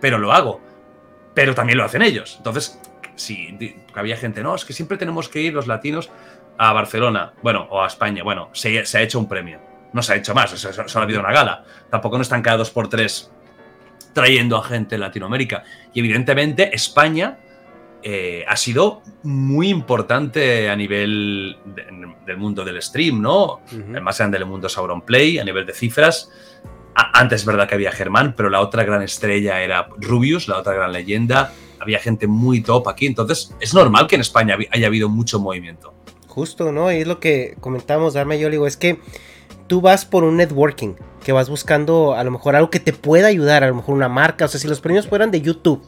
pero 0.00 0.18
lo 0.18 0.32
hago. 0.32 0.60
Pero 1.34 1.54
también 1.54 1.76
lo 1.76 1.84
hacen 1.84 2.00
ellos. 2.02 2.36
Entonces, 2.38 2.80
si 3.14 3.74
había 3.94 4.16
gente, 4.16 4.42
no, 4.42 4.54
es 4.54 4.64
que 4.64 4.72
siempre 4.72 4.96
tenemos 4.96 5.28
que 5.28 5.42
ir 5.42 5.52
los 5.52 5.66
latinos 5.66 6.10
a 6.56 6.72
Barcelona, 6.72 7.34
bueno, 7.42 7.66
o 7.70 7.82
a 7.82 7.86
España. 7.86 8.22
Bueno, 8.22 8.48
se, 8.52 8.78
ha 8.78 9.02
hecho 9.02 9.18
un 9.18 9.28
premio. 9.28 9.60
No 9.92 10.02
se 10.02 10.12
ha 10.12 10.16
hecho 10.16 10.34
más, 10.34 10.50
solo 10.50 10.86
ha 10.94 11.02
habido 11.02 11.20
una 11.20 11.32
gala. 11.32 11.64
Tampoco 11.90 12.16
no 12.16 12.22
están 12.22 12.42
cada 12.42 12.58
dos 12.58 12.70
por 12.70 12.88
tres 12.88 13.30
trayendo 14.16 14.56
a 14.56 14.64
gente 14.64 14.94
en 14.94 15.02
Latinoamérica. 15.02 15.62
Y 15.92 16.00
evidentemente 16.00 16.74
España 16.74 17.36
eh, 18.02 18.46
ha 18.48 18.56
sido 18.56 19.02
muy 19.24 19.68
importante 19.68 20.70
a 20.70 20.74
nivel 20.74 21.58
del 22.24 22.38
mundo 22.38 22.64
del 22.64 22.80
stream, 22.80 23.20
¿no? 23.20 23.60
El 23.70 24.00
más 24.00 24.16
grande 24.16 24.38
del 24.38 24.48
mundo 24.48 24.68
es 24.68 24.78
Auronplay, 24.78 25.38
a 25.38 25.44
nivel 25.44 25.66
de 25.66 25.74
cifras. 25.74 26.30
antes 26.94 27.42
es 27.42 27.46
verdad 27.46 27.68
que 27.68 27.74
había 27.74 27.92
Germán, 27.92 28.32
pero 28.34 28.48
la 28.48 28.62
otra 28.62 28.84
gran 28.84 29.02
estrella 29.02 29.60
era 29.60 29.86
Rubius, 29.98 30.48
la 30.48 30.60
otra 30.60 30.72
gran 30.72 30.94
leyenda. 30.94 31.52
Había 31.78 31.98
gente 31.98 32.26
muy 32.26 32.62
top 32.62 32.88
aquí, 32.88 33.04
entonces 33.04 33.54
es 33.60 33.74
normal 33.74 34.06
que 34.06 34.14
en 34.14 34.22
España 34.22 34.56
haya 34.70 34.86
habido 34.86 35.10
mucho 35.10 35.38
movimiento. 35.40 35.92
Justo, 36.26 36.72
¿no? 36.72 36.90
Y 36.90 37.02
es 37.02 37.06
lo 37.06 37.20
que 37.20 37.58
comentamos, 37.60 38.14
Darme 38.14 38.38
yo 38.38 38.48
digo, 38.48 38.66
es 38.66 38.78
que 38.78 38.98
tú 39.66 39.82
vas 39.82 40.06
por 40.06 40.24
un 40.24 40.38
networking, 40.38 40.94
que 41.26 41.32
vas 41.32 41.50
buscando 41.50 42.14
a 42.14 42.22
lo 42.22 42.30
mejor 42.30 42.54
algo 42.54 42.70
que 42.70 42.78
te 42.78 42.92
pueda 42.92 43.26
ayudar, 43.26 43.64
a 43.64 43.66
lo 43.66 43.74
mejor 43.74 43.96
una 43.96 44.08
marca, 44.08 44.44
o 44.44 44.48
sea, 44.48 44.60
si 44.60 44.68
los 44.68 44.80
premios 44.80 45.08
fueran 45.08 45.32
de 45.32 45.40
YouTube 45.40 45.82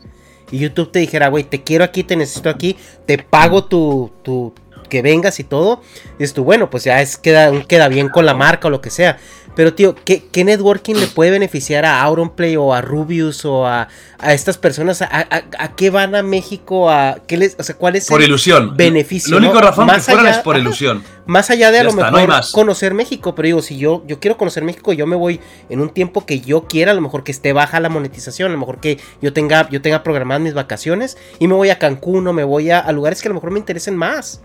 y 0.51 0.59
YouTube 0.59 0.91
te 0.91 0.99
dijera, 0.99 1.29
güey, 1.29 1.45
te 1.45 1.63
quiero 1.63 1.85
aquí, 1.85 2.03
te 2.03 2.17
necesito 2.17 2.51
aquí, 2.51 2.77
te 3.07 3.19
pago 3.19 3.63
tu, 3.63 4.11
tu 4.25 4.53
que 4.89 5.03
vengas 5.03 5.41
y 5.41 5.45
todo, 5.45 5.83
dices 6.19 6.35
tú, 6.35 6.45
bueno, 6.45 6.71
pues 6.71 6.85
ya 6.85 7.01
es, 7.01 7.17
queda, 7.17 7.51
queda 7.65 7.89
bien 7.89 8.09
con 8.09 8.27
la 8.27 8.35
marca 8.35 8.69
o 8.69 8.71
lo 8.71 8.81
que 8.81 8.91
sea. 8.91 9.19
Pero, 9.59 9.75
tío, 9.75 9.97
¿qué, 10.05 10.45
networking 10.45 10.95
le 10.95 11.09
puede 11.09 11.33
beneficiar 11.33 11.85
a 11.85 12.01
Auronplay 12.03 12.57
o 12.57 12.73
a 12.73 12.81
Rubius 12.81 13.45
o 13.45 13.67
a, 13.67 13.89
estas 14.29 14.57
personas? 14.57 15.03
¿A, 15.03 15.75
qué 15.75 15.91
van 15.91 16.15
a 16.15 16.23
México? 16.23 16.89
¿A 16.89 17.19
qué 17.27 17.37
les, 17.37 17.57
o 17.59 17.65
sea, 17.65 17.75
¿Cuál 17.75 17.97
es 17.97 18.07
por 18.07 18.23
ilusión. 18.23 18.77
beneficio? 18.77 19.33
Lo 19.33 19.39
único 19.39 19.61
razón 19.61 19.87
más 19.87 20.07
que 20.07 20.13
fueran 20.13 20.33
es 20.33 20.39
por 20.39 20.57
ilusión. 20.57 21.03
Más 21.27 21.51
allá 21.51 21.73
de 21.73 21.81
a 21.81 21.83
lo 21.83 21.93
mejor 21.93 22.31
conocer 22.53 22.95
México, 22.95 23.35
pero 23.35 23.47
digo, 23.47 23.61
si 23.61 23.77
yo, 23.79 24.05
yo 24.07 24.21
quiero 24.21 24.37
conocer 24.37 24.63
México, 24.63 24.93
yo 24.93 25.09
me 25.09 25.17
voy 25.17 25.41
en 25.69 25.81
un 25.81 25.91
tiempo 25.91 26.25
que 26.25 26.41
yo 26.41 26.69
quiera, 26.69 26.93
a 26.93 26.95
lo 26.95 27.01
mejor 27.01 27.25
que 27.25 27.33
esté 27.33 27.53
baja 27.53 27.81
la 27.81 27.89
monetización, 27.89 28.51
a 28.51 28.53
lo 28.53 28.61
mejor 28.61 28.79
que 28.79 29.01
yo 29.21 29.33
tenga, 29.33 29.69
yo 29.71 29.83
tenga 29.83 30.05
programadas 30.05 30.41
mis 30.41 30.55
vacaciones 30.55 31.19
y 31.41 31.49
me 31.49 31.55
voy 31.55 31.71
a 31.71 31.81
Cancún 31.81 32.29
o 32.29 32.33
me 32.33 32.45
voy 32.45 32.71
a, 32.71 32.79
a 32.79 32.93
lugares 32.93 33.21
que 33.21 33.27
a 33.27 33.31
lo 33.31 33.35
mejor 33.35 33.51
me 33.51 33.59
interesen 33.59 33.97
más. 33.97 34.41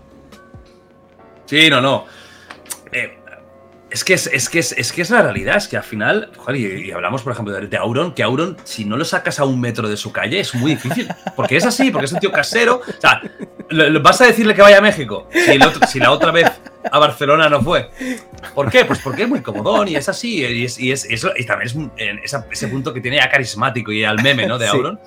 Sí, 1.54 1.70
no, 1.70 1.80
no. 1.80 2.04
Eh, 2.90 3.16
es 3.88 4.02
que 4.02 4.14
es, 4.14 4.48
que 4.48 4.58
es, 4.58 4.92
que 4.92 5.02
es 5.02 5.10
la 5.10 5.22
realidad, 5.22 5.56
es 5.56 5.68
que 5.68 5.76
al 5.76 5.84
final, 5.84 6.32
y, 6.52 6.90
hablamos 6.90 7.22
por 7.22 7.32
ejemplo 7.32 7.54
de, 7.54 7.76
Auron, 7.76 8.12
que 8.12 8.24
Auron, 8.24 8.56
si 8.64 8.84
no 8.84 8.96
lo 8.96 9.04
sacas 9.04 9.38
a 9.38 9.44
un 9.44 9.60
metro 9.60 9.88
de 9.88 9.96
su 9.96 10.10
calle, 10.10 10.40
es 10.40 10.52
muy 10.56 10.72
difícil. 10.72 11.06
Porque 11.36 11.56
es 11.56 11.64
así, 11.64 11.92
porque 11.92 12.06
es 12.06 12.12
un 12.12 12.18
tío 12.18 12.32
casero. 12.32 12.80
O 12.80 13.00
sea, 13.00 13.22
vas 14.02 14.20
a 14.20 14.26
decirle 14.26 14.52
que 14.56 14.62
vaya 14.62 14.78
a 14.78 14.80
México 14.80 15.28
si, 15.86 16.00
la 16.00 16.10
otra 16.10 16.32
vez 16.32 16.50
a 16.90 16.98
Barcelona 16.98 17.48
no 17.48 17.62
fue. 17.62 17.88
¿Por 18.52 18.68
qué? 18.68 18.84
Pues 18.84 18.98
porque 18.98 19.22
es 19.22 19.28
muy 19.28 19.40
comodón 19.40 19.86
y 19.86 19.94
es 19.94 20.08
así. 20.08 20.44
Y, 20.44 20.64
es, 20.64 20.80
y, 20.80 20.92
y 20.92 21.46
también 21.46 21.92
es 21.96 22.36
ese 22.50 22.66
punto 22.66 22.92
que 22.92 23.00
tiene 23.00 23.18
ya 23.18 23.30
carismático 23.30 23.92
y 23.92 24.02
al 24.02 24.20
meme, 24.20 24.48
¿no? 24.48 24.58
De 24.58 24.66
Auron. 24.66 24.98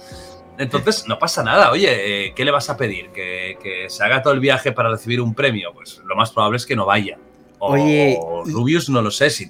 Entonces, 0.57 1.07
no 1.07 1.19
pasa 1.19 1.43
nada. 1.43 1.71
Oye, 1.71 2.27
eh, 2.27 2.33
¿qué 2.35 2.43
le 2.43 2.51
vas 2.51 2.69
a 2.69 2.77
pedir? 2.77 3.09
¿Que, 3.09 3.57
¿Que, 3.61 3.89
se 3.89 4.03
haga 4.03 4.21
todo 4.21 4.33
el 4.33 4.39
viaje 4.39 4.71
para 4.71 4.89
recibir 4.89 5.21
un 5.21 5.33
premio? 5.33 5.71
Pues 5.73 6.01
lo 6.05 6.15
más 6.15 6.31
probable 6.31 6.57
es 6.57 6.65
que 6.65 6.75
no 6.75 6.85
vaya. 6.85 7.17
O, 7.59 7.73
Oye, 7.73 8.19
Rubius 8.45 8.89
no 8.89 9.01
lo 9.01 9.09
sé 9.09 9.29
si, 9.29 9.49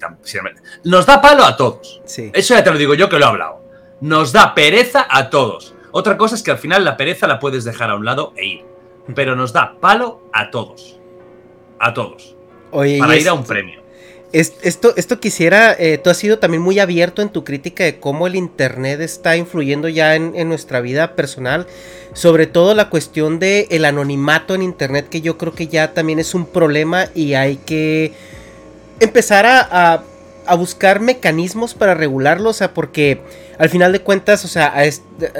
Nos 0.83 1.05
da 1.05 1.21
palo 1.21 1.43
a 1.43 1.57
todos. 1.57 2.01
Eso 2.05 2.53
ya 2.53 2.63
te 2.63 2.71
lo 2.71 2.77
digo 2.77 2.93
yo 2.93 3.09
que 3.09 3.17
lo 3.19 3.25
he 3.25 3.27
hablado. 3.27 3.61
Nos 4.01 4.31
da 4.31 4.53
pereza 4.53 5.07
a 5.09 5.29
todos. 5.29 5.73
Otra 5.91 6.17
cosa 6.17 6.35
es 6.35 6.43
que 6.43 6.51
al 6.51 6.57
final 6.57 6.85
la 6.85 6.95
pereza 6.95 7.27
la 7.27 7.39
puedes 7.39 7.63
dejar 7.63 7.89
a 7.89 7.95
un 7.95 8.05
lado 8.05 8.33
e 8.35 8.45
ir. 8.45 8.65
Pero 9.15 9.35
nos 9.35 9.53
da 9.53 9.77
palo 9.79 10.21
a 10.33 10.51
todos. 10.51 10.99
A 11.79 11.93
todos. 11.93 12.35
Oye, 12.71 12.99
para 12.99 13.17
ir 13.17 13.27
a 13.27 13.33
un 13.33 13.45
premio. 13.45 13.81
Esto, 14.33 14.93
esto 14.97 15.19
quisiera, 15.19 15.73
eh, 15.77 15.97
tú 15.97 16.09
has 16.09 16.17
sido 16.17 16.37
también 16.39 16.61
muy 16.61 16.79
abierto 16.79 17.21
en 17.21 17.29
tu 17.29 17.43
crítica 17.43 17.83
de 17.85 17.99
cómo 17.99 18.27
el 18.27 18.35
Internet 18.35 18.99
está 18.99 19.37
influyendo 19.37 19.87
ya 19.87 20.15
en, 20.15 20.49
nuestra 20.49 20.81
vida 20.81 21.15
personal 21.15 21.67
sobre 22.13 22.47
todo 22.47 22.73
la 22.73 22.89
cuestión 22.89 23.39
de 23.39 23.67
anonimato 23.85 24.55
en 24.55 24.63
internet 24.63 25.07
que 25.07 25.21
yo 25.21 25.37
creo 25.37 25.53
que 25.53 25.67
ya 25.67 25.93
también 25.93 26.19
es 26.19 26.33
un 26.33 26.45
problema 26.45 27.09
y 27.13 27.35
hay 27.35 27.57
que 27.57 28.13
empezar 28.99 29.45
a, 29.47 30.03
buscar 30.57 31.01
mecanismos 31.01 31.73
para 31.73 31.93
regularlo, 31.93 32.51
o 32.51 32.53
sea, 32.53 32.73
porque 32.73 33.19
al 33.59 33.69
final 33.69 33.91
de 33.91 33.99
cuentas, 33.99 34.45
o 34.45 34.47
sea, 34.47 34.73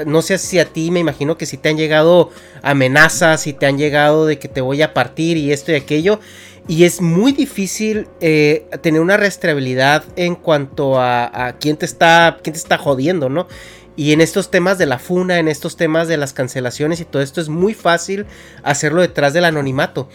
no 0.04 0.20
sé 0.20 0.36
si 0.36 0.58
a 0.58 0.66
ti 0.66 0.90
me 0.90 1.00
imagino 1.00 1.38
que 1.38 1.46
si 1.46 1.56
te 1.56 1.70
han 1.70 1.78
llegado 1.78 2.30
amenazas, 2.60 3.40
si 3.40 3.54
te 3.54 3.64
han 3.64 3.78
llegado 3.78 4.26
de 4.26 4.38
que 4.38 4.48
te 4.48 4.60
voy 4.60 4.82
a 4.82 4.92
partir 4.92 5.38
y 5.38 5.50
esto 5.50 5.72
y 5.72 5.76
aquello, 5.76 6.20
y 6.68 6.84
es 6.84 7.00
muy 7.00 7.32
difícil 7.32 8.06
eh, 8.20 8.66
tener 8.82 9.00
una 9.00 9.16
rastreabilidad 9.16 10.04
en 10.16 10.36
cuanto 10.36 11.00
a, 11.00 11.48
a 11.48 11.58
quién 11.58 11.76
te 11.76 11.86
está, 11.86 12.38
quién 12.42 12.52
te 12.52 12.60
está 12.60 12.78
jodiendo, 12.78 13.28
¿no? 13.28 13.48
Y 13.96 14.12
en 14.12 14.20
estos 14.20 14.50
temas 14.50 14.78
de 14.78 14.86
la 14.86 15.00
funa, 15.00 15.40
en 15.40 15.48
estos 15.48 15.76
temas 15.76 16.06
de 16.06 16.16
las 16.18 16.32
cancelaciones 16.32 17.00
y 17.00 17.04
todo 17.04 17.20
esto, 17.20 17.40
es 17.40 17.48
muy 17.48 17.74
fácil 17.74 18.26
hacerlo 18.62 19.00
detrás 19.00 19.32
del 19.32 19.44
anonimato. 19.44 20.08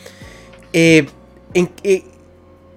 Eh, 0.71 1.07
eh, 1.53 2.03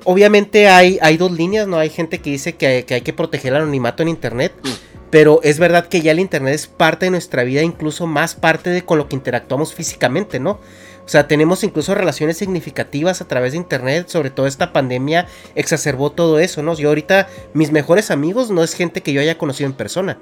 obviamente 0.02 0.68
hay, 0.68 0.98
hay, 1.00 1.16
dos 1.16 1.30
líneas, 1.30 1.68
¿no? 1.68 1.78
Hay 1.78 1.90
gente 1.90 2.18
que 2.18 2.30
dice 2.30 2.54
que, 2.56 2.84
hay 2.88 3.00
que 3.02 3.12
proteger 3.12 3.52
el 3.52 3.62
anonimato 3.62 4.02
en 4.02 4.08
Internet. 4.08 4.52
Mm. 4.64 4.68
Pero 5.10 5.38
es 5.44 5.60
verdad 5.60 5.86
que 5.86 6.00
ya 6.00 6.10
el 6.10 6.18
Internet 6.18 6.54
es 6.54 6.66
parte 6.66 7.06
de 7.06 7.10
nuestra 7.10 7.44
vida, 7.44 7.62
incluso 7.62 8.08
más 8.08 8.34
parte 8.34 8.70
de 8.70 8.82
con 8.82 8.98
lo 8.98 9.08
que 9.08 9.14
interactuamos 9.14 9.74
físicamente, 9.74 10.40
¿no? 10.40 10.58
O 11.06 11.08
sea, 11.08 11.28
tenemos 11.28 11.62
incluso 11.62 11.94
relaciones 11.94 12.36
significativas 12.36 13.20
a 13.20 13.28
través 13.28 13.52
de 13.52 13.58
internet, 13.58 14.08
sobre 14.08 14.30
todo 14.30 14.46
esta 14.48 14.72
pandemia 14.72 15.26
exacerbó 15.54 16.10
todo 16.10 16.40
eso, 16.40 16.62
¿no? 16.64 16.74
Yo 16.74 16.88
ahorita 16.88 17.28
mis 17.54 17.70
mejores 17.70 18.10
amigos 18.10 18.50
no 18.50 18.62
es 18.64 18.74
gente 18.74 19.02
que 19.02 19.12
yo 19.12 19.20
haya 19.20 19.38
conocido 19.38 19.68
en 19.70 19.74
persona. 19.74 20.18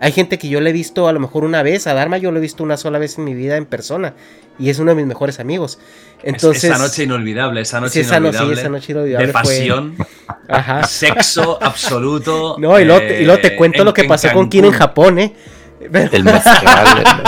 Hay 0.00 0.12
gente 0.12 0.38
que 0.38 0.48
yo 0.48 0.60
le 0.60 0.70
he 0.70 0.72
visto 0.72 1.08
a 1.08 1.12
lo 1.12 1.18
mejor 1.20 1.44
una 1.44 1.62
vez, 1.62 1.86
a 1.88 1.92
Dharma 1.92 2.18
yo 2.18 2.30
lo 2.30 2.38
he 2.38 2.40
visto 2.40 2.62
una 2.64 2.76
sola 2.76 2.98
vez 2.98 3.18
en 3.18 3.24
mi 3.24 3.34
vida 3.34 3.56
en 3.56 3.66
persona 3.66 4.14
y 4.58 4.70
es 4.70 4.78
uno 4.78 4.92
de 4.92 4.94
mis 4.94 5.06
mejores 5.06 5.40
amigos. 5.40 5.78
Entonces, 6.22 6.64
esa 6.64 6.78
noche 6.78 7.02
inolvidable, 7.02 7.60
esa 7.60 7.80
noche 7.80 8.00
esa 8.00 8.16
inolvidable. 8.18 8.54
sí, 8.54 8.60
esa 8.60 8.68
noche 8.70 8.92
inolvidable 8.92 9.26
de 9.26 9.32
pasión, 9.32 9.96
Ajá. 10.48 10.84
sexo 10.84 11.58
absoluto. 11.60 12.56
No, 12.58 12.78
y 12.80 12.84
luego, 12.84 13.00
te, 13.00 13.22
y 13.22 13.24
luego 13.26 13.40
te 13.42 13.56
cuento 13.56 13.80
en- 13.80 13.84
lo 13.86 13.92
que 13.92 14.04
pasó 14.04 14.30
con. 14.32 14.48
Kira 14.48 14.68
en 14.68 14.72
Japón, 14.72 15.18
¿eh? 15.18 15.34
El 15.80 15.90
mezcal, 15.90 16.08
el 16.12 16.24
mezcal. 16.24 17.22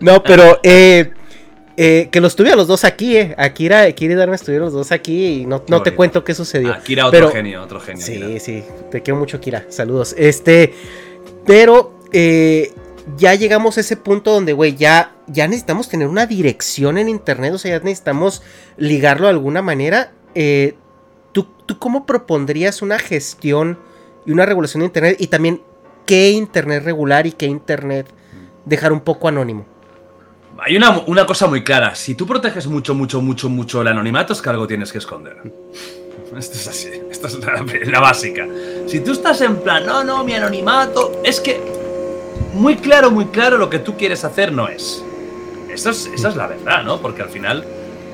No, 0.00 0.22
pero 0.22 0.58
eh, 0.62 1.12
eh, 1.76 2.08
que 2.10 2.20
los 2.20 2.34
tuve 2.36 2.50
a 2.50 2.56
los 2.56 2.66
dos 2.66 2.84
aquí, 2.84 3.16
¿eh? 3.16 3.34
Akira, 3.38 3.82
Akira 3.82 4.12
y 4.14 4.16
Dharma 4.16 4.34
estuvieron 4.34 4.66
los 4.66 4.74
dos 4.74 4.90
aquí 4.92 5.26
y 5.42 5.46
no, 5.46 5.62
no 5.68 5.82
te 5.82 5.94
cuento 5.94 6.24
qué 6.24 6.34
sucedió. 6.34 6.72
Akira, 6.72 7.06
otro 7.06 7.18
Pero- 7.20 7.30
genio, 7.30 7.62
otro 7.62 7.80
genio. 7.80 8.04
Sí, 8.04 8.16
Akira. 8.22 8.40
sí, 8.40 8.64
te 8.90 9.02
quiero 9.02 9.18
mucho, 9.18 9.40
Kira. 9.40 9.66
Saludos. 9.68 10.14
Este, 10.18 10.74
pero 11.46 11.94
eh, 12.12 12.72
ya 13.16 13.34
llegamos 13.34 13.76
a 13.78 13.80
ese 13.80 13.96
punto 13.96 14.32
donde, 14.32 14.52
güey, 14.52 14.74
ya, 14.76 15.14
ya 15.28 15.46
necesitamos 15.46 15.88
tener 15.88 16.08
una 16.08 16.26
dirección 16.26 16.98
en 16.98 17.08
internet, 17.08 17.52
o 17.54 17.58
sea, 17.58 17.78
ya 17.78 17.84
necesitamos 17.84 18.42
ligarlo 18.76 19.26
de 19.26 19.30
alguna 19.32 19.62
manera. 19.62 20.12
Eh, 20.34 20.74
¿tú, 21.32 21.46
¿Tú 21.66 21.78
cómo 21.78 22.06
propondrías 22.06 22.82
una 22.82 22.98
gestión 22.98 23.78
y 24.26 24.32
una 24.32 24.46
regulación 24.46 24.80
de 24.80 24.86
internet? 24.86 25.16
Y 25.20 25.28
también, 25.28 25.62
¿qué 26.06 26.30
internet 26.30 26.82
regular 26.84 27.26
y 27.26 27.32
qué 27.32 27.46
internet 27.46 28.06
dejar 28.68 28.92
un 28.92 29.00
poco 29.00 29.28
anónimo? 29.28 29.66
Hay 30.60 30.76
una, 30.76 31.02
una 31.06 31.24
cosa 31.24 31.46
muy 31.46 31.62
clara. 31.62 31.94
Si 31.94 32.14
tú 32.14 32.26
proteges 32.26 32.66
mucho, 32.66 32.94
mucho, 32.94 33.20
mucho, 33.20 33.48
mucho 33.48 33.80
el 33.80 33.88
anonimato, 33.88 34.32
es 34.32 34.42
que 34.42 34.50
algo 34.50 34.66
tienes 34.66 34.92
que 34.92 34.98
esconder. 34.98 35.36
Esto 36.36 36.54
es 36.54 36.68
así. 36.68 36.90
Esto 37.10 37.28
es 37.28 37.38
la, 37.38 37.64
la 37.84 38.00
básica. 38.00 38.46
Si 38.86 39.00
tú 39.00 39.12
estás 39.12 39.40
en 39.40 39.56
plan, 39.58 39.86
no, 39.86 40.04
no, 40.04 40.24
mi 40.24 40.34
anonimato, 40.34 41.22
es 41.24 41.40
que 41.40 41.60
muy 42.54 42.76
claro, 42.76 43.10
muy 43.10 43.26
claro 43.26 43.56
lo 43.56 43.70
que 43.70 43.78
tú 43.78 43.96
quieres 43.96 44.24
hacer 44.24 44.52
no 44.52 44.68
es. 44.68 45.04
Eso 45.70 45.90
es 45.90 46.06
esa 46.06 46.30
es 46.30 46.36
la 46.36 46.46
verdad, 46.46 46.82
¿no? 46.82 46.98
Porque 46.98 47.22
al 47.22 47.28
final, 47.28 47.64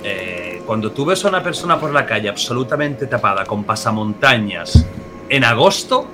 eh, 0.03 0.63
cuando 0.67 0.93
tú 0.93 1.07
ves 1.07 1.25
a 1.25 1.29
una 1.29 1.43
persona 1.43 1.81
por 1.81 1.93
la 1.93 2.05
calle 2.05 2.29
absolutamente 2.29 3.07
tapada 3.07 3.45
con 3.45 3.65
pasamontañas 3.65 4.85
en 5.29 5.45
agosto, 5.45 6.07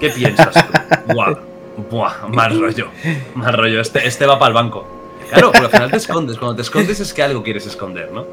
¿qué 0.00 0.10
piensas 0.10 0.54
tú? 0.54 1.12
Buah, 1.12 1.34
buah, 1.90 2.28
mal 2.28 2.58
rollo. 2.58 2.88
Mal 3.34 3.54
rollo. 3.54 3.80
Este, 3.80 4.06
este 4.06 4.26
va 4.26 4.38
para 4.38 4.48
el 4.48 4.54
banco. 4.54 4.86
Claro, 5.28 5.50
pero 5.52 5.66
al 5.66 5.70
final 5.70 5.90
te 5.90 5.96
escondes. 5.98 6.38
Cuando 6.38 6.56
te 6.56 6.62
escondes 6.62 7.00
es 7.00 7.12
que 7.12 7.22
algo 7.22 7.42
quieres 7.42 7.66
esconder, 7.66 8.10
¿no? 8.12 8.26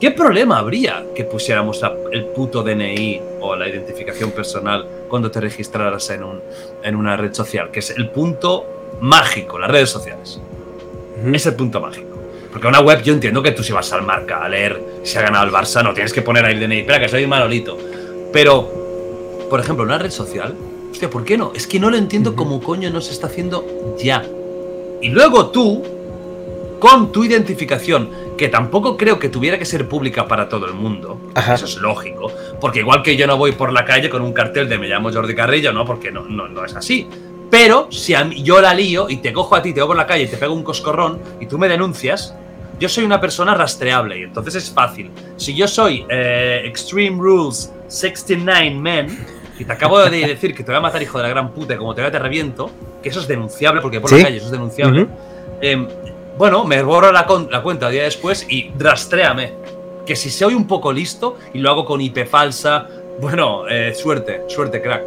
¿Qué 0.00 0.10
problema 0.10 0.58
habría 0.58 1.04
que 1.14 1.24
pusiéramos 1.24 1.80
el 2.10 2.24
puto 2.26 2.62
DNI 2.62 3.20
o 3.40 3.54
la 3.54 3.68
identificación 3.68 4.30
personal 4.30 4.86
cuando 5.08 5.30
te 5.30 5.40
registraras 5.40 6.08
en, 6.10 6.24
un, 6.24 6.40
en 6.82 6.96
una 6.96 7.16
red 7.16 7.34
social? 7.34 7.70
Que 7.70 7.80
es 7.80 7.90
el 7.90 8.08
punto 8.08 8.96
mágico, 9.00 9.58
las 9.58 9.70
redes 9.70 9.90
sociales. 9.90 10.40
Es 11.32 11.44
el 11.44 11.54
punto 11.54 11.80
mágico. 11.80 12.18
Porque 12.50 12.66
una 12.66 12.80
web 12.80 13.02
yo 13.02 13.12
entiendo 13.12 13.42
que 13.42 13.52
tú 13.52 13.62
si 13.62 13.72
vas 13.72 13.92
al 13.92 14.02
marca 14.02 14.42
a 14.42 14.48
leer 14.48 14.82
si 15.02 15.18
ha 15.18 15.22
ganado 15.22 15.44
el 15.44 15.52
Barça, 15.52 15.84
no 15.84 15.92
tienes 15.92 16.12
que 16.12 16.22
poner 16.22 16.46
ahí 16.46 16.54
el 16.54 16.60
DNI. 16.60 16.78
Espera, 16.80 16.98
que 16.98 17.08
soy 17.08 17.26
Manolito. 17.26 17.76
Pero, 18.32 19.46
por 19.50 19.60
ejemplo, 19.60 19.84
una 19.84 19.98
red 19.98 20.10
social, 20.10 20.54
hostia, 20.90 21.10
¿por 21.10 21.24
qué 21.24 21.36
no? 21.38 21.52
Es 21.54 21.66
que 21.66 21.78
no 21.80 21.90
lo 21.90 21.96
entiendo 21.96 22.34
cómo 22.36 22.60
coño 22.60 22.90
no 22.90 23.00
se 23.00 23.12
está 23.12 23.26
haciendo 23.26 23.96
ya. 24.02 24.24
Y 25.02 25.08
luego 25.08 25.50
tú, 25.50 25.82
con 26.78 27.12
tu 27.12 27.24
identificación, 27.24 28.10
que 28.36 28.48
tampoco 28.48 28.96
creo 28.96 29.18
que 29.18 29.28
tuviera 29.28 29.58
que 29.58 29.64
ser 29.64 29.88
pública 29.88 30.26
para 30.26 30.48
todo 30.48 30.66
el 30.66 30.74
mundo, 30.74 31.20
Ajá. 31.34 31.54
eso 31.54 31.66
es 31.66 31.76
lógico, 31.76 32.30
porque 32.60 32.80
igual 32.80 33.02
que 33.02 33.16
yo 33.16 33.26
no 33.26 33.36
voy 33.36 33.52
por 33.52 33.72
la 33.72 33.84
calle 33.84 34.08
con 34.08 34.22
un 34.22 34.32
cartel 34.32 34.68
de 34.68 34.78
me 34.78 34.88
llamo 34.88 35.12
Jordi 35.12 35.34
Carrillo, 35.34 35.72
no, 35.72 35.84
porque 35.84 36.10
no, 36.10 36.22
no, 36.22 36.48
no 36.48 36.64
es 36.64 36.74
así. 36.74 37.06
Pero 37.50 37.88
si 37.90 38.14
a 38.14 38.24
mí- 38.24 38.42
yo 38.42 38.60
la 38.60 38.72
lío 38.74 39.10
y 39.10 39.16
te 39.18 39.32
cojo 39.32 39.56
a 39.56 39.62
ti, 39.62 39.72
te 39.74 39.80
voy 39.80 39.88
por 39.88 39.96
la 39.96 40.06
calle 40.06 40.24
y 40.24 40.28
te 40.28 40.36
pego 40.36 40.54
un 40.54 40.62
coscorrón 40.62 41.18
y 41.40 41.46
tú 41.46 41.58
me 41.58 41.68
denuncias, 41.68 42.34
yo 42.78 42.88
soy 42.88 43.04
una 43.04 43.20
persona 43.20 43.54
rastreable 43.54 44.18
y 44.20 44.22
entonces 44.22 44.54
es 44.54 44.70
fácil. 44.70 45.10
Si 45.36 45.54
yo 45.54 45.66
soy 45.68 46.06
eh, 46.08 46.62
Extreme 46.64 47.18
Rules 47.18 47.72
69 47.88 48.70
Men 48.70 49.26
y 49.60 49.64
te 49.66 49.72
acabo 49.72 49.98
de 50.00 50.10
decir 50.10 50.54
que 50.54 50.64
te 50.64 50.70
voy 50.72 50.78
a 50.78 50.80
matar, 50.80 51.02
hijo 51.02 51.18
de 51.18 51.24
la 51.24 51.28
gran 51.30 51.50
puta, 51.52 51.74
y 51.74 51.76
como 51.76 51.94
te 51.94 52.00
vea 52.00 52.10
te 52.10 52.18
reviento, 52.18 52.70
que 53.02 53.10
eso 53.10 53.20
es 53.20 53.28
denunciable, 53.28 53.82
porque 53.82 54.00
por 54.00 54.08
Sí. 54.08 54.16
la 54.16 54.24
calle 54.24 54.36
eso 54.38 54.46
es 54.46 54.52
denunciable. 54.52 55.06
Eh, 55.60 55.86
bueno, 56.38 56.64
me 56.64 56.82
borro 56.82 57.12
la 57.12 57.26
cuenta 57.26 57.86
el 57.88 57.92
día 57.92 58.04
después 58.04 58.46
y 58.48 58.70
rastréame. 58.78 59.52
Que 60.06 60.16
si 60.16 60.30
soy 60.30 60.54
un 60.54 60.66
poco 60.66 60.92
listo 60.92 61.36
y 61.52 61.58
lo 61.58 61.70
hago 61.70 61.84
con 61.84 62.00
IP 62.00 62.26
falsa, 62.26 62.88
bueno, 63.20 63.68
eh, 63.68 63.94
suerte, 63.94 64.44
suerte, 64.48 64.80
crack. 64.80 65.02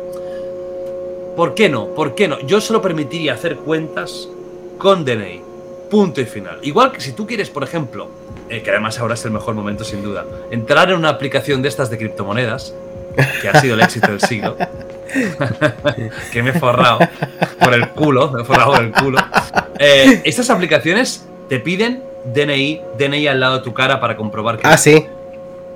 ¿Por 1.36 1.56
qué 1.56 1.68
no? 1.68 1.88
¿Por 1.88 2.14
qué 2.14 2.28
no? 2.28 2.39
Yo 2.41 2.62
solo 2.62 2.80
permitiría 2.82 3.34
hacer 3.34 3.56
cuentas 3.58 4.30
con 4.78 5.04
DNI. 5.04 5.41
Punto 5.89 6.22
y 6.22 6.26
final. 6.26 6.60
Igual 6.62 6.91
que 6.91 7.01
si 7.01 7.14
tú 7.14 7.26
quieres, 7.26 7.49
por 7.49 7.64
ejemplo, 7.64 8.08
eh, 8.49 8.62
que 8.62 8.70
además 8.70 8.99
ahora 8.99 9.16
es 9.16 9.26
el 9.26 9.32
mejor 9.32 9.56
momento 9.56 9.84
sin 9.84 10.04
duda, 10.04 10.26
entrar 10.51 10.91
en 10.91 10.97
una 10.97 11.10
aplicación 11.10 11.62
de 11.64 11.70
estas 11.70 11.89
de 11.89 11.97
criptomonedas, 11.97 12.76
que 13.41 13.49
ha 13.49 13.59
sido 13.61 13.76
el 13.76 13.82
éxito 13.82 14.07
del 14.07 14.22
siglo, 14.22 14.55
que 16.32 16.43
me 16.43 16.49
he 16.51 16.59
forrado 16.59 16.99
por 17.59 17.74
el 17.74 17.89
culo, 17.89 18.32
me 18.32 18.41
he 18.41 18.45
forrado 18.45 18.74
por 18.74 18.84
el 18.84 18.91
culo. 18.91 19.20
Eh, 19.80 20.22
estas 20.26 20.49
aplicaciones 20.49 21.28
te 21.49 21.59
piden 21.59 22.03
DNI, 22.34 22.82
DNI 22.97 23.28
al 23.28 23.39
lado 23.39 23.57
de 23.59 23.64
tu 23.64 23.74
cara 23.74 23.99
para 23.99 24.16
comprobar 24.18 24.57
que 24.57 24.68
Ah, 24.68 24.78
sí. 24.78 25.05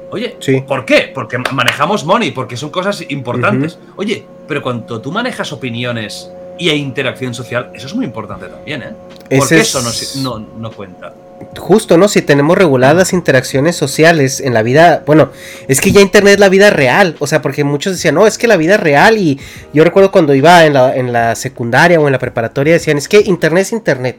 Oye, 0.10 0.38
Sí. 0.40 0.62
¿por 0.62 0.86
qué? 0.86 1.12
Porque 1.14 1.38
manejamos 1.52 2.06
money, 2.06 2.32
porque 2.32 2.56
son 2.56 2.70
cosas 2.70 3.04
importantes. 3.10 3.78
Oye, 3.98 4.26
pero 4.48 4.62
cuando 4.62 5.02
tú 5.02 5.12
manejas 5.12 5.52
opiniones 5.52 6.32
y 6.58 6.70
hay 6.70 6.80
interacción 6.80 7.34
social, 7.34 7.72
eso 7.74 7.88
es 7.88 7.94
muy 7.94 8.06
importante 8.06 8.48
también, 8.48 8.82
¿eh? 8.84 8.92
Porque 9.38 9.60
es- 9.60 9.76
eso 9.76 9.82
no, 10.22 10.40
no, 10.40 10.48
no 10.58 10.72
cuenta. 10.72 11.14
Justo, 11.58 11.98
¿no? 11.98 12.08
Si 12.08 12.22
tenemos 12.22 12.58
reguladas 12.58 13.14
interacciones 13.14 13.76
sociales 13.76 14.40
en 14.40 14.54
la 14.54 14.64
vida, 14.64 15.04
bueno, 15.06 15.32
es 15.68 15.82
que 15.82 15.92
ya 15.92 16.02
Internet 16.02 16.36
es 16.36 16.40
la 16.40 16.50
vida 16.50 16.70
real, 16.70 17.16
o 17.20 17.28
sea, 17.28 17.42
porque 17.42 17.64
muchos 17.64 17.94
decían, 17.94 18.16
no, 18.16 18.26
es 18.26 18.38
que 18.38 18.48
la 18.48 18.58
vida 18.58 18.78
real 18.78 19.18
y 19.18 19.40
yo 19.74 19.84
recuerdo 19.84 20.12
cuando 20.12 20.34
iba 20.34 20.66
en 20.66 20.74
la, 20.74 20.96
en 20.96 21.14
la 21.14 21.36
secundaria 21.36 22.00
o 22.00 22.08
en 22.08 22.12
la 22.12 22.20
preparatoria 22.20 22.74
decían, 22.74 22.98
es 22.98 23.08
que 23.08 23.22
Internet 23.22 23.64
es 23.64 23.72
Internet. 23.72 24.18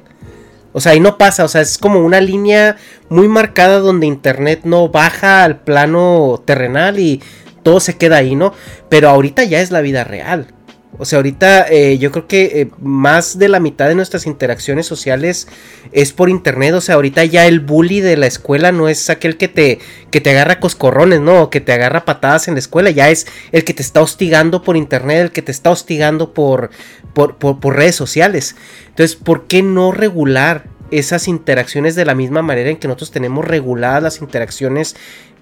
O 0.73 0.81
sea, 0.81 0.93
ahí 0.93 1.01
no 1.01 1.19
pasa, 1.19 1.45
o 1.45 1.49
sea, 1.49 1.61
es 1.61 1.79
como 1.79 2.01
una 2.01 2.21
línea 2.21 2.77
muy 3.09 3.27
marcada 3.29 3.79
donde 3.79 4.07
Internet 4.07 4.61
no 4.65 4.89
baja 4.89 5.45
al 5.45 5.61
plano 5.61 6.43
terrenal 6.45 6.99
y 6.99 7.23
todo 7.63 7.81
se 7.81 7.97
queda 7.97 8.19
ahí, 8.19 8.37
¿no? 8.37 8.53
Pero 8.89 9.09
ahorita 9.09 9.45
ya 9.45 9.61
es 9.61 9.71
la 9.71 9.81
vida 9.81 10.05
real. 10.05 10.47
O 10.97 11.05
sea, 11.05 11.19
ahorita 11.19 11.67
eh, 11.69 11.99
yo 11.99 12.11
creo 12.11 12.27
que 12.27 12.61
eh, 12.63 12.71
más 12.81 13.39
de 13.39 13.49
la 13.49 13.61
mitad 13.61 13.89
de 13.89 13.95
nuestras 13.95 14.27
interacciones 14.27 14.87
sociales 14.87 15.47
es 15.93 16.13
por 16.13 16.31
internet. 16.31 16.75
O 16.75 16.81
sea, 16.81 16.95
ahorita 16.95 17.25
ya 17.25 17.47
el 17.47 17.61
bully 17.61 18.01
de 18.01 18.17
la 18.17 18.27
escuela 18.27 18.73
no 18.73 18.89
es 18.89 19.11
aquel 19.11 19.37
que 19.37 19.49
te, 19.49 19.79
que 20.11 20.21
te 20.21 20.31
agarra 20.31 20.61
coscorrones, 20.61 21.21
¿no? 21.21 21.43
O 21.43 21.51
que 21.51 21.61
te 21.61 21.73
agarra 21.73 22.05
patadas 22.05 22.49
en 22.49 22.55
la 22.55 22.61
escuela. 22.61 22.91
Ya 22.91 23.11
es 23.11 23.27
el 23.53 23.65
que 23.65 23.75
te 23.75 23.83
está 23.83 24.01
hostigando 24.01 24.63
por 24.63 24.77
internet, 24.77 25.19
el 25.19 25.31
que 25.31 25.43
te 25.43 25.53
está 25.53 25.71
hostigando 25.71 26.33
por, 26.33 26.71
por, 27.13 27.37
por, 27.37 27.61
por 27.61 27.77
redes 27.77 27.95
sociales. 27.95 28.57
Entonces, 28.89 29.15
¿por 29.17 29.47
qué 29.47 29.63
no 29.63 29.93
regular 29.93 30.65
esas 30.91 31.29
interacciones 31.29 31.95
de 31.95 32.05
la 32.05 32.15
misma 32.15 32.43
manera 32.43 32.71
en 32.71 32.77
que 32.77 32.89
nosotros 32.89 33.11
tenemos 33.11 33.45
reguladas 33.45 34.03
las 34.03 34.21
interacciones 34.21 34.97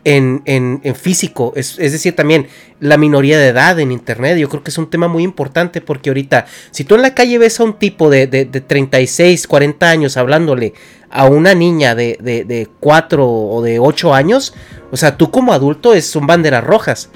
en, 0.09 0.43
en- 0.45 0.81
en 0.85 0.95
físico, 0.95 1.53
es, 1.57 1.79
es 1.81 1.91
decir, 1.91 2.15
también 2.15 2.47
la 2.79 2.97
minoría 2.97 3.39
de 3.41 3.49
edad 3.49 3.81
en 3.81 3.91
internet, 3.91 4.39
yo 4.39 4.49
creo 4.49 4.63
que 4.63 4.71
es 4.71 4.79
un 4.79 4.89
tema 4.89 5.09
muy 5.09 5.25
importante 5.25 5.81
porque 5.81 6.11
ahorita, 6.11 6.47
si 6.71 6.85
tú 6.85 6.95
en 6.95 7.03
la 7.03 7.13
calle 7.13 7.39
ves 7.39 7.59
a 7.59 7.65
un 7.65 7.75
tipo 7.75 8.09
de, 8.09 8.29
de, 8.29 8.45
de 8.45 8.61
36, 8.61 9.47
40 9.49 9.91
años 9.91 10.17
hablándole 10.17 10.75
a 11.11 11.25
una 11.27 11.55
niña 11.55 11.97
de, 11.97 12.17
de, 12.21 12.45
de 12.45 12.69
4 12.79 13.29
o 13.29 13.63
de 13.63 13.81
8 13.81 14.15
años, 14.15 14.55
o 14.93 14.97
sea, 14.97 15.17
tú 15.17 15.33
como 15.33 15.53
adulto 15.53 15.93
es, 15.93 16.07
son 16.07 16.27
banderas 16.29 16.63
rojas, 16.63 17.11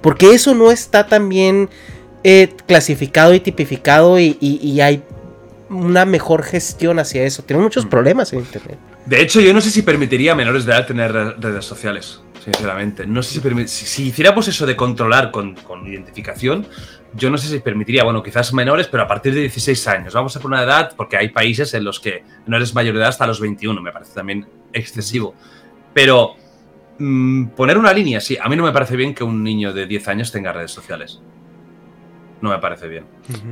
porque 0.00 0.30
eso 0.32 0.54
no 0.54 0.70
está 0.70 1.06
tan 1.08 1.28
bien 1.28 1.68
eh, 2.22 2.50
clasificado 2.68 3.34
y 3.34 3.40
tipificado 3.40 4.20
y, 4.20 4.36
y- 4.40 4.60
y 4.62 4.80
hay 4.80 5.02
una 5.70 6.04
mejor 6.04 6.44
gestión 6.44 6.98
hacia 7.00 7.24
eso. 7.24 7.42
Tenemos 7.42 7.64
muchos 7.66 7.84
problemas 7.86 8.32
en 8.32 8.38
internet. 8.40 8.78
De 9.06 9.20
hecho, 9.22 9.40
yo 9.40 9.52
no 9.54 9.60
sé 9.60 9.70
si 9.70 9.82
permitiría 9.82 10.32
a 10.32 10.34
menores 10.34 10.64
de 10.66 10.72
edad 10.72 10.86
tener 10.86 11.12
re- 11.12 11.34
redes 11.38 11.64
sociales, 11.64 12.20
sinceramente. 12.52 13.06
No 13.06 13.22
sé 13.22 13.40
si, 13.40 13.68
si 13.68 14.08
hiciéramos 14.08 14.48
eso 14.48 14.66
de 14.66 14.76
controlar 14.76 15.30
con, 15.30 15.54
con 15.54 15.86
identificación, 15.86 16.66
yo 17.14 17.30
no 17.30 17.38
sé 17.38 17.48
si 17.48 17.58
permitiría, 17.60 18.04
bueno, 18.04 18.22
quizás 18.22 18.52
menores, 18.52 18.86
pero 18.88 19.02
a 19.02 19.08
partir 19.08 19.34
de 19.34 19.40
16 19.40 19.88
años. 19.88 20.14
Vamos 20.14 20.36
a 20.36 20.40
por 20.40 20.50
una 20.50 20.62
edad, 20.62 20.92
porque 20.96 21.16
hay 21.16 21.30
países 21.30 21.72
en 21.74 21.84
los 21.84 22.00
que 22.00 22.22
no 22.46 22.56
eres 22.56 22.74
mayor 22.74 22.94
de 22.94 23.00
edad 23.00 23.08
hasta 23.08 23.26
los 23.26 23.40
21, 23.40 23.80
me 23.80 23.92
parece 23.92 24.14
también 24.14 24.46
excesivo. 24.72 25.34
Pero 25.94 26.36
mm, 26.98 27.48
poner 27.48 27.78
una 27.78 27.92
línea, 27.92 28.20
sí, 28.20 28.36
a 28.40 28.48
mí 28.48 28.56
no 28.56 28.64
me 28.64 28.72
parece 28.72 28.96
bien 28.96 29.14
que 29.14 29.24
un 29.24 29.42
niño 29.42 29.72
de 29.72 29.86
10 29.86 30.08
años 30.08 30.32
tenga 30.32 30.52
redes 30.52 30.70
sociales. 30.70 31.20
No 32.40 32.50
me 32.50 32.58
parece 32.58 32.88
bien. 32.88 33.04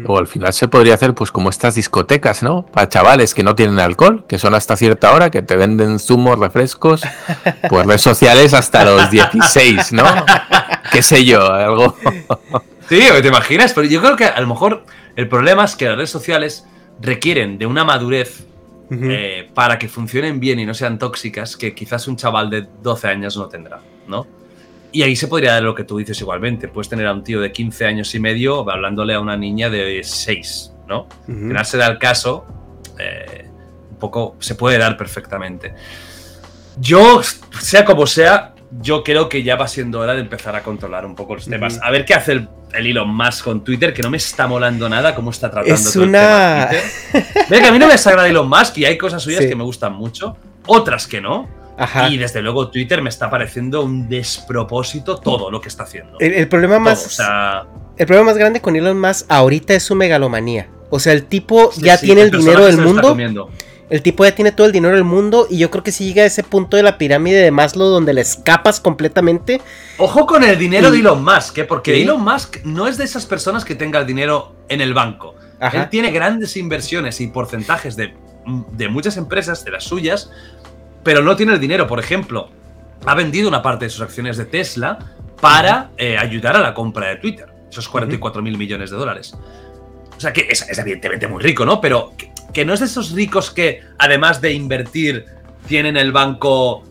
O 0.07 0.18
al 0.18 0.26
final 0.26 0.53
se 0.53 0.68
podría 0.68 0.95
hacer 0.95 1.14
pues 1.14 1.30
como 1.30 1.51
estas 1.51 1.74
discotecas, 1.74 2.43
¿no? 2.43 2.66
Para 2.66 2.89
chavales 2.89 3.34
que 3.34 3.43
no 3.43 3.55
tienen 3.55 3.78
alcohol, 3.78 4.24
que 4.28 4.39
son 4.39 4.55
hasta 4.55 4.76
cierta 4.76 5.12
hora, 5.12 5.30
que 5.30 5.43
te 5.43 5.57
venden 5.57 5.99
zumos, 5.99 6.39
refrescos, 6.39 7.03
pues 7.68 7.87
redes 7.87 8.03
sociales 8.03 8.55
hasta 8.55 8.84
los 8.84 9.11
16, 9.11 9.93
¿no? 9.93 10.05
Qué 10.93 11.03
sé 11.03 11.24
yo, 11.24 11.53
algo. 11.53 11.97
Sí, 12.89 13.01
¿te 13.20 13.26
imaginas? 13.26 13.72
Pero 13.72 13.89
yo 13.89 14.01
creo 14.01 14.14
que 14.14 14.26
a 14.26 14.41
lo 14.41 14.47
mejor 14.47 14.84
el 15.16 15.28
problema 15.28 15.64
es 15.64 15.74
que 15.74 15.87
las 15.87 15.97
redes 15.97 16.11
sociales 16.11 16.66
requieren 17.01 17.59
de 17.59 17.66
una 17.66 17.84
madurez 17.84 18.47
eh, 18.91 19.51
para 19.55 19.76
que 19.76 19.89
funcionen 19.89 20.39
bien 20.39 20.61
y 20.61 20.66
no 20.66 20.72
sean 20.72 20.97
tóxicas 20.97 21.57
que 21.57 21.74
quizás 21.74 22.07
un 22.07 22.14
chaval 22.14 22.49
de 22.49 22.68
12 22.82 23.09
años 23.09 23.37
no 23.37 23.49
tendrá, 23.49 23.80
¿no? 24.07 24.28
Y 24.93 25.03
ahí 25.03 25.16
se 25.16 25.28
podría 25.28 25.53
dar 25.53 25.62
lo 25.62 25.74
que 25.74 25.84
tú 25.84 25.99
dices 25.99 26.20
igualmente. 26.20 26.68
Puedes 26.68 26.89
tener 26.89 27.07
a 27.07 27.12
un 27.12 27.22
tío 27.22 27.41
de 27.41 27.53
15 27.53 27.87
años 27.87 28.14
y 28.14 28.20
medio 28.20 28.68
hablándole 28.70 29.14
a 29.14 29.20
una 29.20 29.37
niña 29.37 29.68
de 29.68 30.03
6, 30.03 30.72
¿no? 30.89 31.09
Que 31.26 31.32
no 31.32 31.64
se 31.64 31.76
da 31.76 31.87
el 31.87 31.99
caso, 31.99 32.47
eh, 32.99 33.47
un 33.91 33.99
poco 33.99 34.37
se 34.41 34.55
puede 34.55 34.78
dar 34.78 34.97
perfectamente. 34.97 35.74
Yo, 36.78 37.22
sea 37.61 37.84
como 37.84 38.07
sea, 38.07 38.55
yo 38.80 39.03
creo 39.03 39.28
que 39.28 39.43
ya 39.43 39.57
va 39.57 39.68
siendo 39.68 40.01
hora 40.01 40.14
de 40.14 40.20
empezar 40.20 40.55
a 40.57 40.62
controlar 40.62 41.07
un 41.07 41.14
poco 41.14 41.34
los 41.34 41.47
temas. 41.47 41.78
A 41.82 41.91
ver 41.91 42.05
qué 42.05 42.14
hace 42.14 42.32
el, 42.32 42.49
Elon 42.72 43.09
Musk 43.09 43.45
con 43.45 43.64
Twitter, 43.64 43.95
que 43.95 44.03
no 44.03 44.11
me 44.11 44.18
está 44.18 44.47
molando 44.47 44.89
nada 44.89 45.14
cómo 45.14 45.30
está 45.30 45.51
tratando 45.51 45.74
es 45.74 45.93
todo 45.93 46.05
una... 46.05 46.64
el 46.64 46.78
tema 47.49 47.62
que 47.62 47.66
a 47.68 47.72
mí 47.72 47.78
no 47.78 47.87
me 47.87 47.93
desagrada 47.93 48.28
Elon 48.28 48.49
Musk 48.49 48.78
y 48.78 48.84
hay 48.84 48.99
cosas 48.99 49.22
suyas 49.22 49.47
que 49.47 49.57
me 49.57 49.64
gustan 49.64 49.95
mucho, 49.95 50.37
otras 50.66 51.07
que 51.07 51.20
no. 51.20 51.49
Y 52.09 52.16
desde 52.16 52.41
luego 52.43 52.68
Twitter 52.68 53.03
me 53.03 53.11
está 53.11 53.29
pareciendo 53.29 53.83
un 53.83 54.09
despropósito 54.09 55.16
todo 55.16 55.51
lo 55.51 55.61
que 55.61 55.68
está 55.68 55.83
haciendo. 55.83 56.18
El, 56.18 56.49
problema 56.49 56.79
más. 56.79 57.18
el 57.97 58.07
problema 58.07 58.31
más 58.31 58.39
grande 58.39 58.61
con 58.61 58.77
Elon 58.77 58.99
Musk 58.99 59.27
ahorita 59.29 59.74
es 59.74 59.83
su 59.83 59.95
megalomanía. 59.95 60.68
O 60.91 60.99
sea, 60.99 61.12
el 61.12 61.24
tipo 61.24 61.70
ya 61.77 61.99
tiene 61.99 62.22
el 62.22 62.31
dinero 62.31 62.64
del 62.64 62.79
mundo. 62.79 63.16
El 63.89 64.03
tipo 64.03 64.24
ya 64.24 64.35
tiene 64.35 64.51
todo 64.51 64.66
el 64.66 64.72
dinero 64.72 64.95
del 64.95 65.05
mundo 65.05 65.47
y 65.49 65.59
yo 65.59 65.70
creo 65.70 65.85
que 65.85 65.93
si 65.93 66.07
llega 66.07 66.24
a 66.24 66.27
ese 66.27 66.43
punto 66.43 66.77
de 66.77 66.83
la 66.83 66.99
pirámide 66.99 67.41
de 67.41 67.53
Maslow 67.53 67.89
donde 67.89 68.14
le 68.14 68.20
escapas 68.20 68.81
completamente. 68.81 69.61
Ojo 69.99 70.27
con 70.27 70.43
el 70.43 70.59
dinero 70.59 70.91
de 70.91 70.99
Elon 70.99 71.22
Musk, 71.22 71.59
¿eh? 71.59 71.64
porque 71.64 72.03
Elon 72.03 72.20
Musk 72.20 72.64
no 72.64 72.89
es 72.89 72.99
de 72.99 73.05
esas 73.05 73.27
personas 73.27 73.64
que 73.64 73.77
tenga 73.77 74.01
el 74.01 74.07
dinero 74.07 74.57
en 74.68 74.81
el 74.81 74.93
banco. 74.93 75.37
Él 75.72 75.89
tiene 75.89 76.11
grandes 76.11 76.57
inversiones 76.57 77.20
y 77.20 77.29
porcentajes 77.29 77.95
de, 77.95 78.14
de 78.72 78.89
muchas 78.89 79.16
empresas, 79.16 79.64
de 79.64 79.70
las 79.70 79.85
suyas, 79.85 80.31
pero 81.07 81.22
no 81.22 81.36
tiene 81.36 81.52
el 81.52 81.61
dinero. 81.61 81.86
Por 81.86 82.00
ejemplo, 82.00 82.50
ha 83.07 83.14
vendido 83.14 83.48
una 83.48 83.62
parte 83.62 83.84
de 83.84 83.90
sus 83.90 84.02
acciones 84.02 84.36
de 84.36 84.44
Tesla 84.44 84.98
para 85.40 85.90
eh, 85.96 86.18
ayudar 86.18 86.57
a 86.57 86.59
la 86.59 86.74
compra 86.74 87.07
de 87.11 87.16
Twitter. 87.16 87.46
Esos 87.70 87.88
44 87.88 88.42
mil 88.42 88.59
millones 88.59 88.90
de 88.90 88.96
dólares. 88.96 89.32
O 90.16 90.20
sea 90.20 90.32
que 90.32 90.48
es, 90.50 90.66
evidentemente 90.76 91.28
muy 91.28 91.40
rico, 91.40 91.64
¿no? 91.64 91.80
Pero 91.80 92.12
que, 92.52 92.64
no 92.64 92.74
es 92.74 92.80
de 92.80 92.86
esos 92.86 93.12
ricos 93.12 93.52
que, 93.52 93.82
además 93.98 94.40
de 94.40 94.52
invertir, 94.52 95.26
tienen 95.68 95.96
el 95.96 96.11
banco 96.11 96.82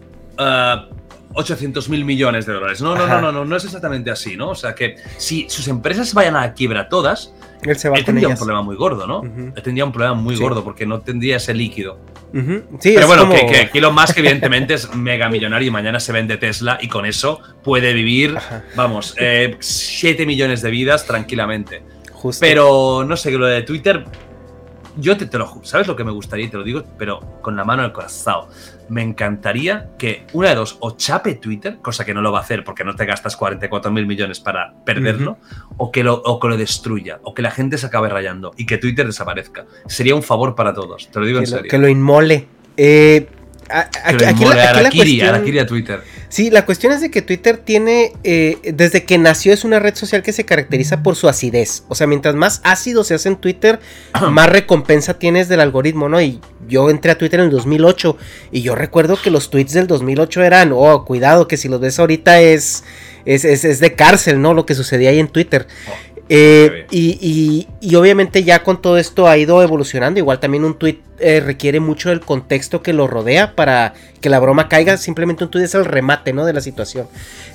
800 1.33 1.85
eh, 1.85 1.91
mil 1.91 2.05
millones 2.05 2.45
de 2.45 2.53
dólares. 2.53 2.81
No, 2.81 2.95
no, 2.95 3.07
no, 3.07 3.19
no, 3.19 3.33
no, 3.33 3.43
no 3.43 3.55
es 3.57 3.65
exactamente 3.65 4.11
así, 4.11 4.37
¿no? 4.37 4.51
O 4.51 4.55
sea 4.55 4.73
que 4.73 4.95
si 5.17 5.49
sus 5.49 5.67
empresas 5.67 6.13
vayan 6.13 6.37
a 6.37 6.41
la 6.41 6.53
quiebra 6.53 6.87
todas, 6.87 7.33
él, 7.71 7.77
se 7.77 7.89
va 7.89 7.97
tendría 8.03 8.27
un 8.27 8.35
problema 8.35 8.61
muy 8.61 8.75
gordo, 8.75 9.07
¿no? 9.07 9.23
Él 9.23 9.61
tendría 9.63 9.85
un 9.85 9.91
problema 9.91 10.15
muy 10.15 10.35
gordo 10.35 10.63
porque 10.63 10.85
no 10.85 11.01
tendría 11.01 11.37
ese 11.37 11.53
líquido. 11.53 11.99
sí, 12.79 12.93
Pero 12.95 13.07
bueno, 13.07 13.29
que, 13.29 13.69
que, 13.71 13.77
Elon 13.77 13.93
Musk 13.93 14.17
evidentemente 14.17 14.73
es 14.75 14.93
mega 14.95 15.29
millonario 15.29 15.67
y 15.67 15.71
mañana 15.71 15.99
se 15.99 16.11
vende 16.11 16.37
Tesla 16.37 16.77
y 16.81 16.87
con 16.87 17.05
eso 17.05 17.39
puede 17.63 17.93
vivir, 17.93 18.35
vamos, 18.75 19.15
7 19.17 20.23
eh, 20.23 20.25
millones 20.25 20.61
de 20.61 20.71
vidas 20.71 21.05
tranquilamente. 21.05 21.83
Pero 22.39 23.03
no 23.07 23.17
sé, 23.17 23.31
lo 23.31 23.45
de 23.45 23.61
Twitter, 23.61 24.03
yo 24.97 25.17
te, 25.17 25.25
te, 25.25 25.37
lo 25.37 25.61
¿sabes 25.63 25.87
lo 25.87 25.95
que 25.95 26.03
me 26.03 26.11
gustaría? 26.11 26.49
Te 26.49 26.57
lo 26.57 26.63
digo, 26.63 26.83
pero 26.97 27.39
con 27.41 27.55
la 27.55 27.63
mano 27.63 27.83
el 27.83 27.91
corazón. 27.91 28.45
Me 28.87 29.01
encantaría 29.01 29.89
que 29.97 30.25
una 30.33 30.49
de 30.49 30.55
dos, 30.55 30.77
o 30.79 30.91
chape 30.91 31.35
Twitter, 31.35 31.77
cosa 31.81 32.05
que 32.05 32.13
no 32.13 32.21
lo 32.21 32.31
va 32.31 32.39
a 32.39 32.41
hacer 32.41 32.63
porque 32.63 32.83
no 32.83 32.95
te 32.95 33.05
gastas 33.05 33.35
44 33.35 33.91
mil 33.91 34.05
millones 34.05 34.39
para 34.39 34.73
perderlo, 34.85 35.37
o, 35.77 35.91
que 35.91 36.03
lo, 36.03 36.15
o 36.15 36.39
que 36.39 36.47
lo 36.47 36.57
destruya, 36.57 37.19
o 37.23 37.33
que 37.33 37.41
la 37.41 37.51
gente 37.51 37.77
se 37.77 37.87
acabe 37.87 38.09
rayando 38.09 38.53
y 38.57 38.65
que 38.65 38.77
Twitter 38.77 39.05
desaparezca. 39.05 39.65
Sería 39.87 40.15
un 40.15 40.23
favor 40.23 40.55
para 40.55 40.73
todos, 40.73 41.09
te 41.09 41.19
lo 41.19 41.25
digo 41.25 41.39
en 41.39 41.47
serio. 41.47 41.69
que 41.69 41.77
lo 41.77 41.87
inmole. 41.87 42.47
Eh, 42.77 43.27
aquí, 43.69 44.45
la, 44.45 45.61
a 45.61 45.65
Twitter. 45.65 46.03
Sí, 46.29 46.49
la 46.49 46.65
cuestión 46.65 46.91
es 46.91 47.01
de 47.01 47.11
que 47.11 47.21
Twitter 47.21 47.57
tiene, 47.57 48.13
eh, 48.23 48.57
desde 48.73 49.05
que 49.05 49.17
nació 49.17 49.53
es 49.53 49.63
una 49.63 49.79
red 49.79 49.95
social 49.95 50.23
que 50.23 50.33
se 50.33 50.43
caracteriza 50.43 51.03
por 51.03 51.15
su 51.15 51.29
acidez. 51.29 51.83
O 51.87 51.95
sea, 51.95 52.07
mientras 52.07 52.35
más 52.35 52.61
ácido 52.63 53.03
se 53.03 53.13
hace 53.13 53.29
en 53.29 53.35
Twitter, 53.37 53.79
más 54.31 54.49
recompensa 54.49 55.19
tienes 55.19 55.47
del 55.47 55.61
algoritmo, 55.61 56.09
¿no? 56.09 56.19
Y 56.21 56.41
yo 56.67 56.89
entré 56.89 57.11
a 57.11 57.17
Twitter 57.17 57.39
en 57.39 57.47
el 57.47 57.51
2008 57.51 58.17
y 58.51 58.61
yo 58.61 58.75
recuerdo 58.75 59.17
que 59.21 59.29
los 59.29 59.49
tweets 59.49 59.73
del 59.73 59.87
2008 59.87 60.43
eran, 60.43 60.71
oh, 60.73 61.05
cuidado, 61.05 61.47
que 61.47 61.57
si 61.57 61.67
los 61.67 61.79
ves 61.79 61.99
ahorita 61.99 62.41
es, 62.41 62.83
es, 63.25 63.45
es, 63.45 63.79
de 63.79 63.95
cárcel, 63.95 64.41
¿no? 64.41 64.53
Lo 64.53 64.65
que 64.65 64.75
sucedía 64.75 65.11
ahí 65.11 65.19
en 65.19 65.27
Twitter. 65.27 65.67
Eh, 66.27 66.87
y, 66.89 67.67
obviamente 67.95 68.43
ya 68.43 68.63
con 68.63 68.81
todo 68.81 68.97
esto 68.97 69.27
ha 69.27 69.37
ido 69.37 69.61
evolucionando. 69.61 70.19
Igual 70.19 70.39
también 70.39 70.65
un 70.65 70.77
tweet 70.77 70.99
eh, 71.19 71.39
requiere 71.39 71.79
mucho 71.79 72.09
del 72.09 72.21
contexto 72.21 72.81
que 72.81 72.93
lo 72.93 73.07
rodea 73.07 73.55
para 73.55 73.93
que 74.21 74.29
la 74.29 74.39
broma 74.39 74.67
caiga. 74.67 74.97
Simplemente 74.97 75.43
un 75.43 75.51
tweet 75.51 75.65
es 75.65 75.75
el 75.75 75.85
remate 75.85 76.33
¿no? 76.33 76.45
de 76.45 76.53
la 76.53 76.61
situación. 76.61 77.07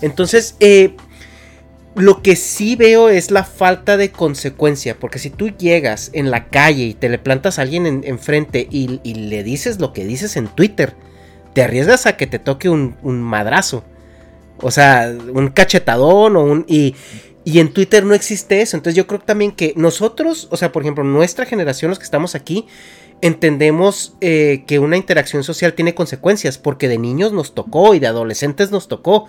Entonces, 0.03 0.57
eh, 0.61 0.95
lo 1.97 2.23
que 2.23 2.37
sí 2.37 2.77
veo 2.77 3.09
es 3.09 3.31
la 3.31 3.45
falta 3.45 3.97
de 3.97 4.13
consecuencia. 4.13 4.97
Porque 4.99 5.19
si 5.19 5.31
tú 5.31 5.51
llegas 5.51 6.11
en 6.13 6.31
la 6.31 6.49
calle 6.49 6.85
y 6.85 6.95
te 6.95 7.09
le 7.09 7.19
plantas 7.19 7.59
a 7.59 7.63
alguien 7.63 8.03
enfrente 8.05 8.69
y, 8.71 9.01
le 9.15 9.43
dices 9.43 9.81
lo 9.81 9.93
que 9.93 10.05
dices 10.05 10.37
en 10.37 10.47
Twitter, 10.47 10.95
te 11.55 11.63
arriesgas 11.63 12.07
a 12.07 12.17
que 12.17 12.29
te 12.29 12.39
toque 12.39 12.69
un, 12.69 12.97
un 13.03 13.21
madrazo. 13.21 13.83
O 14.63 14.71
sea, 14.71 15.13
un 15.33 15.49
cachetadón 15.49 16.37
o 16.37 16.45
un... 16.45 16.65
Y, 16.69 16.95
y 17.45 17.61
en 17.61 17.73
Twitter 17.73 18.05
no 18.05 18.15
existe 18.15 18.61
eso. 18.61 18.77
Entonces 18.77 18.97
yo 18.97 19.07
creo 19.07 19.21
también 19.21 19.53
que 19.53 19.73
nosotros, 19.77 20.49
o 20.51 20.57
sea, 20.57 20.73
por 20.73 20.83
ejemplo, 20.83 21.05
nuestra 21.05 21.47
generación, 21.47 21.91
los 21.91 21.99
que 21.99 22.05
estamos 22.05 22.35
aquí, 22.35 22.67
entendemos 23.23 24.15
eh, 24.21 24.65
que 24.67 24.79
una 24.79 24.97
interacción 24.97 25.45
social 25.45 25.75
tiene 25.75 25.95
consecuencias, 25.95 26.59
porque 26.59 26.89
de 26.89 26.99
niños 26.99 27.33
nos 27.33 27.55
tocó 27.55 27.95
y 27.95 27.99
de 27.99 28.07
adolescentes 28.07 28.71
nos 28.71 28.89
tocó. 28.89 29.27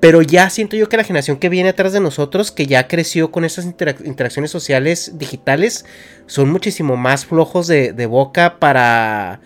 Pero 0.00 0.20
ya 0.20 0.50
siento 0.50 0.76
yo 0.76 0.88
que 0.88 0.96
la 0.96 1.04
generación 1.04 1.38
que 1.38 1.48
viene 1.48 1.70
atrás 1.70 1.92
de 1.92 2.00
nosotros, 2.00 2.50
que 2.52 2.66
ya 2.66 2.88
creció 2.88 3.30
con 3.30 3.44
esas 3.44 3.64
interacciones 3.64 4.50
sociales 4.50 5.12
digitales, 5.14 5.86
son 6.26 6.50
muchísimo 6.50 6.96
más 6.96 7.24
flojos 7.24 7.66
de, 7.66 8.06
boca 8.06 8.58
para, 8.58 9.40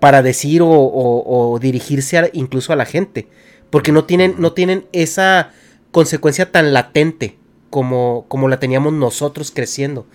para 0.00 0.22
decir 0.22 0.62
o, 0.64 1.58
dirigirse 1.60 2.30
incluso 2.32 2.72
a 2.72 2.76
la 2.76 2.86
gente. 2.86 3.28
Porque 3.70 3.92
no 3.92 4.04
tienen, 4.04 4.34
no 4.38 4.52
tienen 4.52 4.86
esa 4.92 5.52
consecuencia 5.90 6.52
tan 6.52 6.72
latente 6.72 7.36
como, 7.70 8.26
como 8.28 8.48
la 8.48 8.58
teníamos 8.58 8.92
nosotros 8.92 9.50
creciendo. 9.50 10.06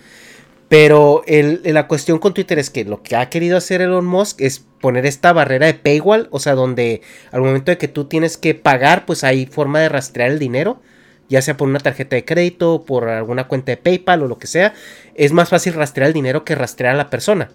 Pero 0.68 1.22
la 1.26 1.86
cuestión 1.86 2.18
con 2.18 2.34
Twitter 2.34 2.58
es 2.58 2.70
que 2.70 2.84
lo 2.84 3.02
que 3.02 3.16
ha 3.16 3.28
querido 3.28 3.56
hacer 3.56 3.80
Elon 3.80 4.06
Musk 4.06 4.40
es 4.40 4.64
poner 4.80 5.06
esta 5.06 5.32
barrera 5.32 5.66
de 5.66 5.74
paywall, 5.74 6.28
o 6.30 6.40
sea, 6.40 6.54
donde 6.54 7.02
al 7.30 7.42
momento 7.42 7.70
de 7.70 7.78
que 7.78 7.86
tú 7.86 8.06
tienes 8.06 8.36
que 8.36 8.54
pagar, 8.54 9.06
pues 9.06 9.24
hay 9.24 9.46
forma 9.46 9.80
de 9.80 9.88
rastrear 9.88 10.30
el 10.30 10.38
dinero, 10.38 10.80
ya 11.28 11.42
sea 11.42 11.56
por 11.56 11.68
una 11.68 11.80
tarjeta 11.80 12.16
de 12.16 12.24
crédito, 12.24 12.84
por 12.84 13.08
alguna 13.08 13.46
cuenta 13.46 13.72
de 13.72 13.76
PayPal 13.76 14.22
o 14.22 14.26
lo 14.26 14.38
que 14.38 14.46
sea. 14.46 14.74
Es 15.14 15.32
más 15.32 15.50
fácil 15.50 15.74
rastrear 15.74 16.08
el 16.08 16.14
dinero 16.14 16.44
que 16.44 16.54
rastrear 16.54 16.94
a 16.94 16.98
la 16.98 17.10
persona 17.10 17.50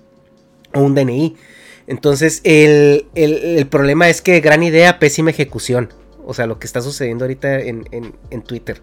o 0.73 0.81
un 0.81 0.95
DNI. 0.95 1.35
Entonces, 1.87 2.41
el, 2.43 3.07
el 3.15 3.67
problema 3.67 4.07
es 4.09 4.21
que 4.21 4.39
gran 4.39 4.61
idea, 4.61 4.99
pésima 4.99 5.31
ejecución. 5.31 5.89
O 6.25 6.33
sea, 6.33 6.45
lo 6.45 6.59
que 6.59 6.67
está 6.67 6.81
sucediendo 6.81 7.25
ahorita 7.25 7.59
en, 7.59 8.43
Twitter. 8.45 8.81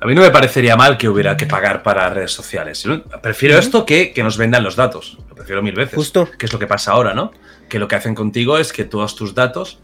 A 0.00 0.06
mí 0.06 0.14
no 0.14 0.22
me 0.22 0.30
parecería 0.30 0.76
mal 0.76 0.96
que 0.96 1.08
hubiera 1.08 1.36
que 1.36 1.46
pagar 1.46 1.82
para 1.82 2.08
redes 2.08 2.32
sociales. 2.32 2.84
Prefiero 3.22 3.58
esto 3.58 3.84
que 3.84 4.12
que 4.12 4.22
nos 4.22 4.38
vendan 4.38 4.64
los 4.64 4.76
datos. 4.76 5.18
Lo 5.28 5.34
prefiero 5.34 5.62
mil 5.62 5.74
veces. 5.74 5.94
Justo. 5.94 6.28
Que 6.38 6.46
es 6.46 6.52
lo 6.52 6.58
que 6.58 6.66
pasa 6.66 6.92
ahora, 6.92 7.12
¿no? 7.12 7.32
Que 7.68 7.78
lo 7.78 7.86
que 7.86 7.96
hacen 7.96 8.14
contigo 8.14 8.56
es 8.56 8.72
que 8.72 8.84
todos 8.84 9.14
tus 9.14 9.34
datos 9.34 9.78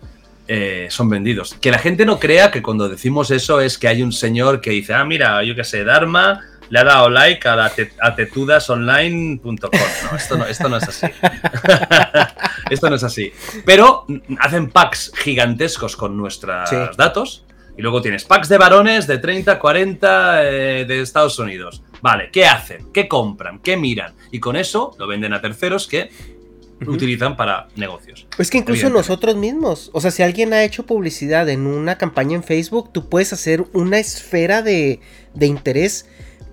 eh, 0.48 0.86
son 0.90 1.10
vendidos. 1.10 1.54
Que 1.60 1.70
la 1.70 1.78
gente 1.78 2.06
no 2.06 2.18
crea 2.18 2.50
que 2.50 2.62
cuando 2.62 2.88
decimos 2.88 3.30
eso 3.30 3.60
es 3.60 3.78
que 3.78 3.88
hay 3.88 4.02
un 4.02 4.12
señor 4.12 4.60
que 4.60 4.70
dice, 4.70 4.94
ah, 4.94 5.04
mira, 5.04 5.42
yo 5.42 5.54
qué 5.54 5.64
sé, 5.64 5.84
Dharma 5.84 6.40
le 6.68 6.78
ha 6.78 6.84
dado 6.84 7.10
like 7.10 7.46
a, 7.48 7.56
la 7.56 7.70
tetudasonline.com. 8.16 9.70
No, 10.10 10.16
esto 10.16 10.36
no, 10.36 10.46
esto 10.46 10.68
no 10.68 10.76
es 10.76 10.88
así. 10.88 11.06
esto 12.70 12.90
no 12.90 12.96
es 12.96 13.04
así. 13.04 13.32
Pero 13.64 14.06
hacen 14.38 14.70
packs 14.70 15.12
gigantescos 15.16 15.96
con 15.96 16.16
nuestros 16.16 16.96
datos. 16.96 17.44
Y 17.78 17.82
luego 17.82 18.00
tienes 18.00 18.24
packs 18.24 18.48
de 18.48 18.56
varones 18.56 19.06
de 19.06 19.18
30, 19.18 19.58
40 19.58 20.44
eh, 20.44 20.84
de 20.86 21.00
Estados 21.02 21.38
Unidos. 21.38 21.82
Vale, 22.00 22.30
¿qué 22.32 22.46
hacen? 22.46 22.90
¿Qué 22.90 23.06
compran? 23.06 23.58
¿Qué 23.58 23.76
miran? 23.76 24.14
Y 24.30 24.40
con 24.40 24.56
eso 24.56 24.96
lo 24.98 25.06
venden 25.06 25.34
a 25.34 25.42
terceros 25.42 25.86
que 25.86 26.10
utilizan 26.86 27.36
para 27.36 27.68
negocios. 27.76 28.26
Es 28.38 28.50
que 28.50 28.58
incluso 28.58 28.90
nosotros 28.90 29.36
mismos, 29.36 29.90
o 29.92 30.00
sea, 30.00 30.10
si 30.10 30.22
alguien 30.22 30.52
ha 30.52 30.64
hecho 30.64 30.84
publicidad 30.84 31.48
en 31.48 31.66
una 31.66 31.96
campaña 31.96 32.36
en 32.36 32.42
Facebook, 32.42 32.92
tú 32.92 33.08
puedes 33.08 33.32
hacer 33.32 33.64
una 33.72 33.98
esfera 33.98 34.62
de, 34.62 35.00
de 35.34 35.46
interés, 35.46 36.06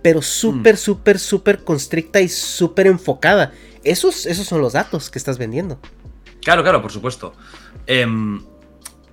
pero 0.04 0.22
súper, 0.22 0.76
mm. 0.76 0.78
súper, 0.78 1.18
súper 1.18 1.64
constricta 1.64 2.22
y 2.22 2.30
súper 2.30 2.86
enfocada. 2.86 3.54
Esos, 3.84 4.28
esos 4.28 4.46
son 4.46 4.62
los 4.62 4.74
datos 4.74 5.10
que 5.10 5.18
estás 5.18 5.40
vendiendo. 5.40 5.80
Claro, 6.44 6.62
claro, 6.62 6.82
por 6.82 6.92
supuesto. 6.92 7.34
Em, 7.88 8.44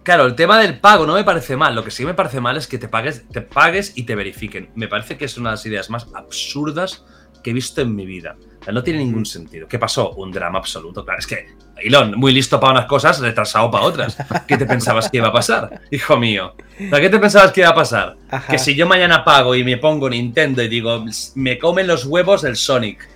claro, 0.02 0.26
el 0.26 0.34
tema 0.34 0.58
del 0.58 0.80
pago 0.80 1.06
no 1.06 1.14
me 1.14 1.24
parece 1.24 1.56
mal. 1.56 1.74
Lo 1.74 1.84
que 1.84 1.90
sí 1.90 2.04
me 2.04 2.12
parece 2.12 2.40
mal 2.40 2.56
es 2.56 2.66
que 2.66 2.76
te 2.76 2.88
pagues, 2.88 3.26
te 3.28 3.40
pagues 3.40 3.92
y 3.94 4.02
te 4.02 4.16
verifiquen. 4.16 4.70
Me 4.74 4.88
parece 4.88 5.16
que 5.16 5.24
es 5.24 5.38
una 5.38 5.50
de 5.50 5.54
las 5.54 5.66
ideas 5.66 5.88
más 5.90 6.08
absurdas 6.12 7.04
que 7.42 7.50
he 7.50 7.52
visto 7.52 7.80
en 7.80 7.94
mi 7.94 8.06
vida. 8.06 8.36
no 8.72 8.82
tiene 8.82 9.00
ningún 9.00 9.26
sentido. 9.26 9.66
¿Qué 9.66 9.78
pasó? 9.78 10.12
Un 10.12 10.30
drama 10.30 10.58
absoluto. 10.58 11.04
Claro, 11.04 11.18
es 11.18 11.26
que 11.26 11.46
Elon, 11.82 12.18
muy 12.18 12.32
listo 12.32 12.60
para 12.60 12.72
unas 12.72 12.86
cosas, 12.86 13.20
retrasado 13.20 13.70
para 13.70 13.84
otras. 13.84 14.16
¿Qué 14.46 14.56
te 14.56 14.66
pensabas 14.66 15.08
que 15.08 15.18
iba 15.18 15.28
a 15.28 15.32
pasar, 15.32 15.80
hijo 15.90 16.16
mío? 16.16 16.54
¿Qué 16.76 17.08
te 17.08 17.18
pensabas 17.18 17.52
que 17.52 17.60
iba 17.60 17.70
a 17.70 17.74
pasar? 17.74 18.16
Que 18.48 18.58
si 18.58 18.74
yo 18.74 18.86
mañana 18.86 19.24
pago 19.24 19.54
y 19.54 19.64
me 19.64 19.76
pongo 19.78 20.08
Nintendo 20.08 20.62
y 20.62 20.68
digo, 20.68 21.04
me 21.34 21.58
comen 21.58 21.86
los 21.86 22.04
huevos 22.04 22.44
el 22.44 22.56
Sonic, 22.56 23.08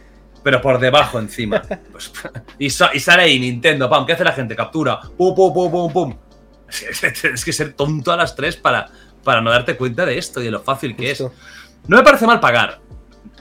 pero 0.43 0.61
por 0.61 0.79
debajo 0.79 1.19
encima. 1.19 1.63
Pues, 1.93 2.13
y, 2.59 2.71
sale 2.71 3.23
ahí 3.23 3.39
Nintendo, 3.39 3.89
pam, 3.89 4.05
¿qué 4.05 4.15
hace 4.15 4.25
la 4.25 4.33
gente? 4.33 4.57
Captura, 4.57 5.01
pum, 5.17 5.35
pum, 5.35 5.53
pum, 5.53 5.71
pum, 5.71 5.93
pum. 5.93 6.17
Tienes 7.23 7.45
que 7.45 7.53
ser 7.53 7.75
tonto 7.75 8.13
a 8.13 8.17
las 8.17 8.35
tres 8.35 8.57
para, 8.57 8.89
para 9.23 9.41
no 9.41 9.51
darte 9.51 9.77
cuenta 9.77 10.05
de 10.05 10.19
esto 10.19 10.41
y 10.41 10.45
de 10.45 10.51
lo 10.51 10.61
fácil 10.61 10.97
que 10.97 11.11
es. 11.11 11.21
No 11.87 11.97
me 11.97 12.03
parece 12.03 12.27
mal 12.27 12.41
pagar. 12.41 12.81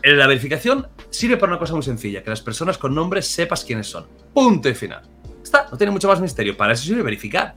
La 0.04 0.28
verificación 0.28 0.88
sirve 1.10 1.38
para 1.38 1.54
una 1.54 1.60
cosa 1.60 1.74
muy 1.74 1.84
sencilla, 1.84 2.22
que 2.22 2.30
las 2.30 2.41
personas 2.41 2.78
con 2.78 2.93
nombres 2.93 3.26
sepas 3.26 3.64
quiénes 3.64 3.88
son. 3.88 4.06
Punto 4.34 4.68
y 4.68 4.74
final. 4.74 5.01
Está, 5.41 5.68
no 5.72 5.78
tiene 5.78 5.91
mucho 5.91 6.10
más 6.10 6.20
misterio. 6.20 6.58
Para 6.58 6.74
eso 6.74 6.84
sirve 6.84 7.04
verificar. 7.04 7.56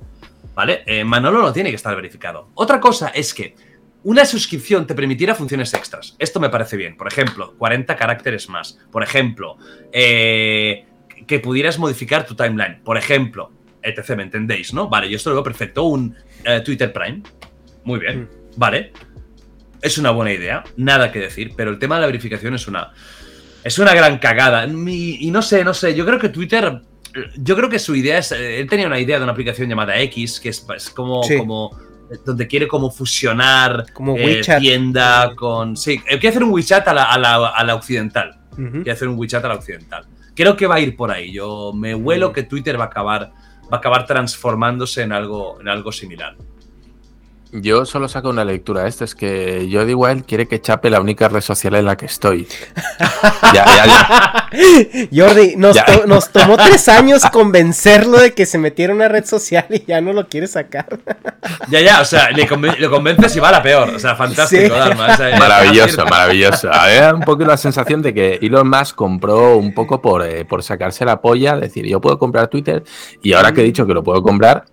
¿Vale? 0.55 0.84
Eh, 0.86 1.05
Manolo 1.05 1.42
no 1.42 1.53
tiene 1.53 1.70
que 1.70 1.76
estar 1.76 1.94
verificado. 1.97 2.51
Otra 2.55 2.78
cosa 2.78 3.09
es 3.09 3.34
que 3.34 3.57
una 4.05 4.24
suscripción 4.24 4.86
te 4.86 4.94
permitiera 4.94 5.34
funciones 5.34 5.74
extras. 5.74 6.14
Esto 6.20 6.38
me 6.38 6.49
parece 6.49 6.76
bien. 6.76 6.97
Por 6.97 7.09
ejemplo, 7.09 7.55
40 7.59 7.97
caracteres 7.97 8.49
más. 8.49 8.78
Por 8.92 9.03
ejemplo, 9.03 9.59
eh, 9.92 10.86
que 11.26 11.40
pudieras 11.40 11.80
modificar 11.80 12.24
tu 12.24 12.36
timeline. 12.36 12.80
Por 12.84 12.97
ejemplo, 12.97 13.51
etc. 13.82 14.16
¿Me 14.16 14.22
entendéis, 14.22 14.72
no? 14.72 14.88
Vale, 14.88 15.11
yo 15.11 15.16
esto 15.16 15.30
lo 15.30 15.36
veo 15.36 15.44
perfecto. 15.44 15.82
Un 15.82 16.14
eh, 16.44 16.61
Twitter 16.64 16.92
Prime. 16.92 17.22
Muy 17.82 17.99
bien. 17.99 18.22
Mm. 18.22 18.28
Vale 18.57 18.92
es 19.82 19.98
una 19.98 20.10
buena 20.10 20.32
idea, 20.32 20.64
nada 20.76 21.12
que 21.12 21.20
decir, 21.20 21.52
pero 21.56 21.70
el 21.70 21.78
tema 21.78 21.96
de 21.96 22.02
la 22.02 22.06
verificación 22.06 22.54
es 22.54 22.66
una, 22.66 22.92
es 23.64 23.78
una 23.78 23.94
gran 23.94 24.18
cagada. 24.18 24.66
Y, 24.66 25.30
no 25.30 25.42
sé, 25.42 25.64
no 25.64 25.74
sé, 25.74 25.94
yo 25.94 26.06
creo 26.06 26.18
que 26.18 26.28
Twitter, 26.28 26.80
yo 27.36 27.56
creo 27.56 27.68
que 27.68 27.78
su 27.78 27.94
idea 27.94 28.18
es, 28.18 28.32
eh, 28.32 28.60
él 28.60 28.68
tenía 28.68 28.86
una 28.86 29.00
idea 29.00 29.18
de 29.18 29.24
una 29.24 29.32
aplicación 29.32 29.68
llamada 29.68 29.98
X, 30.00 30.40
que 30.40 30.50
es, 30.50 30.64
como, 30.94 31.22
como, 31.36 31.78
donde 32.24 32.46
quiere 32.46 32.68
como 32.68 32.90
fusionar 32.90 33.86
como 33.92 34.16
eh, 34.16 34.42
tienda 34.58 35.34
con... 35.34 35.76
Sí, 35.76 35.98
quiere 35.98 36.28
hacer 36.28 36.44
un 36.44 36.52
WeChat 36.52 36.86
a 36.88 36.94
la, 36.94 37.04
a 37.12 37.64
la, 37.64 37.74
occidental. 37.74 38.38
Quiere 38.54 38.92
hacer 38.92 39.08
un 39.08 39.18
WeChat 39.18 39.44
a 39.44 39.48
la 39.48 39.54
occidental. 39.54 40.06
Creo 40.34 40.56
que 40.56 40.66
va 40.66 40.76
a 40.76 40.80
ir 40.80 40.96
por 40.96 41.10
ahí. 41.10 41.32
Yo 41.32 41.72
me 41.74 41.94
huelo 41.94 42.32
que 42.32 42.42
Twitter 42.42 42.78
va 42.78 42.84
a 42.84 42.86
acabar, 42.88 43.32
va 43.64 43.76
a 43.76 43.76
acabar 43.76 44.06
transformándose 44.06 45.02
en 45.02 45.12
algo, 45.12 45.60
en 45.60 45.68
algo 45.68 45.92
similar. 45.92 46.36
Yo 47.53 47.86
solo 47.86 48.09
saco 48.09 48.28
una 48.28 48.44
lectura. 48.44 48.86
Esto 48.86 49.05
es 49.05 49.14
que 49.14 49.68
Jody 49.72 49.94
Wild 49.94 50.24
quiere 50.26 50.47
que 50.47 50.61
chape 50.61 50.90
la 50.90 51.01
única 51.01 51.28
red 51.28 51.40
social 51.40 51.76
en 51.76 51.84
la 51.84 51.97
que 51.97 52.07
estoy. 52.07 52.47
ya, 53.55 53.64
ya, 53.64 53.86
ya. 53.86 54.49
Jordi, 55.14 55.55
nos, 55.57 55.76
tomó 56.32 56.57
tres 56.57 56.88
años 56.88 57.22
convencerlo 57.32 58.18
de 58.18 58.34
que 58.34 58.47
se 58.47 58.59
metiera 58.59 58.92
una 58.92 59.09
red 59.09 59.24
social 59.24 59.66
y 59.70 59.84
ya 59.84 60.01
no 60.01 60.12
lo 60.12 60.26
quiere 60.26 60.49
sacar. 60.49 60.86
ya, 61.68 61.80
ya, 61.80 62.01
o 62.01 62.05
sea, 62.05 62.30
le 62.30 62.47
lo 62.78 62.90
convences 62.90 63.36
y 63.36 63.40
va 63.40 63.51
a 63.51 63.53
la 63.53 63.62
peor. 63.62 63.90
O 63.90 63.99
sea, 63.99 64.16
fantástico, 64.16 64.74
maravilloso, 65.38 66.05
maravilloso. 66.05 66.72
A 66.72 66.86
ver, 66.86 67.14
un 67.14 67.22
poco 67.22 67.44
la 67.44 67.57
sensación 67.57 68.03
de 68.03 68.12
que 68.12 68.38
Elon 68.42 68.68
Musk 68.68 68.97
compró 68.97 69.57
un 69.57 69.72
poco 69.72 70.03
por, 70.03 70.26
eh, 70.26 70.44
por 70.44 70.64
sacarse 70.64 71.05
la 71.05 71.20
polla, 71.20 71.57
decir, 71.57 71.86
yo 71.86 72.01
puedo 72.01 72.18
comprar 72.18 72.49
Twitter 72.49 72.82
y 73.22 73.34
ahora 73.34 73.53
que 73.53 73.61
he 73.61 73.64
dicho 73.64 73.86
que 73.86 73.94
lo 73.94 74.03
puedo 74.03 74.22
comprar 74.22 74.64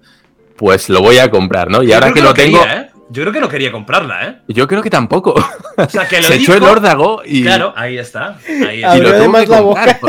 pues 0.63 0.87
lo 0.87 1.01
voy 1.01 1.17
a 1.17 1.29
comprar, 1.29 1.69
¿no? 1.69 1.83
Y 1.83 1.91
ahora 1.91 2.13
que, 2.13 2.21
lo, 2.21 2.33
tengo. 2.33 2.63
¿eh? 2.65 2.89
Yo 3.09 3.23
creo 3.23 3.33
que 3.33 3.41
no 3.41 3.49
quería 3.49 3.69
comprarla, 3.69 4.29
¿eh? 4.29 4.37
Yo 4.47 4.65
creo 4.65 4.81
que 4.81 4.89
tampoco. 4.89 5.35
O 5.75 5.89
sea, 5.89 6.07
que 6.09 6.21
lo 6.21 6.27
Se 6.29 6.35
echó 6.35 6.55
el 6.55 6.63
órdago 6.63 7.21
y. 7.25 7.43
Claro, 7.43 7.73
ahí 7.75 7.97
está. 7.97 8.39
Ahí 8.47 8.77
está. 8.77 8.97
Y 8.97 9.01
lo 9.01 9.11
tengo 9.11 9.37
que 9.39 9.47
comprar. 9.47 9.99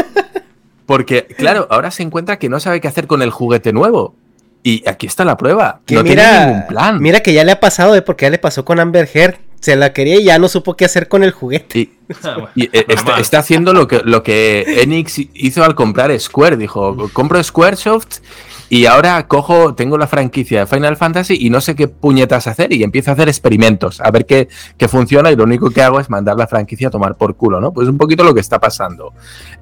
Porque, 0.86 1.26
claro, 1.26 1.66
ahora 1.70 1.90
se 1.90 2.04
encuentra 2.04 2.38
que 2.38 2.48
no 2.48 2.60
sabe 2.60 2.80
qué 2.80 2.86
hacer 2.86 3.08
con 3.08 3.20
el 3.22 3.30
juguete 3.30 3.72
nuevo. 3.72 4.14
Y 4.62 4.88
aquí 4.88 5.08
está 5.08 5.24
la 5.24 5.36
prueba. 5.36 5.80
no 5.90 6.04
mira, 6.04 6.22
tiene 6.22 6.46
ningún 6.46 6.66
plan. 6.68 7.02
Mira 7.02 7.18
que 7.18 7.32
ya 7.32 7.42
le 7.42 7.50
ha 7.50 7.58
pasado, 7.58 7.96
¿eh? 7.96 8.02
Porque 8.02 8.26
ya 8.26 8.30
le 8.30 8.38
pasó 8.38 8.64
con 8.64 8.78
Amber 8.78 9.10
Heard. 9.12 9.38
Se 9.58 9.74
la 9.74 9.92
quería 9.92 10.20
y 10.20 10.24
ya 10.24 10.38
no 10.38 10.46
supo 10.46 10.76
qué 10.76 10.84
hacer 10.84 11.08
con 11.08 11.24
el 11.24 11.32
juguete. 11.32 11.80
Y, 11.80 11.90
ah, 12.22 12.48
eh, 12.54 12.86
está, 13.18 13.38
haciendo 13.40 13.72
lo 13.72 13.88
que, 13.88 14.02
lo 14.04 14.22
que 14.22 14.82
Enix 14.82 15.18
hizo 15.18 15.64
al 15.64 15.74
comprar 15.74 16.16
Square. 16.20 16.56
Dijo, 16.58 17.10
compro 17.12 17.42
Squaresoft 17.42 18.20
y 18.68 18.86
ahora 18.86 19.26
cojo, 19.28 19.74
tengo 19.74 19.98
la 19.98 20.06
franquicia 20.06 20.60
de 20.60 20.66
Final 20.66 20.96
Fantasy 20.96 21.36
y 21.38 21.50
no 21.50 21.60
sé 21.60 21.74
qué 21.74 21.88
puñetas 21.88 22.46
hacer 22.46 22.72
y 22.72 22.82
empiezo 22.82 23.10
a 23.10 23.14
hacer 23.14 23.28
experimentos, 23.28 24.00
a 24.00 24.10
ver 24.10 24.26
qué, 24.26 24.48
funciona 24.88 25.30
y 25.30 25.36
lo 25.36 25.44
único 25.44 25.70
que 25.70 25.82
hago 25.82 26.00
es 26.00 26.10
mandar 26.10 26.36
la 26.36 26.46
franquicia 26.46 26.88
a 26.88 26.90
tomar 26.90 27.16
por 27.16 27.36
culo, 27.36 27.60
¿no? 27.60 27.72
Pues 27.72 27.88
un 27.88 27.98
poquito 27.98 28.24
lo 28.24 28.34
que 28.34 28.40
está 28.40 28.60
pasando. 28.60 29.12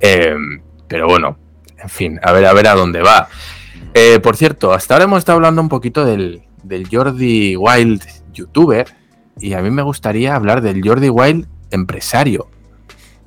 Em, 0.00 0.60
pero 0.88 1.06
bueno, 1.06 1.38
en 1.78 1.88
fin, 1.88 2.20
a 2.22 2.32
ver, 2.32 2.46
a 2.46 2.52
ver 2.52 2.68
a 2.68 2.74
dónde 2.74 3.02
va. 3.02 3.28
Eh, 3.94 4.20
por 4.20 4.36
cierto, 4.36 4.72
hasta 4.72 4.94
ahora 4.94 5.04
hemos 5.04 5.18
estado 5.18 5.36
hablando 5.36 5.60
un 5.60 5.68
poquito 5.68 6.04
del, 6.04 6.42
del 6.62 6.88
Jordi 6.90 7.56
Wild 7.56 8.02
youtuber 8.32 8.86
y 9.38 9.54
a 9.54 9.62
mí 9.62 9.70
me 9.70 9.82
gustaría 9.82 10.34
hablar 10.34 10.60
del 10.60 10.86
Jordi 10.86 11.08
Wild 11.08 11.46
empresario. 11.70 12.48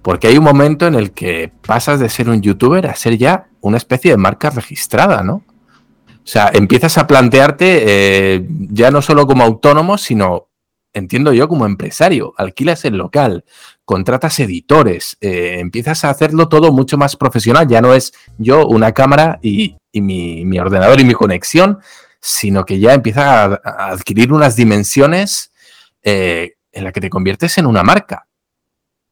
Porque 0.01 0.27
hay 0.27 0.37
un 0.37 0.43
momento 0.43 0.85
en 0.85 0.95
el 0.95 1.11
que 1.11 1.51
pasas 1.65 1.99
de 1.99 2.09
ser 2.09 2.29
un 2.29 2.41
youtuber 2.41 2.87
a 2.87 2.95
ser 2.95 3.17
ya 3.17 3.47
una 3.61 3.77
especie 3.77 4.11
de 4.11 4.17
marca 4.17 4.51
registrada, 4.51 5.23
¿no? 5.23 5.43
O 6.25 6.27
sea, 6.27 6.49
empiezas 6.51 6.97
a 6.97 7.05
plantearte 7.05 7.83
eh, 7.85 8.47
ya 8.49 8.89
no 8.89 9.03
solo 9.03 9.27
como 9.27 9.43
autónomo, 9.43 9.95
sino, 9.99 10.49
entiendo 10.91 11.31
yo, 11.33 11.47
como 11.47 11.67
empresario. 11.67 12.33
Alquilas 12.35 12.83
el 12.83 12.97
local, 12.97 13.45
contratas 13.85 14.39
editores, 14.39 15.17
eh, 15.21 15.57
empiezas 15.59 16.03
a 16.03 16.09
hacerlo 16.09 16.49
todo 16.49 16.71
mucho 16.71 16.97
más 16.97 17.15
profesional. 17.15 17.67
Ya 17.67 17.79
no 17.79 17.93
es 17.93 18.11
yo, 18.39 18.65
una 18.65 18.91
cámara 18.91 19.37
y, 19.43 19.77
mi, 19.93 20.57
ordenador 20.57 20.99
y 20.99 21.05
mi 21.05 21.13
conexión, 21.13 21.77
sino 22.19 22.65
que 22.65 22.79
ya 22.79 22.95
empiezas 22.95 23.59
a, 23.63 23.89
adquirir 23.91 24.33
unas 24.33 24.55
dimensiones 24.55 25.51
eh, 26.01 26.55
en 26.71 26.85
las 26.85 26.91
que 26.91 27.01
te 27.01 27.09
conviertes 27.11 27.55
en 27.59 27.67
una 27.67 27.83
marca. 27.83 28.27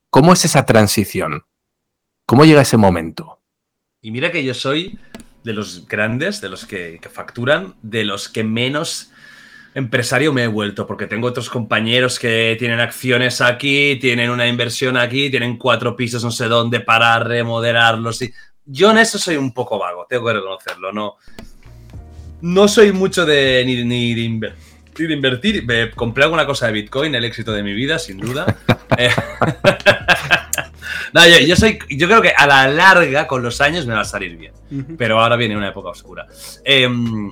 ¿Cómo 0.10 0.34
es 0.34 0.46
esa 0.46 0.66
transición? 0.66 1.44
¿Cómo 2.26 2.44
llega 2.44 2.64
ese 2.64 2.78
momento? 2.78 3.40
Y 4.02 4.10
mira 4.10 4.32
que 4.32 4.44
yo 4.44 4.56
soy 4.56 5.00
de 5.44 5.54
los 5.54 5.88
grandes, 5.88 6.42
de 6.42 6.50
los 6.50 6.66
que, 6.66 7.00
facturan, 7.12 7.76
de 7.82 8.06
los 8.06 8.30
que 8.30 8.44
menos 8.44 9.12
empresario 9.76 10.32
me 10.34 10.44
he 10.44 10.48
vuelto, 10.48 10.86
porque 10.86 11.08
tengo 11.08 11.28
otros 11.28 11.50
compañeros 11.50 12.20
que 12.20 12.56
tienen 12.60 12.80
acciones 12.80 13.42
aquí, 13.42 13.98
tienen 14.00 14.30
una 14.30 14.48
inversión 14.48 14.98
aquí, 14.98 15.30
tienen 15.30 15.58
cuatro 15.58 15.96
pisos 15.96 16.24
no 16.24 16.32
sé 16.32 16.48
dónde 16.48 16.80
para 16.80 17.20
remodelarlos. 17.20 18.22
Y... 18.22 18.34
Yo 18.66 18.92
en 18.92 19.00
eso 19.00 19.18
soy 19.18 19.36
un 19.36 19.54
poco 19.54 19.80
vago, 19.80 20.06
tengo 20.08 20.28
que 20.28 20.34
reconocerlo, 20.34 20.94
no. 20.94 21.16
No 22.42 22.68
soy 22.68 22.92
mucho 22.92 23.26
de 23.26 23.64
ni, 23.66 23.84
ni 23.84 24.14
de, 24.14 25.14
invertir. 25.14 25.66
Me 25.66 25.92
compré 25.92 26.26
alguna 26.26 26.46
cosa 26.46 26.68
de 26.68 26.74
Bitcoin, 26.74 27.16
el 27.16 27.26
éxito 27.26 27.52
de 27.52 27.64
mi 27.64 27.74
vida, 27.74 27.98
sin 27.98 28.20
duda. 28.20 28.46
No, 31.14 31.22
yo, 31.28 31.56
soy, 31.56 31.80
yo 31.90 32.08
creo 32.08 32.22
que 32.22 32.30
a 32.30 32.48
la 32.48 32.68
larga, 32.68 33.28
con 33.28 33.44
los 33.44 33.62
años, 33.62 33.86
me 33.86 33.94
va 33.94 34.02
a 34.02 34.06
salir 34.06 34.38
bien. 34.38 34.54
Pero 34.98 35.20
ahora 35.20 35.36
viene 35.36 35.56
una 35.56 35.70
época 35.70 35.90
oscura. 35.90 36.28
Em, 36.64 37.32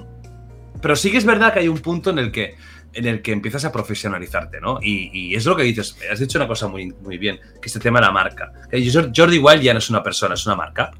pero 0.82 0.95
sí 0.95 1.11
que 1.11 1.18
es 1.18 1.26
verdad 1.26 1.53
que 1.53 1.60
hay 1.60 1.68
un 1.68 1.80
punto 1.80 2.10
en 2.10 2.19
el 2.19 2.32
que, 2.32 2.56
en 2.94 3.06
el 3.06 3.22
que 3.22 3.32
empiezas 3.32 3.65
a 3.65 3.72
profesionalizarte, 3.72 4.60
¿no? 4.60 4.80
Y, 4.82 5.36
es 5.36 5.45
lo 5.45 5.56
que 5.56 5.64
dices, 5.64 5.98
has 6.11 6.19
dicho 6.19 6.38
una 6.38 6.48
cosa 6.48 6.68
muy, 6.68 6.94
muy 7.02 7.18
bien, 7.18 7.40
que 7.61 7.68
este 7.68 7.80
tema 7.80 7.99
de 7.99 8.07
la 8.07 8.11
marca. 8.11 8.52
Jordi 9.15 9.38
Wild 9.38 9.61
ya 9.61 9.73
no 9.73 9.80
es 9.80 9.90
una 9.90 10.03
persona, 10.03 10.34
es 10.34 10.45
una 10.45 10.56
marca. 10.56 10.91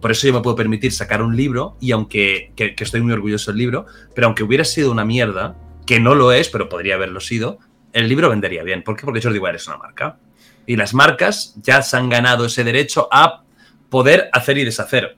Por 0.00 0.10
eso 0.10 0.26
yo 0.26 0.32
me 0.32 0.40
puedo 0.40 0.56
permitir 0.56 0.92
sacar 0.92 1.22
un 1.22 1.36
libro 1.36 1.76
y 1.80 1.92
aunque 1.92 2.52
que, 2.56 2.74
estoy 2.78 3.00
muy 3.02 3.12
orgulloso 3.12 3.50
del 3.50 3.58
libro, 3.58 3.86
pero 4.14 4.26
aunque 4.26 4.42
hubiera 4.42 4.64
sido 4.64 4.90
una 4.90 5.04
mierda, 5.04 5.56
que 5.86 6.00
no 6.00 6.14
lo 6.14 6.32
es, 6.32 6.48
pero 6.48 6.68
podría 6.68 6.94
haberlo 6.94 7.20
sido, 7.20 7.58
el 7.92 8.08
libro 8.08 8.30
vendería 8.30 8.62
bien. 8.62 8.82
¿Por 8.82 8.96
qué? 8.96 9.04
Porque 9.04 9.20
Jordi 9.20 9.38
Wild 9.38 9.56
es 9.56 9.66
una 9.66 9.76
marca. 9.76 10.18
Y 10.66 10.76
las 10.76 10.94
marcas 10.94 11.54
ya 11.62 11.82
se 11.82 11.96
han 11.96 12.08
ganado 12.08 12.44
ese 12.46 12.64
derecho 12.64 13.08
a 13.10 13.42
poder 13.88 14.28
hacer 14.32 14.58
y 14.58 14.64
deshacer. 14.64 15.16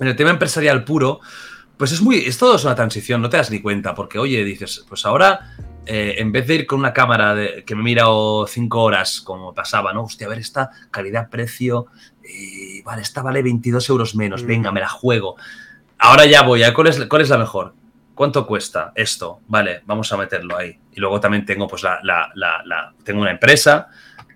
En 0.00 0.06
el 0.08 0.16
tema 0.16 0.30
empresarial 0.30 0.84
puro, 0.84 1.20
pues 1.76 1.92
es 1.92 2.00
muy. 2.00 2.18
Es 2.18 2.38
todo 2.38 2.56
es 2.56 2.64
una 2.64 2.74
transición, 2.74 3.20
no 3.22 3.28
te 3.28 3.36
das 3.36 3.50
ni 3.50 3.60
cuenta, 3.60 3.94
porque 3.94 4.18
oye, 4.18 4.44
dices, 4.44 4.84
pues 4.88 5.04
ahora 5.06 5.54
eh, 5.86 6.16
en 6.18 6.30
vez 6.32 6.46
de 6.46 6.54
ir 6.56 6.66
con 6.66 6.78
una 6.80 6.92
cámara 6.92 7.34
de, 7.34 7.64
que 7.64 7.74
me 7.74 7.82
mira 7.82 8.04
cinco 8.46 8.82
horas, 8.82 9.20
como 9.20 9.54
pasaba, 9.54 9.92
¿no? 9.92 10.04
Hostia, 10.04 10.26
a 10.26 10.30
ver, 10.30 10.38
esta 10.38 10.70
calidad-precio, 10.90 11.86
vale, 12.84 13.02
esta 13.02 13.22
vale 13.22 13.42
22 13.42 13.88
euros 13.88 14.14
menos, 14.14 14.42
Mm. 14.42 14.46
venga, 14.46 14.72
me 14.72 14.80
la 14.80 14.88
juego. 14.88 15.36
Ahora 15.98 16.26
ya 16.26 16.42
voy, 16.42 16.62
¿a 16.62 16.72
¿cuál 16.74 16.88
es, 16.88 17.04
cuál 17.06 17.22
es 17.22 17.28
la 17.30 17.38
mejor? 17.38 17.74
¿Cuánto 18.14 18.46
cuesta 18.46 18.92
esto? 18.94 19.40
Vale, 19.48 19.82
vamos 19.86 20.12
a 20.12 20.16
meterlo 20.16 20.56
ahí. 20.56 20.78
Y 20.92 21.00
luego 21.00 21.20
también 21.20 21.44
tengo, 21.44 21.66
pues, 21.68 21.82
la, 21.82 21.98
la- 22.02 22.30
la- 22.34 22.62
la- 22.64 22.92
tengo 23.04 23.20
una 23.22 23.30
empresa 23.30 23.88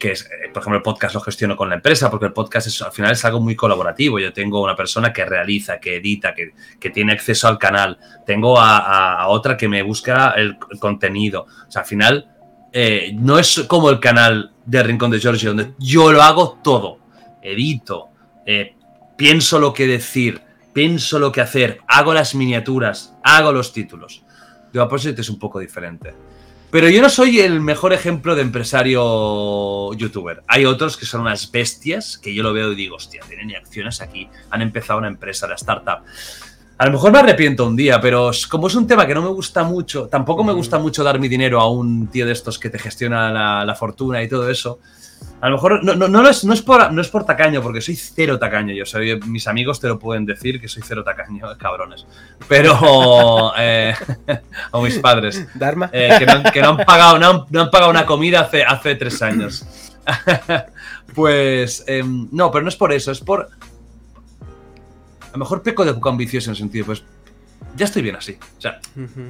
que 0.02 0.10
es, 0.10 0.22
eh, 0.24 0.48
por 0.52 0.62
ejemplo, 0.62 0.78
el 0.78 0.82
podcast 0.82 1.14
lo 1.14 1.20
gestiono 1.20 1.56
con 1.56 1.68
la 1.68 1.76
empresa, 1.76 2.10
porque 2.10 2.26
el 2.26 2.32
podcast 2.32 2.66
es, 2.66 2.82
al 2.82 2.90
final 2.90 3.12
es 3.12 3.24
algo 3.24 3.38
muy 3.38 3.54
colaborativo. 3.54 4.18
Yo 4.18 4.32
tengo 4.32 4.60
una 4.60 4.74
persona 4.74 5.12
que 5.12 5.24
realiza, 5.24 5.78
que 5.78 5.98
edita, 5.98 6.34
que, 6.34 6.54
que 6.80 6.90
tiene 6.90 7.12
acceso 7.12 7.46
al 7.46 7.56
canal. 7.56 7.96
Tengo 8.26 8.58
a, 8.58 8.78
a- 8.78 9.22
a 9.22 9.28
otra 9.28 9.56
que 9.56 9.68
me 9.68 9.80
busca 9.82 10.30
el, 10.32 10.58
contenido. 10.80 11.46
O 11.68 11.70
sea, 11.70 11.82
al 11.82 11.86
final, 11.86 12.28
eh, 12.72 13.12
no 13.14 13.38
es 13.38 13.64
como 13.68 13.90
el 13.90 14.00
canal 14.00 14.50
de 14.66 14.82
Rincón 14.82 15.12
de 15.12 15.20
Georgie, 15.20 15.46
donde 15.46 15.72
yo 15.78 16.10
lo 16.10 16.20
hago 16.20 16.58
todo. 16.64 16.98
Edito, 17.40 18.08
eh, 18.44 18.74
pienso 19.16 19.60
lo 19.60 19.72
que 19.72 19.86
decir, 19.86 20.40
pienso 20.72 21.20
lo 21.20 21.30
que 21.30 21.42
hacer, 21.42 21.78
hago 21.86 22.12
las 22.12 22.34
miniaturas, 22.34 23.14
hago 23.22 23.52
los 23.52 23.72
títulos. 23.72 24.24
The 24.72 24.80
Opposite 24.80 25.20
es 25.20 25.30
un 25.30 25.38
poco 25.38 25.60
diferente. 25.60 26.12
Pero 26.73 26.89
yo 26.89 27.03
no 27.03 27.11
soy 27.11 27.39
el 27.40 27.61
mejor 27.61 27.93
ejemplo 27.93 28.35
de 28.35 28.40
empresario 28.40 29.93
youtuber. 29.93 30.43
Hay 30.49 30.65
otros 30.65 30.97
que 30.97 31.05
son 31.05 31.20
unas 31.20 31.53
bestias 31.53 32.16
que 32.16 32.32
yo 32.32 32.43
lo 32.43 32.55
veo 32.55 32.73
y 32.73 32.74
digo, 32.74 32.97
hostia, 32.97 33.20
tienen 33.28 33.55
acciones 33.55 34.01
aquí, 34.01 34.27
han 34.49 34.62
empezado 34.62 34.99
una 34.99 35.09
empresa, 35.09 35.47
la 35.47 35.57
startup. 35.57 35.99
A 36.78 36.86
lo 36.86 36.93
mejor 36.93 37.12
me 37.12 37.19
arrepiento 37.19 37.66
un 37.66 37.77
día, 37.77 38.01
pero 38.01 38.31
como 38.49 38.69
es 38.69 38.74
un 38.74 38.86
tema 38.86 39.07
que 39.07 39.12
no 39.15 39.20
me 39.20 39.28
gusta 39.28 39.65
mucho, 39.65 40.09
tampoco 40.09 40.43
me 40.44 40.55
gusta 40.55 40.78
mucho 40.78 41.05
dar 41.05 41.20
mi 41.20 41.28
dinero 41.28 41.61
a 41.61 41.70
un 41.70 42.07
tío 42.07 42.24
de 42.24 42.32
estos 42.32 42.59
que 42.59 42.70
te 42.70 42.78
gestiona 42.78 43.31
la, 43.31 43.66
la 43.66 43.74
fortuna 43.74 44.23
y 44.23 44.28
todo 44.31 44.49
eso. 44.49 44.78
A 45.43 45.48
lo 45.48 45.56
mejor 45.56 45.82
no, 45.85 45.94
no, 45.94 46.06
no 46.09 46.28
es, 46.28 46.44
no, 46.44 46.55
es 46.55 46.62
por, 46.62 46.93
no 46.93 47.01
es 47.02 47.09
por 47.09 47.24
tacaño, 47.27 47.60
porque 47.60 47.81
soy 47.81 47.97
cero 47.97 48.39
tacaño. 48.39 48.73
Yo 48.74 48.86
soy, 48.86 49.19
mis 49.27 49.47
amigos 49.48 49.81
te 49.81 49.89
lo 49.89 49.98
pueden 49.98 50.24
decir 50.24 50.60
que 50.60 50.69
soy 50.69 50.82
cero 50.86 51.02
tacaño, 51.05 51.47
cabrones. 51.59 52.06
Pero. 52.48 53.52
eh, 53.59 53.93
o 54.70 54.81
mis 54.82 54.98
padres. 54.98 55.47
Dharma. 55.55 55.90
eh, 55.93 56.14
que, 56.19 56.27
no, 56.27 56.43
que 56.52 56.62
no 56.62 56.69
han 56.70 56.77
pagado, 56.78 57.19
no 57.19 57.28
han, 57.28 57.40
no 57.51 57.60
han 57.62 57.70
pagado 57.70 57.90
una 57.90 58.06
comida 58.06 58.40
hace, 58.43 58.62
hace 58.64 58.94
tres 58.94 59.20
años. 59.20 59.66
pues. 61.14 61.85
em, 61.86 62.28
no, 62.31 62.51
pero 62.51 62.62
no 62.62 62.69
es 62.69 62.77
por 62.77 62.93
eso, 62.93 63.10
es 63.10 63.20
por. 63.20 63.48
A 65.23 65.32
lo 65.32 65.39
mejor 65.39 65.62
peco 65.62 65.85
de 65.85 65.94
poco 65.94 66.09
ambicioso 66.09 66.51
en 66.51 66.52
el 66.52 66.56
sentido, 66.59 66.86
pues. 66.86 67.02
Ya 67.74 67.86
estoy 67.86 68.02
bien 68.02 68.16
así. 68.16 68.39
O 68.59 68.60
sea, 68.60 68.81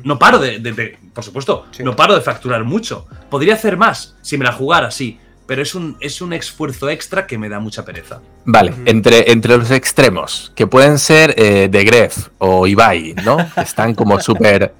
no 0.04 0.18
paro 0.18 0.38
de, 0.38 0.58
de- 0.58 0.72
de- 0.72 0.98
por 1.14 1.22
supuesto, 1.22 1.66
Sí. 1.70 1.84
no 1.84 1.94
paro 1.94 2.14
de 2.14 2.20
facturar 2.22 2.64
mucho. 2.64 3.06
Podría 3.30 3.54
hacer 3.54 3.76
más 3.76 4.16
si 4.20 4.36
me 4.36 4.44
la 4.44 4.52
jugara 4.52 4.88
así, 4.88 5.20
pero 5.52 5.60
es 5.60 5.74
un, 5.74 5.98
es 6.00 6.22
un 6.22 6.32
esfuerzo 6.32 6.88
extra 6.88 7.26
que 7.26 7.36
me 7.36 7.50
da 7.50 7.60
mucha 7.60 7.84
pereza. 7.84 8.22
Vale, 8.46 8.72
entre, 8.86 9.30
entre 9.30 9.58
los 9.58 9.70
extremos, 9.70 10.50
que 10.56 10.66
pueden 10.66 10.98
ser 10.98 11.34
eh, 11.36 11.68
de 11.70 11.84
Gref 11.84 12.28
o 12.38 12.66
Ibai, 12.66 13.14
¿no? 13.22 13.36
Están 13.58 13.94
como 13.94 14.18
súper. 14.18 14.72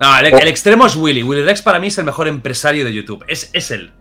No, 0.00 0.18
el, 0.18 0.26
el 0.26 0.48
extremo 0.48 0.86
es 0.86 0.96
Willy. 0.96 1.22
Willy 1.22 1.44
Rex 1.44 1.62
para 1.62 1.78
mí 1.78 1.86
es 1.86 1.98
el 1.98 2.04
mejor 2.04 2.26
empresario 2.26 2.84
de 2.84 2.92
YouTube. 2.92 3.24
Es, 3.28 3.48
es 3.52 3.70
él. 3.70 3.92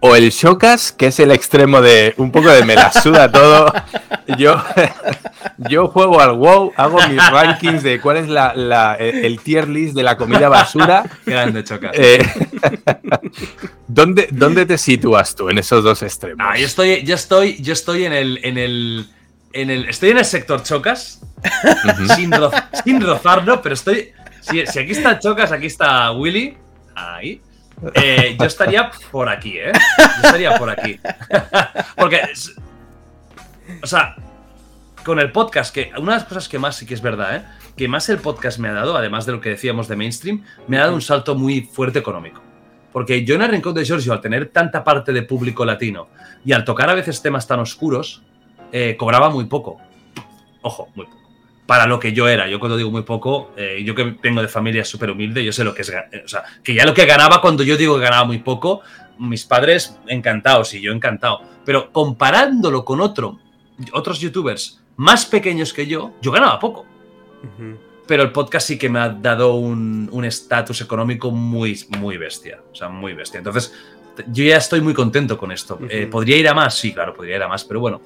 O 0.00 0.14
el 0.14 0.30
Shokas, 0.30 0.92
que 0.92 1.08
es 1.08 1.18
el 1.18 1.32
extremo 1.32 1.80
de 1.80 2.14
un 2.18 2.30
poco 2.30 2.48
de 2.50 2.64
me 2.64 2.74
la 2.76 2.92
suda 2.92 3.30
todo. 3.32 3.72
Yo, 4.36 4.62
yo 5.70 5.88
juego 5.88 6.20
al 6.20 6.32
WoW, 6.36 6.72
hago 6.76 6.98
mis 7.08 7.30
rankings 7.30 7.82
de 7.82 8.00
cuál 8.00 8.18
es 8.18 8.28
la, 8.28 8.54
la- 8.54 8.94
el 8.94 9.24
el 9.24 9.40
tier 9.40 9.68
list 9.68 9.94
de 9.96 10.04
la 10.04 10.16
comida 10.16 10.48
basura. 10.48 11.04
Grande 11.26 11.64
chocas. 11.64 11.90
Eh, 11.94 12.22
¿dónde, 13.88 14.28
¿Dónde 14.30 14.66
te 14.66 14.78
sitúas 14.78 15.34
tú 15.34 15.48
en 15.48 15.58
esos 15.58 15.82
dos 15.82 16.02
extremos? 16.02 16.46
Ah, 16.48 16.56
yo 16.56 16.66
estoy, 16.66 17.02
yo 17.02 17.14
estoy, 17.14 17.60
yo 17.60 17.72
estoy 17.72 18.04
en 18.04 18.12
el, 18.12 18.38
en 18.44 18.58
el, 18.58 19.06
en 19.52 19.70
el, 19.70 19.88
estoy 19.88 20.10
en 20.10 20.18
el 20.18 20.24
sector 20.24 20.62
chocas, 20.62 21.20
sin, 22.14 22.30
ro- 22.32 22.50
sin 22.84 23.00
rozarlo, 23.00 23.60
pero 23.62 23.74
estoy, 23.74 24.12
si, 24.40 24.64
si 24.66 24.78
aquí 24.78 24.92
está 24.92 25.18
chocas, 25.18 25.50
aquí 25.52 25.66
está 25.66 26.12
Willy, 26.12 26.56
ahí, 26.94 27.40
eh, 27.94 28.36
yo 28.38 28.46
estaría 28.46 28.90
por 29.10 29.28
aquí, 29.28 29.58
¿eh? 29.58 29.72
Yo 29.72 30.22
estaría 30.24 30.56
por 30.58 30.70
aquí, 30.70 30.98
porque, 31.96 32.20
o 33.82 33.86
sea, 33.86 34.16
con 35.04 35.18
el 35.18 35.32
podcast, 35.32 35.74
que 35.74 35.90
una 35.98 36.12
de 36.12 36.18
las 36.18 36.24
cosas 36.24 36.48
que 36.48 36.58
más 36.58 36.76
sí 36.76 36.86
que 36.86 36.94
es 36.94 37.02
verdad, 37.02 37.36
¿eh? 37.36 37.44
Que 37.76 37.88
más 37.88 38.08
el 38.08 38.18
podcast 38.18 38.58
me 38.58 38.68
ha 38.68 38.72
dado, 38.72 38.96
además 38.96 39.26
de 39.26 39.32
lo 39.32 39.40
que 39.40 39.50
decíamos 39.50 39.88
de 39.88 39.96
mainstream, 39.96 40.44
me 40.66 40.78
ha 40.78 40.80
dado 40.80 40.94
un 40.94 41.02
salto 41.02 41.34
muy 41.34 41.62
fuerte 41.62 41.98
económico. 41.98 42.42
Porque 42.92 43.24
yo 43.24 43.34
en 43.36 43.42
el 43.42 43.50
Rincón 43.50 43.74
de 43.74 43.84
Giorgio, 43.84 44.12
al 44.12 44.20
tener 44.20 44.48
tanta 44.48 44.82
parte 44.82 45.12
de 45.12 45.22
público 45.22 45.64
latino 45.64 46.08
y 46.44 46.52
al 46.52 46.64
tocar 46.64 46.90
a 46.90 46.94
veces 46.94 47.22
temas 47.22 47.46
tan 47.46 47.60
oscuros, 47.60 48.22
eh, 48.72 48.96
cobraba 48.98 49.30
muy 49.30 49.44
poco. 49.44 49.80
Ojo, 50.62 50.88
muy 50.94 51.06
poco. 51.06 51.27
Para 51.68 51.86
lo 51.86 52.00
que 52.00 52.14
yo 52.14 52.26
era. 52.26 52.48
Yo 52.48 52.58
cuando 52.58 52.78
digo 52.78 52.90
muy 52.90 53.02
poco, 53.02 53.52
eh, 53.54 53.82
yo 53.84 53.94
que 53.94 54.16
vengo 54.22 54.40
de 54.40 54.48
familia 54.48 54.86
súper 54.86 55.10
humilde, 55.10 55.44
yo 55.44 55.52
sé 55.52 55.64
lo 55.64 55.74
que 55.74 55.82
es... 55.82 55.90
eh, 55.90 56.22
O 56.24 56.28
sea, 56.28 56.42
que 56.64 56.72
ya 56.72 56.86
lo 56.86 56.94
que 56.94 57.04
ganaba 57.04 57.42
cuando 57.42 57.62
yo 57.62 57.76
digo 57.76 57.96
que 57.96 58.04
ganaba 58.04 58.24
muy 58.24 58.38
poco, 58.38 58.80
mis 59.18 59.44
padres 59.44 59.98
encantados 60.06 60.72
y 60.72 60.80
yo 60.80 60.92
encantado. 60.92 61.42
Pero 61.66 61.92
comparándolo 61.92 62.86
con 62.86 63.02
otro, 63.02 63.38
otros 63.92 64.18
youtubers 64.18 64.80
más 64.96 65.26
pequeños 65.26 65.74
que 65.74 65.86
yo, 65.86 66.14
yo 66.22 66.32
ganaba 66.32 66.58
poco 66.58 66.86
pero 68.08 68.22
el 68.22 68.32
podcast 68.32 68.66
sí 68.66 68.78
que 68.78 68.88
me 68.88 68.98
ha 68.98 69.10
dado 69.10 69.54
un 69.54 70.08
un 70.10 70.24
estatus 70.24 70.80
económico 70.80 71.30
muy, 71.30 71.78
muy 71.98 72.16
bestia. 72.16 72.58
O 72.72 72.74
sea, 72.74 72.88
muy 72.88 73.12
bestia. 73.12 73.38
Entonces, 73.38 73.74
yo 74.32 74.44
ya 74.44 74.56
estoy 74.56 74.80
muy 74.80 74.94
contento 74.94 75.36
con 75.36 75.52
esto. 75.52 75.78
Eh. 75.90 76.08
¿Podría 76.10 76.38
ir 76.38 76.48
a 76.48 76.54
más? 76.54 76.74
Sí, 76.74 76.92
claro, 76.94 77.14
podría 77.14 77.36
ir 77.36 77.42
a 77.42 77.48
más, 77.48 77.64
pero 77.64 77.80
bueno. 77.80 78.00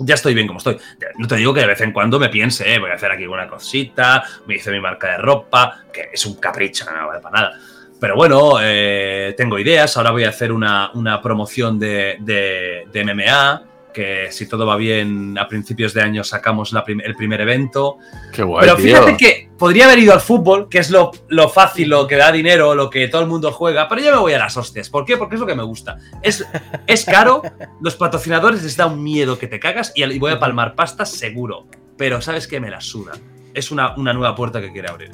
Ya 0.00 0.14
estoy 0.14 0.34
bien 0.34 0.46
como 0.46 0.58
estoy. 0.58 0.78
No 1.16 1.26
te 1.26 1.36
digo 1.36 1.52
que 1.54 1.60
de 1.60 1.66
vez 1.66 1.80
en 1.80 1.92
cuando 1.92 2.18
me 2.18 2.28
piense, 2.28 2.72
eh, 2.72 2.78
voy 2.78 2.90
a 2.90 2.94
hacer 2.94 3.10
aquí 3.10 3.26
una 3.26 3.48
cosita, 3.48 4.22
me 4.46 4.56
hice 4.56 4.70
mi 4.70 4.80
marca 4.80 5.08
de 5.12 5.16
ropa, 5.18 5.84
que 5.92 6.10
es 6.12 6.24
un 6.26 6.36
capricho, 6.36 6.84
no 6.90 7.06
vale 7.08 7.20
para 7.20 7.40
nada. 7.40 7.58
Pero 8.00 8.14
bueno, 8.14 8.58
eh, 8.62 9.34
tengo 9.36 9.58
ideas. 9.58 9.96
Ahora 9.96 10.12
voy 10.12 10.22
a 10.24 10.28
hacer 10.28 10.52
una, 10.52 10.90
una 10.94 11.20
promoción 11.20 11.78
de, 11.78 12.16
de- 12.20 12.84
de 12.92 13.00
MMA, 13.04 13.62
que 13.98 14.28
si 14.30 14.46
todo 14.46 14.64
va 14.64 14.76
bien, 14.76 15.36
a 15.36 15.48
principios 15.48 15.92
de 15.92 16.02
año 16.02 16.22
sacamos 16.22 16.72
la 16.72 16.84
prim- 16.84 17.00
el 17.04 17.16
primer 17.16 17.40
evento. 17.40 17.98
Qué 18.32 18.44
guay, 18.44 18.60
Pero 18.60 18.76
tío. 18.76 18.84
fíjate 18.84 19.16
que 19.16 19.48
podría 19.58 19.86
haber 19.86 19.98
ido 19.98 20.12
al 20.12 20.20
fútbol, 20.20 20.68
que 20.68 20.78
es 20.78 20.90
lo, 20.90 21.10
lo 21.26 21.48
fácil, 21.48 21.88
lo 21.88 22.06
que 22.06 22.14
da 22.14 22.30
dinero, 22.30 22.76
lo 22.76 22.90
que 22.90 23.08
todo 23.08 23.22
el 23.22 23.26
mundo 23.26 23.50
juega, 23.50 23.88
pero 23.88 24.00
yo 24.00 24.12
me 24.12 24.18
voy 24.20 24.32
a 24.34 24.38
las 24.38 24.56
hostias. 24.56 24.88
¿Por 24.88 25.04
qué? 25.04 25.16
Porque 25.16 25.34
es 25.34 25.40
lo 25.40 25.48
que 25.48 25.56
me 25.56 25.64
gusta. 25.64 25.96
Es, 26.22 26.46
es 26.86 27.04
caro, 27.04 27.42
los 27.80 27.96
patrocinadores 27.96 28.62
les 28.62 28.76
da 28.76 28.86
un 28.86 29.02
miedo 29.02 29.36
que 29.36 29.48
te 29.48 29.58
cagas 29.58 29.90
y, 29.96 30.18
voy 30.20 30.30
a 30.30 30.38
palmar 30.38 30.76
pastas 30.76 31.10
seguro. 31.10 31.66
Pero 31.96 32.20
sabes 32.20 32.46
que 32.46 32.60
me 32.60 32.70
la 32.70 32.80
suda. 32.80 33.14
Es 33.52 33.72
una, 33.72 33.96
una 33.96 34.12
nueva 34.12 34.36
puerta 34.36 34.60
que 34.60 34.70
quiere 34.70 34.88
abrir. 34.88 35.10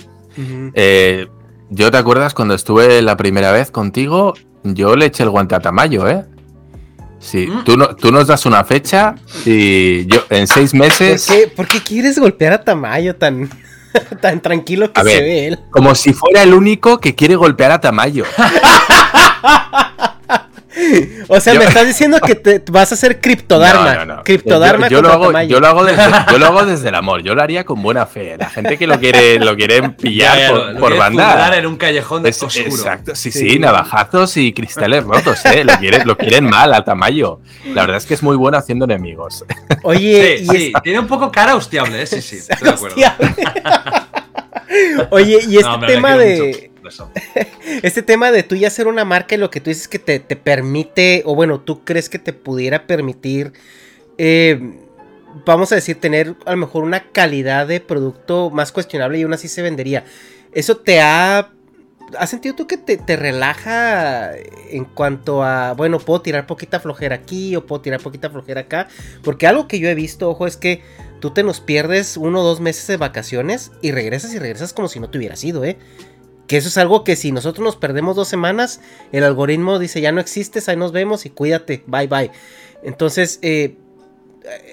Eh, 0.75 1.27
yo 1.71 1.91
te 1.91 1.97
acuerdas 1.97 2.35
cuando 2.35 2.53
estuve 2.55 3.01
la 3.01 3.17
primera 3.17 3.51
vez 3.51 3.71
contigo, 3.71 4.35
yo 4.63 4.95
le 4.97 5.07
eché 5.07 5.23
el 5.23 5.31
guante 5.31 5.55
a 5.55 5.61
Tamayo, 5.61 6.07
¿eh? 6.07 6.25
Sí, 7.25 7.47
Mm. 7.47 7.65
tú, 7.65 7.77
no- 7.79 7.97
tú 7.97 8.13
nos 8.13 8.27
das 8.27 8.45
una 8.45 8.63
fecha 8.65 9.15
y 9.47 10.05
yo 10.07 10.25
en 10.29 10.47
seis 10.47 10.73
¿Por 10.73 10.81
meses, 10.81 11.27
qué, 11.27 11.49
por 11.49 11.67
qué 11.67 11.81
quieres 11.81 12.19
golpear 12.19 12.53
a 12.53 12.63
Tamayo 12.63 13.17
tan, 13.17 13.49
tan 14.21 14.41
tranquilo 14.43 14.93
que 14.93 15.01
A 15.01 15.05
se 15.05 15.09
ver. 15.11 15.23
ve 15.23 15.47
él? 15.47 15.59
como 15.71 15.95
si 15.95 16.13
fuera 16.13 16.43
el 16.43 16.53
único 16.53 16.99
que 16.99 17.15
quiere 17.15 17.35
golpear 17.37 17.71
a 17.73 17.81
Tamayo. 17.81 18.25
O 21.29 21.41
sea, 21.41 21.55
Yo- 21.55 21.61
me 21.61 21.67
estás 21.67 21.87
diciendo 21.87 22.19
que 22.21 22.35
te 22.35 22.61
vas 22.71 22.91
a 22.93 22.95
hacer 22.95 23.21
criptodarma. 23.21 23.95
No, 23.95 24.05
no, 24.07 24.17
no. 24.17 24.25
Criptodarma 24.25 24.89
yo, 24.89 24.99
yo 24.99 25.03
lo 25.03 25.13
hago, 25.13 25.41
yo, 25.43 25.61
lo 25.61 25.67
hago 25.67 25.85
desde, 25.85 26.03
yo 26.33 26.39
lo 26.39 26.47
hago 26.47 26.67
desde 26.67 26.89
el 26.89 26.95
amor, 26.95 27.23
yo 27.23 27.35
lo 27.35 27.43
haría 27.43 27.65
con 27.65 27.83
buena 27.83 28.07
fe. 28.07 28.37
La 28.37 28.51
gente 28.51 28.77
que 28.77 28.87
lo 28.87 28.99
quiere, 28.99 29.39
lo 29.39 29.57
quiere 29.57 29.89
pillar 29.91 30.37
Ya, 30.37 30.43
ya, 30.43 30.51
por, 30.51 30.59
lo- 30.59 30.73
lo 30.73 30.81
por 30.81 30.97
banda. 30.97 31.57
en 31.57 31.67
un 31.67 31.77
callejón 31.77 32.23
de 32.23 32.31
Es- 32.31 32.43
oscuro. 32.43 32.67
exacto, 32.67 33.15
sí, 33.15 33.31
Sí. 33.31 33.51
sí, 33.51 33.59
navajazos 33.59 34.37
y 34.37 34.53
cristales 34.53 35.05
rotos, 35.05 35.45
¿eh? 35.47 35.65
Lo 35.65 35.75
quieren, 35.79 36.07
lo 36.07 36.17
quieren 36.17 36.45
mal 36.45 36.75
a 36.75 36.85
Tamayo. 36.85 37.41
La 37.73 37.83
verdad 37.83 37.97
es 37.99 38.07
que 38.07 38.15
es 38.15 38.23
muy 38.23 38.37
bueno 38.37 38.59
haciendo 38.59 38.85
enemigos. 38.85 39.45
Oye, 39.85 40.39
Sí, 40.39 40.45
y 40.45 40.59
sí, 40.59 40.73
tiene 40.83 40.99
un 41.01 41.07
poco 41.07 41.31
cara 41.31 41.55
hostiable, 41.57 42.03
¿eh? 42.03 42.07
Sí, 42.07 42.21
sí, 42.21 42.37
es- 42.37 42.51
estoy 42.51 42.69
de 42.69 42.75
acuerdo. 42.75 42.97
Oye, 45.11 45.39
y 45.49 45.57
este 45.59 45.87
tema 45.87 46.17
de. 46.17 46.37
mucho, 46.69 46.74
Este 47.83 48.03
tema 48.03 48.31
de 48.31 48.43
tú 48.43 48.57
ya 48.57 48.69
hacer 48.69 48.87
una 48.87 49.05
marca 49.05 49.35
y 49.35 49.39
lo 49.39 49.51
que 49.51 49.61
tú 49.61 49.71
dices 49.71 49.89
que 49.89 49.99
te, 49.99 50.21
te 50.21 50.37
permite, 50.37 51.23
o 51.25 51.35
bueno, 51.35 51.61
tú 51.61 51.85
crees 51.85 52.09
que 52.09 52.19
te 52.19 52.33
pudiera 52.33 52.87
permitir, 52.87 53.53
eh, 54.19 54.79
vamos 55.45 55.73
a 55.73 55.77
decir, 55.77 55.99
tener 55.99 56.35
a 56.45 56.53
lo 56.53 56.57
mejor 56.59 56.85
una 56.85 57.11
calidad 57.11 57.67
de 57.67 57.81
producto 57.81 58.51
más 58.51 58.73
cuestionable 58.73 59.19
y 59.19 59.23
aún 59.23 59.33
así 59.33 59.49
se 59.49 59.63
vendería. 59.63 60.05
¿Eso 60.53 60.77
te 60.77 61.01
ha... 61.01 61.51
¿Has 62.19 62.31
sentido 62.31 62.55
tú 62.55 62.67
que 62.67 62.77
te, 62.77 62.97
te 62.99 63.17
relaja 63.17 64.33
en 64.71 64.85
cuanto 64.85 65.43
a, 65.43 65.73
bueno, 65.73 65.99
puedo 65.99 66.21
tirar 66.21 66.47
poquita 66.47 66.79
flojera 66.79 67.17
aquí 67.17 67.57
o 67.57 67.67
puedo 67.67 67.81
tirar 67.81 68.01
poquita 68.01 68.31
flojera 68.31 68.61
acá? 68.61 68.89
Porque 69.23 69.47
algo 69.47 69.67
que 69.67 69.81
yo 69.81 69.89
he 69.89 69.95
visto, 69.95 70.31
ojo, 70.31 70.47
es 70.47 70.57
que 70.57 70.83
tú 71.21 71.31
te 71.31 71.43
nos 71.43 71.61
pierdes 71.61 72.17
uno 72.19 72.43
o 72.43 72.45
dos 72.45 72.61
meses 72.61 72.87
de 72.87 72.99
vacaciones 72.99 73.73
y 73.81 73.91
regresas 73.91 74.35
y 74.35 74.39
regresas 74.39 74.75
como 74.75 74.89
si 74.89 75.01
no 75.01 75.09
te 75.09 75.19
hubieras 75.19 75.43
ido, 75.43 75.65
¿eh? 75.65 75.79
Que 76.47 76.59
eso 76.59 76.69
es 76.69 76.77
algo 76.77 77.05
que 77.05 77.17
si 77.17 77.33
nosotros 77.33 77.65
nos 77.65 77.77
perdemos 77.77 78.17
dos 78.17 78.29
semanas, 78.29 78.81
el 79.13 79.25
algoritmo 79.25 79.79
dice 79.79 80.01
ya 80.01 80.13
no 80.13 80.21
existes, 80.21 80.69
ahí 80.69 80.77
nos 80.77 80.93
vemos 80.93 81.25
y 81.27 81.31
cuídate, 81.31 81.83
bye 81.87 82.07
bye. 82.07 82.31
Entonces, 82.83 83.39
eh, 83.43 83.77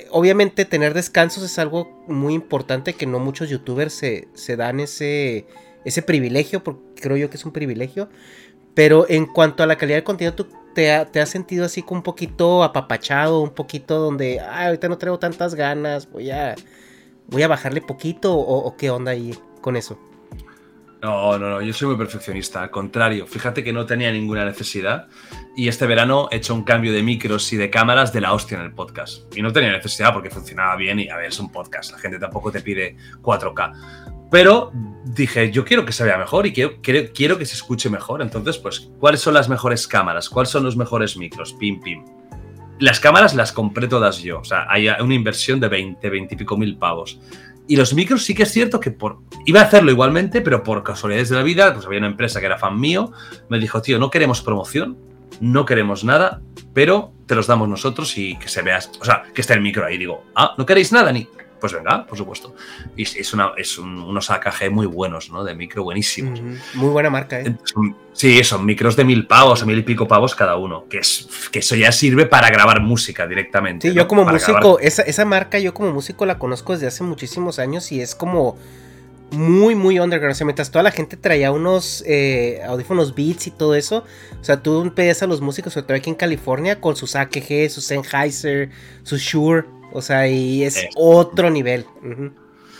obviamente 0.10 0.65
tener 0.65 0.93
descansos 0.93 1.43
es 1.43 1.57
algo 1.60 2.03
muy 2.07 2.34
importante 2.34 2.93
que 2.93 3.06
no 3.06 3.19
muchos 3.19 3.49
youtubers 3.49 3.93
se, 3.93 4.27
se 4.34 4.57
dan 4.57 4.80
ese, 4.80 5.45
ese 5.85 6.02
privilegio, 6.02 6.64
porque 6.64 7.02
creo 7.02 7.18
yo 7.18 7.30
que 7.30 7.38
es 7.38 7.45
un 7.45 7.53
privilegio. 7.53 8.10
Pero 8.73 9.06
en 9.10 9.26
cuanto 9.26 9.64
a 9.64 9.65
la 9.65 9.77
calidad 9.77 9.98
de 9.98 10.03
contenido, 10.03 10.34
¿tú 10.35 10.48
te, 10.73 10.91
has 10.91 11.30
sentido 11.30 11.65
así 11.65 11.81
como 11.81 11.99
un 11.99 12.03
poquito 12.03 12.64
apapachado, 12.64 13.41
un 13.41 13.52
poquito 13.52 13.99
donde, 13.99 14.39
ah, 14.39 14.68
ahorita 14.68 14.89
no 14.89 14.98
traigo 14.98 15.19
tantas 15.19 15.56
ganas, 15.56 16.10
voy 16.10 16.31
a, 16.31 16.56
voy 17.27 17.43
a 17.43 17.48
bajarle 17.48 17.81
poquito 17.81 18.34
o, 18.38 18.76
qué 18.77 18.89
onda 18.89 19.11
ahí 19.11 19.38
con 19.61 19.76
eso? 19.76 19.99
No, 21.02 21.38
no, 21.40 21.49
no, 21.49 21.61
yo 21.61 21.73
soy 21.73 21.88
muy 21.88 21.98
perfeccionista, 21.98 22.61
al 22.61 22.69
contrario, 22.69 23.26
fíjate 23.26 23.64
que 23.64 23.73
no 23.73 23.88
tenía 23.88 24.11
ninguna 24.11 24.45
necesidad 24.45 25.07
y 25.56 25.68
este 25.68 25.88
verano 25.88 26.30
he 26.32 26.36
hecho 26.36 26.53
un 26.53 26.64
cambio 26.64 26.94
de 26.94 27.02
micros 27.02 27.52
y 27.53 27.57
de 27.57 27.72
cámaras 27.72 28.14
de 28.14 28.22
la 28.22 28.34
hostia 28.34 28.60
en 28.60 28.65
el 28.65 28.73
podcast. 28.73 29.36
Y 29.36 29.41
no 29.41 29.52
tenía 29.52 29.72
necesidad 29.72 30.14
porque 30.14 30.30
funcionaba 30.30 30.76
bien 30.76 30.99
y 30.99 31.10
a 31.10 31.18
ver, 31.18 31.26
es 31.26 31.40
un 31.40 31.52
podcast, 31.52 31.91
la 31.94 31.98
gente 31.98 32.19
tampoco 32.19 32.52
te 32.52 32.61
pide 32.61 32.95
4K. 33.22 34.11
Pero 34.32 34.72
dije, 35.03 35.52
yo 35.52 35.65
quiero 35.65 35.86
que 35.86 35.91
se 35.91 36.06
vea 36.06 36.18
mejor 36.18 36.45
y 36.45 36.53
quiero, 36.53 36.80
quiero, 36.82 37.38
que 37.38 37.45
se 37.45 37.56
escuche 37.56 37.90
mejor. 37.90 38.22
Entonces, 38.22 38.57
pues, 38.57 38.91
¿cuáles 38.98 39.19
son 39.19 39.34
las 39.34 39.49
mejores 39.49 39.88
cámaras? 39.88 40.30
¿Cuáles 40.30 40.49
son 40.49 40.64
los 40.64 40.78
mejores 40.78 41.18
micros? 41.18 41.53
Pim, 41.53 41.82
pim. 41.82 42.06
Las 42.80 42.99
cámaras 42.99 43.36
las 43.36 43.52
compré 43.52 43.88
todas 43.90 44.19
yo. 44.19 44.40
O 44.40 44.45
sea, 44.45 44.68
hay 44.69 44.88
una 44.88 45.14
inversión 45.14 45.60
de 45.60 45.68
20, 45.68 46.10
20 46.10 46.34
y 46.34 46.38
pico 46.38 46.57
mil 46.57 46.78
pavos. 46.78 47.19
Y 47.72 47.77
los 47.77 47.93
micros 47.93 48.26
sí 48.26 48.35
que 48.35 48.43
es 48.43 48.52
cierto 48.52 48.81
que 48.81 48.91
por, 48.91 49.19
iba 49.45 49.61
a 49.61 49.64
hacerlo 49.64 49.91
igualmente, 49.91 50.41
pero 50.41 50.61
por 50.61 50.84
casualidades 50.84 51.30
de 51.30 51.38
la 51.38 51.41
vida, 51.41 51.73
pues 51.73 51.85
había 51.85 51.99
una 51.99 52.07
empresa 52.07 52.41
que 52.41 52.45
era 52.48 52.57
fan 52.57 52.77
mío, 52.77 53.14
me 53.48 53.60
dijo, 53.60 53.81
tío, 53.81 53.98
no 53.98 54.11
queremos 54.11 54.41
promoción, 54.41 54.98
no 55.39 55.65
queremos 55.65 56.03
nada, 56.03 56.41
pero 56.73 57.14
te 57.27 57.34
los 57.34 57.48
damos 57.48 57.69
nosotros 57.69 58.18
y 58.18 58.35
que 58.35 58.49
se 58.49 58.61
vea, 58.61 58.80
o 58.99 59.06
sea, 59.06 59.23
que 59.34 59.39
esté 59.39 59.53
el 59.53 59.61
micro 59.61 59.85
ahí. 59.85 59.98
Digo, 59.98 60.26
ah, 60.35 60.53
¿no 60.57 60.65
queréis 60.65 60.91
nada? 60.91 61.14
Ni, 61.14 61.30
pues 61.61 61.73
venga, 61.73 62.05
por 62.05 62.17
supuesto. 62.17 62.53
Y 62.97 63.03
es, 63.03 63.33
una, 63.33 63.51
es 63.55 63.77
unos 63.77 64.29
AKG 64.29 64.71
muy 64.71 64.88
buenos, 64.88 65.29
¿no? 65.29 65.43
De 65.43 65.55
micro 65.55 65.83
buenísimos. 65.83 66.41
Muy 66.73 66.89
buena 66.89 67.09
marca, 67.09 67.39
¿eh? 67.39 67.55
sí, 68.11 68.43
son 68.43 68.65
micros 68.65 68.95
de 68.95 69.05
mil 69.05 69.27
pavos, 69.27 69.61
a 69.61 69.65
mil 69.65 69.77
y 69.77 69.83
pico 69.83 70.07
pavos 70.07 70.35
cada 70.35 70.57
uno. 70.57 70.85
Que, 70.89 70.97
es, 70.97 71.29
que 71.51 71.59
eso 71.59 71.75
ya 71.75 71.91
sirve 71.91 72.25
para 72.25 72.49
grabar 72.49 72.81
música 72.81 73.27
directamente. 73.27 73.89
Sí, 73.89 73.95
yo 73.95 74.07
como 74.07 74.25
músico, 74.25 74.79
esa, 74.79 75.03
esa 75.03 75.23
marca 75.23 75.59
yo 75.59 75.73
como 75.73 75.91
músico 75.91 76.25
la 76.25 76.39
conozco 76.39 76.73
desde 76.73 76.88
hace 76.88 77.03
muchísimos 77.03 77.59
años 77.59 77.91
y 77.91 78.01
es 78.01 78.15
como 78.15 78.57
muy, 79.31 79.75
muy 79.75 79.99
underground. 79.99 80.33
O 80.33 80.35
sea, 80.35 80.45
mientras 80.45 80.71
toda 80.71 80.83
la 80.83 80.91
gente 80.91 81.17
traía 81.17 81.51
unos 81.51 82.03
eh, 82.05 82.61
audífonos 82.67 83.15
Beats 83.15 83.47
y 83.47 83.51
todo 83.51 83.75
eso. 83.75 84.03
O 84.39 84.43
sea, 84.43 84.61
tú 84.61 84.91
pedías 84.93 85.23
a 85.23 85.27
los 85.27 85.41
músicos, 85.41 85.73
sobre 85.73 85.88
todo 85.88 85.97
aquí 85.97 86.09
en 86.09 86.15
California, 86.15 86.79
con 86.79 86.95
sus 86.95 87.15
AKG, 87.15 87.69
sus 87.69 87.85
Sennheiser, 87.85 88.69
sus 89.03 89.21
Shure. 89.21 89.65
O 89.91 90.01
sea, 90.01 90.27
y 90.27 90.63
es 90.63 90.88
otro 90.95 91.49
nivel. 91.49 91.85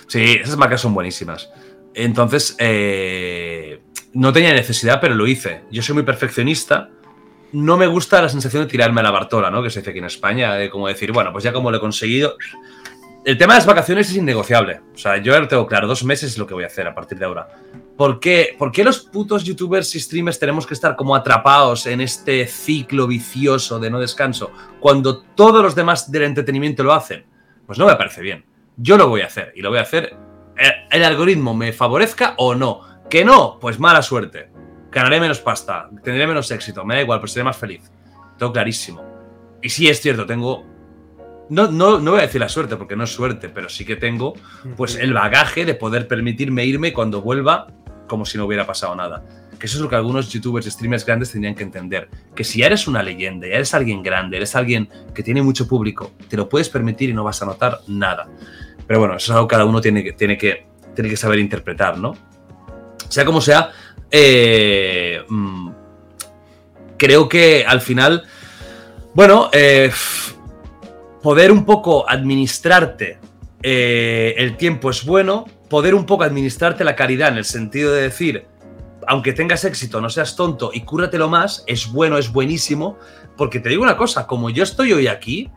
Sí, 0.08 0.40
esas 0.42 0.58
marcas 0.58 0.82
son 0.82 0.94
buenísimas. 0.94 1.50
Entonces, 1.94 2.56
eh, 2.60 3.82
no 4.14 4.34
tenía 4.34 4.54
necesidad, 4.54 5.00
pero 5.02 5.16
lo 5.16 5.28
hice. 5.28 5.62
Yo 5.72 5.82
soy 5.82 5.96
muy 5.96 6.04
perfeccionista. 6.04 6.90
No 7.52 7.78
me 7.78 7.88
gusta 7.88 8.22
la 8.22 8.30
sensación 8.30 8.64
de 8.64 8.70
tirarme 8.70 9.02
a 9.02 9.04
la 9.04 9.12
Bartola, 9.12 9.52
¿no? 9.52 9.62
Que 9.62 9.70
se 9.70 9.80
dice 9.80 9.92
aquí 9.92 10.00
en 10.00 10.06
España, 10.06 10.56
de 10.56 10.70
como 10.70 10.88
decir, 10.88 11.12
bueno, 11.12 11.32
pues 11.32 11.44
ya 11.44 11.52
como 11.52 11.70
lo 11.70 11.78
he 11.78 11.82
conseguido. 11.82 12.36
El 13.24 13.38
tema 13.38 13.54
de 13.54 13.60
las 13.60 13.68
vacaciones 13.68 14.10
es 14.10 14.18
innegociable. 14.18 14.82
O 14.96 14.98
sea, 14.98 15.18
yo 15.18 15.34
ya 15.34 15.40
lo 15.40 15.48
tengo 15.48 15.68
claro, 15.68 15.88
dos 15.88 16.04
meses 16.04 16.32
es 16.32 16.38
lo 16.40 16.48
que 16.48 16.56
voy 16.56 16.64
a 16.64 16.68
hacer 16.68 16.88
a 16.88 16.96
partir 16.96 17.20
de 17.20 17.26
ahora. 17.26 17.48
¿Por 17.96 18.20
qué, 18.20 18.56
¿Por 18.58 18.72
qué 18.72 18.84
los 18.84 19.02
putos 19.02 19.44
youtubers 19.44 19.94
y 19.94 20.00
streamers 20.00 20.40
tenemos 20.40 20.66
que 20.66 20.74
estar 20.74 20.96
como 20.96 21.16
atrapados 21.16 21.86
en 21.86 22.02
este 22.02 22.48
ciclo 22.48 23.06
vicioso 23.06 23.80
de 23.80 23.92
no 23.92 24.00
descanso 24.00 24.52
cuando 24.80 25.22
todos 25.22 25.62
los 25.62 25.76
demás 25.76 26.12
del 26.12 26.24
entretenimiento 26.24 26.82
lo 26.82 26.94
hacen? 26.94 27.24
Pues 27.68 27.78
no 27.78 27.86
me 27.86 27.96
parece 27.96 28.24
bien. 28.24 28.44
Yo 28.76 28.98
lo 28.98 29.08
voy 29.08 29.22
a 29.22 29.28
hacer 29.28 29.54
y 29.56 29.62
lo 29.62 29.70
voy 29.70 29.78
a 29.78 29.84
hacer. 29.84 30.16
Eh, 30.58 30.72
el, 30.90 31.04
algoritmo 31.04 31.54
me 31.54 31.74
favorezca 31.74 32.34
o 32.38 32.56
no. 32.56 32.82
Que 33.08 33.24
no, 33.24 33.60
pues 33.62 33.80
mala 33.80 34.02
suerte. 34.02 34.50
Ganaré 34.90 35.20
menos 35.20 35.40
pasta, 35.40 35.92
tendré 36.04 36.26
menos 36.26 36.50
éxito, 36.50 36.84
me 36.84 36.96
da 36.96 37.02
igual, 37.02 37.20
pero 37.20 37.28
seré 37.28 37.44
más 37.44 37.58
feliz. 37.58 37.84
Todo 38.40 38.52
clarísimo. 38.52 39.04
Y 39.62 39.70
sí 39.70 39.88
es 39.88 40.02
cierto, 40.02 40.26
tengo 40.26 40.66
no, 41.52 41.70
no, 41.70 42.00
no, 42.00 42.12
voy 42.12 42.22
a 42.22 42.24
decir 42.24 42.40
la 42.40 42.48
suerte, 42.48 42.78
porque 42.78 42.96
no 42.96 43.04
es 43.04 43.10
suerte, 43.10 43.50
pero 43.50 43.68
sí 43.68 43.84
que 43.84 43.98
tengo 43.98 44.36
pues 44.78 44.96
el 44.96 45.14
bagaje 45.14 45.66
de 45.66 45.76
poder 45.76 46.08
permitirme 46.08 46.64
irme 46.64 46.94
cuando 46.94 47.22
vuelva 47.22 47.68
como 48.08 48.26
si 48.26 48.38
no 48.38 48.46
hubiera 48.46 48.66
pasado 48.66 48.96
nada. 48.96 49.22
Que 49.60 49.66
eso 49.66 49.76
es 49.76 49.82
lo 49.82 49.90
que 49.90 49.98
algunos 49.98 50.30
youtubers 50.30 50.66
y 50.66 50.72
streamers 50.72 51.06
grandes 51.06 51.34
tendrían 51.34 51.54
que 51.54 51.64
entender. 51.64 52.08
Que 52.34 52.46
si 52.46 52.60
ya 52.60 52.68
eres 52.68 52.88
una 52.88 53.04
leyenda, 53.04 53.50
ya 53.50 53.56
eres 53.56 53.74
alguien 53.74 54.02
grande, 54.02 54.38
eres 54.38 54.56
alguien 54.56 54.88
que 55.14 55.24
tiene 55.24 55.42
mucho 55.42 55.68
público, 55.68 56.14
te 56.30 56.38
lo 56.38 56.48
puedes 56.48 56.70
permitir 56.70 57.10
y 57.10 57.14
no 57.14 57.26
vas 57.26 57.42
a 57.42 57.46
notar 57.46 57.82
nada. 57.86 58.30
Pero 58.88 59.02
bueno, 59.02 59.18
eso 59.18 59.34
es 59.34 59.36
algo 59.36 59.50
que 59.50 59.52
cada 59.52 59.66
uno 59.66 59.82
tiene 59.82 60.06
que, 60.06 60.14
tiene 60.14 60.38
que, 60.38 60.68
tiene 60.96 61.10
que 61.10 61.18
saber 61.18 61.40
interpretar, 61.40 61.98
¿no? 61.98 62.16
Sea 63.10 63.26
como 63.26 63.42
sea, 63.42 63.72
eh, 64.10 65.22
mm, 65.28 65.70
creo 66.96 67.28
que 67.28 67.66
al 67.68 67.82
final, 67.82 68.24
bueno, 69.14 69.50
eh, 69.52 69.92
poder 71.22 71.52
un 71.52 71.66
poco 71.66 72.10
administrarte 72.10 73.20
eh, 73.64 74.34
el 74.38 74.58
tiempo 74.58 74.90
es 74.90 75.06
bueno, 75.06 75.46
poder 75.70 75.94
un 75.94 76.06
poco 76.06 76.24
administrarte 76.24 76.84
la 76.84 76.96
calidad 76.96 77.30
en 77.30 77.38
el 77.38 77.46
sentido 77.46 77.94
de 77.94 78.02
decir, 78.02 78.48
aunque 79.08 79.34
tengas 79.34 79.66
éxito, 79.66 80.02
no 80.02 80.10
seas 80.10 80.36
tonto 80.36 80.72
y 80.74 80.82
cúrratelo 80.82 81.30
más, 81.30 81.64
es 81.68 81.92
bueno, 81.92 82.18
es 82.18 82.32
buenísimo, 82.32 82.98
porque 83.38 83.60
te 83.60 83.70
digo 83.70 83.84
una 83.84 83.98
cosa, 83.98 84.26
como 84.26 84.50
yo 84.50 84.64
estoy 84.64 84.94
hoy 84.94 85.08
aquí, 85.08 85.50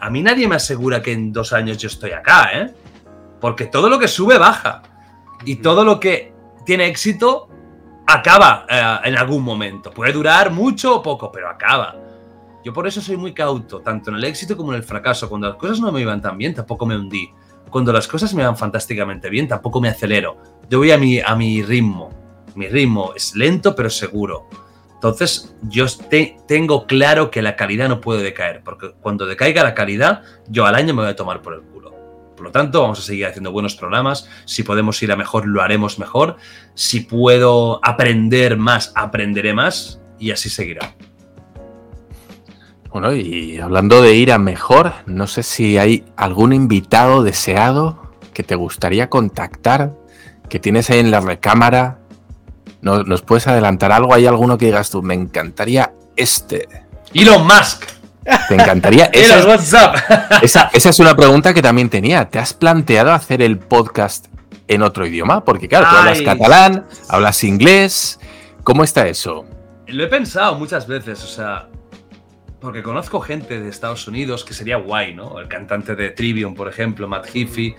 a 0.00 0.10
mí 0.10 0.22
nadie 0.22 0.48
me 0.48 0.56
asegura 0.56 1.02
que 1.02 1.12
en 1.12 1.32
dos 1.32 1.52
años 1.52 1.78
yo 1.78 1.88
estoy 1.88 2.12
acá, 2.12 2.50
¿eh? 2.52 2.74
Porque 3.40 3.66
todo 3.66 3.88
lo 3.88 3.98
que 3.98 4.08
sube 4.08 4.38
baja 4.38 4.82
y 5.44 5.56
todo 5.56 5.84
lo 5.84 6.00
que 6.00 6.32
tiene 6.64 6.86
éxito 6.86 7.48
acaba 8.06 8.66
eh, 8.68 9.08
en 9.08 9.16
algún 9.16 9.42
momento. 9.42 9.90
Puede 9.90 10.12
durar 10.12 10.50
mucho 10.50 10.96
o 10.96 11.02
poco, 11.02 11.30
pero 11.30 11.48
acaba. 11.48 11.96
Yo 12.64 12.72
por 12.72 12.86
eso 12.86 13.00
soy 13.00 13.16
muy 13.16 13.32
cauto, 13.32 13.80
tanto 13.80 14.10
en 14.10 14.16
el 14.16 14.24
éxito 14.24 14.56
como 14.56 14.72
en 14.72 14.78
el 14.78 14.84
fracaso. 14.84 15.28
Cuando 15.28 15.48
las 15.48 15.56
cosas 15.56 15.80
no 15.80 15.90
me 15.90 16.00
iban 16.00 16.20
tan 16.20 16.36
bien, 16.36 16.54
tampoco 16.54 16.86
me 16.86 16.96
hundí 16.96 17.30
cuando 17.70 17.92
las 17.92 18.08
cosas 18.08 18.34
me 18.34 18.44
van 18.44 18.56
fantásticamente 18.56 19.30
bien, 19.30 19.48
tampoco 19.48 19.80
me 19.80 19.88
acelero. 19.88 20.36
Yo 20.68 20.78
voy 20.78 20.90
a 20.90 20.98
mi, 20.98 21.20
a 21.20 21.34
mi 21.36 21.62
ritmo. 21.62 22.10
Mi 22.54 22.68
ritmo 22.68 23.12
es 23.14 23.34
lento 23.34 23.74
pero 23.74 23.88
seguro. 23.88 24.48
Entonces, 24.94 25.54
yo 25.62 25.86
tengo 26.46 26.86
claro 26.86 27.30
que 27.30 27.40
la 27.40 27.56
calidad 27.56 27.88
no 27.88 28.02
puede 28.02 28.22
decaer, 28.22 28.62
porque 28.62 28.92
cuando 29.00 29.24
decaiga 29.24 29.62
la 29.62 29.74
calidad, 29.74 30.22
yo 30.48 30.66
al 30.66 30.74
año 30.74 30.92
me 30.92 31.02
voy 31.02 31.10
a 31.10 31.16
tomar 31.16 31.40
por 31.40 31.54
el 31.54 31.62
culo. 31.62 31.94
Por 32.36 32.44
lo 32.44 32.50
tanto, 32.50 32.82
vamos 32.82 32.98
a 32.98 33.02
seguir 33.02 33.26
haciendo 33.26 33.52
buenos 33.52 33.76
programas. 33.76 34.28
Si 34.44 34.62
podemos 34.62 35.02
ir 35.02 35.10
a 35.12 35.16
mejor, 35.16 35.46
lo 35.46 35.62
haremos 35.62 35.98
mejor. 35.98 36.36
Si 36.74 37.00
puedo 37.00 37.80
aprender 37.82 38.58
más, 38.58 38.92
aprenderé 38.94 39.54
más 39.54 40.00
y 40.18 40.32
así 40.32 40.50
seguirá. 40.50 40.94
Bueno, 42.92 43.12
y 43.14 43.58
hablando 43.58 44.02
de 44.02 44.14
ir 44.14 44.32
a 44.32 44.38
mejor, 44.38 44.92
no 45.06 45.28
sé 45.28 45.44
si 45.44 45.78
hay 45.78 46.04
algún 46.16 46.52
invitado 46.52 47.22
deseado 47.22 48.10
que 48.34 48.42
te 48.42 48.56
gustaría 48.56 49.08
contactar, 49.08 49.92
que 50.48 50.58
tienes 50.58 50.90
ahí 50.90 50.98
en 50.98 51.12
la 51.12 51.20
recámara. 51.20 51.98
¿No, 52.82 53.04
¿Nos 53.04 53.22
puedes 53.22 53.46
adelantar 53.46 53.92
algo? 53.92 54.12
¿Hay 54.12 54.26
alguno 54.26 54.58
que 54.58 54.66
digas 54.66 54.90
tú? 54.90 55.02
Me 55.02 55.14
encantaría 55.14 55.92
este. 56.16 56.68
Elon 57.14 57.46
Musk. 57.46 57.84
Te 58.48 58.54
encantaría. 58.54 59.04
esa, 59.12 59.46
WhatsApp. 59.46 59.96
esa, 60.42 60.70
esa, 60.72 60.90
es 60.90 60.98
una 60.98 61.14
pregunta 61.14 61.54
que 61.54 61.62
también 61.62 61.88
tenía. 61.90 62.28
¿Te 62.28 62.40
has 62.40 62.54
planteado 62.54 63.12
hacer 63.12 63.40
el 63.40 63.58
podcast 63.58 64.26
en 64.66 64.82
otro 64.82 65.06
idioma? 65.06 65.44
Porque 65.44 65.68
claro, 65.68 65.86
tú 65.90 65.96
hablas 65.96 66.22
catalán, 66.22 66.86
hablas 67.08 67.44
inglés. 67.44 68.18
¿Cómo 68.64 68.82
está 68.82 69.06
eso? 69.06 69.44
Lo 69.86 70.04
he 70.04 70.08
pensado 70.08 70.56
muchas 70.56 70.86
veces. 70.86 71.22
O 71.22 71.28
sea, 71.28 71.69
porque 72.60 72.82
conozco 72.82 73.20
gente 73.20 73.60
de 73.60 73.68
Estados 73.68 74.06
Unidos 74.06 74.44
que 74.44 74.54
sería 74.54 74.76
guay, 74.76 75.14
¿no? 75.14 75.38
El 75.40 75.48
cantante 75.48 75.96
de 75.96 76.10
Trivium, 76.10 76.54
por 76.54 76.68
ejemplo, 76.68 77.08
Matt 77.08 77.34
Heafy. 77.34 77.74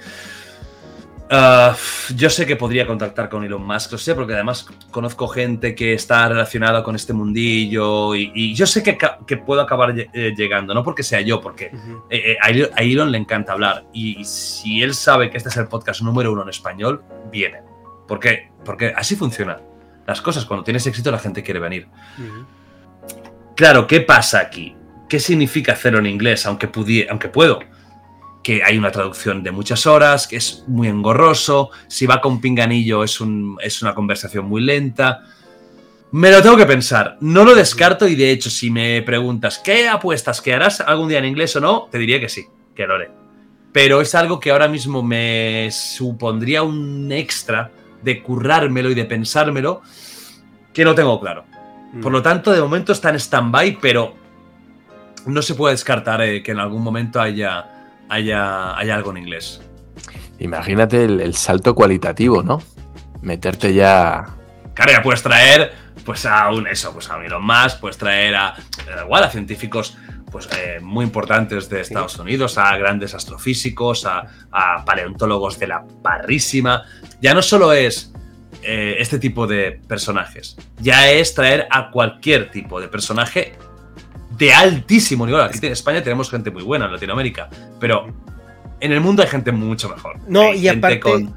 Ah, 1.33 1.73
yo 2.13 2.29
sé 2.29 2.45
que 2.45 2.57
podría 2.57 2.85
contactar 2.85 3.29
con 3.29 3.45
Elon 3.45 3.65
Musk, 3.65 3.93
lo 3.93 3.97
sé, 3.97 4.13
porque 4.15 4.33
además 4.33 4.67
conozco 4.91 5.29
gente 5.29 5.73
que 5.75 5.93
está 5.93 6.27
relacionada 6.27 6.83
con 6.83 6.93
este 6.93 7.13
mundillo 7.13 8.13
y, 8.15 8.53
yo 8.53 8.67
sé 8.67 8.83
que, 8.83 8.97
que, 9.25 9.37
puedo 9.37 9.61
acabar 9.61 9.97
eh, 9.97 10.33
llegando, 10.35 10.73
no 10.73 10.83
porque 10.83 11.03
sea 11.03 11.21
yo, 11.21 11.39
porque 11.39 11.71
eh, 12.09 12.35
eh, 12.35 12.37
a 12.41 12.81
Elon 12.81 13.13
le 13.13 13.17
encanta 13.17 13.53
hablar 13.53 13.85
y 13.93 14.25
si 14.25 14.83
él 14.83 14.93
sabe 14.93 15.29
que 15.29 15.37
este 15.37 15.47
es 15.47 15.55
el 15.55 15.69
podcast 15.69 16.01
número 16.01 16.33
uno 16.33 16.43
en 16.43 16.49
español, 16.49 17.01
viene. 17.31 17.61
¿Por 18.09 18.19
qué? 18.19 18.51
Porque 18.65 18.93
así 18.93 19.15
funciona. 19.15 19.57
Las 20.05 20.21
cosas, 20.21 20.43
cuando 20.43 20.65
tienes 20.65 20.85
éxito, 20.85 21.11
la 21.11 21.19
gente 21.19 21.43
quiere 21.43 21.61
venir. 21.61 21.87
Claro, 23.61 23.85
¿qué 23.85 24.01
pasa 24.01 24.39
aquí? 24.39 24.75
¿Qué 25.07 25.19
significa 25.19 25.73
hacerlo 25.73 25.99
en 25.99 26.07
inglés, 26.07 26.47
aunque, 26.47 26.67
aunque 27.07 27.27
puedo? 27.27 27.59
que 28.41 28.63
hay 28.63 28.75
una 28.75 28.91
traducción 28.91 29.43
de 29.43 29.51
muchas 29.51 29.85
horas, 29.85 30.25
que 30.25 30.37
es 30.37 30.63
muy 30.65 30.87
engorroso, 30.87 31.69
si 31.87 32.07
va 32.07 32.21
con 32.21 32.41
pinganillo 32.41 33.03
es, 33.03 33.21
un, 33.21 33.59
es 33.61 33.83
una 33.83 33.93
conversación 33.93 34.45
muy 34.45 34.61
lenta. 34.61 35.21
Me 36.11 36.31
lo 36.31 36.41
tengo 36.41 36.57
que 36.57 36.65
pensar, 36.65 37.17
no 37.21 37.45
lo 37.45 37.53
descarto 37.53 38.07
y 38.07 38.15
de 38.15 38.31
hecho 38.31 38.49
si 38.49 38.71
me 38.71 39.03
preguntas 39.03 39.61
qué 39.63 39.87
apuestas, 39.87 40.41
que 40.41 40.55
harás 40.55 40.81
algún 40.81 41.09
día 41.09 41.19
en 41.19 41.25
inglés 41.25 41.55
o 41.55 41.59
no, 41.59 41.87
te 41.91 41.99
diría 41.99 42.19
que 42.19 42.29
sí, 42.29 42.47
que 42.75 42.87
lo 42.87 42.95
haré. 42.95 43.11
Pero 43.71 44.01
es 44.01 44.15
algo 44.15 44.39
que 44.39 44.49
ahora 44.49 44.69
mismo 44.69 45.03
me 45.03 45.69
supondría 45.71 46.63
un 46.63 47.11
extra 47.11 47.69
de 48.01 48.23
currármelo 48.23 48.89
y 48.89 48.95
de 48.95 49.05
pensármelo 49.05 49.83
que 50.73 50.83
no 50.83 50.95
tengo 50.95 51.19
claro. 51.19 51.50
Por 51.99 52.11
lo 52.11 52.21
tanto, 52.21 52.51
de 52.51 52.61
momento 52.61 52.93
está 52.93 53.09
en 53.09 53.15
stand-by, 53.15 53.79
pero 53.81 54.15
no 55.25 55.41
se 55.41 55.55
puede 55.55 55.73
descartar 55.73 56.21
eh, 56.21 56.41
que 56.41 56.51
en 56.51 56.59
algún 56.59 56.83
momento 56.83 57.19
haya, 57.19 57.65
haya, 58.09 58.77
haya 58.77 58.95
algo 58.95 59.11
en 59.11 59.17
inglés. 59.17 59.61
Imagínate 60.39 61.03
el, 61.03 61.35
salto 61.35 61.75
cualitativo, 61.75 62.41
¿no? 62.43 62.61
Meterte 63.21 63.73
ya. 63.73 64.25
Claro, 64.73 64.91
ya 64.91 65.03
puedes 65.03 65.21
traer, 65.21 65.73
pues 66.05 66.25
a 66.25 66.49
un 66.49 66.65
eso, 66.65 66.93
pues 66.93 67.09
a 67.09 67.17
un 67.17 67.25
Elon 67.25 67.45
Musk, 67.45 67.79
puedes 67.79 67.97
traer 67.97 68.35
a, 68.35 68.55
igual, 69.03 69.23
a 69.25 69.29
científicos 69.29 69.97
pues, 70.31 70.47
eh, 70.57 70.79
muy 70.81 71.05
importantes 71.05 71.69
de 71.69 71.81
Estados 71.81 72.17
Unidos, 72.17 72.57
a 72.57 72.75
grandes 72.77 73.13
astrofísicos, 73.13 74.05
a, 74.05 74.25
a, 74.51 74.83
paleontólogos 74.85 75.59
de 75.59 75.67
la 75.67 75.83
parrísima. 76.01 76.85
Ya 77.21 77.33
no 77.33 77.41
solo 77.41 77.73
es 77.73 78.10
eh, 78.63 78.95
este 78.99 79.19
tipo 79.19 79.47
de 79.47 79.79
personajes, 79.87 80.55
ya 80.79 81.09
es 81.09 81.33
traer 81.33 81.67
a 81.71 81.89
cualquier 81.91 82.51
tipo 82.51 82.79
de 82.79 82.87
personaje 82.87 83.53
de 84.37 84.53
altísimo 84.53 85.25
nivel. 85.25 85.41
Aquí 85.41 85.65
en 85.65 85.73
España 85.73 86.03
tenemos 86.03 86.29
gente 86.29 86.51
muy 86.51 86.63
buena 86.63 86.85
en 86.85 86.93
Latinoamérica, 86.93 87.49
pero 87.79 88.07
en 88.79 88.91
el 88.91 88.99
mundo 89.01 89.21
hay 89.21 89.29
gente 89.29 89.51
mucho 89.51 89.89
mejor. 89.89 90.17
No, 90.27 90.53
y 90.53 90.67
aparte, 90.67 91.27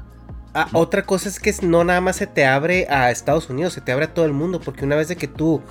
ah, 0.53 0.67
otra 0.73 1.03
cosa 1.03 1.29
es 1.29 1.39
que 1.39 1.53
no 1.61 1.83
nada 1.83 2.01
más 2.01 2.17
se 2.17 2.27
te 2.27 2.45
abre 2.45 2.87
a 2.89 3.11
Estados 3.11 3.49
Unidos, 3.49 3.73
se 3.73 3.81
te 3.81 3.91
abre 3.91 4.05
a 4.05 4.13
todo 4.13 4.25
el 4.25 4.33
mundo, 4.33 4.59
porque 4.59 4.85
una 4.85 4.95
vez 4.95 5.07
de 5.07 5.15
que 5.15 5.27
tú, 5.27 5.61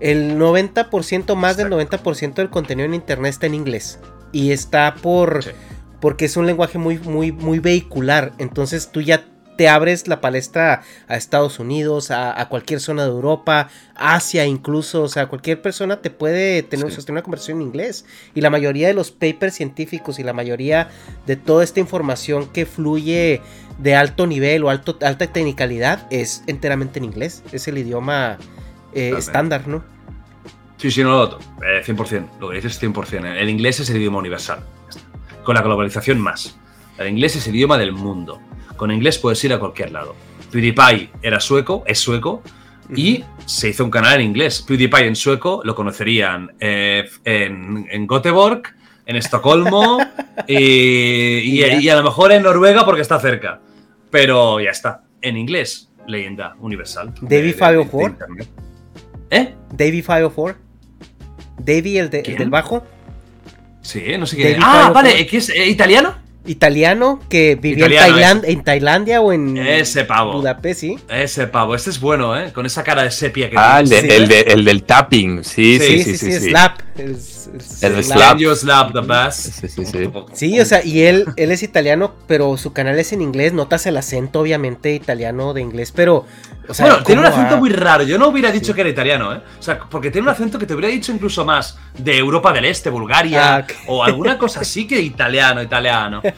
el 0.00 0.38
90%, 0.38 1.34
más 1.34 1.56
del 1.56 1.68
90% 1.68 2.34
del 2.34 2.50
contenido 2.50 2.86
en 2.86 2.94
Internet 2.94 3.30
está 3.30 3.46
en 3.46 3.54
inglés. 3.54 3.98
Y 4.32 4.52
está 4.52 4.94
por... 4.96 5.44
Porque 6.00 6.26
es 6.26 6.36
un 6.36 6.44
lenguaje 6.44 6.76
muy, 6.76 6.98
muy, 6.98 7.32
muy 7.32 7.60
vehicular. 7.60 8.32
Entonces 8.36 8.90
tú 8.92 9.00
ya 9.00 9.24
te 9.56 9.68
abres 9.68 10.08
la 10.08 10.20
palestra 10.20 10.82
a 11.08 11.16
Estados 11.16 11.58
Unidos, 11.58 12.10
a, 12.10 12.46
cualquier 12.48 12.80
zona 12.80 13.04
de 13.04 13.10
Europa, 13.10 13.68
Asia 13.94 14.46
incluso, 14.46 15.02
o 15.02 15.08
sea, 15.08 15.26
cualquier 15.26 15.62
persona 15.62 16.00
te 16.00 16.10
puede 16.10 16.62
tener 16.62 16.90
sostener 16.90 17.14
una 17.14 17.22
conversación 17.22 17.60
en 17.60 17.68
inglés. 17.68 18.04
Y 18.34 18.40
la 18.40 18.50
mayoría 18.50 18.88
de 18.88 18.94
los 18.94 19.10
papers 19.10 19.54
científicos 19.54 20.18
y 20.18 20.22
la 20.22 20.32
mayoría 20.32 20.88
de 21.26 21.36
toda 21.36 21.64
esta 21.64 21.80
información 21.80 22.48
que 22.48 22.66
fluye 22.66 23.40
de 23.78 23.94
alto 23.94 24.26
nivel 24.26 24.64
o 24.64 24.70
alto, 24.70 24.98
alta 25.02 25.26
tecnicalidad 25.26 26.06
es 26.10 26.42
enteramente 26.46 26.98
en 26.98 27.04
inglés. 27.04 27.42
Es 27.52 27.68
el 27.68 27.78
idioma 27.78 28.38
eh, 28.92 29.14
estándar, 29.16 29.66
¿no? 29.66 29.84
Sí, 30.76 30.90
sí, 30.90 31.02
no 31.02 31.10
lo 31.10 31.18
noto. 31.18 31.38
100%. 31.60 32.12
Eh, 32.12 32.26
lo 32.40 32.50
que 32.50 32.56
dices 32.56 32.72
es 32.72 32.82
100%. 32.82 33.36
El 33.36 33.48
inglés 33.48 33.80
es 33.80 33.90
el 33.90 33.96
idioma 33.96 34.18
universal. 34.18 34.60
Con 35.44 35.54
la 35.54 35.62
globalización 35.62 36.20
más. 36.20 36.56
El 36.98 37.08
inglés 37.08 37.36
es 37.36 37.46
el 37.46 37.54
idioma 37.56 37.78
del 37.78 37.92
mundo. 37.92 38.40
Con 38.76 38.90
inglés 38.90 39.18
puedes 39.18 39.42
ir 39.44 39.52
a 39.52 39.58
cualquier 39.58 39.92
lado. 39.92 40.14
PewDiePie 40.50 41.10
era 41.22 41.40
sueco, 41.40 41.84
es 41.86 41.98
sueco, 41.98 42.42
y 42.94 43.24
se 43.46 43.70
hizo 43.70 43.84
un 43.84 43.90
canal 43.90 44.20
en 44.20 44.26
inglés. 44.26 44.62
PewDiePie 44.62 45.06
en 45.06 45.16
sueco 45.16 45.62
lo 45.64 45.74
conocerían 45.74 46.52
eh, 46.60 47.04
en, 47.24 47.86
en, 47.90 48.06
Göteborg, 48.06 48.62
en 49.06 49.16
Estocolmo 49.16 49.98
y, 50.48 51.62
y, 51.62 51.88
a 51.88 51.96
lo 51.96 52.02
mejor 52.02 52.32
en 52.32 52.42
Noruega 52.42 52.84
porque 52.84 53.02
está 53.02 53.18
cerca. 53.20 53.60
Pero 54.10 54.60
ya 54.60 54.70
está. 54.70 55.02
En 55.22 55.36
inglés, 55.36 55.90
leyenda 56.06 56.54
universal. 56.60 57.12
David 57.20 57.54
504. 57.54 58.26
¿Eh? 59.30 59.54
David 59.72 60.04
504. 60.04 60.64
Davey, 61.58 61.98
el, 61.98 62.10
el 62.12 62.36
del 62.36 62.50
bajo. 62.50 62.84
Sí, 63.80 64.02
no 64.18 64.26
sé 64.26 64.36
qué. 64.36 64.58
Ah, 64.60 64.90
vale, 64.94 65.26
¿qué 65.26 65.36
es? 65.38 65.48
¿Eh, 65.50 65.68
¿Italiano? 65.68 66.14
Italiano 66.46 67.20
que 67.28 67.56
vivía 67.56 67.86
en, 68.44 68.62
Tailandia 68.62 69.20
o 69.20 69.32
en 69.32 69.56
ese 69.56 70.04
pavo. 70.04 70.32
Budapest, 70.32 70.80
sí. 70.80 70.98
Ese 71.08 71.46
pavo, 71.46 71.74
este 71.74 71.90
es 71.90 72.00
bueno, 72.00 72.38
¿eh? 72.38 72.52
Con 72.52 72.66
esa 72.66 72.82
cara 72.82 73.02
de 73.02 73.10
sepia 73.10 73.48
que 73.48 73.56
Ah, 73.58 73.80
el, 73.80 74.32
el, 74.32 74.64
del 74.64 74.82
tapping, 74.82 75.44
sí, 75.44 75.78
sí, 75.78 76.02
sí, 76.02 76.16
sí. 76.16 76.32
sí, 76.32 76.48
slap. 76.50 76.80
El, 76.98 77.16
slap. 77.62 78.38
slap 78.54 78.92
the 78.92 79.00
bass. 79.00 79.36
Sí, 79.36 79.68
sí, 79.68 79.84
sí. 79.86 80.10
Sí, 80.32 80.60
o 80.60 80.64
sea, 80.64 80.84
y 80.84 81.02
él, 81.02 81.26
él 81.36 81.50
es 81.50 81.62
italiano, 81.62 82.14
pero 82.26 82.56
su 82.56 82.72
canal 82.72 82.98
es 82.98 83.12
en 83.12 83.22
inglés. 83.22 83.52
Notas 83.52 83.86
el 83.86 83.96
acento, 83.96 84.40
obviamente, 84.40 84.94
italiano 84.94 85.54
de 85.54 85.62
inglés, 85.62 85.92
pero 85.92 86.26
bueno, 86.78 87.02
tiene 87.02 87.20
un 87.20 87.26
acento 87.26 87.58
muy 87.58 87.70
raro. 87.70 88.04
Yo 88.04 88.18
no 88.18 88.28
hubiera 88.28 88.50
dicho 88.50 88.74
que 88.74 88.80
era 88.80 88.90
italiano, 88.90 89.34
¿eh? 89.34 89.40
O 89.58 89.62
sea, 89.62 89.78
porque 89.78 90.10
tiene 90.10 90.26
un 90.26 90.32
acento 90.32 90.58
que 90.58 90.66
te 90.66 90.74
hubiera 90.74 90.88
dicho 90.88 91.12
incluso 91.12 91.44
más 91.44 91.78
de 91.98 92.16
Europa 92.16 92.52
del 92.52 92.64
Este, 92.64 92.90
Bulgaria, 92.90 93.56
ah, 93.56 93.66
o 93.86 94.02
alguna 94.02 94.38
cosa 94.38 94.60
así 94.60 94.86
que 94.86 95.00
italiano, 95.00 95.62
italiano. 95.62 96.22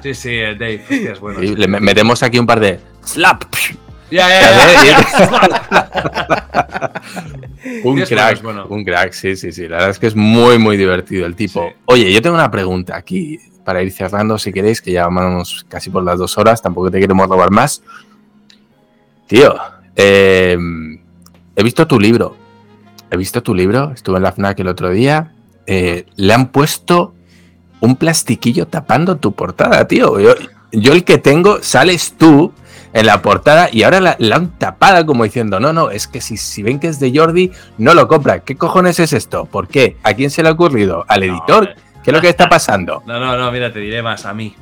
Sí, 0.00 0.14
sí, 0.14 0.38
Dave, 0.38 0.84
es 0.88 1.18
bueno. 1.18 1.42
Y 1.42 1.56
le 1.56 1.66
metemos 1.66 2.22
aquí 2.22 2.38
un 2.38 2.46
par 2.46 2.60
de 2.60 2.78
slap. 3.04 3.42
Ya, 4.10 4.28
ya, 4.28 4.84
ya. 4.84 6.92
un 7.84 8.00
crack, 8.02 8.70
un 8.70 8.84
crack, 8.84 9.12
sí, 9.12 9.36
sí, 9.36 9.52
sí. 9.52 9.62
La 9.62 9.76
verdad 9.76 9.90
es 9.90 9.98
que 9.98 10.06
es 10.06 10.16
muy, 10.16 10.58
muy 10.58 10.76
divertido 10.76 11.26
el 11.26 11.34
tipo. 11.34 11.72
Oye, 11.86 12.12
yo 12.12 12.22
tengo 12.22 12.36
una 12.36 12.50
pregunta 12.50 12.96
aquí 12.96 13.38
para 13.64 13.82
ir 13.82 13.92
cerrando, 13.92 14.38
si 14.38 14.50
queréis, 14.50 14.80
que 14.80 14.92
ya 14.92 15.06
vamos 15.08 15.66
casi 15.68 15.90
por 15.90 16.02
las 16.02 16.18
dos 16.18 16.38
horas, 16.38 16.62
tampoco 16.62 16.90
te 16.90 17.00
queremos 17.00 17.28
robar 17.28 17.50
más. 17.50 17.82
Tío, 19.28 19.54
em, 19.94 21.00
he 21.54 21.62
visto 21.62 21.86
tu 21.86 22.00
libro. 22.00 22.34
He 23.10 23.16
visto 23.16 23.42
tu 23.42 23.54
libro. 23.54 23.92
Estuve 23.94 24.16
en 24.16 24.22
la 24.22 24.32
FNAC 24.32 24.60
el 24.60 24.68
otro 24.68 24.90
día. 24.90 25.32
Eh, 25.66 26.06
le 26.16 26.32
han 26.32 26.48
puesto 26.48 27.14
un 27.80 27.96
plastiquillo 27.96 28.66
tapando 28.66 29.18
tu 29.18 29.32
portada, 29.32 29.86
tío. 29.86 30.18
Yo, 30.72 30.92
el 30.92 31.04
que 31.04 31.18
tengo, 31.18 31.62
sales 31.62 32.14
tú 32.16 32.52
en 32.94 33.04
la 33.04 33.20
portada 33.20 33.68
y 33.70 33.82
ahora 33.82 34.00
la, 34.00 34.16
han 34.34 34.58
tapado 34.58 35.04
como 35.04 35.24
diciendo, 35.24 35.60
no, 35.60 35.74
no, 35.74 35.90
es 35.90 36.08
que 36.08 36.22
si, 36.22 36.38
si, 36.38 36.62
ven 36.62 36.80
que 36.80 36.88
es 36.88 36.98
de 36.98 37.12
Jordi, 37.14 37.52
no 37.76 37.92
lo 37.92 38.08
compra. 38.08 38.40
¿Qué 38.40 38.56
cojones 38.56 38.98
es 38.98 39.12
esto? 39.12 39.44
¿Por 39.44 39.68
qué? 39.68 39.98
¿A 40.04 40.14
quién 40.14 40.30
se 40.30 40.42
le 40.42 40.48
ha 40.48 40.52
ocurrido? 40.52 41.04
¿Al 41.06 41.22
editor? 41.22 41.74
¿Qué 42.02 42.10
es 42.10 42.14
lo 42.14 42.22
que 42.22 42.30
está 42.30 42.48
pasando? 42.48 43.02
No, 43.04 43.20
no, 43.20 43.36
no, 43.36 43.52
mira, 43.52 43.70
te 43.70 43.80
diré 43.80 44.02
más, 44.02 44.24
a 44.24 44.32
mí. 44.32 44.56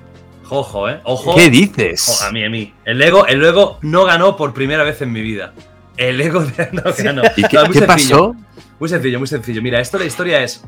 Ojo, 0.48 0.88
¿eh? 0.88 1.00
Ojo. 1.04 1.34
¿Qué 1.34 1.50
dices? 1.50 2.22
a 2.22 2.30
mí, 2.30 2.44
a 2.44 2.50
mí. 2.50 2.72
El 2.84 3.02
Ego, 3.02 3.26
el 3.26 3.42
Ego 3.44 3.78
no 3.82 4.04
ganó 4.04 4.36
por 4.36 4.54
primera 4.54 4.84
vez 4.84 5.02
en 5.02 5.12
mi 5.12 5.20
vida. 5.20 5.52
El 5.96 6.20
Ego 6.20 6.40
no 6.72 6.82
ganó. 6.96 7.22
¿Y 7.36 7.42
qué, 7.44 7.82
pasó? 7.86 8.36
Muy 8.78 8.88
sencillo, 8.88 9.18
muy 9.18 9.28
sencillo. 9.28 9.62
Mira, 9.62 9.80
esto 9.80 9.98
la 9.98 10.04
historia 10.04 10.42
es. 10.42 10.62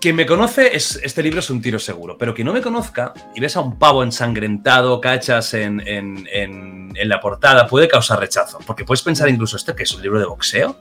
Quien 0.00 0.16
me 0.16 0.26
conoce, 0.26 0.76
es, 0.76 1.00
este 1.02 1.22
libro 1.22 1.40
es 1.40 1.48
un 1.48 1.62
tiro 1.62 1.78
seguro. 1.78 2.18
Pero 2.18 2.34
quien 2.34 2.46
no 2.46 2.52
me 2.52 2.60
conozca 2.60 3.14
y 3.34 3.40
ves 3.40 3.56
a 3.56 3.60
un 3.60 3.78
pavo 3.78 4.02
ensangrentado, 4.02 5.00
cachas 5.00 5.54
en, 5.54 5.82
en, 5.86 6.92
la 7.04 7.20
portada, 7.20 7.66
puede 7.66 7.88
causar 7.88 8.20
rechazo. 8.20 8.58
Porque 8.66 8.84
puedes 8.84 9.02
pensar 9.02 9.28
incluso 9.28 9.56
esto 9.56 9.74
que 9.74 9.84
es 9.84 9.94
un 9.94 10.02
libro 10.02 10.18
de 10.18 10.26
boxeo. 10.26 10.76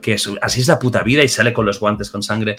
Que 0.00 0.14
es, 0.14 0.28
así 0.40 0.60
es 0.60 0.68
la 0.68 0.78
puta 0.78 1.02
vida 1.02 1.22
y 1.22 1.28
sale 1.28 1.52
con 1.52 1.66
los 1.66 1.80
guantes 1.80 2.10
con 2.10 2.22
sangre. 2.22 2.56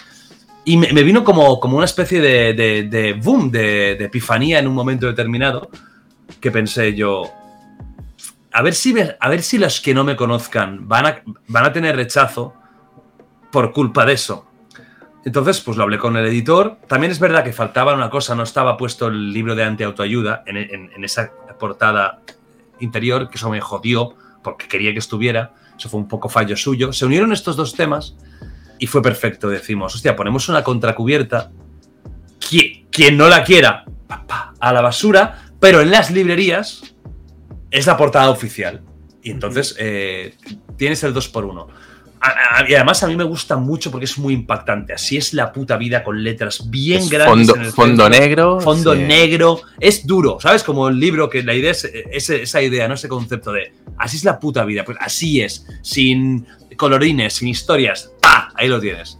Y 0.64 0.76
me, 0.76 1.02
vino 1.02 1.24
como, 1.24 1.58
como, 1.58 1.76
una 1.76 1.86
especie 1.86 2.20
de, 2.20 3.20
boom, 3.20 3.50
de, 3.50 3.92
epifanía 3.92 4.60
en 4.60 4.68
un 4.68 4.74
momento 4.74 5.06
determinado, 5.06 5.68
que 6.40 6.52
pensé 6.52 6.94
yo, 6.94 7.32
a 8.52 8.62
ver 8.62 8.74
si, 8.74 8.94
a 9.18 9.28
ver 9.28 9.42
si 9.42 9.58
los 9.58 9.80
que 9.80 9.92
no 9.92 10.04
me 10.04 10.14
conozcan 10.14 10.86
van 10.86 11.06
a, 11.06 11.22
van 11.48 11.64
a 11.64 11.72
tener 11.72 11.96
rechazo 11.96 12.54
por 13.50 13.72
culpa 13.72 14.06
de 14.06 14.12
eso. 14.12 14.46
Entonces, 15.24 15.60
pues 15.60 15.76
lo 15.76 15.82
hablé 15.82 15.98
con 15.98 16.16
el 16.16 16.26
editor. 16.26 16.78
También 16.88 17.10
es 17.10 17.18
verdad 17.18 17.44
que 17.44 17.52
faltaba 17.52 17.94
una 17.94 18.10
cosa, 18.10 18.34
no 18.34 18.44
estaba 18.44 18.76
puesto 18.76 19.08
el 19.08 19.32
libro 19.32 19.54
de 19.54 19.64
antiautoayuda 19.64 20.44
en, 20.46 20.56
en 20.56 21.04
esa 21.04 21.30
portada 21.58 22.20
interior, 22.80 23.28
que 23.28 23.36
eso 23.36 23.50
me 23.50 23.60
jodió 23.60 24.14
porque 24.42 24.68
quería 24.68 24.92
que 24.92 24.98
estuviera. 24.98 25.54
Eso 25.76 25.88
fue 25.88 26.00
un 26.00 26.08
poco 26.08 26.28
fallo 26.28 26.56
suyo. 26.56 26.92
Se 26.92 27.04
unieron 27.04 27.32
estos 27.32 27.56
dos 27.56 27.74
temas 27.74 28.16
y 28.82 28.88
fue 28.88 29.00
perfecto. 29.00 29.48
Decimos, 29.48 29.94
hostia, 29.94 30.16
ponemos 30.16 30.48
una 30.48 30.64
contracubierta. 30.64 31.52
Quien, 32.90 33.16
no 33.16 33.28
la 33.28 33.44
quiera, 33.44 33.84
a 34.58 34.72
la 34.72 34.80
basura, 34.80 35.44
pero 35.60 35.80
en 35.80 35.92
las 35.92 36.10
librerías 36.10 36.82
es 37.70 37.86
la 37.86 37.96
portada 37.96 38.28
oficial. 38.28 38.82
Y 39.22 39.30
entonces 39.30 39.76
eh, 39.78 40.34
tienes 40.76 41.00
el 41.04 41.14
2 41.14 41.28
por 41.28 41.44
1 41.44 41.68
y 42.68 42.74
además 42.74 43.02
a 43.02 43.08
mí 43.08 43.16
me 43.16 43.24
gusta 43.24 43.56
mucho 43.56 43.90
porque 43.90 44.04
es 44.04 44.16
muy 44.16 44.34
impactante. 44.34 44.92
Así 44.92 45.16
es 45.16 45.34
la 45.34 45.52
puta 45.52 45.76
vida 45.76 46.04
con 46.04 46.22
letras 46.22 46.70
bien 46.70 47.08
grandes. 47.08 47.48
Fondo, 47.48 47.72
fondo 47.72 48.08
negro. 48.08 48.60
Fondo 48.60 48.94
negro. 48.94 49.60
Es 49.80 50.06
duro, 50.06 50.38
¿sabes? 50.40 50.62
Como 50.62 50.88
el 50.88 51.00
libro 51.00 51.28
que 51.28 51.42
la 51.42 51.54
idea 51.54 51.72
es, 51.72 51.84
esa 52.30 52.62
idea, 52.62 52.86
¿no? 52.86 52.94
Ese 52.94 53.08
concepto 53.08 53.52
de 53.52 53.72
así 53.98 54.18
es 54.18 54.24
la 54.24 54.38
puta 54.38 54.64
vida. 54.64 54.84
Pues 54.84 54.98
así 55.00 55.40
es. 55.40 55.66
Sin 55.82 56.46
colorines, 56.76 57.34
sin 57.34 57.48
historias. 57.48 58.12
¡Pah! 58.20 58.41
Ahí 58.62 58.68
lo 58.68 58.80
tienes. 58.80 59.18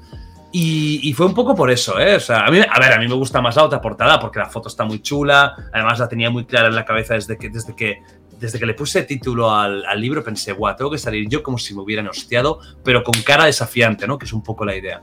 Y, 0.52 1.12
fue 1.14 1.26
un 1.26 1.34
poco 1.34 1.54
por 1.56 1.68
eso, 1.68 1.98
¿eh? 1.98 2.14
O 2.14 2.20
sea, 2.20 2.46
a, 2.46 2.50
mí, 2.50 2.60
a 2.60 2.78
ver, 2.78 2.92
a 2.92 2.98
mí 2.98 3.08
me 3.08 3.14
gusta 3.14 3.40
más 3.40 3.56
la 3.56 3.64
otra 3.64 3.80
portada 3.80 4.20
porque 4.20 4.38
la 4.38 4.46
foto 4.46 4.68
está 4.68 4.84
muy 4.84 5.02
chula, 5.02 5.52
además 5.72 5.98
la 5.98 6.08
tenía 6.08 6.30
muy 6.30 6.44
clara 6.44 6.68
en 6.68 6.76
la 6.76 6.84
cabeza 6.84 7.14
desde 7.14 7.36
que, 7.36 7.48
desde 7.48 7.74
que, 7.74 8.02
desde 8.38 8.60
que 8.60 8.66
le 8.66 8.74
puse 8.74 9.02
título 9.02 9.50
al, 9.50 9.84
al 9.84 10.00
libro, 10.00 10.22
pensé, 10.22 10.52
guau, 10.52 10.76
tengo 10.76 10.90
que 10.92 10.98
salir 10.98 11.28
yo 11.28 11.42
como 11.42 11.58
si 11.58 11.74
me 11.74 11.80
hubieran 11.80 12.06
hostiado, 12.06 12.60
pero 12.84 13.02
con 13.02 13.14
cara 13.22 13.46
desafiante, 13.46 14.06
¿no? 14.06 14.16
Que 14.16 14.26
es 14.26 14.32
un 14.32 14.44
poco 14.44 14.64
la 14.64 14.76
idea. 14.76 15.02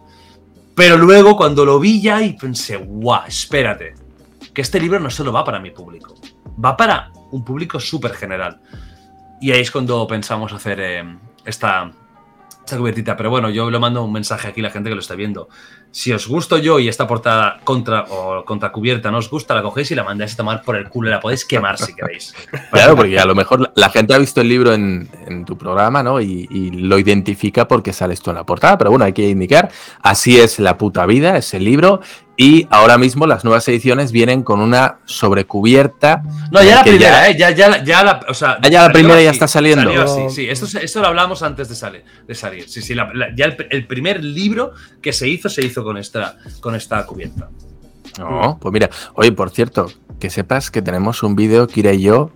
Pero 0.73 0.97
luego 0.97 1.35
cuando 1.35 1.65
lo 1.65 1.79
vi 1.79 1.99
ya 1.99 2.21
y 2.21 2.33
pensé, 2.33 2.77
guau, 2.77 3.23
espérate, 3.27 3.95
que 4.53 4.61
este 4.61 4.79
libro 4.79 5.01
no 5.01 5.09
solo 5.09 5.33
va 5.33 5.43
para 5.43 5.59
mi 5.59 5.71
público, 5.71 6.15
va 6.63 6.77
para 6.77 7.11
un 7.31 7.43
público 7.43 7.77
súper 7.81 8.13
general. 8.13 8.61
Y 9.41 9.51
ahí 9.51 9.59
es 9.61 9.71
cuando 9.71 10.07
pensamos 10.07 10.53
hacer 10.53 10.79
eh, 10.79 11.17
esta, 11.43 11.91
esta 12.69 12.77
cubiertita. 12.77 13.17
Pero 13.17 13.29
bueno, 13.29 13.49
yo 13.49 13.69
le 13.69 13.79
mando 13.79 14.03
un 14.03 14.11
mensaje 14.11 14.47
aquí 14.47 14.61
a 14.61 14.63
la 14.63 14.69
gente 14.69 14.89
que 14.89 14.95
lo 14.95 15.01
está 15.01 15.15
viendo. 15.15 15.49
Si 15.91 16.11
os 16.13 16.27
gusto 16.27 16.57
yo 16.57 16.79
y 16.79 16.87
esta 16.87 17.07
portada 17.07 17.59
contra 17.63 18.05
o 18.09 18.45
contra 18.45 18.71
cubierta 18.71 19.09
no 19.09 19.17
os 19.17 19.29
gusta, 19.29 19.55
la 19.55 19.63
cogéis 19.63 19.89
y 19.91 19.95
la 19.95 20.03
mandáis 20.03 20.33
a 20.33 20.37
tomar 20.37 20.61
por 20.61 20.75
el 20.75 20.87
culo 20.87 21.09
y 21.09 21.11
la 21.11 21.19
podéis 21.19 21.45
quemar 21.45 21.77
si 21.77 21.95
queréis. 21.95 22.35
Claro, 22.71 22.95
porque 22.95 23.19
a 23.19 23.25
lo 23.25 23.33
mejor 23.33 23.71
la 23.75 23.89
gente 23.89 24.13
ha 24.13 24.17
visto 24.19 24.41
el 24.41 24.49
libro 24.49 24.73
en, 24.73 25.09
tu 25.45 25.57
programa, 25.57 26.03
¿no? 26.03 26.21
Y, 26.21 26.47
y, 26.51 26.69
lo 26.71 26.99
identifica 26.99 27.67
porque 27.67 27.93
sales 27.93 28.21
tú 28.21 28.29
en 28.29 28.35
la 28.35 28.45
portada. 28.45 28.77
Pero 28.77 28.91
bueno, 28.91 29.05
hay 29.05 29.13
que 29.13 29.27
indicar, 29.27 29.71
así 30.01 30.39
es 30.39 30.59
la 30.59 30.77
puta 30.77 31.05
vida, 31.05 31.37
es 31.37 31.53
el 31.53 31.63
libro. 31.63 32.01
Y 32.41 32.67
ahora 32.69 32.97
mismo 32.97 33.27
las 33.27 33.43
nuevas 33.43 33.67
ediciones 33.67 34.13
vienen 34.13 34.43
con 34.43 34.61
una 34.61 34.99
sobrecubierta. 35.03 36.23
No, 36.53 36.63
ya 36.63 36.75
la 36.75 36.83
primera, 36.85 37.29
¿eh? 37.29 37.35
Ya, 37.37 37.51
ya, 37.51 37.83
ya 37.83 38.01
la, 38.01 38.21
o 38.29 38.33
sea, 38.33 38.59
ah, 38.61 38.69
ya 38.69 38.83
la 38.83 38.93
primera 38.93 39.21
ya 39.21 39.31
está 39.31 39.45
saliendo. 39.45 40.07
sí, 40.07 40.21
sí. 40.33 40.49
Esto, 40.49 40.65
esto, 40.79 41.01
lo 41.01 41.07
hablamos 41.07 41.43
antes 41.43 41.67
de 41.67 41.75
salir. 41.75 42.05
De 42.25 42.33
salir. 42.33 42.69
Sí, 42.69 42.81
sí, 42.81 42.95
ya 43.35 43.45
el, 43.45 43.85
primer 43.87 44.23
libro 44.23 44.71
que 45.01 45.11
se 45.11 45.27
hizo, 45.27 45.49
se 45.49 45.65
hizo 45.65 45.78
con 45.84 45.97
esta, 45.97 46.38
con 46.60 46.76
esta 46.76 47.06
cubierta. 47.06 47.49
No, 48.18 48.57
pues 48.60 48.73
mira, 48.73 48.89
oye, 49.14 49.31
por 49.31 49.49
cierto, 49.49 49.91
que 50.19 50.30
sepas 50.30 50.72
que 50.72 50.81
tenemos 50.81 51.23
un 51.23 51.35
vídeo, 51.35 51.68
Kira 51.68 51.93
y 51.93 52.01
yo, 52.01 52.31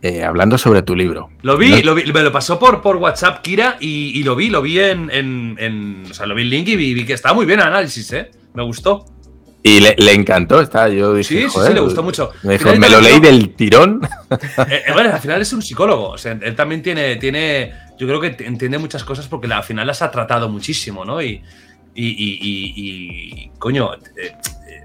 eh, 0.00 0.24
hablando 0.24 0.58
sobre 0.58 0.82
tu 0.82 0.94
libro. 0.94 1.30
Lo 1.42 1.56
vi, 1.56 1.82
lo 1.82 1.94
vi, 1.94 2.12
me 2.12 2.22
lo 2.22 2.32
pasó 2.32 2.58
por, 2.58 2.80
por 2.80 2.96
WhatsApp, 2.96 3.42
Kira, 3.42 3.76
y, 3.80 4.22
lo 4.22 4.36
vi, 4.36 4.48
lo 4.48 4.62
vi 4.62 4.78
en, 4.78 5.10
en, 5.10 6.04
O 6.10 6.14
sea, 6.14 6.26
lo 6.26 6.34
vi 6.34 6.42
en 6.42 6.50
link 6.50 6.68
y 6.68 6.76
vi, 6.76 6.94
vi 6.94 7.04
que 7.04 7.14
estaba 7.14 7.34
muy 7.34 7.46
bien 7.46 7.60
el 7.60 7.66
análisis, 7.66 8.12
¿eh? 8.12 8.30
Me 8.54 8.62
gustó. 8.62 9.06
Y 9.62 9.80
le, 9.80 10.12
encantó, 10.12 10.60
está, 10.60 10.88
yo 10.88 11.14
dije, 11.14 11.42
sí, 11.42 11.50
sí, 11.50 11.60
sí, 11.66 11.74
le 11.74 11.80
gustó 11.80 12.02
mucho. 12.02 12.30
Me, 12.42 12.58
lo 12.88 13.00
leí 13.00 13.20
del 13.20 13.54
tirón. 13.54 14.00
Eh, 14.30 14.82
eh, 14.86 14.92
bueno, 14.92 15.10
al 15.12 15.20
final 15.20 15.40
es 15.40 15.52
un 15.54 15.62
psicólogo, 15.62 16.10
o 16.10 16.18
sea, 16.18 16.32
él 16.32 16.54
también 16.54 16.82
tiene, 16.82 17.16
tiene, 17.16 17.72
yo 17.98 18.06
creo 18.06 18.20
que 18.20 18.36
entiende 18.44 18.76
muchas 18.76 19.02
cosas 19.02 19.26
porque 19.26 19.50
al 19.50 19.64
final 19.64 19.86
las 19.86 20.02
ha 20.02 20.10
tratado 20.10 20.50
muchísimo, 20.50 21.04
¿no? 21.04 21.22
Y, 21.22 21.42
y, 22.00 23.50
coño, 23.58 23.94
eh, 23.94 24.36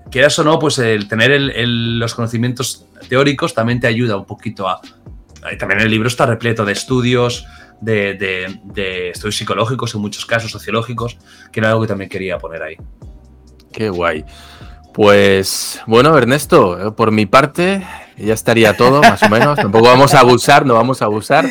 quieras 0.10 0.38
o 0.40 0.44
no, 0.44 0.60
pues 0.60 0.80
el 0.80 1.07
tener 1.07 1.31
los 1.68 2.15
conocimientos 2.15 2.85
teóricos 3.07 3.53
también 3.53 3.80
te 3.80 3.88
ayuda 3.88 4.18
un 4.18 4.26
poquito 4.26 4.68
a... 4.68 4.81
También 5.60 5.81
el 5.81 5.91
libro 5.91 6.07
está 6.07 6.26
repleto 6.26 6.64
de 6.64 6.72
estudios, 6.72 7.45
de, 7.81 8.14
de, 8.14 8.60
de 8.64 9.10
estudios 9.10 9.35
psicológicos, 9.35 9.94
en 9.94 10.02
muchos 10.02 10.26
casos 10.26 10.49
sociológicos, 10.49 11.18
que 11.52 11.60
era 11.60 11.69
algo 11.69 11.81
que 11.81 11.88
también 11.88 12.10
quería 12.10 12.38
poner 12.38 12.64
ahí. 12.64 12.77
Qué 13.72 13.90
guay. 13.90 14.23
Pues 14.94 15.82
bueno, 15.88 16.15
Ernesto, 16.15 16.90
eh, 16.90 16.91
por 16.91 17.11
mi 17.11 17.26
parte 17.26 17.84
ya 18.18 18.36
estaría 18.36 18.78
todo, 18.78 19.02
más 19.02 19.24
o 19.24 19.30
menos. 19.30 19.56
Tampoco 19.57 19.86
vamos 19.86 20.14
a 20.14 20.20
abusar, 20.20 20.68
no 20.68 20.76
vamos 20.76 21.02
a 21.02 21.06
abusar. 21.06 21.49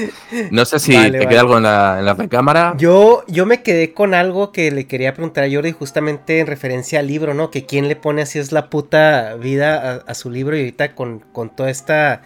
No 0.51 0.64
sé 0.64 0.78
si 0.78 0.93
te 0.93 1.27
queda 1.27 1.40
algo 1.40 1.56
en 1.56 1.64
la, 1.64 1.98
en 1.98 2.06
la 2.06 2.14
recámara. 2.14 2.74
Yo, 2.78 3.24
yo 3.27 3.44
me 3.44 3.62
quedé 3.62 3.93
con 3.93 4.14
algo 4.14 4.52
que 4.52 4.70
le 4.70 4.86
quería 4.86 5.12
preguntar 5.12 5.43
a 5.44 5.52
Jordi 5.52 5.73
justamente 5.73 6.39
en 6.39 6.47
referencia 6.47 7.01
al 7.01 7.09
libro, 7.09 7.35
¿no? 7.35 7.51
Que 7.51 7.66
quién 7.66 7.89
le 7.89 7.97
pone 7.97 8.23
así 8.23 8.39
es 8.39 8.52
la 8.52 8.70
puta 8.70 9.35
vida 9.35 10.05
a, 10.06 10.14
su 10.14 10.31
libro 10.31 10.56
y 10.56 10.60
ahorita 10.60 10.94
con, 10.94 11.24
toda 11.56 11.70
esta 11.70 12.23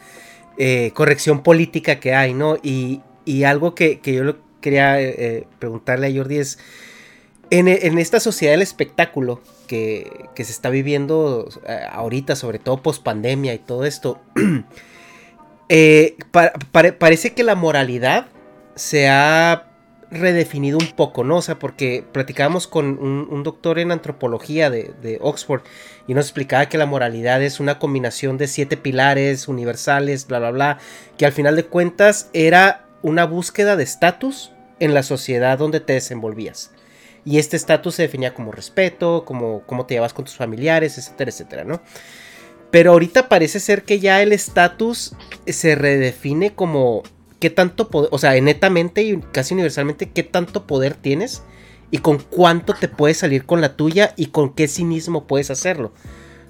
eh, 0.58 0.90
corrección 0.94 1.42
política 1.42 1.98
que 1.98 2.14
hay, 2.14 2.34
¿no? 2.34 2.58
Y, 2.62 3.00
algo 3.44 3.74
que, 3.74 4.00
yo 4.04 4.36
quería 4.60 5.00
eh, 5.00 5.46
preguntarle 5.58 6.08
a 6.08 6.14
Jordi 6.14 6.38
es, 6.38 6.58
en, 7.48 7.68
en 7.68 7.98
esta 7.98 8.20
sociedad 8.20 8.52
del 8.52 8.62
espectáculo, 8.62 9.40
que, 9.66 10.28
se 10.36 10.42
está 10.42 10.70
viviendo 10.70 11.48
eh, 11.66 11.80
ahorita, 11.90 12.36
sobre 12.36 12.58
todo 12.58 12.82
post 12.82 13.02
pandemia 13.02 13.54
y 13.54 13.58
todo 13.58 13.84
esto, 13.84 14.20
eh, 15.68 16.16
parece 16.98 17.34
que 17.34 17.42
la 17.42 17.54
moralidad 17.54 18.26
se 18.74 19.08
ha 19.08 19.66
redefinido 20.10 20.78
un 20.78 20.92
poco, 20.92 21.24
¿no? 21.24 21.38
O 21.38 21.42
sea, 21.42 21.58
porque 21.58 22.04
platicábamos 22.12 22.66
con 22.66 22.98
un, 22.98 23.42
doctor 23.42 23.78
en 23.78 23.90
antropología 23.90 24.70
de, 24.70 25.18
Oxford 25.20 25.62
y 26.06 26.14
nos 26.14 26.26
explicaba 26.26 26.68
que 26.68 26.78
la 26.78 26.86
moralidad 26.86 27.42
es 27.42 27.60
una 27.60 27.78
combinación 27.78 28.38
de 28.38 28.46
siete 28.46 28.76
pilares 28.76 29.48
universales, 29.48 30.26
bla, 30.26 30.38
bla, 30.38 30.50
bla, 30.50 30.78
que 31.18 31.26
al 31.26 31.32
final 31.32 31.56
de 31.56 31.64
cuentas 31.64 32.30
era 32.32 32.86
una 33.02 33.24
búsqueda 33.24 33.76
de 33.76 33.84
estatus 33.84 34.52
en 34.78 34.94
la 34.94 35.02
sociedad 35.02 35.58
donde 35.58 35.80
te 35.80 35.94
desenvolvías. 35.94 36.70
Y 37.26 37.38
este 37.38 37.58
estatus 37.58 37.96
se 37.96 38.02
definía 38.02 38.32
como 38.32 38.52
respeto, 38.52 39.24
como 39.26 39.62
cómo 39.66 39.84
te 39.84 39.94
llevas 39.94 40.14
con 40.14 40.24
tus 40.24 40.36
familiares, 40.36 40.96
etcétera, 40.96 41.30
etcétera, 41.30 41.64
¿no? 41.64 41.82
Pero 42.70 42.92
ahorita 42.92 43.28
parece 43.28 43.60
ser 43.60 43.82
que 43.82 44.00
ya 44.00 44.22
el 44.22 44.32
estatus 44.32 45.14
se 45.46 45.74
redefine 45.74 46.54
como 46.54 47.02
qué 47.40 47.50
tanto 47.50 47.90
poder, 47.90 48.08
o 48.12 48.18
sea, 48.18 48.40
netamente 48.40 49.02
y 49.02 49.20
casi 49.32 49.54
universalmente, 49.54 50.10
qué 50.10 50.22
tanto 50.22 50.66
poder 50.66 50.94
tienes 50.94 51.42
y 51.90 51.98
con 51.98 52.18
cuánto 52.18 52.74
te 52.74 52.88
puedes 52.88 53.18
salir 53.18 53.44
con 53.44 53.60
la 53.60 53.76
tuya 53.76 54.14
y 54.16 54.26
con 54.26 54.54
qué 54.54 54.68
cinismo 54.68 55.26
puedes 55.26 55.50
hacerlo. 55.50 55.92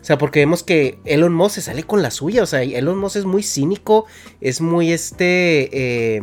O 0.00 0.04
sea, 0.06 0.18
porque 0.18 0.38
vemos 0.38 0.62
que 0.62 0.98
Elon 1.04 1.34
Musk 1.34 1.56
se 1.56 1.62
sale 1.62 1.82
con 1.82 2.00
la 2.00 2.12
suya. 2.12 2.42
O 2.44 2.46
sea, 2.46 2.62
Elon 2.62 2.96
Musk 2.98 3.16
es 3.16 3.24
muy 3.24 3.42
cínico, 3.42 4.06
es 4.40 4.60
muy 4.60 4.92
este... 4.92 5.68
Eh, 5.72 6.22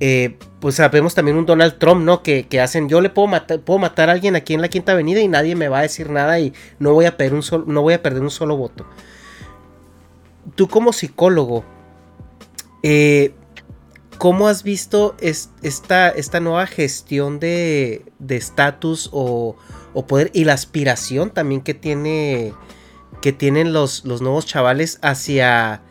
eh, 0.00 0.38
pues 0.60 0.76
sabemos 0.76 1.14
también 1.14 1.36
un 1.36 1.46
Donald 1.46 1.78
Trump, 1.78 2.04
¿no? 2.04 2.22
Que, 2.22 2.46
hacen, 2.60 2.88
yo 2.88 3.00
le 3.00 3.10
puedo 3.10 3.26
matar, 3.28 3.60
puedo 3.60 3.78
matar 3.78 4.08
a 4.08 4.12
alguien 4.12 4.36
aquí 4.36 4.54
en 4.54 4.60
la 4.60 4.68
Quinta 4.68 4.92
Avenida 4.92 5.20
y 5.20 5.28
nadie 5.28 5.56
me 5.56 5.68
va 5.68 5.80
a 5.80 5.82
decir 5.82 6.10
nada 6.10 6.38
y 6.38 6.52
no 6.78 6.92
voy 6.92 7.06
a 7.06 7.16
perder 7.16 7.34
un 7.34 7.42
solo, 7.42 7.64
no 7.66 7.82
voy 7.82 7.94
a 7.94 8.02
perder 8.02 8.22
un 8.22 8.30
solo 8.30 8.56
voto. 8.56 8.86
Tú 10.54 10.68
como 10.68 10.92
psicólogo, 10.92 11.64
eh, 12.82 13.34
¿cómo 14.18 14.48
has 14.48 14.62
visto 14.62 15.16
esta, 15.20 16.08
esta, 16.10 16.40
nueva 16.40 16.66
gestión 16.66 17.40
de 17.40 18.04
estatus 18.28 19.10
o, 19.12 19.56
o, 19.94 20.06
poder 20.06 20.30
y 20.32 20.44
la 20.44 20.54
aspiración 20.54 21.30
también 21.30 21.60
que 21.60 21.74
tiene 21.74 22.54
que 23.20 23.32
tienen 23.32 23.72
los, 23.72 24.04
los 24.04 24.22
nuevos 24.22 24.46
chavales 24.46 24.98
hacia 25.02 25.82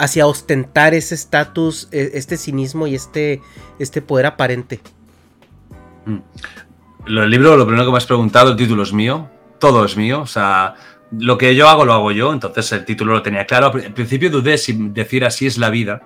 hacia 0.00 0.26
ostentar 0.26 0.94
ese 0.94 1.14
estatus, 1.14 1.88
e, 1.92 2.12
este 2.14 2.36
cinismo 2.36 2.86
y 2.86 2.94
este, 2.94 3.42
este 3.78 4.00
poder 4.00 4.26
aparente. 4.26 4.80
Mm. 6.06 6.18
El 7.06 7.30
libro, 7.30 7.56
lo 7.56 7.66
primero 7.66 7.84
que 7.84 7.92
me 7.92 7.98
has 7.98 8.06
preguntado, 8.06 8.50
el 8.50 8.56
título 8.56 8.82
es 8.82 8.92
mío, 8.92 9.28
todo 9.58 9.84
es 9.84 9.96
mío, 9.96 10.22
o 10.22 10.26
sea, 10.26 10.74
lo 11.12 11.36
que 11.36 11.54
yo 11.54 11.68
hago 11.68 11.84
lo 11.84 11.92
hago 11.92 12.12
yo, 12.12 12.32
entonces 12.32 12.72
el 12.72 12.84
título 12.84 13.12
lo 13.12 13.22
tenía 13.22 13.46
claro. 13.46 13.66
Al 13.66 13.92
principio 13.92 14.30
dudé 14.30 14.56
si 14.56 14.72
decir 14.72 15.24
así 15.24 15.46
es 15.46 15.58
la 15.58 15.68
vida, 15.68 16.02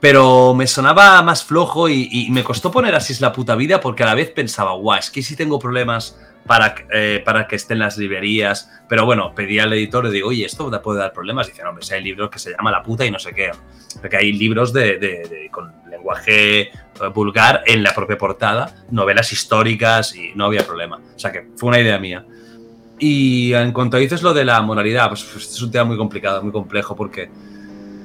pero 0.00 0.54
me 0.54 0.66
sonaba 0.66 1.22
más 1.22 1.44
flojo 1.44 1.88
y, 1.88 2.08
y, 2.10 2.30
me 2.30 2.44
costó 2.44 2.70
poner 2.70 2.94
así 2.94 3.12
es 3.12 3.20
la 3.20 3.32
puta 3.32 3.54
vida 3.56 3.80
porque 3.80 4.04
a 4.04 4.06
la 4.06 4.14
vez 4.14 4.30
pensaba, 4.30 4.72
guau, 4.72 4.98
es 4.98 5.10
que 5.10 5.22
si 5.22 5.36
tengo 5.36 5.58
problemas 5.58 6.18
para, 6.46 6.74
eh, 6.92 7.22
para 7.24 7.46
que 7.46 7.56
estén 7.56 7.78
las 7.78 7.98
librerías. 7.98 8.70
Pero 8.88 9.04
bueno, 9.04 9.34
pedí 9.34 9.58
al 9.58 9.72
editor, 9.72 10.04
le 10.04 10.10
digo, 10.10 10.28
oye, 10.28 10.44
esto 10.44 10.70
te 10.70 10.78
puede 10.78 11.00
dar 11.00 11.12
problemas. 11.12 11.48
Y 11.48 11.50
dice, 11.50 11.62
no, 11.62 11.70
hombre, 11.70 11.84
si 11.84 11.94
hay 11.94 12.02
libros 12.02 12.30
que 12.30 12.38
se 12.38 12.52
llama 12.52 12.70
La 12.70 12.82
puta 12.82 13.04
y 13.04 13.10
no 13.10 13.18
sé 13.18 13.32
qué. 13.32 13.50
Porque 14.00 14.16
hay 14.16 14.32
libros 14.32 14.72
de, 14.72 15.48
con 15.50 15.72
lenguaje 15.90 16.60
eh, 16.60 16.70
vulgar 17.14 17.62
en 17.66 17.82
la 17.82 17.94
propia 17.94 18.16
portada, 18.18 18.74
novelas 18.90 19.32
históricas 19.32 20.14
y 20.14 20.32
no 20.34 20.46
había 20.46 20.66
problema. 20.66 21.00
O 21.14 21.18
sea 21.18 21.32
que 21.32 21.48
fue 21.56 21.68
una 21.68 21.80
idea 21.80 21.98
mía. 21.98 22.24
Y 22.98 23.52
en 23.52 23.72
cuanto 23.72 23.98
dices 23.98 24.22
lo 24.22 24.32
de 24.32 24.44
la 24.44 24.60
moralidad, 24.62 25.08
pues, 25.08 25.24
pues 25.24 25.50
es 25.50 25.62
un 25.62 25.70
tema 25.70 25.84
muy 25.84 25.98
complicado, 25.98 26.42
muy 26.42 26.52
complejo, 26.52 26.96
porque 26.96 27.28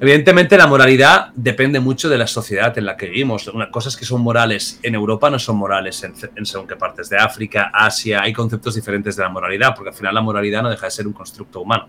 Evidentemente 0.02 0.58
la 0.58 0.66
moralidad 0.66 1.30
depende 1.36 1.80
mucho 1.80 2.10
de 2.10 2.18
la 2.18 2.26
sociedad 2.26 2.76
en 2.76 2.88
la 2.88 2.98
que 2.98 3.08
vivimos. 3.08 3.52
Cosas 3.70 3.96
que 3.96 4.04
son 4.04 4.22
morales 4.22 4.80
en 4.82 4.96
Europa 4.96 5.30
no 5.30 5.38
son 5.38 5.58
morales 5.58 6.04
en, 6.04 6.44
según 6.44 6.68
qué 6.68 6.76
partes 6.76 7.08
de 7.08 7.18
África, 7.18 7.70
Asia. 7.72 8.24
Hay 8.24 8.34
conceptos 8.34 8.74
diferentes 8.74 9.16
de 9.16 9.22
la 9.22 9.30
moralidad, 9.30 9.76
porque 9.76 9.90
al 9.90 9.96
final 9.96 10.16
la 10.16 10.22
moralidad 10.22 10.64
no 10.64 10.72
deja 10.72 10.88
de 10.88 10.92
ser 10.92 11.06
un 11.06 11.14
constructo 11.14 11.62
humano. 11.62 11.88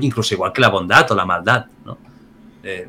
Incluso 0.00 0.32
igual 0.32 0.50
que 0.50 0.62
la 0.62 0.70
bondad 0.70 1.12
o 1.12 1.14
la 1.14 1.26
maldad. 1.26 1.66
Eh, 2.62 2.88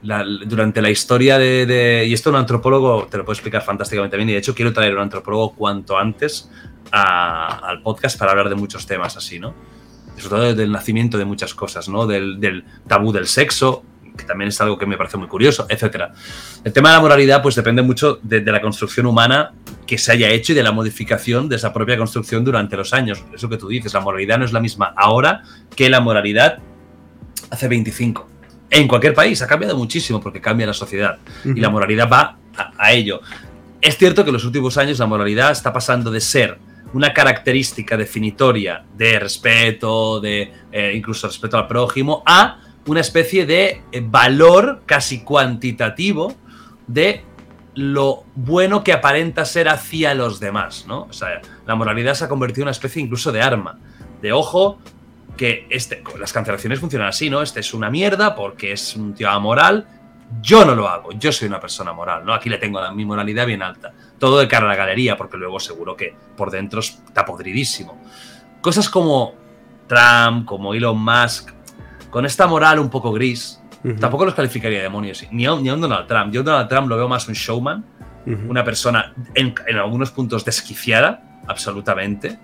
durante 0.00 0.80
la 0.80 0.88
historia 0.88 1.36
de, 1.36 2.06
Y 2.08 2.14
esto 2.14 2.30
un 2.30 2.36
antropólogo 2.36 3.06
te 3.10 3.18
lo 3.18 3.26
puede 3.26 3.34
explicar 3.34 3.60
fantásticamente 3.60 4.16
bien. 4.16 4.30
Y 4.30 4.32
de 4.32 4.38
hecho 4.38 4.54
quiero 4.54 4.72
traer 4.72 4.94
un 4.94 5.02
antropólogo 5.02 5.52
cuanto 5.52 5.98
antes 5.98 6.50
al 6.90 7.82
podcast 7.82 8.18
para 8.18 8.30
hablar 8.30 8.48
de 8.48 8.54
muchos 8.54 8.86
temas 8.86 9.14
así, 9.18 9.38
¿no? 9.38 9.52
Sobre 10.20 10.36
todo 10.36 10.54
del 10.54 10.72
nacimiento 10.72 11.18
de 11.18 11.24
muchas 11.24 11.54
cosas, 11.54 11.88
¿no? 11.88 12.06
Del, 12.06 12.64
tabú 12.86 13.12
del 13.12 13.26
sexo, 13.26 13.84
que 14.16 14.24
también 14.24 14.48
es 14.48 14.60
algo 14.60 14.78
que 14.78 14.86
me 14.86 14.96
parece 14.96 15.16
muy 15.16 15.28
curioso, 15.28 15.66
etc. 15.68 16.06
El 16.64 16.72
tema 16.72 16.90
de 16.90 16.96
la 16.96 17.00
moralidad 17.00 17.42
pues 17.42 17.54
depende 17.54 17.82
mucho 17.82 18.18
de, 18.22 18.40
la 18.40 18.60
construcción 18.60 19.06
humana 19.06 19.52
que 19.86 19.96
se 19.96 20.12
haya 20.12 20.28
hecho 20.30 20.52
y 20.52 20.54
de 20.56 20.62
la 20.62 20.72
modificación 20.72 21.48
de 21.48 21.56
esa 21.56 21.72
propia 21.72 21.96
construcción 21.96 22.44
durante 22.44 22.76
los 22.76 22.92
años. 22.92 23.22
Eso 23.34 23.48
que 23.48 23.56
tú 23.56 23.68
dices, 23.68 23.94
la 23.94 24.00
moralidad 24.00 24.38
no 24.38 24.44
es 24.44 24.52
la 24.52 24.60
misma 24.60 24.92
ahora 24.96 25.42
que 25.74 25.88
la 25.88 26.00
moralidad 26.00 26.58
hace 27.50 27.68
25. 27.68 28.28
En 28.70 28.88
cualquier 28.88 29.14
país 29.14 29.40
ha 29.40 29.46
cambiado 29.46 29.76
muchísimo 29.76 30.20
porque 30.20 30.40
cambia 30.40 30.66
la 30.66 30.74
sociedad 30.74 31.18
y 31.44 31.60
la 31.60 31.70
moralidad 31.70 32.08
va 32.10 32.36
a 32.76 32.92
ello. 32.92 33.20
Es 33.80 33.96
cierto 33.96 34.24
que 34.24 34.30
en 34.30 34.34
los 34.34 34.44
últimos 34.44 34.76
años 34.76 34.98
la 34.98 35.06
moralidad 35.06 35.52
está 35.52 35.72
pasando 35.72 36.10
de 36.10 36.20
ser 36.20 36.58
una 36.92 37.12
característica 37.12 37.96
definitoria 37.96 38.84
de 38.96 39.18
respeto, 39.18 40.20
de 40.20 40.52
eh, 40.72 40.92
incluso 40.94 41.26
respeto 41.26 41.58
al 41.58 41.66
prójimo, 41.66 42.22
a 42.26 42.60
una 42.86 43.00
especie 43.00 43.46
de 43.46 43.82
eh, 43.92 44.02
valor 44.02 44.82
casi 44.86 45.22
cuantitativo 45.22 46.34
de 46.86 47.24
lo 47.74 48.24
bueno 48.34 48.82
que 48.82 48.92
aparenta 48.92 49.44
ser 49.44 49.68
hacia 49.68 50.14
los 50.14 50.40
demás, 50.40 50.86
¿no? 50.88 51.02
O 51.02 51.12
sea, 51.12 51.40
la 51.66 51.74
moralidad 51.74 52.14
se 52.14 52.24
ha 52.24 52.28
convertido 52.28 52.62
en 52.62 52.66
una 52.66 52.72
especie 52.72 53.02
incluso 53.02 53.30
de 53.30 53.40
arma, 53.40 53.78
de 54.20 54.32
ojo, 54.32 54.78
que 55.36 55.66
este, 55.70 56.02
las 56.18 56.32
cancelaciones 56.32 56.80
funcionan 56.80 57.08
así, 57.08 57.30
¿no? 57.30 57.40
Este 57.40 57.60
es 57.60 57.72
una 57.74 57.90
mierda 57.90 58.34
porque 58.34 58.72
es 58.72 58.96
un 58.96 59.14
tío 59.14 59.30
amoral, 59.30 59.86
yo 60.42 60.64
no 60.64 60.74
lo 60.74 60.88
hago, 60.88 61.12
yo 61.12 61.30
soy 61.30 61.48
una 61.48 61.60
persona 61.60 61.92
moral, 61.92 62.24
¿no? 62.24 62.34
Aquí 62.34 62.48
le 62.48 62.58
tengo 62.58 62.80
mi 62.92 63.04
moralidad 63.04 63.46
bien 63.46 63.62
alta. 63.62 63.92
Todo 64.18 64.38
de 64.38 64.48
cara 64.48 64.66
a 64.66 64.68
la 64.68 64.76
galería, 64.76 65.16
porque 65.16 65.36
luego 65.36 65.60
seguro 65.60 65.96
que 65.96 66.14
por 66.36 66.50
dentro 66.50 66.80
está 66.80 67.24
podridísimo. 67.24 68.00
Cosas 68.60 68.88
como 68.88 69.34
Trump, 69.86 70.44
como 70.44 70.74
Elon 70.74 70.98
Musk, 70.98 71.50
con 72.10 72.26
esta 72.26 72.46
moral 72.46 72.78
un 72.78 72.90
poco 72.90 73.12
gris, 73.12 73.60
tampoco 74.00 74.24
los 74.24 74.34
calificaría 74.34 74.78
de 74.78 74.84
demonios, 74.84 75.24
ni 75.30 75.46
a, 75.46 75.54
ni 75.56 75.68
a, 75.68 75.74
un 75.74 75.80
Donald 75.80 76.06
Trump. 76.06 76.32
Yo 76.32 76.40
a 76.40 76.44
Donald 76.44 76.68
Trump 76.68 76.88
lo 76.88 76.96
veo 76.96 77.08
más 77.08 77.28
un 77.28 77.34
showman, 77.34 77.84
una 78.48 78.62
persona 78.62 79.14
en, 79.34 79.54
en 79.66 79.76
algunos 79.78 80.10
puntos 80.10 80.44
desquiciada, 80.44 81.40
absolutamente, 81.46 82.38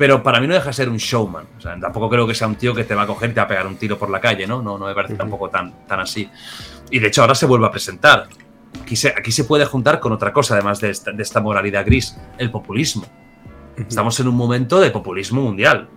pero 0.00 0.22
para 0.22 0.40
mí 0.40 0.46
no 0.46 0.54
deja 0.54 0.68
de 0.68 0.72
ser 0.72 0.88
un 0.88 0.96
showman. 0.96 1.44
O 1.58 1.60
sea, 1.60 1.78
tampoco 1.78 2.08
creo 2.08 2.26
que 2.26 2.34
sea 2.34 2.48
un 2.48 2.54
tío 2.54 2.74
que 2.74 2.84
te 2.84 2.94
va 2.94 3.02
a 3.02 3.06
coger 3.06 3.30
y 3.30 3.34
te 3.34 3.40
va 3.40 3.44
a 3.44 3.48
pegar 3.48 3.66
un 3.66 3.76
tiro 3.76 3.98
por 3.98 4.08
la 4.08 4.18
calle, 4.18 4.46
¿no? 4.46 4.62
No, 4.62 4.78
no 4.78 4.86
me 4.86 4.94
parece 4.94 5.14
tampoco 5.14 5.50
tan, 5.50 5.86
tan 5.86 6.00
así. 6.00 6.26
Y 6.90 6.98
de 6.98 7.08
hecho 7.08 7.20
ahora 7.20 7.34
se 7.34 7.44
vuelve 7.44 7.66
a 7.66 7.70
presentar. 7.70 8.26
Aquí 8.82 8.96
se, 8.96 9.08
aquí 9.08 9.32
se 9.32 9.44
puede 9.44 9.64
juntar 9.64 10.00
con 10.00 10.12
otra 10.12 10.32
cosa, 10.32 10.54
además 10.54 10.80
de 10.80 10.90
esta, 10.90 11.40
moralidad 11.40 11.84
gris, 11.84 12.16
el 12.38 12.50
populismo. 12.50 13.06
Estamos 13.76 14.18
en 14.20 14.28
un 14.28 14.36
momento 14.36 14.80
de 14.80 14.90
populismo 14.90 15.42
mundial, 15.42 15.88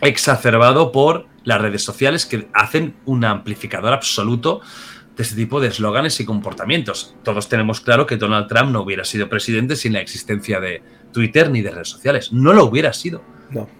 exacerbado 0.00 0.90
por 0.92 1.26
las 1.44 1.60
redes 1.60 1.82
sociales 1.82 2.26
que 2.26 2.48
hacen 2.52 2.96
un 3.04 3.24
amplificador 3.24 3.92
absoluto 3.92 4.60
de 5.16 5.22
este 5.22 5.36
tipo 5.36 5.60
de 5.60 5.68
eslóganes 5.68 6.20
y 6.20 6.24
comportamientos. 6.24 7.14
Todos 7.22 7.48
tenemos 7.48 7.80
claro 7.80 8.06
que 8.06 8.16
Donald 8.16 8.48
Trump 8.48 8.70
no 8.70 8.82
hubiera 8.82 9.04
sido 9.04 9.28
presidente 9.28 9.76
sin 9.76 9.92
la 9.92 10.00
existencia 10.00 10.60
de 10.60 10.82
Twitter 11.12 11.50
ni 11.50 11.62
de 11.62 11.70
redes 11.70 11.88
sociales. 11.88 12.32
No 12.32 12.52
lo 12.52 12.64
hubiera 12.64 12.92
sido. 12.92 13.22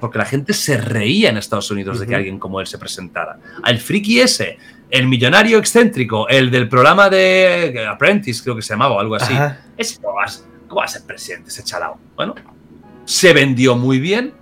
Porque 0.01 0.19
la 0.19 0.25
gente 0.25 0.55
se 0.55 0.79
reía 0.79 1.29
en 1.29 1.37
Estados 1.37 1.71
Unidos 1.71 2.01
de 2.01 2.07
que 2.07 2.15
alguien 2.15 2.39
como 2.39 2.61
él 2.61 2.67
se 2.67 2.79
presentara. 2.79 3.39
Al 3.63 3.79
friki 3.79 4.21
ese, 4.21 4.59
el 4.91 5.07
millonario 5.07 5.59
excéntrico, 5.59 6.29
el 6.29 6.51
del 6.51 6.69
programa 6.69 7.11
de 7.11 7.87
Apprentice, 7.89 8.43
creo 8.43 8.57
que 8.57 8.63
se 8.63 8.75
llamaba 8.75 8.97
o 8.97 9.01
algo 9.01 9.15
así. 9.15 9.35
Ese 9.77 10.01
¿cómo, 10.01 10.15
va, 10.15 10.85
a 10.85 10.89
ser 10.89 11.03
presidente 11.07 11.49
ese 11.49 11.63
chalao? 11.63 11.99
Bueno, 12.17 12.35
se 13.05 13.33
vendió 13.33 13.77
muy 13.77 13.99
bien 13.99 14.33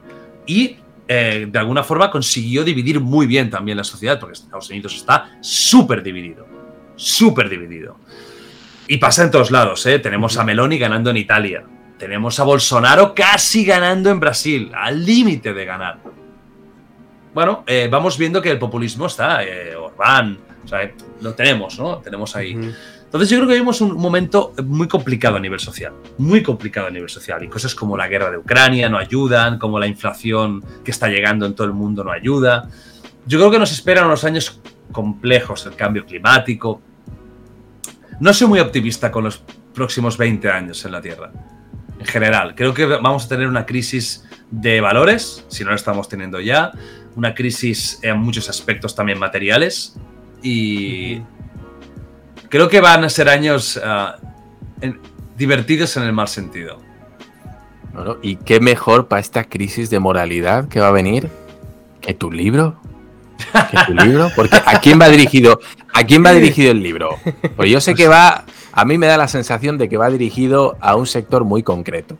y 0.46 0.76
eh, 1.08 1.46
de 1.48 1.58
alguna 1.58 1.82
forma 1.82 2.10
consiguió 2.10 2.64
dividir 2.64 3.00
muy 3.00 3.26
bien 3.26 3.50
también 3.50 3.76
la 3.76 3.84
sociedad, 3.84 4.18
porque 4.18 4.34
Estados 4.34 4.70
Unidos 4.70 4.94
está 4.94 5.38
súper 5.40 6.02
dividido 6.02 6.56
súper 6.96 7.48
dividido. 7.48 7.98
Y 8.88 8.96
pasa 8.98 9.22
en 9.22 9.30
todos 9.30 9.50
lados, 9.50 9.84
¿eh? 9.86 9.98
Tenemos 9.98 10.36
a 10.38 10.44
Meloni 10.44 10.78
ganando 10.78 11.10
en 11.10 11.18
Italia. 11.18 11.64
Tenemos 11.98 12.40
a 12.40 12.44
Bolsonaro 12.44 13.14
casi 13.14 13.64
ganando 13.64 14.10
en 14.10 14.20
Brasil, 14.20 14.70
al 14.74 15.04
límite 15.04 15.52
de 15.54 15.64
ganar. 15.64 15.98
Bueno, 17.36 17.64
eh, 17.66 17.86
vamos 17.90 18.16
viendo 18.16 18.40
que 18.40 18.50
el 18.50 18.58
populismo 18.58 19.08
está, 19.08 19.44
eh, 19.44 19.76
Orbán, 19.76 20.38
o 20.64 20.66
sea, 20.66 20.90
lo 21.20 21.34
tenemos, 21.34 21.78
¿no? 21.78 21.98
Tenemos 21.98 22.34
ahí. 22.34 22.52
Entonces 22.52 23.28
yo 23.28 23.36
creo 23.36 23.46
que 23.46 23.52
vivimos 23.52 23.82
un 23.82 23.92
momento 23.92 24.54
muy 24.64 24.88
complicado 24.88 25.36
a 25.36 25.38
nivel 25.38 25.60
social, 25.60 25.92
muy 26.16 26.42
complicado 26.42 26.86
a 26.86 26.90
nivel 26.90 27.10
social. 27.10 27.44
Y 27.44 27.48
cosas 27.48 27.74
como 27.74 27.94
la 27.94 28.08
guerra 28.08 28.30
de 28.30 28.38
Ucrania 28.38 28.88
no 28.88 28.96
ayudan, 28.96 29.58
como 29.58 29.78
la 29.78 29.86
inflación 29.86 30.64
que 30.82 30.90
está 30.90 31.08
llegando 31.08 31.44
en 31.44 31.54
todo 31.54 31.66
el 31.66 31.74
mundo 31.74 32.02
no 32.02 32.10
ayuda. 32.10 32.70
Yo 33.26 33.38
creo 33.38 33.50
que 33.50 33.58
nos 33.58 33.70
esperan 33.70 34.06
unos 34.06 34.24
años 34.24 34.58
complejos, 34.90 35.66
el 35.66 35.74
cambio 35.74 36.06
climático. 36.06 36.80
No 38.18 38.32
soy 38.32 38.48
muy 38.48 38.60
optimista 38.60 39.12
con 39.12 39.24
los 39.24 39.42
próximos 39.74 40.16
20 40.16 40.48
años 40.48 40.82
en 40.86 40.92
la 40.92 41.02
Tierra. 41.02 41.30
En 42.00 42.06
general, 42.06 42.54
creo 42.54 42.72
que 42.72 42.86
vamos 42.86 43.26
a 43.26 43.28
tener 43.28 43.46
una 43.46 43.66
crisis 43.66 44.24
de 44.50 44.80
valores, 44.80 45.44
si 45.48 45.64
no 45.64 45.70
la 45.70 45.76
estamos 45.76 46.08
teniendo 46.08 46.40
ya, 46.40 46.72
una 47.16 47.34
crisis 47.34 47.98
en 48.02 48.18
muchos 48.18 48.48
aspectos 48.48 48.94
también 48.94 49.18
materiales 49.18 49.96
y 50.42 51.20
creo 52.48 52.68
que 52.68 52.80
van 52.80 53.02
a 53.04 53.08
ser 53.08 53.28
años 53.28 53.80
ah, 53.82 54.16
divertidos 55.36 55.96
en 55.96 56.04
el 56.04 56.12
mal 56.12 56.28
sentido. 56.28 56.80
¿Y 58.22 58.36
qué 58.36 58.60
mejor 58.60 59.08
para 59.08 59.20
esta 59.20 59.44
crisis 59.44 59.88
de 59.88 59.98
moralidad 59.98 60.68
que 60.68 60.80
va 60.80 60.88
a 60.88 60.92
venir 60.92 61.30
que 62.02 62.12
tu 62.12 62.30
libro? 62.30 62.78
¿Que 63.70 63.78
tu 63.86 63.94
libro? 63.94 64.30
Porque 64.36 64.56
¿a 64.64 64.80
quién 64.80 65.00
va 65.00 65.08
dirigido? 65.08 65.60
¿A 65.94 66.04
quién 66.04 66.22
va 66.22 66.32
dirigido 66.32 66.72
el 66.72 66.82
libro? 66.82 67.16
Pues 67.56 67.70
yo 67.70 67.80
sé 67.80 67.94
que 67.94 68.06
va, 68.06 68.44
a 68.72 68.84
mí 68.84 68.98
me 68.98 69.06
da 69.06 69.16
la 69.16 69.28
sensación 69.28 69.78
de 69.78 69.88
que 69.88 69.96
va 69.96 70.10
dirigido 70.10 70.76
a 70.80 70.94
un 70.94 71.06
sector 71.06 71.44
muy 71.44 71.62
concreto. 71.62 72.18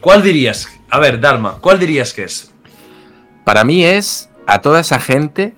¿Cuál 0.00 0.22
dirías? 0.22 0.68
A 0.88 0.98
ver, 0.98 1.20
Dharma, 1.20 1.58
¿cuál 1.60 1.78
dirías 1.78 2.14
que 2.14 2.24
es? 2.24 2.54
Para 3.46 3.62
mí 3.62 3.84
es 3.84 4.28
a 4.48 4.60
toda 4.60 4.80
esa 4.80 4.98
gente 4.98 5.54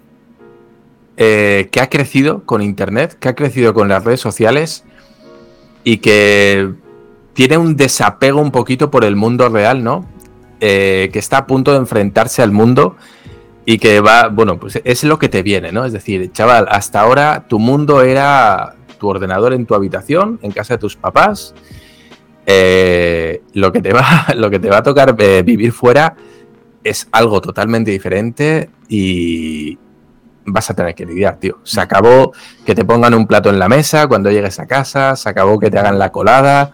eh, 1.17 1.71
que 1.73 1.81
ha 1.81 1.89
crecido 1.89 2.45
con 2.45 2.61
Internet, 2.61 3.17
que 3.19 3.31
ha 3.31 3.35
crecido 3.35 3.73
con 3.73 3.89
las 3.89 4.05
redes 4.05 4.21
sociales 4.21 4.85
y 5.85 5.97
que 5.97 6.71
tiene 7.33 7.57
un 7.57 7.77
desapego 7.77 8.43
un 8.43 8.51
poquito 8.51 8.91
por 8.91 9.07
el 9.07 9.17
mundo 9.17 9.49
real, 9.49 9.83
¿no? 9.83 10.05
Eh, 10.61 11.09
que 11.15 11.19
está 11.19 11.39
a 11.39 11.47
punto 11.47 11.73
de 11.73 11.79
enfrentarse 11.79 12.43
al 12.43 12.53
mundo 12.53 12.95
y 13.65 13.79
que 13.79 14.03
va, 14.03 14.29
bueno, 14.29 14.61
pues 14.61 14.83
es 14.85 15.03
lo 15.05 15.19
que 15.19 15.31
te 15.31 15.43
viene, 15.43 15.73
¿no? 15.73 15.87
Es 15.87 15.95
decir, 15.95 16.31
chaval, 16.31 16.67
hasta 16.69 17.01
ahora 17.01 17.47
tu 17.49 17.59
mundo 17.59 18.03
era 18.03 18.75
tu 18.99 19.09
ordenador 19.09 19.55
en 19.55 19.65
tu 19.65 19.75
habitación, 19.75 20.39
en 20.43 20.53
casa 20.53 20.75
de 20.75 20.79
tus 20.79 20.95
papás. 20.95 21.55
Eh, 22.45 23.41
lo, 23.55 23.73
que 23.73 23.81
te 23.81 23.95
va, 23.95 24.27
lo 24.37 24.51
que 24.51 24.59
te 24.59 24.69
va 24.69 24.77
a 24.77 24.83
tocar 24.83 25.17
vivir 25.43 25.73
fuera 25.73 26.15
es 26.89 27.09
algo 27.13 27.41
totalmente 27.41 27.91
diferente 27.91 28.71
y 28.89 29.79
vas 30.45 30.71
a 30.71 30.75
tener 30.75 30.95
que 30.95 31.07
lidiar, 31.07 31.37
tío. 31.39 31.59
Se 31.63 31.81
acabó 31.81 32.33
que 32.65 32.75
te 32.75 32.85
pongan 32.85 33.15
un 33.15 33.27
plato 33.27 33.51
en 33.51 33.59
la 33.59 33.69
mesa 33.69 34.07
cuando 34.07 34.31
llegues 34.31 34.59
a 34.59 34.67
casa, 34.67 35.17
se 35.17 35.29
acabó 35.29 35.59
que 35.59 35.71
te 35.71 35.79
hagan 35.79 35.99
la 35.99 36.11
colada. 36.11 36.71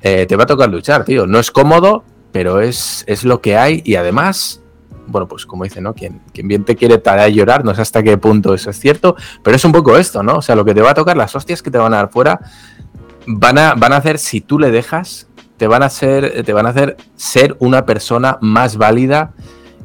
Eh, 0.00 0.26
te 0.26 0.36
va 0.36 0.44
a 0.44 0.46
tocar 0.46 0.68
luchar, 0.68 1.04
tío. 1.04 1.26
No 1.26 1.38
es 1.38 1.50
cómodo, 1.50 2.04
pero 2.32 2.60
es, 2.60 3.04
es 3.06 3.24
lo 3.24 3.40
que 3.40 3.56
hay 3.56 3.82
y 3.84 3.94
además 3.94 4.60
bueno, 5.06 5.28
pues 5.28 5.46
como 5.46 5.64
dice, 5.64 5.80
¿no? 5.80 5.94
Quien, 5.94 6.22
quien 6.32 6.48
bien 6.48 6.64
te 6.64 6.76
quiere 6.76 7.00
a 7.04 7.28
llorar, 7.28 7.64
no 7.64 7.74
sé 7.74 7.82
hasta 7.82 8.02
qué 8.02 8.16
punto 8.16 8.54
eso 8.54 8.70
es 8.70 8.78
cierto, 8.78 9.16
pero 9.42 9.56
es 9.56 9.64
un 9.64 9.72
poco 9.72 9.96
esto, 9.96 10.22
¿no? 10.22 10.36
O 10.36 10.42
sea, 10.42 10.54
lo 10.54 10.64
que 10.64 10.74
te 10.74 10.80
va 10.80 10.90
a 10.90 10.94
tocar, 10.94 11.16
las 11.16 11.34
hostias 11.36 11.62
que 11.62 11.70
te 11.70 11.78
van 11.78 11.92
a 11.92 11.98
dar 11.98 12.10
fuera, 12.10 12.40
van 13.26 13.58
a, 13.58 13.74
van 13.74 13.92
a 13.92 13.96
hacer, 13.96 14.18
si 14.18 14.40
tú 14.40 14.58
le 14.58 14.70
dejas, 14.70 15.28
te 15.56 15.66
van 15.66 15.82
a 15.82 15.86
hacer, 15.86 16.42
te 16.44 16.52
van 16.52 16.66
a 16.66 16.70
hacer 16.70 16.96
ser 17.16 17.56
una 17.60 17.86
persona 17.86 18.38
más 18.40 18.76
válida 18.76 19.32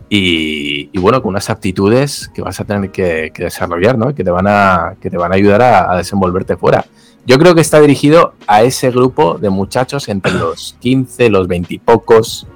y, 0.09 0.97
bueno, 0.97 1.21
con 1.21 1.29
unas 1.29 1.49
aptitudes 1.49 2.31
que 2.33 2.41
vas 2.41 2.59
a 2.59 2.65
tener 2.65 2.89
que, 2.89 3.31
desarrollar, 3.35 3.97
¿no? 3.97 4.15
Que 4.15 4.23
te 4.23 4.31
van 4.31 4.47
a, 4.47 4.95
que 4.99 5.09
te 5.09 5.17
van 5.17 5.31
a 5.31 5.35
ayudar 5.35 5.61
a, 5.61 5.91
a 5.91 5.97
desenvolverte 5.97 6.57
fuera. 6.57 6.85
Yo 7.25 7.37
creo 7.37 7.53
que 7.53 7.61
está 7.61 7.79
dirigido 7.79 8.33
a 8.47 8.63
ese 8.63 8.89
grupo 8.89 9.37
de 9.37 9.51
muchachos 9.51 10.09
entre 10.09 10.33
los 10.39 10.75
15, 10.79 11.29
los 11.29 11.47
20 11.47 11.73
y 11.75 11.79
pocos, 11.79 12.47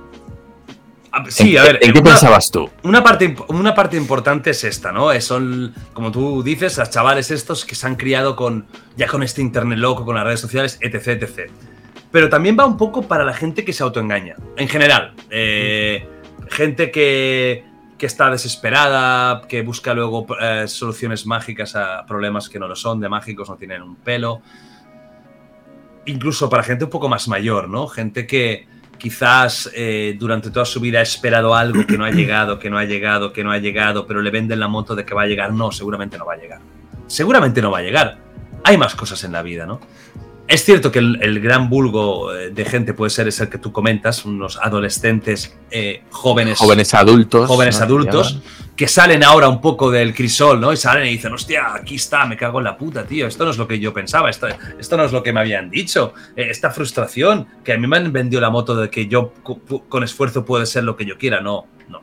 Sí, 1.30 1.58
a 1.58 1.64
ver. 1.64 1.80
¿En 1.82 1.94
qué 1.94 2.02
pensabas 2.02 2.50
tú? 2.50 2.70
Una 2.84 3.04
parte, 3.04 3.36
una 3.50 3.76
parte 3.76 3.98
importante 3.98 4.50
es 4.50 4.64
esta, 4.64 4.92
¿no? 4.92 5.10
Son, 5.22 5.74
como 5.94 6.12
tú 6.12 6.42
dices, 6.42 6.78
los 6.78 6.90
chavales 6.90 7.30
estos 7.30 7.66
que 7.66 7.76
se 7.76 7.86
han 7.86 7.96
criado 7.96 8.36
con 8.36 8.66
ya 8.98 9.08
con 9.08 9.22
este 9.22 9.42
internet 9.42 9.78
loco, 9.78 10.06
con 10.06 10.16
las 10.16 10.24
redes 10.24 10.40
sociales, 10.40 10.80
etc, 10.82 11.22
etc. 11.22 11.52
Pero 12.14 12.30
también 12.30 12.56
va 12.58 12.66
un 12.66 12.78
poco 12.78 13.02
para 13.02 13.26
la 13.26 13.34
gente 13.34 13.66
que 13.66 13.74
se 13.74 13.82
autoengaña. 13.82 14.36
En 14.56 14.68
general. 14.68 15.14
Eh, 15.32 16.08
gente 16.48 16.92
que, 16.92 17.66
que, 17.98 18.06
está 18.06 18.30
desesperada, 18.30 19.42
que 19.48 19.64
busca 19.64 19.96
luego 19.96 20.28
eh, 20.40 20.68
soluciones 20.68 21.26
mágicas 21.26 21.76
a 21.76 22.06
problemas 22.06 22.50
que 22.50 22.60
no 22.60 22.68
lo 22.68 22.76
son, 22.76 23.00
de 23.00 23.10
mágicos 23.10 23.50
no 23.50 23.56
tienen 23.56 23.82
un 23.82 23.96
pelo. 23.96 24.44
Incluso 26.06 26.52
para 26.52 26.62
gente 26.62 26.84
un 26.84 26.92
poco 26.92 27.10
más 27.10 27.28
mayor, 27.28 27.68
¿no? 27.68 27.88
Gente 27.88 28.28
que, 28.28 28.68
quizás 29.00 29.72
eh, 29.74 30.16
durante 30.20 30.52
toda 30.52 30.66
su 30.66 30.80
vida 30.80 31.00
ha 31.00 31.02
esperado 31.02 31.56
algo 31.56 31.84
que 31.88 31.98
no 31.98 32.06
ha 32.06 32.12
llegado, 32.12 32.60
que 32.60 32.70
no 32.70 32.78
ha 32.78 32.86
llegado, 32.86 33.34
que 33.34 33.44
no 33.44 33.52
ha 33.52 33.58
llegado, 33.58 34.06
pero 34.06 34.22
le 34.22 34.30
venden 34.30 34.60
la 34.60 34.68
moto 34.68 34.96
de 34.96 35.04
que 35.04 35.16
va 35.16 35.24
a 35.24 35.26
llegar. 35.26 35.52
No, 35.52 35.72
seguramente 35.72 36.20
no 36.20 36.26
va 36.26 36.34
a 36.34 36.38
llegar. 36.38 36.60
seguramente 37.08 37.60
no 37.60 37.72
va 37.72 37.80
a 37.80 37.82
llegar. 37.82 38.18
Hay 38.64 38.78
más 38.78 38.94
cosas 38.94 39.24
en 39.24 39.32
la 39.32 39.42
vida, 39.42 39.66
¿no? 39.66 39.82
Es 40.48 40.66
cierto 40.66 40.92
que 40.92 41.00
el, 41.00 41.40
gran 41.40 41.70
vulgo 41.70 42.34
eh, 42.34 42.50
de 42.50 42.66
gente 42.66 42.94
puede 42.94 43.10
ser 43.10 43.28
ese 43.28 43.50
que 43.50 43.58
tú 43.58 43.72
comentas, 43.72 44.26
unos 44.26 44.60
adolescentes 44.62 45.58
eh, 45.72 46.04
jóvenes. 46.10 46.60
Jóvenes 46.60 46.94
adultos. 46.94 47.48
Jóvenes 47.48 47.80
adultos 47.80 48.42
que 48.76 48.88
salen 48.88 49.24
ahora 49.24 49.48
un 49.50 49.62
poco 49.62 49.92
del 49.92 50.14
crisol, 50.14 50.60
¿no? 50.60 50.74
Y 50.74 50.78
salen 50.78 51.06
y 51.06 51.12
dicen, 51.12 51.32
hostia, 51.32 51.76
aquí 51.76 51.96
está, 51.96 52.26
me 52.26 52.36
cago 52.36 52.58
en 52.58 52.66
la 52.66 52.78
puta, 52.78 53.06
tío. 53.06 53.28
Esto 53.28 53.46
no 53.46 53.52
es 53.52 53.58
lo 53.58 53.68
que 53.68 53.80
yo 53.80 53.94
pensaba, 53.94 54.30
esto, 54.30 54.48
esto 54.80 54.98
no 54.98 55.06
es 55.06 55.12
lo 55.12 55.22
que 55.22 55.32
me 55.32 55.40
habían 55.40 55.70
dicho. 55.70 56.14
Eh, 56.36 56.48
esta 56.50 56.72
frustración, 56.72 57.48
que 57.64 57.74
a 57.74 57.78
mí 57.78 57.88
me 57.88 57.98
han 57.98 58.12
vendido 58.12 58.42
la 58.42 58.50
moto 58.50 58.76
de 58.76 58.90
que 58.90 59.08
yo 59.08 59.34
con 59.88 60.04
esfuerzo 60.04 60.44
puede 60.44 60.66
ser 60.66 60.84
lo 60.84 60.96
que 60.96 61.06
yo 61.06 61.18
quiera. 61.18 61.40
No, 61.40 61.68
no. 61.88 62.02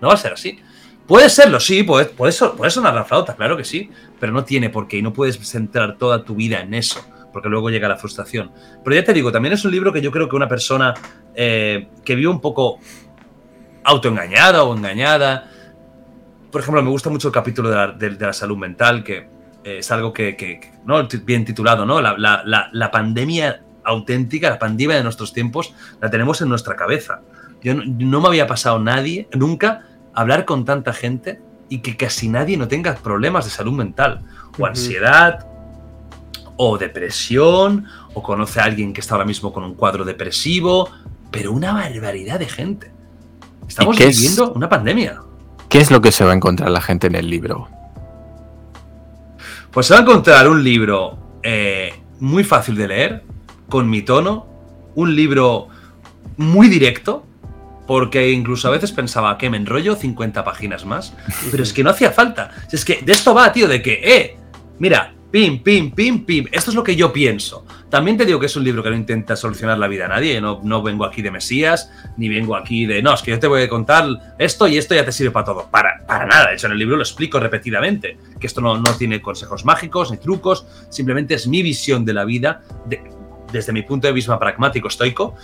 No 0.00 0.08
va 0.08 0.14
a 0.14 0.18
ser 0.18 0.32
así. 0.32 0.58
Puede 1.06 1.30
serlo, 1.30 1.60
sí, 1.60 1.84
puede, 1.84 2.06
puede, 2.06 2.32
puede 2.56 2.70
sonar 2.70 2.92
la 2.92 3.04
flauta, 3.04 3.36
claro 3.36 3.56
que 3.56 3.62
sí, 3.62 3.88
pero 4.18 4.32
no 4.32 4.44
tiene 4.44 4.70
por 4.70 4.88
qué 4.88 4.96
y 4.96 5.02
no 5.02 5.12
puedes 5.12 5.38
centrar 5.38 5.96
toda 5.98 6.24
tu 6.24 6.34
vida 6.34 6.60
en 6.60 6.74
eso 6.74 7.00
porque 7.36 7.50
luego 7.50 7.68
llega 7.68 7.86
la 7.86 7.98
frustración. 7.98 8.50
Pero 8.82 8.96
ya 8.96 9.04
te 9.04 9.12
digo, 9.12 9.30
también 9.30 9.52
es 9.52 9.62
un 9.62 9.70
libro 9.70 9.92
que 9.92 10.00
yo 10.00 10.10
creo 10.10 10.26
que 10.26 10.36
una 10.36 10.48
persona 10.48 10.94
eh, 11.34 11.90
que 12.02 12.14
vive 12.14 12.28
un 12.28 12.40
poco 12.40 12.78
autoengañada 13.84 14.64
o 14.64 14.74
engañada, 14.74 15.50
por 16.50 16.62
ejemplo, 16.62 16.82
me 16.82 16.88
gusta 16.88 17.10
mucho 17.10 17.28
el 17.28 17.34
capítulo 17.34 17.68
de 17.92 18.10
la, 18.18 18.32
salud 18.32 18.56
mental, 18.56 19.04
que 19.04 19.28
eh, 19.64 19.80
es 19.80 19.90
algo 19.90 20.14
que, 20.14 20.72
¿no? 20.86 21.06
bien 21.26 21.44
titulado, 21.44 21.84
¿no? 21.84 22.00
La, 22.00 22.90
pandemia 22.90 23.62
auténtica, 23.84 24.48
la 24.48 24.58
pandemia 24.58 24.96
de 24.96 25.02
nuestros 25.02 25.34
tiempos, 25.34 25.74
la 26.00 26.08
tenemos 26.08 26.40
en 26.40 26.48
nuestra 26.48 26.74
cabeza. 26.74 27.20
Yo 27.60 27.74
no, 27.74 28.22
me 28.22 28.28
había 28.28 28.46
pasado 28.46 28.78
nadie, 28.78 29.28
nunca, 29.34 29.82
hablar 30.14 30.46
con 30.46 30.64
tanta 30.64 30.94
gente 30.94 31.42
y 31.68 31.80
que 31.80 31.98
casi 31.98 32.30
nadie 32.30 32.56
no 32.56 32.66
tenga 32.66 32.94
problemas 32.94 33.44
de 33.44 33.50
salud 33.50 33.74
mental, 33.74 34.22
o 34.58 34.64
ansiedad, 34.64 35.46
o 36.56 36.78
depresión, 36.78 37.86
o 38.14 38.22
conoce 38.22 38.60
a 38.60 38.64
alguien 38.64 38.92
que 38.92 39.00
está 39.00 39.14
ahora 39.14 39.26
mismo 39.26 39.52
con 39.52 39.64
un 39.64 39.74
cuadro 39.74 40.04
depresivo, 40.04 40.90
pero 41.30 41.52
una 41.52 41.72
barbaridad 41.72 42.38
de 42.38 42.48
gente. 42.48 42.92
Estamos 43.68 43.98
viviendo 43.98 44.52
una 44.52 44.68
pandemia. 44.68 45.20
¿Qué 45.68 45.80
es 45.80 45.90
lo 45.90 46.00
que 46.00 46.12
se 46.12 46.24
va 46.24 46.32
a 46.32 46.34
encontrar 46.34 46.70
la 46.70 46.80
gente 46.80 47.08
en 47.08 47.16
el 47.16 47.28
libro? 47.28 47.68
Pues 49.70 49.86
se 49.86 49.94
va 49.94 50.00
a 50.00 50.02
encontrar 50.02 50.48
un 50.48 50.62
libro 50.62 51.18
eh, 51.42 51.92
muy 52.20 52.44
fácil 52.44 52.76
de 52.76 52.88
leer, 52.88 53.24
con 53.68 53.90
mi 53.90 54.02
tono, 54.02 54.46
un 54.94 55.14
libro 55.14 55.68
muy 56.36 56.68
directo, 56.68 57.26
porque 57.86 58.30
incluso 58.30 58.68
a 58.68 58.70
veces 58.70 58.92
pensaba 58.92 59.36
que 59.38 59.50
me 59.50 59.56
enrollo 59.56 59.96
50 59.96 60.44
páginas 60.44 60.84
más, 60.84 61.14
pero 61.50 61.62
es 61.62 61.72
que 61.72 61.84
no 61.84 61.90
hacía 61.90 62.12
falta. 62.12 62.50
Es 62.70 62.84
que 62.84 63.02
de 63.02 63.12
esto 63.12 63.34
va, 63.34 63.52
tío, 63.52 63.68
de 63.68 63.82
que, 63.82 64.00
eh, 64.02 64.36
mira, 64.78 65.15
Pim, 65.30 65.62
pim, 65.62 65.90
pim, 65.90 66.24
pim. 66.24 66.46
Esto 66.52 66.70
es 66.70 66.76
lo 66.76 66.84
que 66.84 66.96
yo 66.96 67.12
pienso. 67.12 67.66
También 67.90 68.16
te 68.16 68.24
digo 68.24 68.38
que 68.38 68.46
es 68.46 68.56
un 68.56 68.64
libro 68.64 68.82
que 68.82 68.90
no 68.90 68.96
intenta 68.96 69.36
solucionar 69.36 69.78
la 69.78 69.88
vida 69.88 70.06
a 70.06 70.08
nadie. 70.08 70.40
No, 70.40 70.60
no 70.62 70.82
vengo 70.82 71.04
aquí 71.04 71.20
de 71.20 71.30
Mesías, 71.30 71.90
ni 72.16 72.28
vengo 72.28 72.56
aquí 72.56 72.86
de. 72.86 73.02
No, 73.02 73.12
es 73.14 73.22
que 73.22 73.32
yo 73.32 73.38
te 73.38 73.46
voy 73.46 73.62
a 73.62 73.68
contar 73.68 74.06
esto 74.38 74.68
y 74.68 74.78
esto 74.78 74.94
ya 74.94 75.04
te 75.04 75.12
sirve 75.12 75.32
para 75.32 75.44
todo. 75.44 75.68
Para, 75.70 76.06
para 76.06 76.26
nada. 76.26 76.48
De 76.48 76.54
hecho, 76.54 76.66
en 76.66 76.72
el 76.72 76.78
libro 76.78 76.96
lo 76.96 77.02
explico 77.02 77.40
repetidamente. 77.40 78.16
Que 78.40 78.46
esto 78.46 78.60
no, 78.60 78.78
no 78.78 78.96
tiene 78.96 79.20
consejos 79.20 79.64
mágicos 79.64 80.10
ni 80.10 80.16
trucos. 80.16 80.66
Simplemente 80.90 81.34
es 81.34 81.46
mi 81.46 81.62
visión 81.62 82.04
de 82.04 82.14
la 82.14 82.24
vida 82.24 82.62
desde 83.52 83.72
mi 83.72 83.82
punto 83.82 84.06
de 84.06 84.12
vista 84.12 84.38
pragmático, 84.38 84.88
estoico. 84.88 85.34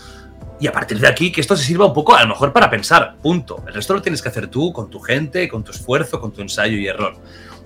Y 0.60 0.68
a 0.68 0.72
partir 0.72 1.00
de 1.00 1.09
aquí, 1.09 1.32
que 1.32 1.40
esto 1.40 1.56
se 1.56 1.64
sirva 1.64 1.86
un 1.86 1.92
poco, 1.92 2.14
a 2.14 2.22
lo 2.22 2.28
mejor 2.28 2.52
para 2.52 2.70
pensar, 2.70 3.16
punto. 3.20 3.64
El 3.66 3.74
resto 3.74 3.94
lo 3.94 4.02
tienes 4.02 4.22
que 4.22 4.28
hacer 4.28 4.46
tú, 4.46 4.72
con 4.72 4.88
tu 4.90 5.00
gente, 5.00 5.48
con 5.48 5.64
tu 5.64 5.72
esfuerzo, 5.72 6.20
con 6.20 6.30
tu 6.32 6.40
ensayo 6.40 6.76
y 6.76 6.86
error. 6.86 7.14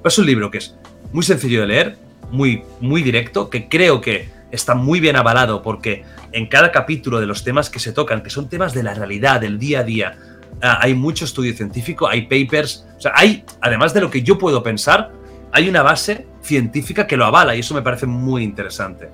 es 0.03 0.19
un 0.19 0.25
libro 0.25 0.51
que 0.51 0.59
es 0.59 0.75
muy 1.13 1.23
sencillo 1.23 1.61
de 1.61 1.67
leer, 1.67 1.99
muy, 2.31 2.63
muy 2.81 3.03
directo, 3.03 3.51
que 3.51 3.69
creo 3.69 4.01
que 4.01 4.29
está 4.51 4.75
muy 4.75 5.01
bien 5.01 5.17
avalado 5.17 5.63
porque 5.63 6.05
en 6.33 6.47
cada 6.47 6.73
capítulo 6.73 7.21
de 7.21 7.27
los 7.27 7.45
temas 7.45 7.71
que 7.71 7.79
se 7.79 7.93
tocan, 7.93 8.23
que 8.23 8.31
son 8.31 8.49
temas 8.49 8.73
de 8.73 8.83
la 8.83 8.95
realidad, 8.95 9.41
del 9.41 9.59
día 9.59 9.81
a 9.81 9.83
día, 9.85 10.19
ah, 10.63 10.79
hay 10.81 10.95
mucho 10.95 11.25
estudio 11.25 11.55
científico, 11.55 12.09
hay 12.09 12.23
papers, 12.23 12.87
o 12.97 13.01
sea, 13.01 13.13
hay, 13.15 13.45
además 13.61 13.95
de 13.95 14.01
lo 14.01 14.11
que 14.11 14.23
yo 14.23 14.39
puedo 14.39 14.63
pensar, 14.63 15.11
hay 15.53 15.69
una 15.69 15.83
base 15.83 16.27
científica 16.43 17.07
que 17.07 17.17
lo 17.17 17.25
avala 17.25 17.57
y 17.57 17.61
eso 17.61 17.75
me 17.75 17.83
parece 17.83 18.07
muy 18.07 18.43
interesante. 18.43 19.09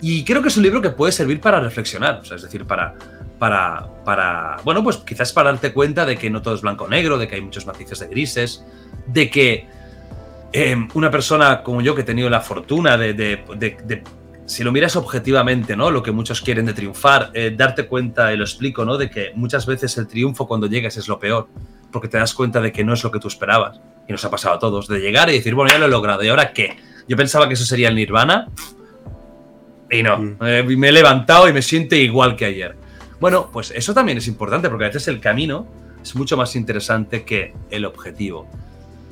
Y 0.00 0.24
creo 0.24 0.42
que 0.42 0.48
es 0.48 0.56
un 0.56 0.64
libro 0.64 0.82
que 0.82 0.90
puede 0.90 1.12
servir 1.12 1.40
para 1.40 1.60
reflexionar, 1.60 2.20
o 2.20 2.24
sea, 2.24 2.36
es 2.36 2.42
decir, 2.42 2.64
para, 2.64 2.94
para, 3.38 3.88
para, 4.04 4.56
bueno, 4.64 4.82
pues 4.82 4.96
quizás 4.98 5.32
para 5.32 5.52
darte 5.52 5.72
cuenta 5.72 6.04
de 6.04 6.16
que 6.16 6.28
no 6.28 6.42
todo 6.42 6.54
es 6.54 6.60
blanco 6.60 6.84
o 6.84 6.88
negro, 6.88 7.18
de 7.18 7.28
que 7.28 7.36
hay 7.36 7.40
muchos 7.40 7.66
matices 7.66 8.00
de 8.00 8.08
grises, 8.08 8.64
de 9.06 9.30
que 9.30 9.66
Em, 10.52 10.88
una 10.94 11.10
persona 11.10 11.62
como 11.62 11.80
yo 11.80 11.94
que 11.94 12.02
he 12.02 12.04
tenido 12.04 12.28
la 12.28 12.40
fortuna 12.40 12.98
de, 12.98 14.02
si 14.44 14.62
lo 14.62 14.70
miras 14.70 14.96
objetivamente, 14.96 15.74
¿no? 15.76 15.90
Lo 15.90 16.02
que 16.02 16.12
muchos 16.12 16.42
quieren 16.42 16.66
de 16.66 16.74
triunfar, 16.74 17.30
eh, 17.32 17.54
darte 17.56 17.86
cuenta, 17.86 18.32
y 18.34 18.36
lo 18.36 18.44
explico, 18.44 18.84
¿no? 18.84 18.98
De 18.98 19.08
que 19.08 19.32
muchas 19.34 19.64
veces 19.64 19.96
el 19.96 20.06
triunfo 20.06 20.46
cuando 20.46 20.66
llegas 20.66 20.96
es 20.98 21.08
lo 21.08 21.18
peor, 21.18 21.48
porque 21.90 22.08
te 22.08 22.18
das 22.18 22.34
cuenta 22.34 22.60
de 22.60 22.70
que 22.70 22.84
no 22.84 22.92
es 22.92 23.02
lo 23.02 23.10
que 23.10 23.18
tú 23.18 23.28
esperabas. 23.28 23.80
Y 24.06 24.12
nos 24.12 24.24
ha 24.24 24.30
pasado 24.30 24.56
a 24.56 24.58
todos, 24.58 24.88
de 24.88 24.98
llegar 24.98 25.30
y 25.30 25.34
decir, 25.34 25.54
bueno, 25.54 25.72
ya 25.72 25.78
lo 25.78 25.86
he 25.86 25.90
logrado, 25.90 26.22
¿y 26.22 26.28
ahora 26.28 26.52
qué? 26.52 26.76
Yo 27.08 27.16
pensaba 27.16 27.48
que 27.48 27.54
eso 27.54 27.64
sería 27.64 27.88
el 27.88 27.94
nirvana, 27.94 28.48
y 29.90 30.02
no, 30.02 30.18
mm. 30.18 30.36
eh, 30.42 30.62
me 30.76 30.88
he 30.88 30.92
levantado 30.92 31.48
y 31.48 31.52
me 31.52 31.62
siento 31.62 31.94
igual 31.94 32.36
que 32.36 32.44
ayer. 32.46 32.76
Bueno, 33.20 33.48
pues 33.52 33.70
eso 33.70 33.94
también 33.94 34.18
es 34.18 34.26
importante, 34.26 34.68
porque 34.68 34.84
a 34.84 34.88
veces 34.88 35.08
el 35.08 35.20
camino 35.20 35.66
es 36.02 36.14
mucho 36.14 36.36
más 36.36 36.56
interesante 36.56 37.24
que 37.24 37.54
el 37.70 37.84
objetivo. 37.84 38.48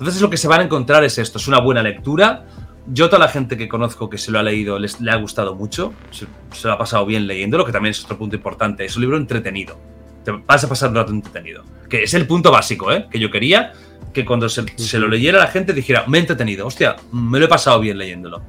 Entonces 0.01 0.23
lo 0.23 0.31
que 0.31 0.39
se 0.39 0.49
van 0.49 0.63
a 0.63 0.65
encontrar 0.65 1.05
es 1.05 1.19
esto, 1.19 1.37
es 1.37 1.47
una 1.47 1.61
buena 1.61 1.83
lectura. 1.83 2.47
Yo 2.87 3.11
toda 3.11 3.19
la 3.19 3.29
gente 3.29 3.59
que 3.59 3.69
conozco 3.69 4.09
que 4.09 4.17
se 4.17 4.33
lo 4.33 4.39
ha 4.39 4.43
leído 4.43 4.79
les, 4.79 4.99
le 4.99 5.11
ha 5.11 5.17
gustado 5.17 5.55
mucho, 5.55 5.93
se, 6.11 6.27
lo 6.67 6.73
ha 6.73 6.79
pasado 6.79 7.05
bien 7.05 7.27
leyéndolo, 7.27 7.67
que 7.67 7.73
también 7.73 7.91
es 7.91 8.03
otro 8.03 8.17
punto 8.17 8.35
importante. 8.35 8.87
Es 8.87 8.97
un 8.97 9.03
libro 9.03 9.19
entretenido. 9.19 9.79
Te 10.25 10.33
vas 10.33 10.65
a 10.65 10.69
pasar 10.71 10.89
un 10.89 10.97
rato 10.97 11.13
entretenido. 11.13 11.65
Que 11.87 12.05
es 12.05 12.15
el 12.15 12.27
punto 12.27 12.51
básico, 12.51 12.91
¿eh? 12.91 13.09
Que 13.11 13.19
yo 13.19 13.31
quería 13.31 13.73
que 14.15 14.25
cuando 14.25 14.49
se, 14.49 14.99
lo 14.99 15.07
leyera 15.07 15.39
la 15.39 15.49
gente 15.49 15.75
dijera, 15.75 16.05
me 16.07 16.17
he 16.17 16.23
entretenido, 16.23 16.67
hostia, 16.67 16.97
me 17.13 17.39
lo 17.39 17.45
he 17.45 17.49
pasado 17.49 17.79
bien 17.79 17.99
leyéndolo. 17.99 18.43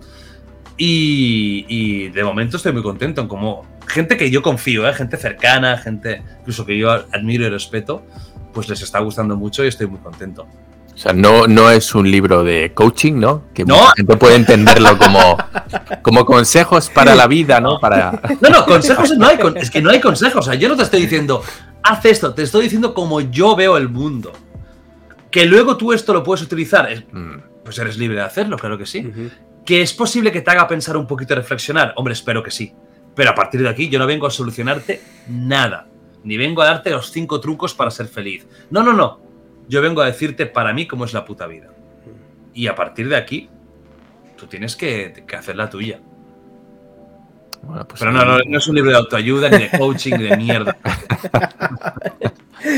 Y, 0.77 2.07
de 2.09 2.23
momento 2.23 2.57
estoy 2.57 2.71
muy 2.71 2.81
contento 2.81 3.19
en 3.21 3.27
como 3.27 3.65
gente 3.87 4.15
que 4.15 4.31
yo 4.31 4.41
confío, 4.41 4.87
¿eh? 4.87 4.93
gente 4.93 5.17
cercana, 5.17 5.77
gente 5.77 6.23
incluso 6.39 6.65
que 6.65 6.77
yo 6.77 6.89
admiro 6.89 7.45
y 7.45 7.49
respeto, 7.49 8.03
pues 8.53 8.69
les 8.69 8.81
está 8.81 8.99
gustando 8.99 9.35
mucho 9.35 9.65
y 9.65 9.67
estoy 9.67 9.87
muy 9.87 9.99
contento. 9.99 10.47
O 10.93 10.97
sea, 10.97 11.13
no, 11.13 11.47
no 11.47 11.71
es 11.71 11.95
un 11.95 12.09
libro 12.09 12.43
de 12.43 12.73
coaching, 12.73 13.13
¿no? 13.13 13.45
Que 13.53 13.65
mucha 13.65 13.93
gente 13.95 14.17
puede 14.17 14.35
entenderlo 14.35 14.97
como, 14.97 15.37
como 16.01 16.25
consejos 16.25 16.89
para 16.89 17.15
la 17.15 17.27
vida, 17.27 17.59
¿no? 17.59 17.79
Para... 17.79 18.21
No, 18.41 18.49
no, 18.49 18.65
consejos 18.65 19.11
no 19.17 19.27
hay, 19.27 19.39
es 19.55 19.71
que 19.71 19.81
no 19.81 19.89
hay 19.89 20.01
consejos. 20.01 20.47
O 20.47 20.51
sea, 20.51 20.55
yo 20.55 20.69
no 20.69 20.75
te 20.75 20.83
estoy 20.83 21.01
diciendo, 21.01 21.43
haz 21.81 22.05
esto, 22.05 22.33
te 22.33 22.43
estoy 22.43 22.63
diciendo 22.63 22.93
como 22.93 23.21
yo 23.21 23.55
veo 23.55 23.77
el 23.77 23.89
mundo. 23.89 24.31
Que 25.31 25.45
luego 25.45 25.77
tú 25.77 25.93
esto 25.93 26.13
lo 26.13 26.23
puedes 26.23 26.43
utilizar, 26.43 26.87
mm. 27.11 27.63
pues 27.63 27.79
eres 27.79 27.97
libre 27.97 28.17
de 28.17 28.23
hacerlo, 28.23 28.57
claro 28.57 28.77
que 28.77 28.85
sí. 28.85 29.11
Que 29.65 29.81
es 29.81 29.93
posible 29.93 30.31
que 30.31 30.41
te 30.41 30.51
haga 30.51 30.67
pensar 30.67 30.97
un 30.97 31.07
poquito 31.07 31.33
y 31.33 31.37
reflexionar, 31.37 31.93
hombre, 31.95 32.13
espero 32.13 32.43
que 32.43 32.51
sí. 32.51 32.73
Pero 33.15 33.31
a 33.31 33.35
partir 33.35 33.61
de 33.61 33.69
aquí 33.69 33.89
yo 33.89 33.97
no 33.97 34.05
vengo 34.05 34.27
a 34.27 34.31
solucionarte 34.31 35.01
nada. 35.29 35.87
Ni 36.23 36.37
vengo 36.37 36.61
a 36.61 36.65
darte 36.65 36.91
los 36.91 37.11
cinco 37.11 37.39
trucos 37.39 37.73
para 37.73 37.89
ser 37.89 38.07
feliz. 38.07 38.45
No, 38.69 38.83
no, 38.83 38.93
no 38.93 39.20
yo 39.71 39.81
vengo 39.81 40.01
a 40.01 40.05
decirte 40.05 40.45
para 40.47 40.73
mí 40.73 40.85
cómo 40.85 41.05
es 41.05 41.13
la 41.13 41.23
puta 41.23 41.47
vida. 41.47 41.69
Y 42.53 42.67
a 42.67 42.75
partir 42.75 43.07
de 43.07 43.15
aquí, 43.15 43.49
tú 44.37 44.45
tienes 44.45 44.75
que, 44.75 45.23
hacer 45.37 45.55
la 45.55 45.69
tuya. 45.69 46.01
Pues 47.61 47.97
Pero 47.97 48.11
no, 48.11 48.25
no, 48.25 48.57
es 48.57 48.67
un 48.67 48.75
libro 48.75 48.91
de 48.91 48.97
autoayuda, 48.97 49.49
ni 49.49 49.59
de 49.59 49.69
coaching, 49.77 50.15
ni 50.17 50.23
de 50.25 50.35
mierda. 50.35 50.75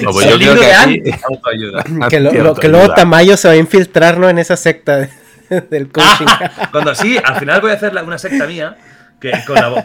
no, 0.04 0.12
pues 0.12 0.30
yo 0.30 0.38
creo 0.38 0.56
que 0.56 0.72
aquí... 0.72 1.02
autoayuda. 1.28 1.84
Que, 2.10 2.20
lo, 2.20 2.54
que 2.54 2.68
luego 2.68 2.94
Tamayo 2.94 3.38
se 3.38 3.48
va 3.48 3.56
a 3.56 3.58
infiltrar 3.58 4.20
¿no? 4.20 4.30
en 4.30 4.38
esa 4.38 4.56
secta 4.56 5.10
del 5.72 5.92
coaching. 5.92 6.28
cuando 6.72 6.94
sí, 6.94 7.18
al 7.24 7.40
final 7.40 7.60
voy 7.60 7.72
a 7.72 7.74
hacer 7.74 7.92
una 8.04 8.20
secta 8.20 8.46
mía 8.46 8.78
que 9.24 9.32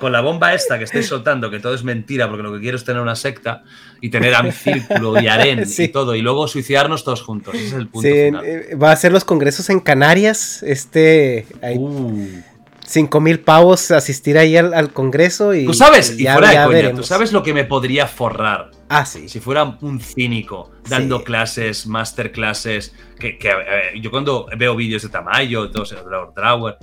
con 0.01 0.11
la, 0.11 0.21
bomba 0.21 0.53
esta 0.53 0.79
que 0.79 0.85
estoy 0.85 1.05
soltando, 1.05 1.49
que 1.49 1.61
todo 1.61 1.73
es 1.73 1.85
mentira, 1.85 2.27
porque 2.29 2.43
lo 2.43 2.53
que 2.53 2.59
quiero 2.59 2.77
es 2.77 2.85
tener 2.85 3.01
una 3.01 3.15
secta 3.15 3.63
y 4.01 4.11
tener 4.11 4.35
a 4.35 4.43
mi 4.43 4.51
círculo 4.53 5.21
y 5.21 5.29
harén 5.29 5.65
y 5.65 5.89
todo, 5.89 6.17
y 6.17 6.23
luego 6.23 6.49
suicidarnos 6.49 7.05
todos 7.05 7.23
juntos. 7.23 7.55
Ese 7.55 7.67
es 7.67 7.73
el 7.75 7.87
punto. 7.87 8.09
final. 8.09 8.45
Eh, 8.45 8.75
va 8.75 8.91
a 8.91 8.97
ser 8.97 9.13
los 9.13 9.25
congresos 9.25 9.71
en 9.71 9.79
Canarias. 9.79 10.63
Este. 10.65 11.47
Uh. 11.63 12.41
Cinco 12.85 13.21
mil 13.21 13.39
pavos 13.39 13.91
asistir 13.91 14.39
ahí 14.39 14.57
al, 14.57 14.93
congreso 14.93 15.55
y. 15.55 15.67
Tú 15.67 15.75
sabes, 15.75 16.19
y 16.19 16.25
fuera 16.25 16.51
de 16.51 16.67
coña, 16.67 16.95
tú 16.95 17.03
sabes 17.03 17.33
lo 17.33 17.43
que 17.43 17.53
me 17.53 17.65
podría 17.65 18.07
forrar. 18.07 18.71
Ah, 18.89 19.05
sí. 19.05 19.29
Si 19.29 19.41
fuera 19.41 19.77
un 19.83 20.01
cínico 20.01 20.73
dando 20.89 21.23
clases, 21.23 21.87
masterclasses. 21.87 22.95
Que, 23.21 23.37
que 23.37 23.53
yo 24.01 24.11
cuando 24.11 24.47
veo 24.57 24.75
vídeos 24.75 25.03
de 25.03 25.11
Tamayo, 25.11 25.71
todos, 25.71 25.91
de 25.91 25.99
Drawer, 26.35 26.79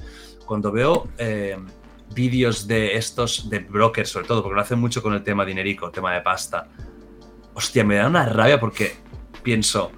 cuando 0.45 0.72
veo 0.72 1.07
eh, 1.18 1.57
vídeos 2.16 2.66
de 2.66 2.96
estos, 2.96 3.50
de 3.50 3.60
brokers 3.60 4.10
sobre 4.10 4.28
todo, 4.28 4.42
porque 4.42 4.56
lo 4.56 4.62
hacen 4.62 4.80
mucho 4.80 5.04
con 5.04 5.14
el 5.14 5.24
tema 5.24 5.46
dinerico, 5.46 5.86
el 5.86 5.92
tema 5.92 6.14
de 6.14 6.22
pasta. 6.22 6.68
Hostia, 7.54 7.84
me 7.84 7.96
da 7.96 8.08
una 8.08 8.26
rabia 8.26 8.60
porque 8.60 8.96
pienso, 9.44 9.92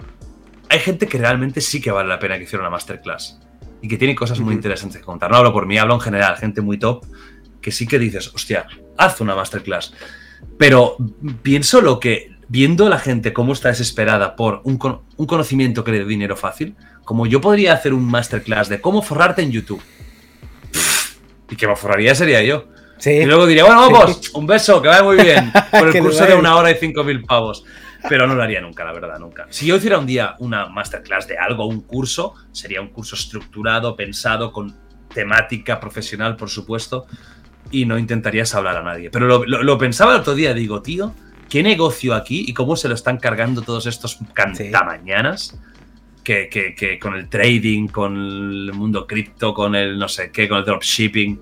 hay 0.70 0.80
gente 0.80 1.08
que 1.08 1.18
realmente 1.18 1.62
sí 1.62 1.80
que 1.80 1.92
vale 1.92 2.10
la 2.10 2.20
pena 2.20 2.38
que 2.38 2.44
hiciera 2.44 2.64
una 2.64 2.72
masterclass. 2.72 3.40
y 3.80 3.88
que 3.88 3.98
tiene 3.98 4.16
cosas 4.16 4.40
muy 4.40 4.56
interesantes 4.56 5.00
que 5.00 5.06
contar. 5.06 5.30
No 5.30 5.38
hablo 5.38 5.54
por 5.54 5.68
mí, 5.68 5.78
hablo 5.78 5.94
en 5.94 6.00
general, 6.00 6.36
gente 6.36 6.62
muy 6.62 6.80
top, 6.80 7.06
que 7.62 7.72
sí 7.72 7.86
que 7.86 8.00
dices, 8.00 8.34
hostia, 8.34 8.66
haz 8.98 9.22
una 9.22 9.36
masterclass. 9.36 9.94
Pero 10.58 10.98
pienso 11.44 11.82
lo 11.82 12.00
que, 12.00 12.36
viendo 12.48 12.90
la 12.90 12.98
gente 12.98 13.34
cómo 13.34 13.54
está 13.54 13.70
desesperada 13.70 14.36
por 14.36 14.62
un, 14.64 14.78
conocimiento 14.78 15.84
que 15.84 15.92
le 15.92 16.00
dé 16.00 16.06
dinero 16.06 16.36
fácil, 16.36 16.76
como 17.06 17.26
yo 17.26 17.42
podría 17.42 17.74
hacer 17.74 17.94
un 17.94 18.06
masterclass 18.06 18.70
de 18.70 18.82
cómo 18.82 19.02
forrarte 19.02 19.42
en 19.42 19.52
YouTube. 19.52 19.82
Y 21.50 21.56
que 21.56 21.68
me 21.68 21.76
forraría 21.76 22.14
sería 22.16 22.42
yo. 22.44 22.68
Y 23.06 23.26
luego 23.26 23.46
diría, 23.46 23.64
bueno, 23.64 23.90
vamos, 23.92 24.30
un 24.34 24.48
beso, 24.48 24.82
que 24.82 24.88
vaya 24.88 25.04
muy 25.04 25.18
bien. 25.18 25.52
Por 25.72 25.96
el 25.96 26.02
curso 26.04 26.26
de 26.26 26.36
una 26.36 26.56
hora 26.56 26.72
y 26.72 26.76
cinco 26.76 27.04
mil 27.04 27.24
pavos. 27.24 27.64
Pero 28.10 28.28
no 28.28 28.36
lo 28.36 28.44
haría 28.44 28.62
nunca, 28.62 28.86
la 28.86 28.94
verdad, 28.94 29.20
nunca. 29.20 29.48
Si 29.50 29.66
yo 29.66 29.76
hiciera 29.76 29.98
un 29.98 30.06
día 30.06 30.36
una 30.40 30.68
masterclass 30.68 31.28
de 31.28 31.38
algo, 31.38 31.66
un 31.66 31.82
curso, 31.82 32.36
sería 32.52 32.82
un 32.82 32.90
curso 32.90 33.16
estructurado, 33.16 33.96
pensado, 33.96 34.52
con 34.52 34.76
temática 35.14 35.80
profesional, 35.80 36.36
por 36.36 36.50
supuesto, 36.50 37.08
y 37.72 37.86
no 37.86 37.98
intentarías 37.98 38.54
hablar 38.56 38.78
a 38.78 38.84
nadie. 38.84 39.10
Pero 39.10 39.46
lo, 39.46 39.78
pensaba 39.78 40.14
el 40.14 40.22
otro 40.22 40.36
día, 40.36 40.54
digo, 40.54 40.82
tío, 40.82 41.14
¿qué 41.50 41.64
negocio 41.64 42.14
aquí 42.14 42.46
y 42.48 42.54
cómo 42.54 42.76
se 42.76 42.88
lo 42.88 42.96
están 42.96 43.18
cargando 43.18 43.62
todos 43.62 43.88
estos 43.88 44.20
cantamañanas? 44.34 45.58
Que, 46.28 46.76
que, 46.78 47.00
con 47.00 47.16
el 47.16 47.30
trading, 47.30 47.88
con 47.88 48.14
el 48.14 48.74
mundo 48.74 49.08
cripto, 49.08 49.54
con 49.54 49.76
el 49.76 49.98
no 49.98 50.10
sé 50.10 50.30
qué, 50.30 50.50
con 50.50 50.58
el 50.58 50.66
dropshipping. 50.66 51.40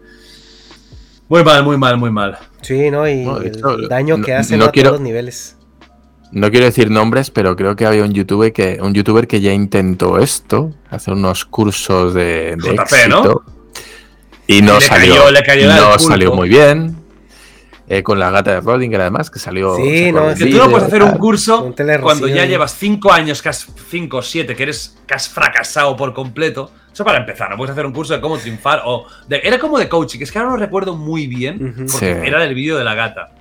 Muy 1.28 1.44
mal, 1.44 1.64
muy 1.64 1.76
mal, 1.76 1.98
muy 1.98 2.12
mal. 2.12 2.38
Sí, 2.62 2.92
¿no? 2.92 3.10
Y 3.10 3.24
el 3.24 3.88
daño 3.90 4.22
que 4.22 4.36
hacen 4.36 4.62
a 4.62 4.72
todos 4.72 4.92
los 4.92 5.02
niveles. 5.02 5.58
No 6.32 6.52
quiero 6.52 6.68
decir 6.68 6.92
nombres, 6.92 7.32
pero 7.32 7.56
creo 7.56 7.76
que 7.76 7.88
había 7.88 8.04
un 8.04 8.14
youtuber 8.14 8.54
que, 8.54 8.78
un 8.80 8.94
youtuber 8.94 9.28
que 9.28 9.42
ya 9.42 9.54
intentó 9.54 10.20
esto, 10.20 10.76
hacer 10.92 11.16
unos 11.16 11.46
cursos 11.46 12.14
de, 12.14 12.56
de 12.56 12.76
éxito, 12.76 13.44
Y 14.46 14.62
no 14.62 14.80
salió, 14.82 15.16
no 15.66 15.98
salió 15.98 16.36
muy 16.36 16.48
bien. 16.48 16.95
Eh, 17.88 18.02
con 18.02 18.18
la 18.18 18.32
gata 18.32 18.52
de 18.52 18.62
Rodinger, 18.62 19.02
además, 19.02 19.30
que 19.30 19.38
salió. 19.38 19.76
Sí, 19.76 20.12
no, 20.12 20.34
que 20.34 20.48
tú 20.48 20.58
no 20.58 20.70
puedes 20.70 20.88
hacer 20.88 21.04
un 21.04 21.18
curso 21.18 21.72
cuando 22.02 22.28
ya 22.28 22.46
llevas 22.46 22.76
cinco 22.76 23.12
años, 23.12 23.42
que 23.42 23.50
has, 23.50 23.68
cinco 23.90 24.18
o 24.18 24.22
siete, 24.22 24.56
que 24.56 24.64
eres 24.64 24.98
que 25.06 25.14
has 25.14 25.30
fracasado 25.30 25.96
por 25.96 26.14
completo. 26.14 26.72
Eso 26.92 27.04
para 27.04 27.20
empezar, 27.20 27.50
no 27.50 27.58
puedes 27.58 27.74
hacer 27.74 27.86
un 27.86 27.92
curso 27.92 28.14
de 28.14 28.22
cómo 28.22 28.38
triunfar 28.38 28.82
o. 28.86 29.06
era 29.30 29.60
como 29.60 29.78
de 29.78 29.90
coaching, 29.90 30.18
que 30.18 30.24
es 30.24 30.32
que 30.32 30.40
ahora 30.40 30.52
no 30.52 30.58
recuerdo 30.58 30.96
muy 30.96 31.28
bien, 31.28 31.86
porque 31.92 32.26
era 32.26 32.40
del 32.40 32.56
vídeo 32.56 32.78
de 32.78 32.84
la 32.84 32.96
gata. 32.96 33.36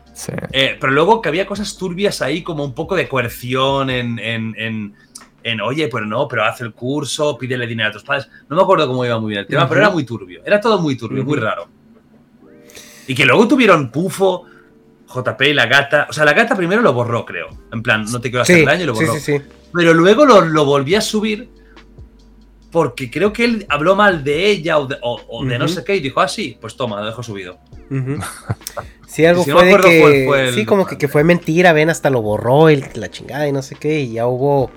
Eh, 0.53 0.77
pero 0.81 0.93
luego 0.93 1.21
que 1.23 1.29
había 1.29 1.47
cosas 1.47 1.77
turbias 1.77 2.23
ahí, 2.23 2.43
como 2.43 2.65
un 2.65 2.75
poco 2.75 2.95
de 2.97 3.09
coerción 3.09 3.91
en, 3.91 4.19
en, 4.19 4.95
en, 5.43 5.61
oye, 5.61 5.89
pues 5.89 6.05
no, 6.05 6.29
pero 6.29 6.45
haz 6.45 6.61
el 6.61 6.73
curso, 6.73 7.37
pídele 7.39 7.66
dinero 7.66 7.91
a 7.91 7.93
tus 7.93 8.03
padres. 8.03 8.29
No 8.49 8.57
me 8.57 8.62
acuerdo 8.62 8.87
cómo 8.87 9.05
iba 9.05 9.19
muy 9.19 9.31
bien 9.31 9.41
el 9.41 9.47
tema, 9.47 9.69
pero 9.69 9.81
era 9.81 9.91
muy 9.91 10.05
turbio. 10.05 10.43
Era 10.45 10.61
todo 10.61 10.79
muy 10.79 10.97
turbio, 10.97 11.25
muy 11.25 11.39
raro. 11.39 11.69
Y 13.06 13.14
que 13.14 13.26
luego 13.26 13.47
tuvieron 13.48 13.90
Pufo, 13.90 14.44
JP 15.06 15.40
y 15.43 15.55
la 15.55 15.66
gata. 15.66 16.06
O 16.09 16.12
sea, 16.12 16.24
la 16.24 16.32
gata 16.32 16.56
primero 16.56 16.82
lo 16.82 16.93
borró, 16.93 17.24
creo. 17.24 17.48
En 17.72 17.82
plan, 17.82 18.05
no 18.10 18.20
te 18.20 18.31
quiero 18.31 18.43
hacer 18.43 18.64
daño 18.64 18.85
y 18.85 18.86
lo 18.86 18.94
borró. 18.94 19.14
pero 19.72 19.94
luego 19.94 20.24
lo, 20.24 20.40
lo 20.43 20.64
volví 20.64 20.94
a 20.94 21.01
subir 21.01 21.48
porque 22.74 23.09
creo 23.09 23.32
que 23.32 23.44
él 23.44 23.66
habló 23.68 23.94
mal 23.94 24.24
de 24.24 24.51
ella 24.51 24.78
o 24.81 24.89
de, 24.89 25.59
no 25.60 25.68
sé 25.68 25.85
qué 25.85 25.94
y 25.94 26.01
dijo, 26.01 26.20
ah, 26.20 26.26
sí, 26.26 26.59
pues 26.60 26.76
toma, 26.76 26.98
lo 26.98 27.06
dejo 27.06 27.22
subido. 27.22 27.59
Sí, 29.06 29.24
algo 29.24 29.44
fue 29.44 29.64
de 29.64 29.76
que. 29.78 30.52
sí, 30.52 30.64
como 30.64 30.85
que, 30.85 31.06
fue 31.06 31.22
mentira, 31.22 31.72
ven, 31.72 31.89
hasta 31.89 32.10
lo 32.10 32.20
borró 32.20 32.68
y 32.68 32.85
la 32.94 33.09
chingada 33.12 33.47
y 33.47 33.52
no 33.52 33.62
sé 33.62 33.76
qué. 33.76 34.01
Y 34.01 34.14
ya 34.14 34.26
hubo. 34.26 34.72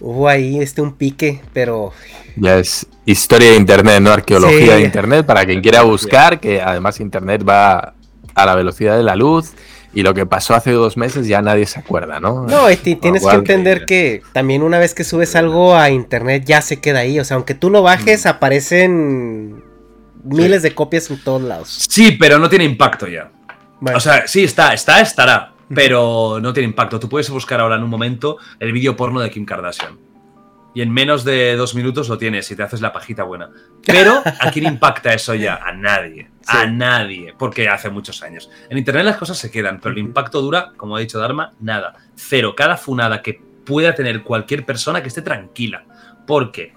Hubo 0.00 0.28
ahí 0.28 0.60
este 0.60 0.82
un 0.82 0.94
pique, 0.94 1.40
pero. 1.52 1.92
Ya 2.36 2.58
es 2.58 2.86
historia 3.06 3.50
de 3.50 3.56
internet, 3.56 4.00
¿no? 4.00 4.10
Arqueología 4.10 4.76
de 4.76 4.82
internet, 4.82 5.24
para 5.26 5.44
quien 5.44 5.60
quiera 5.60 5.82
buscar, 5.82 6.40
que 6.40 6.60
además 6.60 7.00
internet 7.00 7.46
va 7.48 7.94
a 8.34 8.46
la 8.46 8.54
velocidad 8.54 8.96
de 8.96 9.02
la 9.02 9.16
luz. 9.16 9.52
Y 9.96 10.02
lo 10.02 10.12
que 10.12 10.26
pasó 10.26 10.54
hace 10.56 10.72
dos 10.72 10.96
meses 10.96 11.28
ya 11.28 11.40
nadie 11.40 11.66
se 11.66 11.78
acuerda, 11.78 12.18
¿no? 12.18 12.46
No, 12.48 12.68
y 12.68 12.76
tienes 12.76 13.24
que 13.24 13.36
entender 13.36 13.86
que... 13.86 14.22
también 14.32 14.64
una 14.64 14.80
vez 14.80 14.92
que 14.92 15.04
subes 15.04 15.36
algo 15.36 15.76
a 15.76 15.90
internet 15.90 16.42
ya 16.44 16.62
se 16.62 16.80
queda 16.80 17.00
ahí. 17.00 17.20
O 17.20 17.24
sea, 17.24 17.36
aunque 17.36 17.54
tú 17.54 17.70
lo 17.70 17.82
bajes, 17.82 18.24
mm. 18.24 18.28
aparecen 18.28 19.62
miles 20.24 20.62
de 20.62 20.74
copias 20.74 21.08
en 21.10 21.22
todos 21.22 21.42
lados. 21.42 21.86
Sí, 21.88 22.10
pero 22.18 22.40
no 22.40 22.48
tiene 22.48 22.64
impacto 22.64 23.06
ya. 23.06 23.30
O 23.94 24.00
sea, 24.00 24.26
sí, 24.26 24.42
está, 24.42 24.74
está, 24.74 25.00
estará, 25.00 25.53
pero 25.72 26.38
no 26.40 26.52
tiene 26.52 26.68
impacto. 26.68 27.00
Tú 27.00 27.08
puedes 27.08 27.30
buscar 27.30 27.60
ahora 27.60 27.76
en 27.76 27.84
un 27.84 27.90
momento 27.90 28.38
el 28.58 28.72
vídeo 28.72 28.96
porno 28.96 29.20
de 29.20 29.30
Kim 29.30 29.44
Kardashian. 29.44 29.98
Y 30.74 30.82
en 30.82 30.90
menos 30.90 31.22
de 31.22 31.54
dos 31.54 31.76
minutos 31.76 32.08
lo 32.08 32.18
tienes 32.18 32.50
y 32.50 32.56
te 32.56 32.64
haces 32.64 32.80
la 32.80 32.92
pajita 32.92 33.22
buena. 33.22 33.48
Pero 33.86 34.20
¿a 34.24 34.50
quién 34.50 34.66
impacta 34.66 35.14
eso 35.14 35.32
ya? 35.34 35.60
A 35.64 35.72
nadie. 35.72 36.28
A 36.48 36.66
nadie. 36.66 37.32
Porque 37.38 37.68
hace 37.68 37.90
muchos 37.90 38.22
años. 38.24 38.50
En 38.68 38.78
Internet 38.78 39.04
las 39.04 39.16
cosas 39.16 39.38
se 39.38 39.52
quedan, 39.52 39.78
pero 39.80 39.92
el 39.92 39.98
impacto 39.98 40.42
dura, 40.42 40.72
como 40.76 40.96
ha 40.96 41.00
dicho 41.00 41.20
Dharma, 41.20 41.52
nada. 41.60 41.94
Cero. 42.16 42.54
Cada 42.56 42.76
funada 42.76 43.22
que 43.22 43.40
pueda 43.64 43.94
tener 43.94 44.24
cualquier 44.24 44.66
persona 44.66 45.00
que 45.00 45.08
esté 45.08 45.22
tranquila. 45.22 45.84
Porque, 46.26 46.74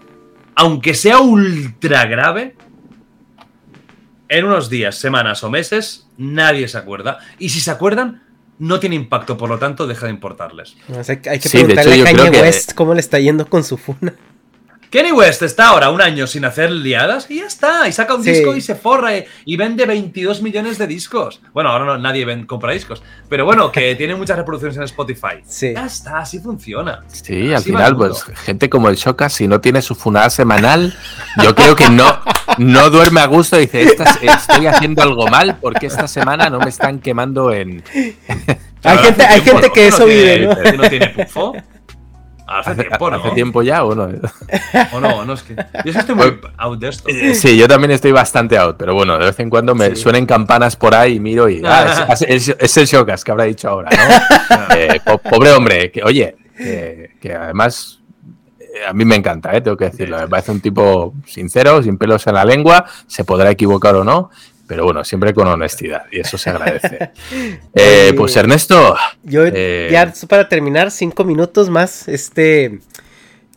aunque 0.53 0.93
sea 0.93 1.17
ultra 1.17 2.05
grave, 2.05 2.55
en 4.29 4.45
unos 4.45 4.69
días, 4.69 4.95
semanas 4.95 5.43
o 5.43 5.49
meses, 5.49 6.07
nadie 6.17 6.67
se 6.67 6.77
acuerda. 6.77 7.17
Y 7.39 7.49
si 7.49 7.61
se 7.61 7.71
acuerdan, 7.71 8.26
no 8.59 8.79
tiene 8.79 8.95
impacto, 8.95 9.37
por 9.37 9.49
lo 9.49 9.59
tanto, 9.59 9.87
deja 9.87 10.05
de 10.05 10.11
importarles. 10.11 10.75
hay, 10.89 11.39
que 11.39 11.49
preguntarle 11.49 12.01
a 12.01 12.13
Kanye 12.13 12.41
West 12.41 12.73
cómo 12.73 12.93
le 12.93 12.99
está 12.99 13.19
yendo 13.19 13.47
con 13.47 13.63
su 13.63 13.77
funa. 13.77 14.13
Kenny 14.89 15.11
West 15.11 15.41
está 15.41 15.67
ahora 15.67 15.89
un 15.89 16.01
año 16.01 16.27
sin 16.27 16.45
hacer 16.45 16.71
liadas 16.71 17.29
y 17.29 17.39
ya 17.39 17.45
está. 17.45 17.87
Y 17.87 17.91
saca 17.91 18.15
un 18.15 18.23
disco 18.23 18.55
y 18.55 18.61
se 18.61 18.75
forra 18.75 19.11
y, 19.45 19.57
vende 19.57 19.85
22 19.85 20.41
millones 20.41 20.77
de 20.77 20.87
discos. 20.87 21.41
Bueno, 21.53 21.71
ahora 21.71 21.85
no, 21.85 21.97
nadie 21.97 22.45
compra 22.45 22.71
discos. 22.71 23.03
Pero 23.27 23.43
bueno, 23.43 23.71
que 23.71 23.95
tiene 23.97 24.15
muchas 24.15 24.37
reproducciones 24.37 24.77
en 24.77 24.83
Spotify. 24.83 25.41
Sí. 25.45 25.73
Ya 25.73 25.85
está, 25.85 26.19
así 26.19 26.39
funciona. 26.39 27.03
Sí, 27.07 27.53
al 27.53 27.63
final, 27.63 27.97
pues 27.97 28.23
gente 28.23 28.69
como 28.69 28.87
el 28.87 28.95
Shoka, 28.95 29.29
si 29.29 29.47
no 29.47 29.59
tiene 29.59 29.81
su 29.81 29.93
funada 29.93 30.29
semanal, 30.29 30.97
yo 31.43 31.53
creo 31.53 31.75
que 31.75 31.89
no, 31.89 32.21
no 32.57 32.89
duerme 32.89 33.21
a 33.21 33.25
gusto. 33.27 33.57
Dice, 33.57 33.95
estoy 34.21 34.67
haciendo 34.67 35.03
algo 35.03 35.27
mal 35.27 35.57
porque 35.61 35.87
esta 35.87 36.07
semana 36.07 36.49
no 36.49 36.59
me 36.59 36.69
están 36.69 36.99
quemando 36.99 37.51
en. 37.51 37.83
hay 38.83 38.97
gente, 38.99 39.25
hay 39.25 39.41
gente 39.41 39.69
que 39.71 39.87
eso 39.87 40.05
vive, 40.05 40.39
¿no? 40.39 40.71
¿No 40.73 40.89
tiene 40.89 41.09
pufo? 41.09 41.53
Hace, 42.47 42.75
tiempo, 42.75 43.11
¿no? 43.11 43.17
¿Hace 43.17 43.31
tiempo 43.31 43.61
ya 43.61 43.83
o 43.83 43.93
no? 43.93 44.03
o 44.93 44.99
no, 45.01 45.25
no, 45.25 45.33
es 45.33 45.43
que. 45.43 45.53
Yo 45.83 45.99
estoy 45.99 46.15
muy 46.15 46.39
out 46.57 46.79
de 46.79 46.87
esto. 46.87 47.09
Eh, 47.09 47.35
sí, 47.35 47.57
yo 47.57 47.67
también 47.67 47.91
estoy 47.91 48.13
bastante 48.13 48.57
out, 48.57 48.77
pero 48.77 48.93
bueno, 48.93 49.17
de 49.17 49.25
vez 49.25 49.39
en 49.41 49.49
cuando 49.49 49.75
me 49.75 49.97
suenen 49.97 50.25
campanas 50.25 50.77
por 50.77 50.95
ahí 50.95 51.15
y 51.15 51.19
miro 51.19 51.49
y. 51.49 51.61
Ah, 51.67 52.15
es, 52.21 52.77
el 52.77 52.85
Shokas 52.85 53.23
que 53.23 53.31
habrá 53.31 53.43
dicho 53.43 53.67
ahora, 53.67 53.89
¿no? 53.91 54.75
Eh, 54.75 55.01
pobre 55.29 55.51
hombre, 55.51 55.91
que 55.91 56.01
oye, 56.03 56.37
que, 56.57 57.33
además 57.33 57.96
a 58.85 58.93
mí 58.93 59.05
me 59.05 59.15
encanta, 59.15 59.55
¿eh? 59.55 59.61
tengo 59.61 59.77
que 59.77 59.85
decirlo. 59.85 60.17
Me 60.17 60.27
parece 60.27 60.51
un 60.51 60.61
tipo 60.61 61.13
sincero, 61.25 61.81
sin 61.83 61.97
pelos 61.97 62.27
en 62.27 62.35
la 62.35 62.45
lengua, 62.45 62.85
se 63.07 63.23
podrá 63.23 63.51
equivocar 63.51 63.95
o 63.95 64.03
no, 64.03 64.29
pero 64.67 64.83
bueno, 64.83 65.03
siempre 65.03 65.33
con 65.33 65.47
honestidad 65.47 66.03
y 66.11 66.19
eso 66.19 66.37
se 66.37 66.49
agradece. 66.49 67.11
Eh, 67.73 68.13
pues 68.17 68.35
Ernesto. 68.35 68.95
Yo 69.23 69.43
eh, 69.45 69.89
ya 69.91 70.11
para 70.27 70.49
terminar, 70.49 70.91
cinco 70.91 71.23
minutos 71.23 71.69
más, 71.69 72.07
este... 72.07 72.79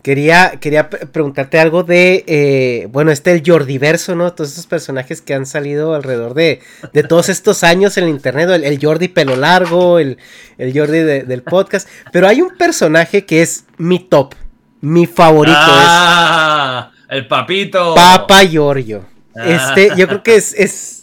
Quería, 0.03 0.53
quería 0.61 0.89
preguntarte 0.89 1.59
algo 1.59 1.83
de, 1.83 2.25
eh, 2.27 2.89
bueno, 2.91 3.11
este 3.11 3.33
el 3.33 3.43
Jordiverso, 3.45 4.17
¿no? 4.17 4.33
Todos 4.33 4.53
esos 4.53 4.67
personajes 4.67 5.21
que 5.21 5.35
han 5.35 5.45
salido 5.45 5.95
alrededor 5.95 6.33
de, 6.33 6.61
de 6.95 7.03
todos 7.03 7.29
estos 7.29 7.63
años 7.65 7.99
en 7.99 8.05
el 8.05 8.11
internet, 8.11 8.49
el, 8.49 8.65
el 8.65 8.79
Jordi 8.81 9.09
pelo 9.09 9.37
largo, 9.37 9.99
el, 9.99 10.17
el 10.57 10.73
Jordi 10.73 11.01
del 11.01 11.43
podcast, 11.43 11.87
pero 12.13 12.29
hay 12.29 12.41
un 12.41 12.57
personaje 12.57 13.27
que 13.27 13.43
es 13.43 13.65
mi 13.77 13.99
top, 13.99 14.35
mi 14.81 15.07
favorito. 15.07 15.59
Ah, 15.59 16.91
el 17.09 17.27
papito. 17.27 17.95
Papa 17.95 18.45
Giorgio. 18.45 19.05
Este, 19.35 19.91
yo 19.97 20.07
creo 20.09 20.23
que 20.23 20.37
es, 20.37 20.55
es 20.55 21.01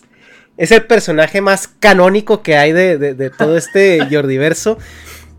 es 0.58 0.72
el 0.72 0.86
personaje 0.86 1.40
más 1.40 1.68
canónico 1.68 2.42
que 2.42 2.58
hay 2.58 2.74
de, 2.74 3.32
todo 3.38 3.58
este 3.58 4.06
Jordiverso. 4.10 4.78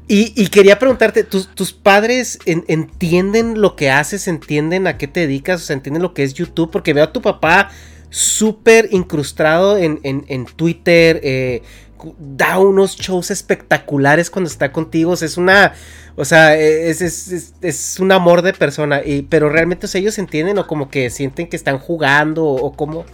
Y, 0.07 0.33
y 0.41 0.47
quería 0.47 0.79
preguntarte, 0.79 1.23
¿tus, 1.23 1.73
padres 1.73 2.39
entienden 2.47 3.61
lo 3.61 3.77
que 3.77 3.91
haces? 3.91 4.27
¿Entienden 4.27 4.87
a 4.87 4.97
qué 4.97 5.07
te 5.07 5.21
dedicas? 5.21 5.63
O 5.63 5.65
sea, 5.65 5.75
¿entienden 5.75 6.03
lo 6.03 6.15
que 6.15 6.23
es 6.23 6.33
YouTube? 6.33 6.71
Porque 6.71 6.95
veo 6.95 7.05
a 7.05 7.13
tu 7.13 7.21
papá 7.21 7.71
súper 8.09 8.89
incrustado 8.93 9.77
en, 9.77 10.47
Twitter. 10.57 11.21
Eh, 11.23 11.63
da 12.19 12.59
unos 12.59 12.97
shows 12.97 13.31
espectaculares 13.31 14.31
cuando 14.31 14.49
está 14.49 14.73
contigo. 14.73 15.15
es 15.15 15.37
una. 15.37 15.75
O 16.17 16.25
sea, 16.25 16.57
es, 16.57 17.01
es, 17.61 18.01
un 18.01 18.13
amor 18.13 18.43
de 18.43 18.53
persona. 18.53 19.03
Y, 19.05 19.23
pero 19.23 19.49
realmente 19.49 19.87
ellos 19.95 20.19
entienden 20.19 20.59
o 20.59 20.67
como 20.67 20.91
que 20.91 21.11
sienten 21.11 21.49
que 21.49 21.57
están 21.57 21.79
jugando 21.79 22.45
o, 22.45 22.67
o 22.67 22.73
cómo. 22.73 23.05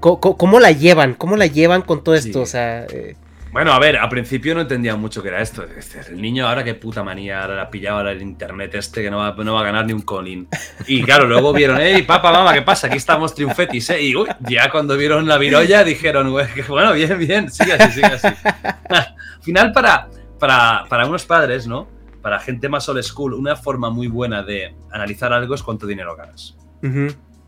¿Cómo, 0.00 0.60
la 0.60 0.70
llevan? 0.70 1.14
¿Cómo 1.14 1.36
la 1.36 1.46
llevan 1.46 1.82
con 1.82 2.04
todo 2.04 2.14
esto? 2.14 2.42
O 2.42 2.46
sea. 2.46 2.86
Eh, 2.86 3.16
Bueno, 3.52 3.72
a 3.72 3.78
ver, 3.78 3.96
al 3.96 4.08
principio 4.08 4.54
no 4.54 4.60
entendía 4.60 4.96
mucho 4.96 5.22
qué 5.22 5.28
era 5.28 5.40
esto. 5.40 5.64
Este, 5.64 6.00
el 6.10 6.20
niño 6.20 6.46
ahora 6.46 6.62
qué 6.62 6.74
puta 6.74 7.02
manía, 7.02 7.42
ahora 7.42 7.62
ha 7.62 7.70
pillado 7.70 7.98
ahora 7.98 8.12
el 8.12 8.20
internet 8.20 8.74
este 8.74 9.02
que 9.02 9.10
no 9.10 9.18
va, 9.18 9.34
no 9.42 9.54
va 9.54 9.60
a 9.60 9.64
ganar 9.64 9.86
ni 9.86 9.92
un 9.92 10.02
colín. 10.02 10.48
Y 10.86 11.02
claro, 11.02 11.26
luego 11.26 11.52
vieron, 11.52 11.78
hey, 11.80 12.02
papá, 12.02 12.32
mamá, 12.32 12.52
¿qué 12.52 12.62
pasa? 12.62 12.88
Aquí 12.88 12.96
estamos 12.96 13.34
triunfetis, 13.34 13.90
¿eh? 13.90 14.02
Y 14.02 14.16
uy, 14.16 14.28
ya 14.40 14.70
cuando 14.70 14.96
vieron 14.96 15.26
la 15.26 15.38
virolla 15.38 15.84
dijeron, 15.84 16.30
bueno, 16.68 16.92
bien, 16.92 17.18
bien, 17.18 17.50
sigue 17.50 17.72
así, 17.72 17.92
sigue 17.92 18.06
así. 18.06 18.26
Al 18.26 19.14
final, 19.42 19.72
para, 19.72 20.08
para, 20.38 20.84
para 20.88 21.06
unos 21.06 21.24
padres, 21.24 21.66
¿no? 21.66 21.88
Para 22.20 22.40
gente 22.40 22.68
más 22.68 22.88
old 22.88 23.02
school, 23.02 23.32
una 23.32 23.56
forma 23.56 23.88
muy 23.88 24.08
buena 24.08 24.42
de 24.42 24.74
analizar 24.90 25.32
algo 25.32 25.54
es 25.54 25.62
cuánto 25.62 25.86
dinero 25.86 26.14
ganas. 26.16 26.56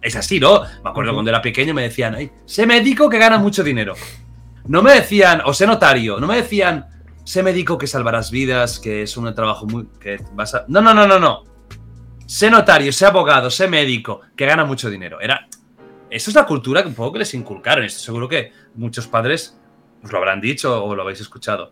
Es 0.01 0.16
así, 0.16 0.41
¿no? 0.41 0.62
Me 0.83 0.91
acuerdo 0.91 1.12
cuando 1.12 1.31
era 1.31 1.43
pequeño 1.43 1.75
me 1.75 1.83
decían, 1.83 2.15
hey, 2.16 2.31
sé 2.47 2.66
médico 2.66 3.11
que 3.11 3.19
gana 3.19 3.39
mucho 3.39 3.62
dinero. 3.62 3.95
No 4.69 4.82
me 4.82 4.93
decían, 4.93 5.40
o 5.45 5.55
sé 5.55 5.66
notario, 5.66 6.20
no 6.20 6.27
me 6.27 6.36
decían, 6.36 6.86
sé 7.24 7.43
médico 7.43 7.78
que 7.78 7.86
salvarás 7.86 8.31
vidas, 8.31 8.78
que 8.78 9.03
es 9.03 9.16
un 9.16 9.35
trabajo 9.35 9.66
muy. 9.66 9.89
que 9.99 10.19
vas. 10.32 10.55
No, 10.69 10.81
no, 10.81 10.93
no, 10.93 11.07
no, 11.07 11.19
no. 11.19 11.45
Sé 12.27 12.51
notario, 12.51 12.93
sé 12.93 13.07
abogado, 13.07 13.51
sé 13.51 13.66
médico, 13.66 14.20
que 14.36 14.45
gana 14.45 14.65
mucho 14.65 14.90
dinero. 14.90 15.20
Era. 15.20 15.49
Eso 16.11 16.31
es 16.31 16.36
la 16.36 16.47
cultura 16.47 16.82
que 16.82 16.89
un 16.89 16.95
poco 16.95 17.15
que 17.15 17.19
les 17.20 17.35
inculcaron. 17.35 17.85
Esto 17.85 18.01
seguro 18.01 18.28
que 18.28 18.53
muchos 18.74 19.07
padres 19.07 19.59
os 20.03 20.12
lo 20.12 20.19
habrán 20.19 20.40
dicho 20.40 20.85
o 20.85 20.95
lo 20.95 21.03
habéis 21.03 21.20
escuchado. 21.20 21.70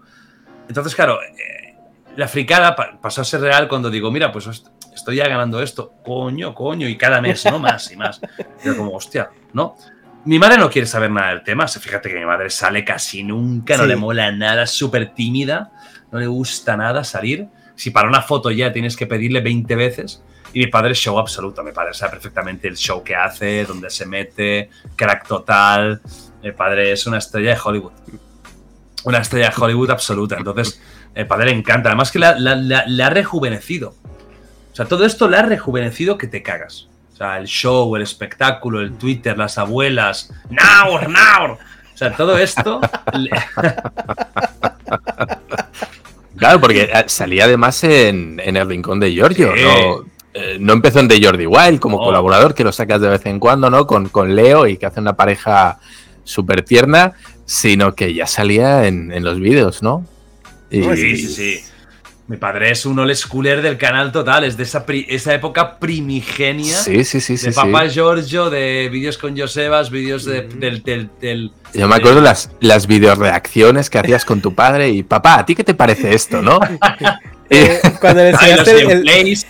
Entonces, 0.69 0.95
claro, 0.95 1.23
eh, 1.23 1.75
la 2.17 2.29
fricada 2.29 2.75
pasó 3.01 3.21
a 3.21 3.25
ser 3.25 3.43
real 3.43 3.69
cuando 3.69 3.91
digo, 3.91 4.11
mira, 4.11 4.33
pues 4.33 4.49
estoy 4.95 5.17
ya 5.17 5.29
ganando 5.29 5.63
esto, 5.63 5.93
coño, 6.05 6.55
coño, 6.55 6.89
y 6.89 6.97
cada 6.97 7.21
mes, 7.21 7.45
¿no? 7.45 7.59
Más 7.59 7.93
y 7.93 7.97
más. 7.97 8.21
Yo 8.65 8.77
como, 8.77 8.95
hostia, 8.95 9.31
¿no? 9.53 9.77
Mi 10.27 10.41
madre 10.41 10.59
no 10.59 10.69
quiere 10.69 10.89
saber 10.89 11.09
nada 11.09 11.29
del 11.31 11.45
tema. 11.45 11.69
Fíjate 11.69 12.09
que 12.09 12.17
mi 12.17 12.25
madre 12.25 12.51
sale 12.51 12.85
casi 12.85 13.23
nunca, 13.23 13.77
no 13.77 13.87
le 13.87 13.95
mola 13.95 14.33
nada, 14.33 14.67
súper 14.67 15.15
tímida, 15.15 15.71
no 16.11 16.19
le 16.19 16.27
gusta 16.27 16.77
nada 16.77 17.05
salir. 17.05 17.47
Si 17.77 17.91
para 17.91 18.09
una 18.09 18.23
foto 18.23 18.51
ya 18.51 18.73
tienes 18.73 18.97
que 18.97 19.07
pedirle 19.07 19.41
20 19.41 19.77
veces. 19.77 20.25
Y 20.53 20.59
mi 20.61 20.67
padre 20.67 20.93
es 20.93 20.99
show 20.99 21.17
absoluto. 21.17 21.63
Mi 21.63 21.71
padre 21.71 21.95
sabe 21.95 22.13
perfectamente 22.13 22.67
el 22.67 22.77
show 22.77 23.05
que 23.05 23.15
hace, 23.15 23.65
dónde 23.67 23.89
se 23.89 24.05
mete, 24.05 24.69
crack 24.97 25.29
total. 25.29 26.01
Mi 26.43 26.51
padre 26.51 26.91
es 26.91 27.07
una 27.07 27.19
estrella 27.19 27.51
de 27.51 27.61
Hollywood. 27.63 27.93
Una 29.05 29.19
estrella 29.19 29.51
de 29.51 29.63
Hollywood 29.63 29.91
absoluta. 29.91 30.37
Entonces, 30.39 30.83
el 31.15 31.29
padre 31.29 31.47
le 31.47 31.53
encanta. 31.53 31.91
Además 31.91 32.11
que 32.11 32.19
le 32.19 33.05
ha 33.05 33.11
rejuvenecido. 33.11 33.95
O 34.73 34.75
sea, 34.75 34.87
todo 34.87 35.05
esto 35.05 35.29
le 35.29 35.37
ha 35.37 35.43
rejuvenecido 35.43 36.19
que 36.19 36.27
te 36.27 36.43
cagas. 36.43 36.89
O 37.17 37.19
sea, 37.19 37.39
el 37.39 37.47
show, 37.47 37.97
el 37.97 38.03
espectáculo, 38.03 38.83
el 38.83 38.99
Twitter, 38.99 39.39
las 39.39 39.57
abuelas. 39.57 40.31
¡Naur, 40.51 41.09
Naur! 41.09 41.53
O 41.53 41.97
sea, 41.97 42.15
todo 42.15 42.37
esto. 42.37 42.79
claro, 46.37 46.61
porque 46.61 46.83
eh, 46.83 47.05
salía 47.07 47.45
además 47.45 47.83
en, 47.85 48.39
el 48.39 48.69
rincón 48.69 49.01
de 49.01 49.13
Giorgio, 49.13 49.55
¿no? 49.57 50.05
Eh, 50.35 50.59
no 50.61 50.75
empezó 50.75 51.01
en 51.01 51.09
The 51.09 51.25
Jordi 51.25 51.47
Wild 51.47 51.81
como 51.81 51.97
colaborador, 51.97 52.55
que 52.55 52.65
lo 52.65 52.73
sacas 52.73 53.01
de 53.01 53.09
vez 53.09 53.25
en 53.25 53.41
cuando, 53.41 53.71
¿no? 53.71 53.87
Con, 53.87 54.11
con 54.11 54.37
Leo 54.37 54.67
y 54.67 54.77
que 54.77 54.85
hace 54.85 55.01
una 55.01 55.17
pareja 55.17 55.79
súper 56.23 56.67
tierna, 56.67 57.15
sino 57.47 57.95
que 57.95 58.13
ya 58.13 58.27
salía 58.27 58.87
en, 58.87 59.25
los 59.25 59.41
vídeos, 59.41 59.83
¿no? 59.83 60.05
sí, 60.71 61.17
sí, 61.17 61.29
sí. 61.29 61.61
Mi 62.29 62.37
padre 62.37 62.73
es 62.73 62.85
un 62.85 62.99
old 62.99 63.15
schooler 63.15 63.63
del 63.63 63.79
canal 63.79 64.11
total, 64.11 64.43
es 64.43 64.57
de 64.57 64.65
esa, 64.65 64.85
esa 64.89 65.35
época 65.35 65.79
primigenia. 65.79 66.77
Sí, 66.77 67.05
sí, 67.05 67.21
sí. 67.21 67.37
De 67.37 67.53
Papá 67.53 67.87
Giorgio, 67.87 68.51
de 68.51 68.89
vídeos 68.91 69.17
con 69.17 69.39
Josebas, 69.39 69.91
vídeos 69.91 70.25
del, 70.25 70.83
del, 70.83 71.53
Yo 71.73 71.87
me 71.87 71.95
acuerdo 71.95 72.21
las, 72.21 72.51
las 72.61 72.89
videoreacciones 72.89 73.89
que 73.91 73.99
hacías 73.99 74.25
con 74.25 74.41
tu 74.41 74.55
padre 74.55 74.89
y 74.89 75.05
papá, 75.05 75.39
¿a 75.39 75.47
ti 75.47 75.55
qué 75.55 75.63
te 75.63 75.75
parece 75.75 76.15
esto, 76.15 76.43
no? 76.43 76.59
Eh, 77.49 77.81
cuando 78.01 78.23
le 78.23 78.31
enseñaste 78.31 78.73
los 78.73 78.89
gameplays, 78.89 79.47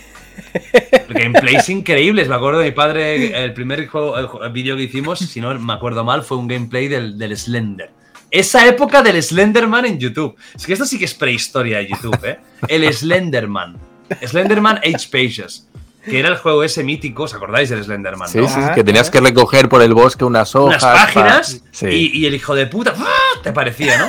gameplays 1.09 1.67
increíbles. 1.71 2.29
Me 2.29 2.35
acuerdo 2.35 2.59
de 2.59 2.67
mi 2.67 2.73
padre, 2.73 3.43
el 3.43 3.55
primer 3.55 3.87
juego, 3.87 4.19
el 4.19 4.53
vídeo 4.53 4.77
que 4.77 4.83
hicimos, 4.83 5.21
si 5.21 5.41
no 5.41 5.59
me 5.59 5.73
acuerdo 5.73 6.05
mal, 6.05 6.23
fue 6.23 6.37
un 6.37 6.47
gameplay 6.47 6.89
del, 6.89 7.17
del 7.17 7.35
Slender 7.35 7.91
esa 8.39 8.67
época 8.67 9.03
del 9.03 9.23
Slenderman 9.23 9.87
en 9.87 9.99
YouTube. 9.99 10.37
Es 10.55 10.67
que 10.67 10.75
esto 10.75 10.85
sí 10.85 10.99
que 10.99 11.07
es 11.07 11.15
prehistoria 11.15 11.79
de 11.79 11.89
YouTube, 11.89 12.23
¿eh? 12.25 12.39
El 12.69 12.93
Slenderman. 12.93 13.79
Slenderman 14.25 14.77
H 14.79 15.09
Pages. 15.11 15.67
Que 16.05 16.21
era 16.21 16.29
el 16.29 16.37
juego 16.37 16.63
ese 16.63 16.85
mítico, 16.85 17.25
¿os 17.25 17.35
acordáis 17.35 17.69
del 17.69 17.83
Slenderman? 17.83 18.29
Sí, 18.29 18.39
sí, 18.47 18.61
que 18.77 18.85
tenías 18.85 19.11
que 19.11 19.19
recoger 19.21 19.69
por 19.69 19.83
el 19.83 19.93
bosque 19.93 20.25
unas 20.25 20.55
hojas. 20.55 20.81
Unas 20.81 20.95
páginas 20.95 21.61
y, 21.83 22.25
el 22.27 22.35
hijo 22.35 22.55
de 22.55 22.67
puta 22.67 22.95
¡ah! 22.97 23.41
te 23.43 23.53
parecía, 23.53 23.99
¿no? 23.99 24.09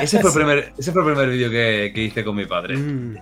Ese 0.00 0.18
fue 0.20 0.30
el 0.30 0.34
primer, 0.34 0.72
ese 0.76 0.90
fue 0.90 1.02
el 1.02 1.06
primer 1.06 1.30
vídeo 1.30 1.48
que, 1.48 1.92
que, 1.94 2.02
hice 2.02 2.24
con 2.24 2.34
mi 2.34 2.46
padre. 2.46 2.76
Mm. 2.76 3.18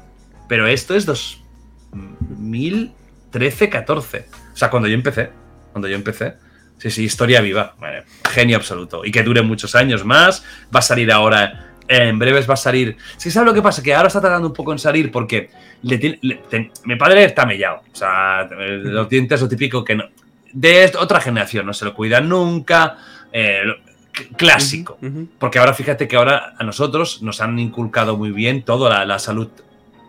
Pero 0.48 0.66
esto 0.66 0.94
es 0.94 1.04
2013, 1.04 3.68
14. 3.68 4.26
O 4.54 4.56
sea, 4.56 4.70
cuando 4.70 4.88
yo 4.88 4.94
empecé. 4.94 5.28
Cuando 5.72 5.88
yo 5.88 5.96
empecé. 5.96 6.36
Sí, 6.84 6.90
sí, 6.90 7.04
historia 7.04 7.40
viva. 7.40 7.74
genio 8.30 8.58
absoluto. 8.58 9.06
Y 9.06 9.10
que 9.10 9.22
dure 9.22 9.40
muchos 9.40 9.74
años 9.74 10.04
más. 10.04 10.44
Va 10.74 10.80
a 10.80 10.82
salir 10.82 11.10
ahora. 11.10 11.70
En 11.88 12.18
breves 12.18 12.48
va 12.48 12.54
a 12.54 12.58
salir. 12.58 12.98
Si 13.16 13.30
sabes 13.30 13.46
lo 13.46 13.54
que 13.54 13.62
pasa, 13.62 13.82
que 13.82 13.94
ahora 13.94 14.08
está 14.08 14.20
tardando 14.20 14.48
un 14.48 14.52
poco 14.54 14.72
en 14.72 14.78
salir 14.78 15.10
porque 15.10 15.48
mi 15.82 16.96
padre 16.96 17.24
está 17.24 17.46
mellado. 17.46 17.82
O 17.90 17.96
sea, 17.96 18.46
los 18.50 19.08
dientes, 19.08 19.40
lo 19.40 19.48
típico 19.48 19.82
que 19.82 19.94
no. 19.94 20.04
De 20.52 20.92
otra 20.98 21.22
generación, 21.22 21.64
no 21.64 21.72
se 21.72 21.86
lo 21.86 21.94
cuidan 21.94 22.28
nunca. 22.28 22.98
Eh, 23.32 23.62
clásico. 24.36 24.98
Porque 25.38 25.58
ahora 25.58 25.72
fíjate 25.72 26.06
que 26.06 26.16
ahora 26.16 26.54
a 26.58 26.64
nosotros 26.64 27.22
nos 27.22 27.40
han 27.40 27.58
inculcado 27.58 28.18
muy 28.18 28.30
bien 28.30 28.62
toda 28.62 29.06
la, 29.06 29.18
salud 29.18 29.48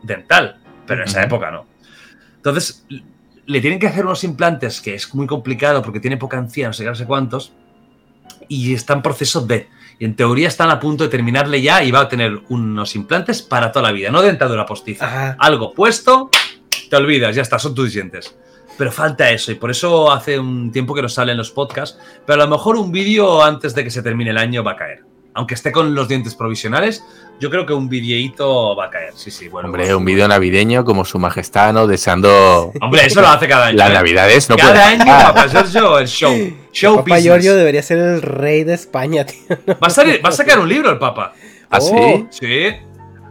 dental. 0.03 0.57
Pero 0.85 1.03
en 1.03 1.07
esa 1.07 1.23
época 1.23 1.52
no. 1.52 1.65
Entonces, 2.35 2.85
le 3.45 3.61
tienen 3.61 3.80
que 3.80 3.88
hacer 3.88 4.05
unos 4.05 4.23
implantes 4.23 4.81
que 4.81 4.95
es 4.95 5.13
muy 5.13 5.27
complicado 5.27 5.81
porque 5.81 5.99
tiene 5.99 6.17
poca 6.17 6.38
anciana, 6.38 6.69
no 6.69 6.73
sé, 6.73 6.85
no 6.85 6.95
sé 6.95 7.05
cuántos, 7.05 7.53
y 8.47 8.73
está 8.73 8.93
en 8.93 9.01
proceso 9.01 9.41
de. 9.41 9.67
Y 9.97 10.05
en 10.05 10.15
teoría 10.15 10.47
están 10.47 10.69
a 10.72 10.80
punto 10.80 11.05
de 11.05 11.09
terminarle 11.09 11.61
ya 11.61 11.84
y 11.84 11.91
va 11.91 12.01
a 12.01 12.09
tener 12.09 12.41
unos 12.49 12.95
implantes 12.95 13.41
para 13.41 13.72
toda 13.72 13.84
la 13.84 13.91
vida, 13.93 14.11
no 14.11 14.22
dentadura 14.22 14.65
postiza. 14.65 15.35
Algo 15.39 15.73
puesto, 15.73 16.30
te 16.89 16.95
olvidas, 16.95 17.35
ya 17.35 17.41
está, 17.41 17.59
son 17.59 17.76
tus 17.76 17.93
dientes. 17.93 18.35
Pero 18.77 18.91
falta 18.91 19.31
eso, 19.31 19.53
y 19.53 19.55
por 19.55 19.72
eso 19.72 20.11
hace 20.11 20.38
un 20.38 20.69
tiempo 20.72 20.93
que 20.93 21.01
no 21.01 21.07
salen 21.07 21.38
los 21.38 21.49
podcasts, 21.49 21.97
pero 22.26 22.41
a 22.41 22.45
lo 22.45 22.51
mejor 22.51 22.76
un 22.76 22.91
vídeo 22.91 23.41
antes 23.41 23.73
de 23.73 23.85
que 23.85 23.89
se 23.89 24.03
termine 24.03 24.31
el 24.31 24.38
año 24.38 24.63
va 24.63 24.72
a 24.72 24.76
caer 24.76 25.05
aunque 25.36 25.53
esté 25.53 25.72
con 25.74 25.94
los 25.94 26.07
dientes 26.07 26.34
provisionales, 26.34 27.03
yo 27.41 27.49
creo 27.49 27.66
que 27.66 27.74
un 27.74 27.90
videíto 27.90 28.74
va 28.76 28.86
a 28.86 28.90
caer. 28.90 29.14
Sí, 29.16 29.30
sí, 29.30 29.49
bueno. 29.49 29.68
Hombre, 29.68 29.94
un 29.94 30.06
vídeo 30.06 30.28
navideño 30.28 30.86
como 30.86 31.03
su 31.03 31.20
majestad, 31.20 31.74
¿no? 31.74 31.88
Deseando. 31.88 32.72
Hombre, 32.82 33.06
eso 33.06 33.20
lo 33.20 33.28
hace 33.28 33.48
cada 33.48 33.66
año. 33.68 33.78
Las 33.78 33.90
¿eh? 33.90 33.94
navidades 33.94 34.49
no 34.49 34.56
Cada 34.56 34.88
año 34.88 35.06
Papá 35.06 35.48
Giorgio, 35.49 35.99
el 35.99 36.07
show. 36.07 36.53
show 36.72 36.95
Papá 36.98 37.20
Giorgio 37.20 37.53
debería 37.53 37.84
ser 37.84 37.98
el 37.98 38.22
rey 38.22 38.64
de 38.64 38.74
España, 38.74 39.26
tío. 39.26 39.57
Va, 39.84 39.88
a 39.88 40.32
sacar 40.32 40.57
un 40.57 40.70
libro 40.70 40.90
el 40.90 40.98
Papa. 40.98 41.34
¿Ah, 41.70 41.82
sí? 41.82 41.91
Oh. 41.94 42.28
Sí. 42.32 42.68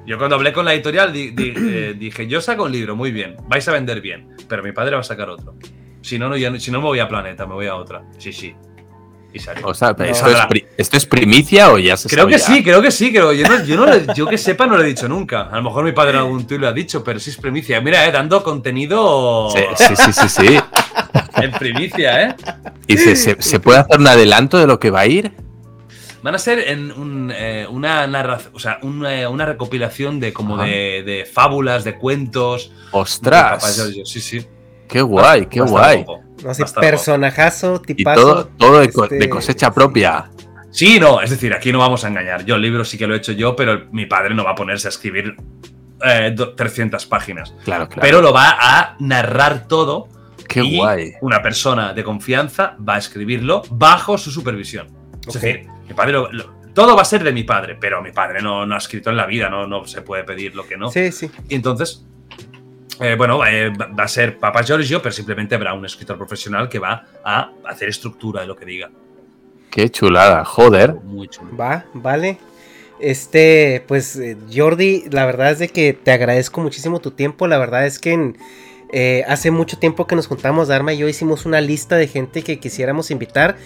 Yo 0.07 0.19
cuando 0.19 0.37
hablé 0.37 0.53
con 0.53 0.67
la 0.67 0.75
editorial 0.75 1.11
eh, 1.17 1.95
dije, 1.99 2.27
yo 2.27 2.43
saco 2.43 2.65
un 2.65 2.73
libro, 2.73 2.95
muy 2.95 3.11
bien, 3.11 3.37
vais 3.49 3.67
a 3.67 3.73
vender 3.73 4.03
bien, 4.03 4.37
pero 4.47 4.63
mi 4.63 4.73
padre 4.73 4.97
va 4.97 5.01
a 5.01 5.05
sacar 5.05 5.31
otro. 5.31 5.55
Si 6.03 6.19
no, 6.19 6.29
no, 6.29 6.37
si 6.61 6.71
no 6.71 6.81
me 6.81 6.85
voy 6.85 6.99
a 6.99 7.09
Planeta, 7.09 7.47
me 7.47 7.55
voy 7.55 7.67
a 7.67 7.77
otra. 7.77 8.03
Sí, 8.19 8.31
sí. 8.31 8.55
O 9.65 9.75
sea, 9.75 9.97
¿esto, 10.77 10.97
es 10.97 11.07
primicia 11.07 11.73
o 11.73 11.79
ya 11.79 11.97
se 11.97 12.09
Creo 12.09 12.27
que 12.27 12.39
sí, 12.39 12.63
creo 12.63 12.81
que 12.81 12.91
sí. 12.91 13.11
Creo. 13.11 13.33
Yo, 13.33 13.47
no, 13.49 14.15
yo, 14.15 14.27
que 14.27 14.39
sepa 14.39 14.67
no 14.67 14.77
lo 14.77 14.85
he 14.85 14.87
dicho 14.87 15.09
nunca. 15.09 15.49
A 15.51 15.57
lo 15.57 15.63
mejor 15.65 15.85
mi 15.85 15.93
padre 15.93 16.13
en 16.13 16.19
algún 16.19 16.47
tuit 16.47 16.61
lo 16.61 16.69
ha 16.69 16.73
dicho, 16.73 17.03
pero 17.03 17.19
sí 17.19 17.31
es 17.31 17.37
primicia. 17.37 17.81
Mira, 17.81 18.07
eh, 18.07 18.13
dando 18.13 18.43
contenido. 18.43 19.51
Sí, 19.51 19.95
sí, 19.97 20.13
sí, 20.13 20.29
sí. 20.29 20.59
en 21.37 21.51
primicia, 21.53 22.23
¿eh? 22.23 22.37
¿Y 22.87 22.97
se, 22.97 23.61
puede 23.61 23.81
hacer 23.81 23.99
un 23.99 24.07
adelanto 24.07 24.59
de 24.59 24.67
lo 24.67 24.79
que 24.79 24.91
va 24.91 25.01
a 25.01 25.07
ir? 25.07 25.33
Van 26.23 26.35
a 26.35 26.39
ser 26.39 26.61
en 26.61 27.31
eh, 27.35 27.67
una 27.69 28.07
narración, 28.07 28.53
o 28.55 28.59
sea, 28.59 28.79
una, 28.83 29.29
una, 29.29 29.45
recopilación 29.45 30.21
de 30.21 30.33
como 30.33 30.57
de, 30.57 31.29
fábulas, 31.31 31.85
de 31.85 31.97
cuentos. 31.97 32.73
¡Ostras! 32.93 33.63
sí, 34.05 34.21
sí. 34.21 34.47
Qué 34.89 35.03
guay, 35.03 35.47
qué 35.47 35.61
guay. 35.61 36.05
Así, 36.49 36.63
personajazo, 36.79 37.81
tipazo. 37.81 38.21
Y 38.21 38.23
todo, 38.23 38.47
todo 38.59 38.81
de, 38.81 38.87
este, 38.87 39.29
cosecha 39.29 39.73
propia. 39.73 40.31
Sí, 40.71 40.99
no, 40.99 41.21
es 41.21 41.31
decir, 41.31 41.55
aquí 41.55 41.73
no 41.73 41.79
vamos 41.79 42.05
a 42.05 42.09
engañar. 42.09 42.45
Yo 42.45 42.57
el 42.57 42.63
libro 42.63 42.85
sí 42.85 42.99
que 42.99 43.07
lo 43.07 43.15
he 43.15 43.19
hecho 43.19 43.33
yo, 43.33 43.55
pero 43.55 43.87
mi 43.93 44.07
padre 44.07 44.35
no 44.35 44.45
va 44.45 44.51
a 44.51 44.55
ponerse 44.55 44.89
a 44.89 44.91
escribir 44.91 45.37
300 46.57 47.03
eh, 47.03 47.07
páginas. 47.09 47.55
Claro, 47.65 47.89
claro. 47.89 48.03
Pero 48.03 48.21
lo 48.21 48.33
va 48.33 48.57
a 48.59 48.97
narrar 48.99 49.69
todo. 49.69 50.09
Qué 50.49 50.61
guay. 50.61 51.13
Una 51.21 51.41
persona 51.41 51.95
de 51.95 52.05
confianza 52.05 52.77
va 52.87 52.97
a 52.97 52.99
escribirlo 52.99 53.63
bajo 53.71 54.19
su 54.19 54.31
supervisión. 54.31 54.89
Es 55.27 55.35
decir, 55.35 55.67
mi 55.89 55.95
padre 55.95 56.19
todo 56.75 56.97
va 56.97 57.03
a 57.03 57.05
ser 57.07 57.23
de 57.23 57.33
mi 57.33 57.45
padre, 57.45 57.77
pero 57.81 58.03
mi 58.03 58.11
padre 58.11 58.43
no, 58.43 58.67
no 58.67 58.75
ha 58.75 58.79
escrito 58.79 59.11
en 59.11 59.17
la 59.17 59.27
vida, 59.27 59.49
no, 59.49 59.67
no 59.67 59.87
se 59.87 60.03
puede 60.03 60.25
pedir 60.25 60.55
lo 60.57 60.67
que 60.67 60.77
no. 60.77 60.91
Sí, 60.91 61.13
sí. 61.13 61.31
Y 61.49 61.55
entonces, 61.55 62.05
eh, 63.01 63.15
bueno, 63.17 63.45
eh, 63.47 63.71
va 63.71 64.05
a 64.05 64.09
ser 64.09 64.39
Papa 64.39 64.63
Giorgio, 64.63 65.03
pero 65.03 65.13
simplemente 65.13 65.55
habrá 65.55 65.75
un 65.75 65.85
escritor 65.85 66.17
profesional 66.17 66.69
que 66.69 66.79
va 66.79 67.07
a 67.25 67.51
hacer 67.67 67.89
estructura 67.89 68.43
de 68.43 68.47
lo 68.47 68.57
que 68.57 68.65
diga. 68.65 68.91
Qué 69.71 69.91
chulada, 69.91 70.45
joder. 70.45 70.95
Muy 70.95 71.29
chulo. 71.29 71.57
Va, 71.57 71.85
vale. 71.95 72.39
Este, 73.01 73.83
pues 73.89 74.17
eh, 74.17 74.37
Jordi, 74.55 75.05
la 75.11 75.27
verdad 75.27 75.51
es 75.51 75.59
de 75.59 75.69
que 75.69 75.93
te 75.93 76.13
agradezco 76.13 76.61
muchísimo 76.61 77.01
tu 77.01 77.11
tiempo. 77.11 77.47
La 77.49 77.59
verdad 77.59 77.85
es 77.85 77.99
que 77.99 78.35
eh, 78.93 79.25
hace 79.27 79.51
mucho 79.51 79.79
tiempo 79.79 80.07
que 80.07 80.15
nos 80.15 80.29
juntamos, 80.29 80.69
Dharma 80.69 80.93
y 80.93 80.99
yo 80.99 81.09
hicimos 81.09 81.45
una 81.45 81.61
lista 81.61 81.97
de 81.97 82.07
gente 82.07 82.43
que 82.43 82.61
quisiéramos 82.61 83.11
invitar. 83.11 83.57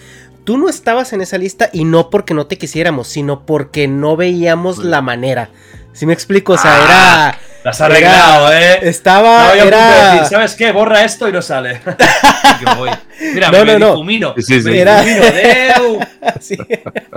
Tú 0.43 0.57
no 0.57 0.67
estabas 0.67 1.13
en 1.13 1.21
esa 1.21 1.37
lista 1.37 1.69
y 1.71 1.83
no 1.83 2.09
porque 2.09 2.33
no 2.33 2.47
te 2.47 2.57
quisiéramos, 2.57 3.07
sino 3.07 3.45
porque 3.45 3.87
no 3.87 4.17
veíamos 4.17 4.79
la 4.79 5.01
manera. 5.01 5.51
Si 5.93 6.07
me 6.07 6.13
explico, 6.13 6.53
o 6.53 6.57
sea, 6.57 6.71
Ah, 6.73 7.29
era. 7.35 7.39
Las 7.63 7.75
has 7.81 7.81
arreglado, 7.89 8.53
¿eh? 8.53 8.79
Estaba. 8.83 9.53
De 9.53 9.59
era- 9.67 10.13
decir, 10.13 10.27
¿sabes 10.29 10.55
qué? 10.55 10.71
Borra 10.71 11.03
esto 11.03 11.27
y 11.27 11.31
no 11.33 11.41
sale. 11.41 11.81
Yo 12.65 12.75
voy. 12.77 12.89
Mira, 13.33 13.51
No, 13.51 13.65
me 13.65 13.73
no, 13.73 13.79
no. 13.79 13.91
difumino. 13.91 14.33
Sí, 14.37 14.61
sí. 14.61 14.69
Me 14.69 14.79
Era- 14.79 15.01
difumino. 15.01 16.07
Sí. 16.39 16.57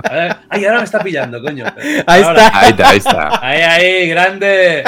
A 0.03 0.13
ver, 0.13 0.35
Ay, 0.49 0.65
ahora 0.65 0.79
me 0.79 0.83
está 0.85 0.99
pillando, 0.99 1.41
coño. 1.41 1.65
Ahí 2.07 2.23
Ahora. 2.23 2.45
está. 2.47 2.59
Ahí 2.59 2.69
está, 2.71 2.89
ahí 2.89 2.97
está. 2.97 3.39
Ahí, 3.41 3.61
ahí, 3.61 4.09
grande. 4.09 4.83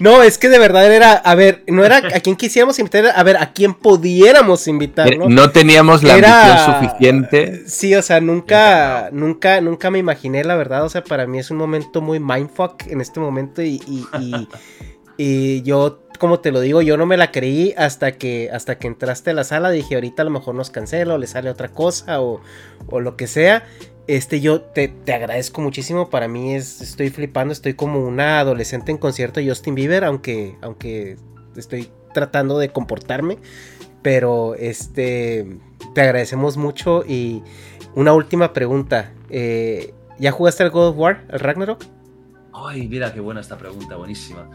No, 0.00 0.22
es 0.22 0.38
que 0.38 0.48
de 0.48 0.58
verdad 0.58 0.90
era. 0.92 1.12
A 1.12 1.34
ver, 1.34 1.62
no 1.66 1.84
era 1.84 1.98
a 1.98 2.20
quién 2.20 2.34
quisiéramos 2.34 2.78
invitar, 2.78 3.04
era 3.04 3.12
a 3.14 3.22
ver 3.22 3.36
a 3.36 3.52
quién 3.52 3.74
pudiéramos 3.74 4.66
invitar, 4.68 5.16
¿no? 5.16 5.28
No 5.28 5.50
teníamos 5.50 6.02
la 6.02 6.16
Era- 6.16 6.42
ambición 6.66 6.80
suficiente. 6.90 7.62
Sí, 7.68 7.94
o 7.94 8.02
sea, 8.02 8.20
nunca, 8.20 9.10
nunca, 9.12 9.60
nunca 9.60 9.90
me 9.90 9.98
imaginé, 9.98 10.42
la 10.44 10.54
verdad. 10.56 10.84
O 10.84 10.88
sea, 10.88 11.02
para 11.04 11.26
mí 11.26 11.38
es 11.38 11.50
un 11.50 11.58
momento 11.58 12.00
muy 12.00 12.18
mindfuck 12.18 12.86
en 12.88 13.00
este 13.00 13.20
momento. 13.20 13.62
Y, 13.62 13.80
y, 13.86 14.06
y- 14.20 14.48
y 15.16 15.62
yo, 15.62 16.00
como 16.18 16.40
te 16.40 16.52
lo 16.52 16.60
digo, 16.60 16.82
yo 16.82 16.96
no 16.96 17.06
me 17.06 17.16
la 17.16 17.30
creí 17.30 17.74
hasta 17.76 18.12
que, 18.12 18.50
hasta 18.52 18.78
que 18.78 18.86
entraste 18.86 19.30
a 19.30 19.34
la 19.34 19.44
sala. 19.44 19.70
Dije, 19.70 19.94
ahorita 19.94 20.22
a 20.22 20.24
lo 20.24 20.30
mejor 20.30 20.54
nos 20.54 20.70
cancelo, 20.70 21.14
o 21.14 21.18
le 21.18 21.26
sale 21.26 21.50
otra 21.50 21.68
cosa 21.68 22.20
o, 22.20 22.40
o 22.88 23.00
lo 23.00 23.16
que 23.16 23.26
sea. 23.26 23.64
Este, 24.06 24.40
yo 24.40 24.60
te, 24.60 24.88
te 24.88 25.12
agradezco 25.12 25.60
muchísimo. 25.60 26.10
Para 26.10 26.28
mí 26.28 26.54
es, 26.54 26.80
estoy 26.80 27.10
flipando, 27.10 27.52
estoy 27.52 27.74
como 27.74 28.06
una 28.06 28.40
adolescente 28.40 28.92
en 28.92 28.98
concierto 28.98 29.40
de 29.40 29.48
Justin 29.48 29.74
Bieber, 29.74 30.04
aunque, 30.04 30.56
aunque 30.62 31.16
estoy 31.56 31.90
tratando 32.14 32.58
de 32.58 32.68
comportarme. 32.68 33.38
Pero 34.02 34.54
este, 34.54 35.46
te 35.94 36.00
agradecemos 36.00 36.56
mucho 36.56 37.04
y 37.06 37.42
una 37.94 38.12
última 38.12 38.52
pregunta. 38.52 39.12
eh, 39.30 39.92
¿Ya 40.18 40.30
jugaste 40.30 40.62
al 40.62 40.70
God 40.70 40.88
of 40.88 40.98
War, 40.98 41.26
al 41.30 41.40
Ragnarok? 41.40 41.84
Ay, 42.64 42.88
mira 42.88 43.12
qué 43.12 43.20
buena 43.20 43.40
esta 43.40 43.58
pregunta, 43.58 43.96
buenísima. 43.96 44.48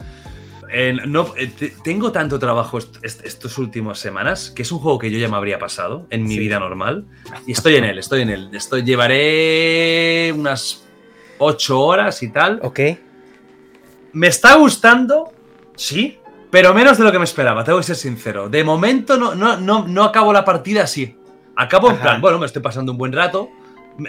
Eh, 0.73 0.95
no, 1.05 1.33
eh, 1.37 1.47
te- 1.47 1.73
tengo 1.83 2.11
tanto 2.11 2.39
trabajo 2.39 2.77
est- 2.77 3.03
est- 3.03 3.25
estas 3.25 3.57
últimas 3.57 3.99
semanas 3.99 4.51
que 4.51 4.61
es 4.61 4.71
un 4.71 4.79
juego 4.79 4.97
que 4.99 5.11
yo 5.11 5.17
ya 5.17 5.27
me 5.27 5.35
habría 5.35 5.59
pasado 5.59 6.07
en 6.09 6.23
mi 6.23 6.35
Sí. 6.35 6.39
vida 6.39 6.59
normal 6.59 7.05
y 7.45 7.51
estoy 7.51 7.75
en 7.75 7.83
él, 7.83 7.97
estoy 7.99 8.21
en 8.21 8.29
él. 8.29 8.49
Estoy, 8.53 8.83
llevaré 8.83 10.31
unas 10.33 10.83
ocho 11.39 11.81
horas 11.81 12.23
y 12.23 12.29
tal. 12.31 12.59
Ok. 12.63 12.79
Me 14.13 14.27
está 14.27 14.55
gustando, 14.55 15.31
sí, 15.75 16.17
pero 16.49 16.73
menos 16.73 16.97
de 16.97 17.03
lo 17.03 17.11
que 17.11 17.17
me 17.19 17.25
esperaba, 17.25 17.63
tengo 17.63 17.77
que 17.79 17.83
ser 17.83 17.95
sincero. 17.97 18.49
De 18.49 18.63
momento 18.63 19.17
no, 19.17 19.35
no, 19.35 19.57
no, 19.57 19.87
no 19.87 20.03
acabo 20.03 20.31
la 20.33 20.45
partida 20.45 20.83
así. 20.83 21.17
Acabo 21.55 21.89
en 21.89 21.95
Ajá. 21.95 22.03
plan, 22.03 22.21
bueno, 22.21 22.39
me 22.39 22.45
estoy 22.45 22.61
pasando 22.61 22.91
un 22.93 22.97
buen 22.97 23.11
rato. 23.11 23.49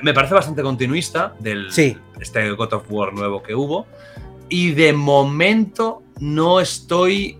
Me 0.03 0.15
parece 0.15 0.35
bastante 0.35 0.63
continuista 0.63 1.35
del 1.39 1.71
Sí. 1.73 1.97
este 2.21 2.51
God 2.53 2.73
of 2.73 2.85
War 2.89 3.13
nuevo 3.13 3.43
que 3.43 3.55
hubo. 3.55 3.87
Y 4.49 4.73
de 4.73 4.93
momento 4.93 6.03
no 6.21 6.61
estoy 6.61 7.39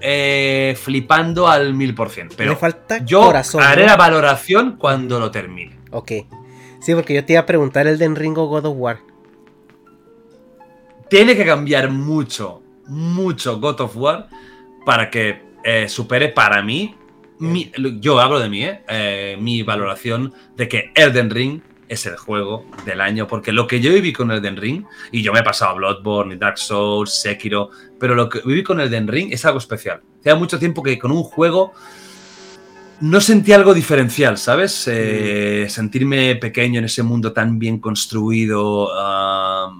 eh, 0.00 0.76
flipando 0.80 1.48
al 1.48 1.74
mil 1.74 1.94
por 1.94 2.10
cien. 2.10 2.28
Pero 2.36 2.56
falta 2.56 2.98
yo 3.04 3.22
corazón. 3.22 3.62
haré 3.62 3.82
¿no? 3.82 3.88
la 3.88 3.96
valoración 3.96 4.76
cuando 4.78 5.18
lo 5.18 5.30
termine. 5.30 5.78
Ok. 5.90 6.12
Sí, 6.80 6.94
porque 6.94 7.14
yo 7.14 7.24
te 7.24 7.32
iba 7.32 7.40
a 7.42 7.46
preguntar 7.46 7.86
el 7.86 7.98
de 7.98 8.08
Ringo 8.08 8.46
God 8.46 8.66
of 8.66 8.74
War. 8.78 8.98
tiene 11.08 11.36
que 11.36 11.44
cambiar 11.44 11.90
mucho, 11.90 12.62
mucho 12.86 13.58
God 13.60 13.80
of 13.80 13.96
War 13.96 14.28
para 14.84 15.10
que 15.10 15.42
eh, 15.64 15.88
supere 15.88 16.28
para 16.28 16.62
mí, 16.62 16.94
mi- 17.38 17.70
yo 18.00 18.18
hablo 18.20 18.38
de 18.38 18.48
mí, 18.48 18.64
eh, 18.64 18.80
eh, 18.88 19.36
mi 19.40 19.62
valoración 19.62 20.32
de 20.56 20.68
que 20.68 20.90
Elden 20.94 21.30
Ring 21.30 21.60
es 21.88 22.04
el 22.06 22.16
juego 22.16 22.64
del 22.84 23.00
año, 23.00 23.28
porque 23.28 23.52
lo 23.52 23.66
que 23.66 23.80
yo 23.80 23.92
viví 23.92 24.12
con 24.12 24.30
Elden 24.32 24.56
Ring, 24.56 24.84
y 25.12 25.22
yo 25.22 25.32
me 25.32 25.40
he 25.40 25.42
pasado 25.44 25.70
a 25.70 25.74
Bloodborne, 25.74 26.36
Dark 26.36 26.58
Souls, 26.58 27.12
Sekiro, 27.12 27.70
pero 28.00 28.14
lo 28.14 28.28
que 28.28 28.40
viví 28.44 28.62
con 28.64 28.80
Elden 28.80 29.06
Ring 29.06 29.32
es 29.32 29.44
algo 29.44 29.58
especial. 29.58 30.00
Hacía 30.20 30.34
mucho 30.34 30.58
tiempo 30.58 30.82
que 30.82 30.98
con 30.98 31.12
un 31.12 31.22
juego 31.22 31.72
no 33.00 33.20
sentí 33.20 33.52
algo 33.52 33.74
diferencial, 33.74 34.38
¿sabes? 34.38 34.88
Eh, 34.90 35.66
sentirme 35.68 36.34
pequeño 36.36 36.78
en 36.78 36.86
ese 36.86 37.02
mundo 37.02 37.32
tan 37.32 37.58
bien 37.58 37.78
construido. 37.78 38.88
ah, 38.94 39.70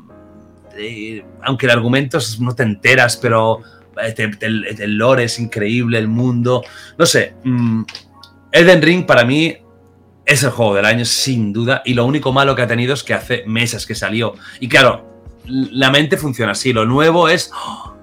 eh, 0.78 1.24
aunque 1.42 1.64
el 1.66 1.72
argumento 1.72 2.18
es- 2.18 2.38
no 2.38 2.54
te 2.54 2.62
enteras, 2.62 3.16
pero 3.16 3.62
eh, 4.02 4.12
te- 4.12 4.28
te- 4.28 4.46
el, 4.46 4.64
el 4.80 4.96
lore 4.96 5.24
es 5.24 5.38
increíble, 5.38 5.98
el 5.98 6.08
mundo. 6.08 6.62
No 6.98 7.06
sé. 7.06 7.34
mm, 7.44 7.82
Elden 8.52 8.82
Ring 8.82 9.06
para 9.06 9.24
mí 9.24 9.56
es 10.24 10.42
el 10.42 10.50
juego 10.50 10.74
del 10.74 10.84
año, 10.84 11.04
sin 11.04 11.52
duda. 11.52 11.82
Y 11.84 11.94
lo 11.94 12.04
único 12.04 12.32
malo 12.32 12.54
que 12.56 12.62
ha 12.62 12.66
tenido 12.66 12.94
es 12.94 13.02
que 13.02 13.14
hace 13.14 13.44
meses 13.46 13.86
que 13.86 13.94
salió. 13.94 14.34
Y 14.60 14.68
claro, 14.68 15.22
la 15.46 15.90
mente 15.90 16.16
funciona 16.16 16.52
así. 16.52 16.72
Lo 16.72 16.84
nuevo 16.86 17.28
es. 17.28 17.50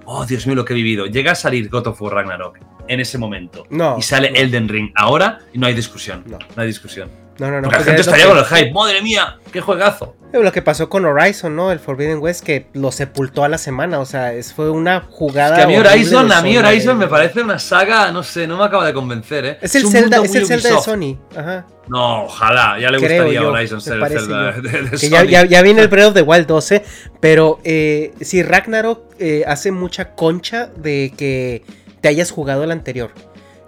Oh, 0.06 0.24
Dios 0.26 0.46
mío, 0.46 0.54
lo 0.54 0.64
que 0.64 0.72
he 0.74 0.76
vivido. 0.76 1.06
Llega 1.06 1.32
a 1.32 1.34
salir 1.34 1.68
God 1.68 1.86
of 1.88 2.00
War 2.02 2.14
Ragnarok 2.14 2.58
en 2.88 3.00
ese 3.00 3.16
momento. 3.18 3.64
No. 3.70 3.96
Y 3.98 4.02
sale 4.02 4.30
no, 4.30 4.36
Elden 4.36 4.68
Ring 4.68 4.92
ahora 4.94 5.40
y 5.52 5.58
no 5.58 5.66
hay 5.66 5.74
discusión. 5.74 6.22
No. 6.26 6.38
No, 6.38 6.62
hay 6.62 6.66
discusión. 6.66 7.10
No, 7.38 7.50
no, 7.50 7.60
no. 7.60 7.62
Porque 7.62 7.78
la 7.78 7.84
gente 7.84 8.00
es 8.00 8.06
estaría 8.06 8.24
que- 8.26 8.30
con 8.30 8.38
el 8.38 8.44
hype. 8.44 8.72
¡Madre 8.72 9.02
mía! 9.02 9.38
¡Qué 9.52 9.60
juegazo! 9.60 10.16
Lo 10.32 10.50
que 10.50 10.62
pasó 10.62 10.88
con 10.88 11.04
Horizon, 11.04 11.54
¿no? 11.54 11.70
El 11.70 11.78
Forbidden 11.78 12.18
West, 12.18 12.44
que 12.44 12.66
lo 12.72 12.90
sepultó 12.90 13.44
a 13.44 13.48
la 13.48 13.56
semana. 13.56 14.00
O 14.00 14.04
sea, 14.04 14.32
es, 14.32 14.52
fue 14.52 14.68
una 14.68 15.00
jugada. 15.08 15.50
Es 15.54 15.58
que 15.58 15.62
a 15.62 15.66
mí 15.68 15.76
Horizon, 15.76 16.32
a 16.32 16.42
mí 16.42 16.56
Horizon 16.56 16.98
me 16.98 17.06
parece 17.06 17.40
una 17.42 17.60
saga, 17.60 18.10
no 18.10 18.24
sé, 18.24 18.48
no 18.48 18.56
me 18.56 18.64
acaba 18.64 18.84
de 18.84 18.92
convencer, 18.92 19.44
¿eh? 19.46 19.58
Es 19.62 19.76
el 19.76 19.86
Zelda, 19.86 20.20
es 20.24 20.34
el 20.34 20.46
Zelda 20.46 20.70
de. 20.70 20.80
Sony. 20.80 21.18
Ajá. 21.36 21.66
No, 21.86 22.24
ojalá, 22.24 22.80
ya 22.80 22.90
le 22.90 22.98
Creo 22.98 23.22
gustaría 23.24 23.40
yo, 23.42 23.50
Horizon 23.52 23.80
ser 23.80 23.98
el 24.02 24.08
Zelda 24.08 24.52
de, 24.52 24.60
de 24.82 24.90
Que 24.90 24.98
Sony. 24.98 25.10
ya, 25.10 25.24
ya, 25.24 25.44
ya 25.44 25.62
viene 25.62 25.82
el 25.82 25.88
Breath 25.88 26.08
of 26.08 26.14
the 26.14 26.22
Wild 26.22 26.46
12, 26.46 26.82
pero 27.20 27.60
eh, 27.62 28.12
sí, 28.20 28.42
Ragnarok 28.42 29.14
eh, 29.20 29.44
hace 29.46 29.70
mucha 29.70 30.14
concha 30.16 30.66
de 30.76 31.12
que 31.16 31.62
te 32.00 32.08
hayas 32.08 32.32
jugado 32.32 32.64
el 32.64 32.72
anterior. 32.72 33.12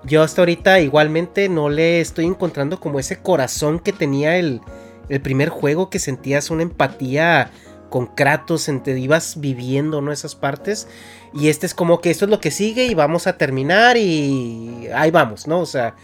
Yo 0.07 0.23
hasta 0.23 0.41
ahorita 0.43 0.81
igualmente 0.81 1.49
no 1.49 1.69
le 1.69 2.01
estoy 2.01 2.27
encontrando 2.27 2.79
como 2.81 2.99
ese 3.01 3.21
corazón 3.21 3.79
que 3.81 3.93
tenía 3.93 4.37
el, 4.37 4.61
el 5.09 5.21
primer 5.21 5.49
juego, 5.49 5.91
que 5.91 5.99
sentías 5.99 6.51
una 6.51 6.63
empatía 6.63 7.51
con 7.91 8.07
Kratos, 8.07 8.69
en- 8.69 8.83
te 8.83 8.99
ibas 8.99 9.41
viviendo, 9.41 10.01
¿no? 10.01 10.13
Esas 10.13 10.35
partes. 10.35 10.89
Y 11.35 11.49
este 11.49 11.67
es 11.67 11.75
como 11.75 12.01
que 12.01 12.11
esto 12.11 12.25
es 12.25 12.31
lo 12.31 12.41
que 12.41 12.51
sigue 12.51 12.85
y 12.87 12.95
vamos 12.95 13.27
a 13.27 13.37
terminar 13.37 13.97
y 13.97 14.89
ahí 14.95 15.11
vamos, 15.11 15.47
¿no? 15.47 15.61
O 15.61 15.67
sea, 15.67 15.95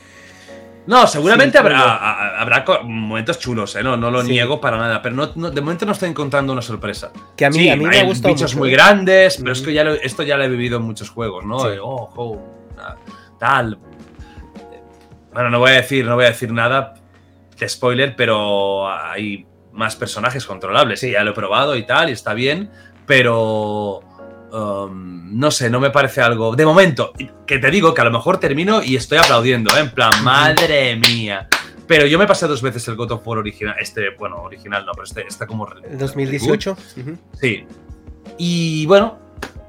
No, 0.85 1.07
seguramente 1.07 1.59
Sí, 1.59 1.65
habrá, 1.65 1.79
a- 1.81 2.41
habrá 2.43 2.65
momentos 2.83 3.39
chulos, 3.39 3.77
¿eh? 3.77 3.85
No, 3.85 3.97
no 3.97 4.11
lo 4.11 4.23
Sí. 4.23 4.33
niego 4.33 4.61
para 4.61 4.79
nada, 4.79 5.01
pero 5.01 5.15
no, 5.15 5.31
no- 5.37 5.51
de 5.53 5.61
momento 5.61 5.87
no 5.87 5.93
estoy 5.93 6.09
encontrando 6.11 6.53
una 6.53 6.61
sorpresa. 6.63 7.13
que 7.37 7.45
a 7.45 7.51
mí, 7.51 7.59
sí, 7.61 7.69
a 7.71 7.77
mí 7.77 7.85
me 7.85 7.95
hay 7.95 8.03
ha 8.03 8.05
gustado 8.05 8.35
bichos 8.35 8.51
mucho, 8.55 8.59
muy 8.59 8.71
¿eh? 8.71 8.73
grandes, 8.73 9.37
pero 9.37 9.53
es 9.53 9.61
que 9.63 9.73
ya 9.73 9.85
lo- 9.85 9.95
esto 9.95 10.25
ya 10.25 10.37
lo 10.37 10.43
he 10.43 10.49
vivido 10.49 10.79
en 10.79 10.83
muchos 10.83 11.09
juegos, 11.09 11.45
¿no? 11.45 11.71
Eh, 11.71 11.79
oh, 11.81 12.11
oh, 12.17 12.39
tal. 13.39 13.79
Bueno, 15.33 15.51
no 15.51 15.59
voy 15.59 15.71
a 15.71 15.75
decir, 15.75 16.05
no 16.05 16.15
voy 16.15 16.25
a 16.27 16.29
decir 16.29 16.53
nada 16.53 16.95
de 17.59 17.69
spoiler, 17.69 18.15
pero 18.17 18.89
hay 18.91 19.47
más 19.73 19.97
personajes 19.97 20.45
controlables. 20.45 21.01
Sí. 21.01 21.13
Ya 21.13 21.25
lo 21.25 21.31
he 21.31 21.35
probado 21.35 21.77
y 21.77 21.85
tal, 21.87 22.09
y 22.11 22.13
está 22.13 22.35
bien, 22.35 22.71
pero 23.07 24.01
um, 24.53 25.39
no 25.39 25.51
sé, 25.51 25.71
no 25.71 25.81
me 25.81 25.91
parece 25.91 26.21
algo. 26.21 26.55
De 26.57 26.67
momento, 26.67 27.13
que 27.47 27.59
te 27.59 27.71
digo 27.71 27.95
que 27.95 28.01
a 28.01 28.05
lo 28.05 28.11
mejor 28.11 28.39
termino 28.39 28.83
y 28.83 28.97
estoy 28.97 29.19
aplaudiendo, 29.19 29.75
¿eh? 29.77 29.81
en 29.81 29.91
plan, 29.91 30.11
madre 30.23 30.97
mía. 30.97 31.49
Pero 31.87 32.07
yo 32.07 32.19
me 32.19 32.27
pasé 32.27 32.47
dos 32.47 32.63
veces 32.63 32.87
el 32.89 32.97
God 32.97 33.13
of 33.13 33.27
War 33.27 33.39
original, 33.39 33.75
este, 33.79 34.11
bueno, 34.19 34.37
original 34.43 34.85
no, 34.87 34.93
pero 34.93 35.05
este 35.05 35.27
está 35.27 35.47
como. 35.47 35.67
re- 35.67 35.81
El 35.91 35.99
2018. 35.99 36.73
ujú. 36.73 37.19
Sí. 37.41 37.67
Y 38.39 38.87
bueno, 38.87 39.19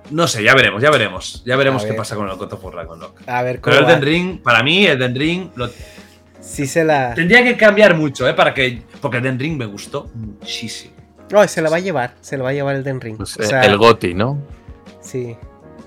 no 0.10 0.28
sé, 0.28 0.44
ya 0.44 0.54
veremos, 0.56 0.82
ya 0.82 0.92
veremos. 0.92 1.44
Ya 1.46 1.56
veremos 1.56 1.82
A 1.84 1.86
qué 1.86 1.92
ver. 1.92 1.98
pasa 1.98 2.16
con 2.16 2.30
el 2.30 2.36
God 2.36 2.54
of 2.54 2.64
War 2.64 2.76
Ragnarok. 2.76 3.22
A 3.28 3.42
ver 3.42 3.62
cómo 3.62 3.76
Pero 3.76 3.86
va. 3.86 3.94
Elden 3.94 4.06
Ring, 4.06 4.42
para 4.42 4.64
mí, 4.64 4.86
Elden 4.86 5.16
Ring 5.16 5.50
lo 5.56 5.70
Sí 6.42 6.68
se 6.68 6.84
la... 6.84 7.14
tendría 7.14 7.44
que 7.44 7.56
cambiar 7.56 7.96
mucho, 7.96 8.28
¿eh? 8.28 8.34
Para 8.34 8.54
que. 8.54 8.84
Porque 9.02 9.18
Elden 9.18 9.40
Ring 9.40 9.58
me 9.58 9.66
gustó 9.66 10.10
muchísimo. 10.14 10.94
No, 11.32 11.48
se 11.48 11.62
la 11.62 11.70
va 11.70 11.78
a 11.78 11.80
llevar, 11.80 12.14
se 12.22 12.38
la 12.38 12.44
va 12.44 12.50
a 12.50 12.54
llevar 12.54 12.76
el 12.76 12.84
Den 12.84 13.02
Ring. 13.02 13.18
Pues, 13.18 13.38
o 13.38 13.44
sea, 13.44 13.62
el 13.62 13.78
Goti, 13.78 14.14
¿no? 14.14 14.40
sí. 15.02 15.36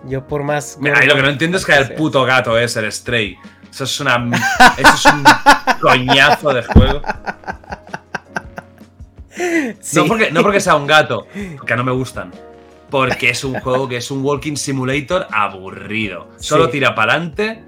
Yo 0.09 0.27
por 0.27 0.45
más. 0.45 0.79
Mira, 0.81 1.05
y 1.05 1.09
lo 1.09 1.17
que 1.17 1.23
no 1.23 1.29
entiendo 1.29 1.57
es 1.57 1.67
que 1.67 1.75
el 1.75 1.95
puto 1.95 2.25
gato 2.25 2.57
es 2.57 2.77
el 2.77 2.91
Stray. 2.93 3.37
Eso 3.71 3.85
es 3.85 4.01
una. 4.01 4.31
Eso 4.79 4.95
es 4.95 5.07
un 5.07 5.25
coñazo 5.81 6.53
de 6.53 6.63
juego. 6.63 7.03
Sí. 9.81 9.97
No, 9.97 10.07
porque, 10.07 10.31
no 10.31 10.43
porque 10.43 10.61
sea 10.61 10.77
un 10.77 10.87
gato, 10.87 11.27
que 11.67 11.77
no 11.77 11.85
me 11.85 11.93
gustan. 11.93 12.31
Porque 12.91 13.31
es 13.31 13.45
un 13.45 13.55
juego 13.61 13.89
que 13.89 13.97
es 13.97 14.11
un 14.11 14.25
walking 14.25 14.57
simulator 14.57 15.27
aburrido. 15.31 16.29
Solo 16.39 16.67
Sí. 16.67 16.73
tira 16.73 16.95
para 16.95 17.15
adelante. 17.15 17.65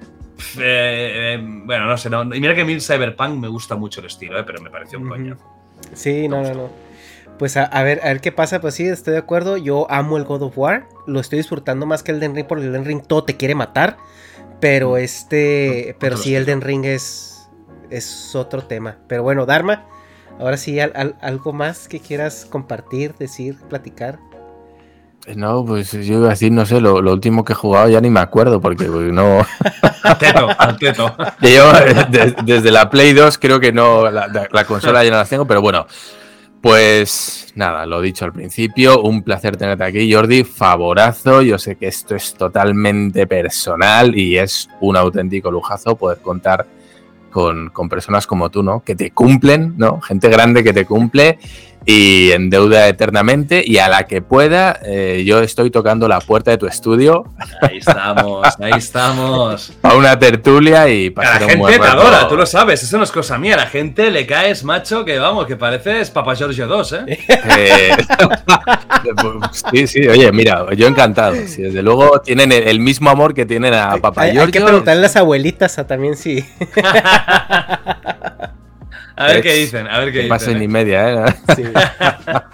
bueno, 0.56 1.86
no 1.86 1.96
sé. 1.98 2.10
No, 2.10 2.22
y 2.22 2.40
mira 2.40 2.54
que 2.54 2.62
a 2.62 2.64
mí 2.64 2.72
el 2.72 2.80
Cyberpunk 2.82 3.38
me 3.38 3.48
gusta 3.48 3.76
mucho 3.76 4.00
el 4.00 4.06
estilo, 4.06 4.38
eh, 4.38 4.44
pero 4.46 4.60
me 4.62 4.70
pareció 4.70 4.98
un 4.98 5.08
coñazo. 5.08 5.42
Sí, 5.94 6.28
no, 6.28 6.42
no, 6.42 6.54
no. 6.54 6.70
Pues 7.38 7.56
a, 7.56 7.68
ver, 7.84 8.00
a 8.02 8.08
ver 8.08 8.20
qué 8.20 8.32
pasa, 8.32 8.60
pues 8.60 8.74
sí, 8.74 8.84
estoy 8.86 9.12
de 9.12 9.18
acuerdo. 9.20 9.56
Yo 9.56 9.86
amo 9.90 10.16
el 10.16 10.24
God 10.24 10.42
of 10.42 10.58
War. 10.58 10.88
Lo 11.06 11.20
estoy 11.20 11.38
disfrutando 11.38 11.86
más 11.86 12.02
que 12.02 12.10
el 12.10 12.18
Den 12.18 12.34
Ring 12.34 12.46
porque 12.46 12.64
el 12.64 12.72
Den 12.72 12.84
Ring 12.84 13.02
todo 13.06 13.22
te 13.24 13.36
quiere 13.36 13.54
matar. 13.54 13.96
Pero 14.60 14.96
este. 14.96 15.96
pero 16.00 16.16
sí, 16.16 16.34
el 16.34 16.44
Den 16.46 16.60
Ring 16.60 16.84
es. 16.84 17.48
Es 17.90 18.34
otro 18.34 18.64
tema. 18.64 18.98
Pero 19.06 19.22
bueno, 19.22 19.46
Dharma. 19.46 19.86
Ahora 20.40 20.56
sí, 20.56 20.78
algo 20.80 21.52
más 21.52 21.88
que 21.88 22.00
quieras 22.00 22.46
compartir, 22.48 23.14
decir, 23.14 23.56
platicar. 23.68 24.18
No, 25.36 25.64
pues 25.64 25.92
yo 25.92 26.18
iba 26.18 26.26
a 26.28 26.30
decir, 26.30 26.52
no 26.52 26.64
sé, 26.64 26.80
lo, 26.80 26.96
último 26.96 27.44
que 27.44 27.52
he 27.52 27.56
jugado 27.56 27.88
ya 27.88 28.00
ni 28.00 28.10
me 28.10 28.20
acuerdo, 28.20 28.60
porque 28.60 28.86
pues, 28.86 29.12
no. 29.12 29.46
Teto, 30.18 30.48
teto. 30.78 31.16
Yo 31.42 31.72
desde 32.44 32.70
la 32.70 32.88
Play 32.88 33.12
2 33.12 33.38
creo 33.38 33.60
que 33.60 33.72
no, 33.72 34.10
la, 34.10 34.64
consola 34.66 35.04
ya 35.04 35.10
no 35.10 35.16
la 35.16 35.24
tengo, 35.24 35.46
pero 35.46 35.60
bueno. 35.60 35.86
Pues 36.60 37.52
nada, 37.54 37.86
lo 37.86 38.00
dicho 38.00 38.24
al 38.24 38.32
principio, 38.32 39.00
un 39.02 39.22
placer 39.22 39.56
tenerte 39.56 39.84
aquí, 39.84 40.12
Jordi, 40.12 40.42
favorazo. 40.42 41.40
Yo 41.40 41.56
sé 41.56 41.76
que 41.76 41.86
esto 41.86 42.16
es 42.16 42.34
totalmente 42.34 43.28
personal 43.28 44.16
y 44.16 44.38
es 44.38 44.68
un 44.80 44.96
auténtico 44.96 45.52
lujazo 45.52 45.94
poder 45.94 46.18
contar 46.18 46.66
con, 47.30 47.70
con 47.70 47.88
personas 47.88 48.26
como 48.26 48.50
tú, 48.50 48.64
¿no? 48.64 48.80
Que 48.80 48.96
te 48.96 49.12
cumplen, 49.12 49.74
¿no? 49.76 50.00
Gente 50.00 50.28
grande 50.30 50.64
que 50.64 50.72
te 50.72 50.84
cumple 50.84 51.38
y 51.90 52.32
en 52.32 52.50
deuda 52.50 52.86
eternamente 52.86 53.64
y 53.64 53.78
a 53.78 53.88
la 53.88 54.06
que 54.06 54.20
pueda 54.20 54.78
eh, 54.84 55.24
yo 55.24 55.40
estoy 55.40 55.70
tocando 55.70 56.06
la 56.06 56.20
puerta 56.20 56.50
de 56.50 56.58
tu 56.58 56.66
estudio. 56.66 57.24
Ahí 57.62 57.78
estamos, 57.78 58.46
ahí 58.60 58.72
estamos. 58.76 59.72
A 59.82 59.94
una 59.94 60.18
tertulia 60.18 60.86
y 60.90 61.08
pasar 61.08 61.40
La 61.40 61.48
gente 61.48 61.78
te 61.78 61.86
adora, 61.86 62.28
tú 62.28 62.36
lo 62.36 62.44
sabes, 62.44 62.82
eso 62.82 62.98
no 62.98 63.04
es 63.04 63.10
cosa 63.10 63.38
mía, 63.38 63.54
a 63.54 63.58
la 63.58 63.66
gente 63.66 64.10
le 64.10 64.26
caes 64.26 64.64
macho 64.64 65.02
que 65.06 65.18
vamos, 65.18 65.46
que 65.46 65.56
pareces 65.56 66.10
Papa 66.10 66.34
Giorgio 66.34 66.66
2, 66.66 66.92
¿eh? 66.92 67.18
eh 67.56 67.96
sí, 69.72 69.86
sí, 69.86 70.06
oye, 70.06 70.30
mira, 70.30 70.66
yo 70.74 70.88
encantado. 70.88 71.32
desde 71.32 71.82
luego 71.82 72.20
tienen 72.20 72.52
el 72.52 72.80
mismo 72.80 73.08
amor 73.08 73.32
que 73.32 73.46
tienen 73.46 73.72
a 73.72 73.96
Papa 73.96 74.24
Giorgio. 74.24 74.42
Hay 74.42 74.50
que 74.50 74.60
preguntarle 74.60 75.00
a 75.00 75.02
las 75.04 75.16
abuelitas 75.16 75.78
a 75.78 75.86
también 75.86 76.18
sí. 76.18 76.44
A 79.18 79.26
ver 79.26 79.42
qué 79.42 79.54
dicen, 79.54 79.88
a 79.88 79.98
ver 79.98 80.12
qué 80.12 80.20
dicen. 80.20 80.58
ni 80.58 80.66
¿eh? 80.66 80.68
media, 80.68 81.26
¿eh? 81.26 81.34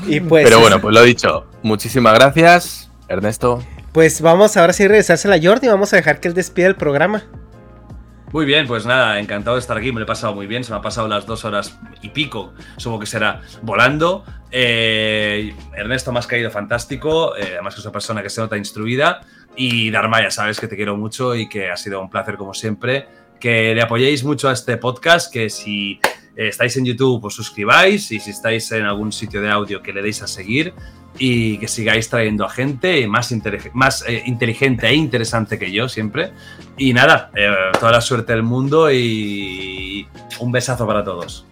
Sí. 0.09 0.21
pues, 0.21 0.45
Pero 0.45 0.61
bueno, 0.61 0.81
pues 0.81 0.95
lo 0.95 1.03
dicho. 1.03 1.47
Muchísimas 1.63 2.15
gracias, 2.15 2.91
Ernesto. 3.07 3.63
Pues 3.93 4.23
vamos 4.23 4.57
ahora 4.57 4.73
sí 4.73 4.85
a 4.85 4.89
regresársela 4.89 5.37
a 5.37 5.41
Jordi. 5.43 5.69
Vamos 5.69 5.93
a 5.93 5.97
dejar 5.97 6.21
que 6.21 6.29
él 6.29 6.35
despida 6.35 6.67
el 6.67 6.75
programa. 6.75 7.25
Muy 8.33 8.47
bien, 8.47 8.67
pues 8.67 8.87
nada, 8.87 9.21
encantado 9.21 9.57
de 9.57 9.61
estar 9.61 9.77
aquí, 9.77 9.93
me 9.93 10.01
lo 10.01 10.05
he 10.05 10.09
pasado 10.09 10.35
muy 10.35 10.49
bien, 10.49 10.65
se 10.65 10.73
me 10.73 10.77
han 10.77 10.83
pasado 10.83 11.07
las 11.07 11.25
dos 11.25 11.45
horas 11.45 11.79
y 12.03 12.09
pico, 12.09 12.53
supongo 12.79 12.99
que 12.99 13.07
será 13.07 13.43
volando. 13.63 14.25
Eh, 14.51 15.55
Ernesto 15.77 16.11
me 16.11 16.19
has 16.19 16.27
caído 16.27 16.51
fantástico, 16.51 17.37
eh, 17.37 17.51
además 17.53 17.75
que 17.75 17.81
es 17.81 17.87
una 17.87 17.93
persona 17.93 18.23
que 18.25 18.31
se 18.31 18.41
nota 18.41 18.57
instruida. 18.57 19.21
Y 19.55 19.91
Dharma, 19.93 20.21
ya 20.21 20.33
sabes 20.33 20.59
que 20.59 20.67
te 20.67 20.75
quiero 20.75 20.97
mucho 20.97 21.37
y 21.37 21.49
que 21.49 21.71
ha 21.71 21.77
sido 21.77 22.01
un 22.01 22.11
placer 22.11 22.37
como 22.37 22.55
siempre. 22.55 23.07
Que 23.39 23.73
le 23.73 23.83
apoyéis 23.83 24.25
mucho 24.25 24.49
a 24.49 24.53
este 24.53 24.79
podcast, 24.79 25.33
que 25.33 25.49
si 25.49 26.01
eh, 26.37 26.49
estáis 26.49 26.77
en 26.77 26.85
YouTube, 26.85 27.25
os 27.25 27.35
suscribáis 27.35 28.11
y 28.13 28.21
si 28.21 28.31
estáis 28.31 28.71
en 28.73 28.85
algún 28.85 29.13
sitio 29.13 29.41
de 29.41 29.51
audio 29.51 29.83
que 29.83 29.93
le 29.93 30.03
deis 30.03 30.23
a 30.23 30.27
seguir 30.27 30.75
y 31.19 31.59
que 31.59 31.69
sigáis 31.69 32.09
trayendo 32.09 32.45
a 32.45 32.51
gente 32.51 33.07
más, 33.07 33.33
más 33.73 34.05
eh, 34.09 34.23
inteligente 34.27 34.89
e 34.89 34.95
interesante 34.95 35.59
que 35.59 35.71
yo 35.71 35.89
siempre. 35.89 36.33
Y 36.77 36.93
nada, 36.93 37.31
eh, 37.37 37.53
toda 37.79 37.93
la 37.93 38.01
suerte 38.01 38.33
del 38.33 38.43
mundo 38.43 38.91
y 38.91 40.09
un 40.41 40.51
besazo 40.51 40.87
para 40.87 41.05
todos. 41.05 41.47